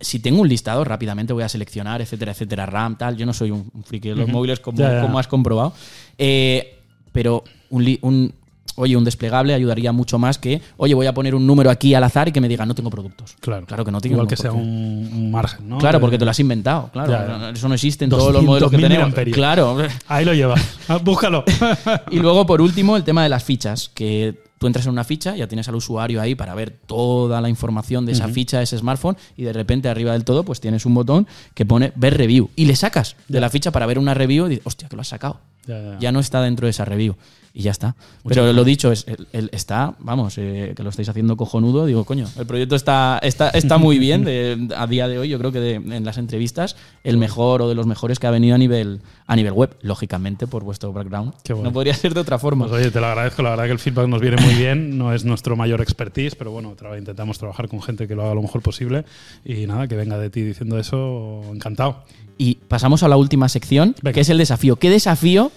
Si 0.00 0.20
tengo 0.20 0.40
un 0.40 0.48
listado, 0.48 0.84
rápidamente 0.84 1.34
voy 1.34 1.42
a 1.42 1.50
seleccionar, 1.50 2.00
etcétera, 2.00 2.32
etcétera, 2.32 2.64
RAM, 2.64 2.96
tal. 2.96 3.16
Yo 3.18 3.26
no 3.26 3.34
soy 3.34 3.50
un 3.50 3.70
un 3.74 3.84
friki 3.84 4.08
de 4.08 4.14
los 4.16 4.26
móviles 4.32 4.58
como, 4.60 4.78
como 5.02 5.18
has 5.18 5.28
comprobado. 5.28 5.74
Eh, 6.16 6.78
pero 7.12 7.44
un- 7.68 8.32
oye, 8.76 8.96
un 8.96 9.04
desplegable 9.04 9.54
ayudaría 9.54 9.92
mucho 9.92 10.18
más 10.18 10.38
que, 10.38 10.62
oye, 10.76 10.94
voy 10.94 11.06
a 11.06 11.14
poner 11.14 11.34
un 11.34 11.46
número 11.46 11.70
aquí 11.70 11.94
al 11.94 12.04
azar 12.04 12.28
y 12.28 12.32
que 12.32 12.40
me 12.40 12.48
diga, 12.48 12.64
no 12.64 12.74
tengo 12.74 12.90
productos. 12.90 13.36
Claro, 13.40 13.66
Claro 13.66 13.84
que 13.84 13.90
no 13.90 14.00
tiene 14.00 14.14
Igual 14.14 14.28
que 14.28 14.36
sea 14.36 14.52
un, 14.52 15.10
un 15.12 15.30
margen, 15.30 15.68
¿no? 15.68 15.78
Claro, 15.78 16.00
porque 16.00 16.18
te 16.18 16.24
lo 16.24 16.30
has 16.30 16.40
inventado, 16.40 16.90
claro. 16.92 17.10
Ya. 17.10 17.50
Eso 17.50 17.68
no 17.68 17.74
existe 17.74 18.04
en 18.04 18.10
todos 18.10 18.32
los 18.32 18.42
200.000 18.42 18.46
modelos 18.46 18.70
que 18.70 18.78
tenemos. 18.78 19.14
Claro. 19.32 19.78
Ahí 20.08 20.24
lo 20.24 20.34
llevas. 20.34 20.62
Ah, 20.88 20.98
Búscalo. 20.98 21.44
Y 22.10 22.20
luego, 22.20 22.46
por 22.46 22.60
último, 22.60 22.96
el 22.96 23.02
tema 23.02 23.22
de 23.24 23.28
las 23.28 23.42
fichas, 23.42 23.90
que 23.92 24.38
tú 24.58 24.66
entras 24.66 24.86
en 24.86 24.92
una 24.92 25.04
ficha, 25.04 25.34
ya 25.36 25.48
tienes 25.48 25.68
al 25.68 25.74
usuario 25.74 26.20
ahí 26.20 26.34
para 26.34 26.54
ver 26.54 26.70
toda 26.86 27.40
la 27.40 27.48
información 27.48 28.06
de 28.06 28.12
esa 28.12 28.28
ficha, 28.28 28.58
de 28.58 28.64
ese 28.64 28.78
smartphone, 28.78 29.16
y 29.36 29.42
de 29.42 29.52
repente 29.52 29.88
arriba 29.88 30.12
del 30.12 30.24
todo, 30.24 30.44
pues 30.44 30.60
tienes 30.60 30.86
un 30.86 30.94
botón 30.94 31.26
que 31.54 31.66
pone 31.66 31.92
ver 31.96 32.16
review. 32.16 32.50
Y 32.56 32.66
le 32.66 32.76
sacas 32.76 33.16
de 33.28 33.40
la 33.40 33.50
ficha 33.50 33.70
para 33.72 33.86
ver 33.86 33.98
una 33.98 34.14
review 34.14 34.46
y 34.46 34.50
dices, 34.50 34.66
hostia, 34.66 34.88
que 34.88 34.96
lo 34.96 35.02
has 35.02 35.08
sacado. 35.08 35.40
Ya, 35.66 35.80
ya. 35.80 35.98
Ya 35.98 36.12
no 36.12 36.20
está 36.20 36.40
dentro 36.42 36.66
de 36.66 36.70
esa 36.70 36.84
review. 36.84 37.16
Y 37.58 37.62
ya 37.62 37.70
está. 37.70 37.96
Pero 38.28 38.52
lo 38.52 38.64
dicho, 38.64 38.92
es, 38.92 39.06
el- 39.08 39.28
el- 39.32 39.48
está, 39.50 39.94
vamos, 40.00 40.34
eh, 40.36 40.74
que 40.76 40.82
lo 40.82 40.90
estáis 40.90 41.08
haciendo 41.08 41.38
cojonudo. 41.38 41.86
Digo, 41.86 42.04
coño, 42.04 42.28
el 42.38 42.44
proyecto 42.44 42.76
está, 42.76 43.18
está, 43.22 43.48
está 43.48 43.78
muy 43.78 43.98
bien. 43.98 44.24
de- 44.26 44.68
a 44.76 44.86
día 44.86 45.08
de 45.08 45.18
hoy, 45.18 45.30
yo 45.30 45.38
creo 45.38 45.52
que 45.52 45.60
de- 45.60 45.74
en 45.76 46.04
las 46.04 46.18
entrevistas, 46.18 46.76
el 47.02 47.16
mejor 47.16 47.62
o 47.62 47.68
de 47.70 47.74
los 47.74 47.86
mejores 47.86 48.18
que 48.18 48.26
ha 48.26 48.30
venido 48.30 48.54
a 48.54 48.58
nivel, 48.58 49.00
a 49.26 49.34
nivel 49.36 49.54
web. 49.54 49.74
Lógicamente, 49.80 50.46
por 50.46 50.64
vuestro 50.64 50.92
background. 50.92 51.32
Bueno. 51.48 51.62
No 51.62 51.72
podría 51.72 51.94
ser 51.94 52.12
de 52.12 52.20
otra 52.20 52.38
forma. 52.38 52.66
Pues 52.68 52.78
oye, 52.82 52.90
te 52.90 53.00
lo 53.00 53.06
agradezco. 53.06 53.42
La 53.42 53.48
verdad 53.48 53.64
que 53.64 53.72
el 53.72 53.78
feedback 53.78 54.06
nos 54.06 54.20
viene 54.20 54.36
muy 54.36 54.52
bien. 54.54 54.98
No 54.98 55.14
es 55.14 55.24
nuestro 55.24 55.56
mayor 55.56 55.80
expertise, 55.80 56.34
pero 56.34 56.50
bueno, 56.50 56.76
tra- 56.76 56.98
intentamos 56.98 57.38
trabajar 57.38 57.68
con 57.68 57.80
gente 57.80 58.06
que 58.06 58.14
lo 58.14 58.22
haga 58.24 58.34
lo 58.34 58.42
mejor 58.42 58.60
posible. 58.60 59.06
Y 59.46 59.66
nada, 59.66 59.88
que 59.88 59.96
venga 59.96 60.18
de 60.18 60.28
ti 60.28 60.42
diciendo 60.42 60.78
eso, 60.78 61.40
encantado. 61.50 62.02
Y 62.38 62.56
pasamos 62.68 63.02
a 63.02 63.08
la 63.08 63.16
última 63.16 63.48
sección, 63.48 63.94
Venga. 64.02 64.12
que 64.12 64.20
es 64.20 64.28
el 64.28 64.36
desafío. 64.36 64.76
¿Qué 64.76 64.90
desafío? 64.90 65.50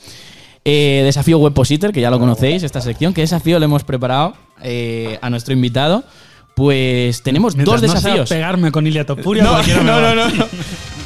Eh, 0.65 1.01
desafío 1.05 1.37
Webpositor, 1.39 1.91
que 1.91 2.01
ya 2.01 2.09
lo 2.11 2.19
conocéis, 2.19 2.63
esta 2.63 2.81
sección. 2.81 3.13
¿Qué 3.13 3.21
desafío 3.21 3.59
le 3.59 3.65
hemos 3.65 3.83
preparado 3.83 4.33
eh, 4.61 5.17
a 5.21 5.29
nuestro 5.29 5.53
invitado? 5.53 6.03
Pues 6.55 7.23
tenemos 7.23 7.55
Mientras 7.55 7.81
dos 7.81 7.89
no 7.89 7.93
sea 7.93 8.01
desafíos. 8.01 8.29
pegarme 8.29 8.71
con 8.71 8.85
Ilia 8.85 9.05
Topuria, 9.05 9.43
No, 9.45 9.61
no, 9.63 9.83
no, 10.01 10.15
no, 10.15 10.29
no. 10.29 10.45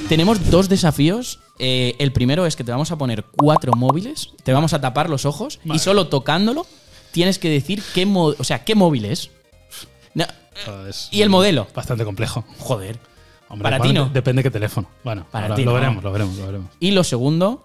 Tenemos 0.10 0.50
dos 0.50 0.68
desafíos. 0.70 1.40
Eh, 1.60 1.96
el 2.00 2.12
primero 2.12 2.46
es 2.48 2.56
que 2.56 2.64
te 2.64 2.72
vamos 2.72 2.92
a 2.92 2.98
poner 2.98 3.24
cuatro 3.38 3.74
móviles, 3.74 4.32
te 4.44 4.52
vamos 4.52 4.74
a 4.74 4.82
tapar 4.82 5.10
los 5.10 5.26
ojos 5.26 5.60
y 5.64 5.78
solo 5.80 6.08
tocándolo 6.08 6.66
tienes 7.12 7.38
que 7.38 7.50
decir 7.50 7.84
qué, 7.94 8.06
o 8.12 8.44
sea, 8.44 8.64
qué 8.66 8.74
móvil 8.74 9.06
es. 9.06 9.30
No, 10.16 10.26
Eso 10.62 10.88
es 10.88 11.08
y 11.12 11.22
el 11.22 11.30
modelo. 11.30 11.68
Bastante 11.76 12.04
complejo. 12.04 12.44
Joder. 12.58 12.98
Hombre, 13.50 13.64
Para 13.70 13.80
ti 13.80 13.94
no. 13.94 14.06
de- 14.06 14.12
Depende 14.14 14.42
qué 14.42 14.50
teléfono. 14.50 14.90
Bueno, 15.04 15.28
Para 15.32 15.46
ahora 15.46 15.56
ti 15.56 15.64
lo 15.64 15.72
no. 15.72 15.76
veremos, 15.76 16.04
lo 16.04 16.12
veremos, 16.12 16.36
lo 16.38 16.46
veremos. 16.48 16.72
Y 16.80 16.92
lo 16.92 17.04
segundo 17.04 17.64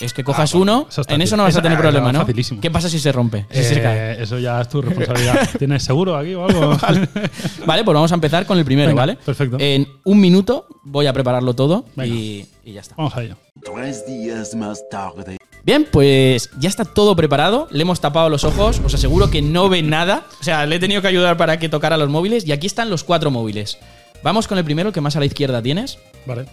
es 0.00 0.12
que 0.12 0.24
cojas 0.24 0.54
Ah, 0.54 0.56
bueno, 0.58 0.78
uno. 0.80 0.86
eso 0.88 1.02
en 1.08 1.22
eso 1.22 1.36
no 1.36 1.42
vas 1.42 1.56
a 1.56 1.62
tener 1.62 1.78
problema, 1.78 2.12
no, 2.12 2.20
facilísimo. 2.20 2.60
¿Qué 2.60 2.70
pasa 2.70 2.88
si 2.88 2.98
se 2.98 3.12
rompe? 3.12 3.46
Si 3.50 3.62
se 3.64 3.80
cae. 3.82 4.12
Eh, 4.12 4.22
eso 4.22 4.38
ya 4.38 4.60
es 4.60 4.68
tu 4.68 4.80
responsabilidad. 4.82 5.48
¿Tienes 5.58 5.82
seguro 5.82 6.16
aquí 6.16 6.34
o 6.34 6.44
algo? 6.46 6.76
Vale, 7.66 7.84
pues 7.84 7.94
vamos 7.94 8.10
a 8.12 8.14
empezar 8.14 8.46
con 8.46 8.58
el 8.58 8.64
primero, 8.64 8.88
Venga, 8.88 9.02
¿vale? 9.02 9.16
perfecto. 9.16 9.56
En 9.60 9.86
un 10.04 10.20
minuto 10.20 10.66
voy 10.84 11.06
a 11.06 11.12
prepararlo 11.12 11.54
todo 11.54 11.84
y, 12.04 12.46
y 12.64 12.72
ya 12.72 12.80
está. 12.80 12.94
Vamos 12.96 13.14
a 13.16 13.22
ello. 13.22 13.36
Tres 13.62 14.06
días 14.06 14.54
más 14.54 14.88
tarde. 14.88 15.36
Bien, 15.64 15.86
pues 15.90 16.48
ya 16.58 16.68
está 16.68 16.84
todo 16.84 17.14
preparado. 17.16 17.66
Le 17.70 17.82
hemos 17.82 18.00
tapado 18.00 18.30
los 18.30 18.44
ojos. 18.44 18.80
Os 18.84 18.94
aseguro 18.94 19.30
que 19.30 19.42
no 19.42 19.68
ve 19.68 19.82
nada. 19.82 20.24
O 20.40 20.44
sea, 20.44 20.64
le 20.64 20.76
he 20.76 20.78
tenido 20.78 21.02
que 21.02 21.08
ayudar 21.08 21.36
para 21.36 21.58
que 21.58 21.68
tocara 21.68 21.96
los 21.96 22.08
móviles. 22.08 22.46
Y 22.46 22.52
aquí 22.52 22.66
están 22.66 22.88
los 22.88 23.04
cuatro 23.04 23.30
móviles. 23.30 23.78
Vamos 24.22 24.46
con 24.48 24.56
el 24.58 24.64
primero, 24.64 24.92
que 24.92 25.00
más 25.00 25.16
a 25.16 25.20
la 25.20 25.26
izquierda 25.26 25.60
tienes. 25.60 25.98
Vale. 26.26 26.46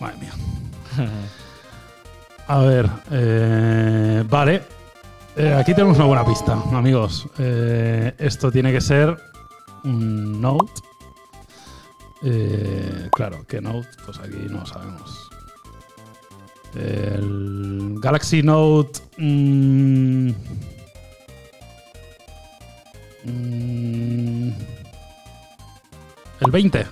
Madre 0.00 0.16
mía. 0.18 0.32
A 2.48 2.60
ver, 2.60 2.88
eh, 3.10 4.24
vale. 4.26 4.62
Eh, 5.36 5.52
aquí 5.52 5.74
tenemos 5.74 5.98
una 5.98 6.06
buena 6.06 6.24
pista, 6.24 6.54
amigos. 6.72 7.28
Eh, 7.38 8.14
esto 8.18 8.50
tiene 8.50 8.72
que 8.72 8.80
ser 8.80 9.18
un 9.84 10.40
Note. 10.40 10.72
Claro, 13.12 13.44
¿qué 13.46 13.60
Note? 13.60 13.88
Pues 14.06 14.18
aquí 14.18 14.46
no 14.48 14.64
sabemos. 14.64 15.30
El 16.74 17.96
Galaxy 18.00 18.42
Note. 18.42 18.98
mm, 19.18 20.30
mm, 23.24 24.52
el 26.40 26.50
20. 26.50 26.86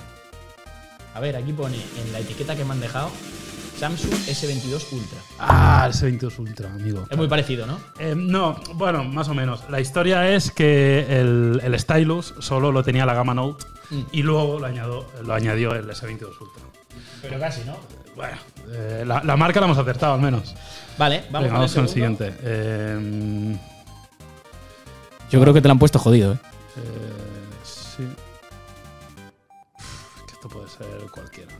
A 1.15 1.21
ver, 1.21 1.35
aquí 1.35 1.53
pone 1.55 1.77
en 1.77 2.13
la 2.13 2.19
etiqueta 2.19 2.55
que 2.55 2.63
me 2.63 2.73
han 2.73 2.81
dejado 2.81 3.09
Samsung 3.79 4.13
S22 4.13 4.93
Ultra. 4.93 5.19
Ah, 5.39 5.85
el 5.87 5.93
S22 5.93 6.39
Ultra, 6.39 6.71
amigo. 6.73 7.05
Es 7.11 7.17
muy 7.17 7.29
parecido, 7.29 7.67
¿no? 7.67 7.79
Eh, 7.99 8.15
no, 8.17 8.57
bueno, 8.75 9.05
más 9.05 9.29
o 9.29 9.35
menos. 9.35 9.61
La 9.69 9.81
historia 9.81 10.31
es 10.35 10.51
que 10.51 11.07
el, 11.21 11.61
el 11.63 11.79
Stylus 11.79 12.35
solo 12.39 12.73
lo 12.73 12.83
tenía 12.83 13.05
la 13.07 13.15
gama 13.15 13.35
Note 13.35 13.65
Mm. 13.89 14.01
y 14.11 14.23
luego 14.25 14.59
lo 14.59 14.67
añadió, 14.67 15.07
lo 15.23 15.33
añadió 15.33 15.73
el 15.73 15.89
S22 15.89 16.41
Ultra. 16.41 16.63
Pero 17.23 17.39
casi, 17.39 17.61
¿no? 17.65 17.77
Bueno, 18.17 18.37
eh, 18.73 19.05
la, 19.07 19.23
la 19.23 19.37
marca 19.37 19.61
la 19.61 19.67
hemos 19.67 19.79
acertado 19.79 20.15
al 20.15 20.21
menos. 20.21 20.57
Vale, 20.99 21.19
vamos, 21.31 21.33
Venga, 21.33 21.49
con, 21.51 21.53
vamos 21.53 21.73
con 21.75 21.85
el 21.85 21.89
segundo. 21.89 21.93
siguiente. 22.19 22.35
Eh, 22.43 23.57
Yo 25.31 25.41
creo 25.41 25.55
que 25.55 25.61
te 25.61 25.69
lo 25.69 25.73
han 25.73 25.79
puesto 25.79 26.01
jodido, 26.01 26.33
¿eh? 26.33 26.39
eh, 26.79 27.63
sí. 27.63 28.03
Uf, 29.79 30.23
que 30.27 30.33
esto 30.33 30.49
puede 30.49 30.69
ser 30.69 31.09
cualquiera. 31.13 31.53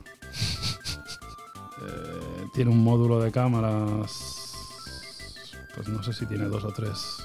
Eh, 1.83 2.47
tiene 2.55 2.71
un 2.71 2.83
módulo 2.83 3.21
de 3.21 3.31
cámaras. 3.31 4.53
Pues 5.75 5.89
no 5.89 6.03
sé 6.03 6.13
si 6.13 6.27
tiene 6.27 6.45
dos 6.47 6.65
o 6.65 6.73
tres. 6.73 7.19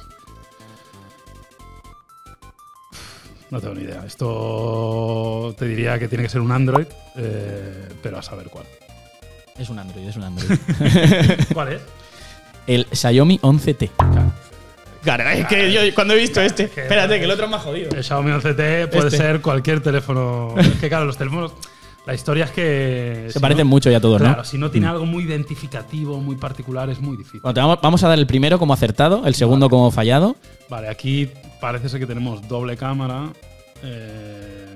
No 3.49 3.59
tengo 3.59 3.75
ni 3.75 3.81
idea. 3.83 4.05
Esto 4.05 5.53
te 5.57 5.65
diría 5.65 5.99
que 5.99 6.07
tiene 6.07 6.23
que 6.23 6.29
ser 6.29 6.41
un 6.41 6.51
Android, 6.51 6.85
eh, 7.17 7.89
pero 8.01 8.17
a 8.17 8.21
saber 8.21 8.47
cuál. 8.47 8.65
Es 9.57 9.69
un 9.69 9.77
Android, 9.79 10.07
es 10.07 10.15
un 10.15 10.23
Android. 10.23 10.57
¿Cuál 11.53 11.73
es? 11.73 11.81
el 12.67 12.87
Xiaomi 12.91 13.39
11T. 13.39 13.89
Claro. 13.97 14.31
Claro, 15.03 15.29
es 15.29 15.47
que 15.47 15.71
yo 15.73 15.81
cuando 15.95 16.13
he 16.13 16.17
visto 16.17 16.39
este. 16.41 16.69
que- 16.69 16.83
Espérate, 16.83 17.17
que 17.17 17.25
el 17.25 17.31
otro 17.31 17.45
es 17.45 17.51
más 17.51 17.63
jodido. 17.63 17.89
El 17.89 18.03
Xiaomi 18.03 18.31
11T 18.31 18.87
puede 18.89 19.07
Este. 19.07 19.17
ser 19.17 19.41
cualquier 19.41 19.81
teléfono. 19.81 20.53
Es 20.57 20.67
que 20.79 20.87
claro, 20.89 21.05
los 21.05 21.17
teléfonos. 21.17 21.53
La 22.05 22.13
historia 22.15 22.45
es 22.45 22.51
que. 22.51 23.25
Se 23.27 23.33
si 23.33 23.39
parecen 23.39 23.67
no- 23.67 23.69
mucho 23.69 23.91
ya 23.91 23.99
todos, 23.99 24.19
Claro, 24.19 24.37
¿no? 24.37 24.43
si 24.43 24.57
no 24.57 24.71
tiene 24.71 24.87
Mm. 24.87 24.91
algo 24.91 25.05
muy 25.05 25.23
identificativo, 25.23 26.19
muy 26.19 26.35
particular, 26.35 26.89
es 26.89 26.99
muy 26.99 27.15
difícil. 27.15 27.41
Bueno, 27.41 27.53
te 27.53 27.59
vamos, 27.61 27.79
vamos 27.81 28.03
a 28.03 28.07
dar 28.09 28.17
el 28.17 28.25
primero 28.25 28.57
como 28.57 28.73
acertado, 28.73 29.25
el 29.27 29.35
segundo 29.35 29.67
Vale. 29.67 29.69
como 29.69 29.91
fallado. 29.91 30.35
Vale, 30.69 30.89
aquí 30.89 31.29
parece 31.59 31.89
ser 31.89 31.99
que 31.99 32.07
tenemos 32.07 32.47
doble 32.47 32.75
cámara. 32.75 33.31
Eh, 33.83 34.73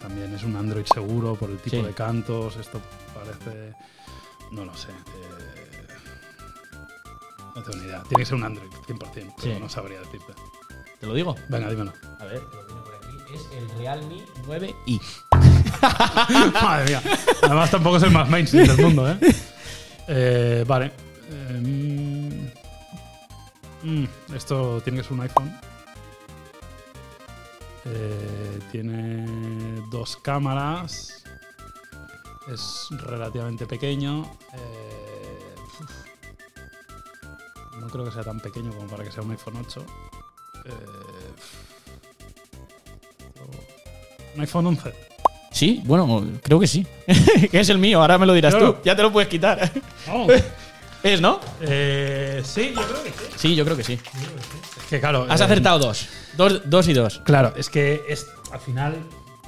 también 0.00 0.32
es 0.34 0.42
un 0.44 0.56
Android 0.56 0.84
seguro 0.92 1.34
por 1.34 1.50
el 1.50 1.58
tipo 1.58 1.76
Sí. 1.76 1.82
de 1.82 1.92
cantos. 1.92 2.56
Esto 2.56 2.80
parece. 3.14 3.72
No 4.52 4.64
lo 4.64 4.74
sé. 4.76 4.88
eh, 4.88 5.86
no 7.56 7.62
tengo 7.62 7.78
ni 7.78 7.84
idea. 7.86 8.02
Tiene 8.08 8.22
que 8.22 8.26
ser 8.26 8.34
un 8.36 8.44
Android, 8.44 8.70
100%. 8.86 9.34
Pero 9.42 9.54
Sí. 9.54 9.60
no 9.60 9.68
sabría 9.68 9.98
decirte. 10.00 10.32
¿Te 11.00 11.06
lo 11.06 11.14
digo? 11.14 11.34
Venga, 11.48 11.68
dímelo. 11.70 11.92
A 12.20 12.24
ver, 12.24 12.42
lo 12.42 12.66
tiene 12.66 12.80
por 12.82 12.89
aquí. 12.89 12.89
Es 13.34 13.48
el 13.56 13.68
Realme 13.78 14.24
9i. 14.46 15.00
Madre 16.62 16.84
mía. 16.86 17.02
Además, 17.42 17.70
tampoco 17.70 17.96
es 17.96 18.02
el 18.02 18.10
más 18.10 18.28
mainstream 18.28 18.66
del 18.66 18.78
mundo, 18.78 19.10
¿eh? 19.10 19.18
Eh, 20.08 20.64
vale. 20.66 20.92
Eh, 21.30 22.50
mm, 23.84 23.90
mm, 24.02 24.08
esto 24.34 24.80
tiene 24.82 24.98
que 24.98 25.04
ser 25.04 25.12
un 25.12 25.20
iPhone. 25.20 25.60
Eh, 27.84 28.58
tiene 28.72 29.80
dos 29.90 30.16
cámaras. 30.16 31.22
Es 32.52 32.88
relativamente 32.90 33.66
pequeño. 33.66 34.22
Eh, 34.54 35.54
no 37.78 37.88
creo 37.88 38.04
que 38.04 38.10
sea 38.12 38.24
tan 38.24 38.40
pequeño 38.40 38.72
como 38.72 38.88
para 38.88 39.04
que 39.04 39.12
sea 39.12 39.22
un 39.22 39.30
iPhone 39.30 39.64
8. 39.64 39.86
Eh, 40.64 40.70
un 44.34 44.40
iPhone 44.40 44.66
11. 44.66 44.92
Sí, 45.50 45.82
bueno, 45.84 46.24
creo 46.42 46.60
que 46.60 46.66
sí. 46.66 46.86
que 47.50 47.60
es 47.60 47.68
el 47.68 47.78
mío, 47.78 48.00
ahora 48.00 48.18
me 48.18 48.26
lo 48.26 48.32
dirás 48.34 48.54
Claro. 48.54 48.74
tú. 48.74 48.80
Ya 48.84 48.94
te 48.94 49.02
lo 49.02 49.12
puedes 49.12 49.28
quitar. 49.28 49.70
¿Es, 51.02 51.20
no? 51.20 51.40
Eh, 51.62 52.42
sí, 52.44 52.72
yo 52.74 52.82
creo 52.86 53.02
que 53.02 53.10
sí. 53.10 53.24
Sí, 53.36 53.54
yo 53.56 53.64
creo 53.64 53.76
que 53.76 53.84
sí. 53.84 53.94
Es 53.94 54.86
que 54.90 55.00
claro. 55.00 55.26
Has 55.28 55.40
eh, 55.40 55.44
acertado 55.44 55.78
dos. 55.78 56.06
Dos, 56.36 56.62
dos 56.66 56.88
y 56.88 56.92
dos. 56.92 57.20
Claro, 57.24 57.54
es 57.56 57.70
que 57.70 58.02
es 58.08 58.26
al 58.52 58.60
final. 58.60 58.96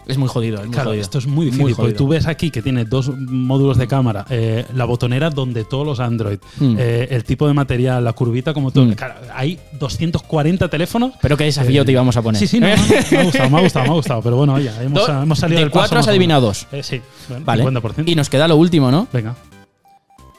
Es 0.07 0.19
muy 0.19 0.29
jodido, 0.29 0.57
es 0.59 0.67
muy 0.67 0.75
Claro, 0.75 0.91
jodido. 0.91 1.03
esto 1.03 1.19
es 1.19 1.27
muy 1.27 1.47
difícil. 1.47 1.65
porque 1.67 1.83
jodido. 1.83 1.97
tú 1.97 2.09
ves 2.09 2.27
aquí 2.27 2.51
que 2.51 2.61
tiene 2.61 2.85
dos 2.85 3.11
módulos 3.17 3.79
de 3.79 3.87
cámara, 3.87 4.27
eh, 4.31 4.67
la 4.75 4.85
botonera 4.85 5.31
donde 5.31 5.65
todos 5.65 5.87
los 5.87 6.01
Android, 6.01 6.39
Mm. 6.59 6.77
eh, 6.79 7.09
el 7.11 7.25
tipo 7.25 7.47
de 7.47 7.55
material, 7.55 8.03
la 8.05 8.13
curvita, 8.13 8.53
como 8.53 8.71
todo. 8.73 8.85
Mm. 8.87 8.93
Claro, 8.95 9.15
hay 9.33 9.59
240 9.79 10.69
teléfonos. 10.69 11.13
Pero 11.23 11.37
qué 11.37 11.45
desafío 11.45 11.83
Eh, 11.83 11.85
te 11.85 11.93
íbamos 11.93 12.17
a 12.17 12.23
poner. 12.23 12.39
Sí, 12.41 12.47
sí, 12.49 12.59
no, 12.61 12.67
no, 12.69 12.77
me 12.77 13.19
ha 13.19 13.23
gustado, 13.23 13.51
me 13.51 13.59
ha 13.59 13.63
gustado, 13.63 13.85
me 13.87 13.91
ha 13.91 13.95
gustado. 13.95 14.23
Pero 14.23 14.37
bueno, 14.37 14.59
ya, 14.59 14.83
hemos, 14.83 15.07
Do- 15.07 15.23
hemos 15.23 15.39
salido 15.39 15.59
de 15.59 15.65
del 15.65 15.71
paso 15.71 15.81
cuatro 15.83 15.99
has 16.01 16.09
adivinado 16.09 16.49
dos. 16.49 16.67
Sí, 16.83 17.01
bueno, 17.29 17.45
Vale. 17.45 17.63
50%. 17.65 18.11
Y 18.11 18.15
nos 18.17 18.29
queda 18.29 18.49
lo 18.49 18.57
último, 18.57 18.91
¿no? 18.91 19.07
Venga. 19.13 19.37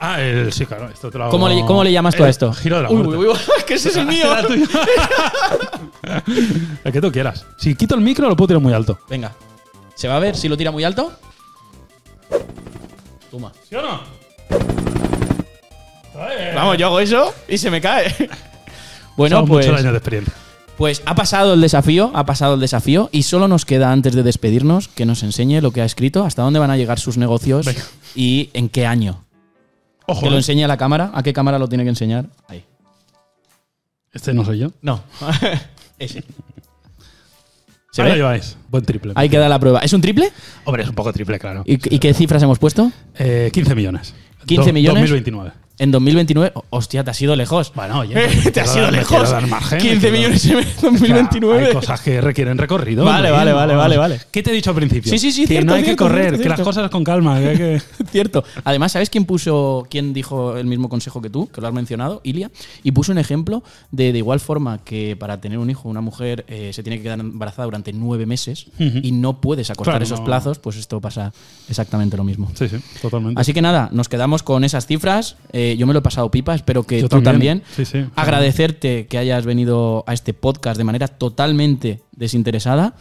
Ah, 0.06 0.22
el, 0.22 0.52
sí, 0.52 0.66
claro, 0.66 0.90
esto 0.90 1.10
te 1.10 1.18
lo 1.18 1.24
hago- 1.24 1.32
¿Cómo 1.32 1.48
le, 1.48 1.62
cómo 1.66 1.82
le 1.86 1.90
llamas 1.94 2.14
tú 2.16 2.26
a 2.26 2.30
esto? 2.30 2.52
Giro 2.52 2.76
de 2.78 2.84
la 2.84 2.90
muerte. 2.90 3.16
uy, 3.16 3.28
uy, 3.28 3.36
que 3.66 3.76
ese 3.76 3.88
es 3.88 3.96
el 3.96 4.06
mío. 4.08 4.26
El 6.84 6.92
que 6.92 7.02
tú 7.02 7.12
quieras. 7.12 7.46
Si 7.58 7.76
quito 7.76 7.96
el 7.96 8.02
micro, 8.02 8.28
lo 8.28 8.36
puedo 8.36 8.48
tirar 8.50 8.62
muy 8.62 8.74
alto. 8.74 9.00
Venga. 9.10 9.32
¿Se 10.04 10.10
va 10.10 10.18
a 10.18 10.20
ver 10.20 10.36
si 10.36 10.50
lo 10.50 10.58
tira 10.58 10.70
muy 10.70 10.84
alto? 10.84 11.14
Toma. 13.32 13.54
¿Sí 13.70 13.74
o 13.74 13.82
no? 13.82 14.02
Vamos, 16.54 16.78
yo 16.78 16.88
hago 16.88 17.00
eso 17.00 17.34
y 17.48 17.58
se 17.58 17.72
me 17.72 17.80
cae. 17.80 18.14
Bueno, 19.16 19.38
Son 19.38 19.48
pues, 19.48 19.66
muchos 19.66 19.80
años 19.80 19.94
de 19.94 19.98
experiencia. 19.98 20.34
pues 20.76 21.02
ha 21.06 21.16
pasado 21.16 21.54
el 21.54 21.62
desafío, 21.62 22.12
ha 22.16 22.26
pasado 22.26 22.56
el 22.56 22.60
desafío 22.60 23.08
y 23.14 23.24
solo 23.24 23.48
nos 23.48 23.64
queda 23.64 23.94
antes 23.94 24.14
de 24.14 24.24
despedirnos 24.24 24.90
que 24.90 25.06
nos 25.06 25.24
enseñe 25.24 25.62
lo 25.62 25.72
que 25.72 25.82
ha 25.82 25.86
escrito, 25.86 26.26
hasta 26.26 26.42
dónde 26.42 26.60
van 26.60 26.72
a 26.72 26.76
llegar 26.76 27.00
sus 27.00 27.18
negocios 27.18 27.66
Venga. 27.66 27.84
y 28.14 28.50
en 28.54 28.68
qué 28.68 28.86
año. 28.86 29.24
Ojo, 30.06 30.20
que 30.20 30.30
lo 30.30 30.36
eh. 30.36 30.40
enseñe 30.40 30.66
a 30.66 30.68
la 30.68 30.76
cámara. 30.76 31.12
¿A 31.14 31.24
qué 31.24 31.32
cámara 31.32 31.58
lo 31.60 31.70
tiene 31.70 31.86
que 31.86 31.92
enseñar? 31.92 32.26
Ahí. 32.50 32.66
Este 34.12 34.34
no 34.34 34.44
soy 34.44 34.60
yo. 34.60 34.72
No. 34.82 35.02
Ese. 35.98 36.26
¿Se 37.94 38.02
Ahí 38.02 38.08
lo 38.08 38.14
ve? 38.14 38.18
lleváis. 38.22 38.58
Buen 38.72 38.84
triple. 38.84 39.14
Ahí 39.16 39.30
queda 39.30 39.48
la 39.48 39.60
prueba. 39.60 39.80
¿Es 39.82 39.94
un 39.94 40.02
triple? 40.02 40.32
Hombre, 40.66 40.82
es 40.82 40.90
un 40.90 40.96
poco 40.96 41.14
triple, 41.14 41.38
claro. 41.38 41.62
¿Y, 41.66 41.74
y 41.74 42.00
qué 42.00 42.12
cifras 42.16 42.42
hemos 42.42 42.58
puesto? 42.58 42.92
Eh, 43.20 43.52
15 43.54 43.76
millones. 43.76 44.16
15 44.48 44.70
Do- 44.70 44.74
millones. 44.74 45.02
2029. 45.04 45.52
En 45.84 45.92
2029. 45.92 46.52
Oh, 46.56 46.64
Hostia, 46.70 47.04
te 47.04 47.12
has 47.12 47.22
ido 47.22 47.36
lejos. 47.36 47.74
Bueno, 47.76 48.00
oye, 48.00 48.14
Eh, 48.18 48.42
me 48.46 48.52
te 48.52 48.62
has 48.62 48.74
ido 48.76 48.90
lejos. 48.90 49.30
dar 49.30 49.46
margen, 49.48 49.78
me 49.80 49.84
15 49.90 50.00
quiero- 50.00 50.18
millones 50.18 50.46
en 50.46 50.56
O 50.58 50.62
sea, 50.64 50.82
2029. 50.82 51.66
hay 51.68 51.74
cosas 51.74 52.00
que 52.02 52.22
requieren 52.22 52.58
recorrido. 52.58 53.04
Vale, 53.04 53.30
vale, 53.32 53.52
¿no? 53.52 53.58
vale, 53.58 53.76
vale, 53.76 53.98
vale. 53.98 54.20
¿Qué 54.32 54.42
te 54.42 54.52
he 54.52 54.54
dicho 54.54 54.70
al 54.70 54.78
principio? 54.78 55.12
Sí, 55.12 55.20
sí, 55.20 55.32
sí, 55.34 55.42
Que 55.42 55.48
cierto, 55.48 55.68
no 55.68 55.74
hay 55.74 55.84
cierto, 55.84 56.06
que 56.06 56.10
correr, 56.10 56.24
cierto, 56.30 56.44
que 56.44 56.50
las 56.50 56.62
cosas 56.62 56.90
con 56.90 57.04
calma. 57.04 57.38
Que 57.40 57.48
hay 57.50 57.58
que... 57.58 57.82
Cierto. 58.14 58.44
Además, 58.64 58.94
¿sabes 58.94 59.10
quién 59.10 59.26
puso, 59.26 59.86
quién 59.90 60.14
dijo 60.14 60.56
el 60.56 60.68
mismo 60.68 60.88
consejo 60.88 61.22
que 61.22 61.30
tú, 61.30 61.48
que 61.48 61.60
lo 61.60 61.68
has 61.68 61.74
mencionado, 61.74 62.22
Ilia? 62.24 62.50
Y 62.84 62.92
puso 62.92 63.12
un 63.12 63.18
ejemplo 63.18 63.62
de 63.92 64.14
de 64.14 64.18
igual 64.20 64.40
forma 64.40 64.78
que 64.86 65.18
para 65.20 65.42
tener 65.42 65.58
un 65.58 65.70
hijo 65.70 65.90
una 65.90 66.00
mujer 66.02 66.46
eh, 66.48 66.72
se 66.74 66.82
tiene 66.84 66.98
que 66.98 67.04
quedar 67.04 67.20
embarazada 67.20 67.66
durante 67.66 67.92
nueve 67.92 68.26
meses 68.26 68.68
y 68.80 69.12
no 69.12 69.42
puedes 69.42 69.70
acortar 69.70 69.94
Claro, 69.96 70.06
esos 70.06 70.20
no. 70.20 70.26
plazos, 70.26 70.60
pues 70.60 70.78
esto 70.78 71.02
pasa 71.02 71.34
exactamente 71.68 72.16
lo 72.16 72.24
mismo. 72.24 72.50
Sí, 72.54 72.70
sí, 72.70 72.78
totalmente. 73.02 73.42
Así 73.42 73.52
que 73.54 73.62
nada, 73.62 73.90
nos 73.92 74.08
quedamos 74.08 74.44
con 74.44 74.64
esas 74.64 74.86
cifras. 74.86 75.36
Eh, 75.52 75.73
yo 75.78 75.88
me 75.88 75.94
lo 75.94 76.00
he 76.00 76.02
pasado 76.02 76.30
pipa, 76.32 76.56
espero 76.56 76.84
que 76.84 77.02
Yo 77.02 77.10
tú 77.10 77.22
también. 77.22 77.60
también. 77.60 77.64
Sí, 77.76 77.86
sí. 77.86 78.06
Agradecerte 78.16 79.08
que 79.08 79.18
hayas 79.18 79.46
venido 79.46 80.04
a 80.08 80.14
este 80.14 80.34
podcast 80.34 80.78
de 80.78 80.84
manera 80.84 81.08
totalmente 81.08 82.02
desinteresada. 82.12 82.96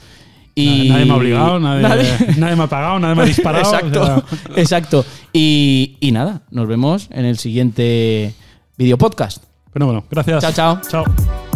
Y 0.55 0.89
Nadie 0.91 1.05
me 1.07 1.13
ha 1.13 1.17
obligado, 1.17 1.59
nadie, 1.61 2.11
nadie 2.37 2.57
me 2.57 2.65
ha 2.65 2.67
pagado, 2.67 2.99
nadie 2.99 3.15
me 3.15 3.23
ha 3.23 3.27
disparado. 3.27 3.65
exacto, 3.75 4.03
o 4.03 4.05
sea, 4.07 4.23
exacto. 4.57 5.05
Y, 5.33 5.97
y 6.01 6.13
nada, 6.13 6.43
nos 6.51 6.67
vemos 6.69 7.09
en 7.11 7.25
el 7.25 7.39
siguiente 7.39 8.35
video 8.77 8.99
podcast. 8.99 9.45
bueno, 9.73 9.87
bueno, 9.87 10.05
gracias. 10.11 10.43
Chao, 10.43 10.53
chao. 10.53 10.81
Chao. 11.05 11.52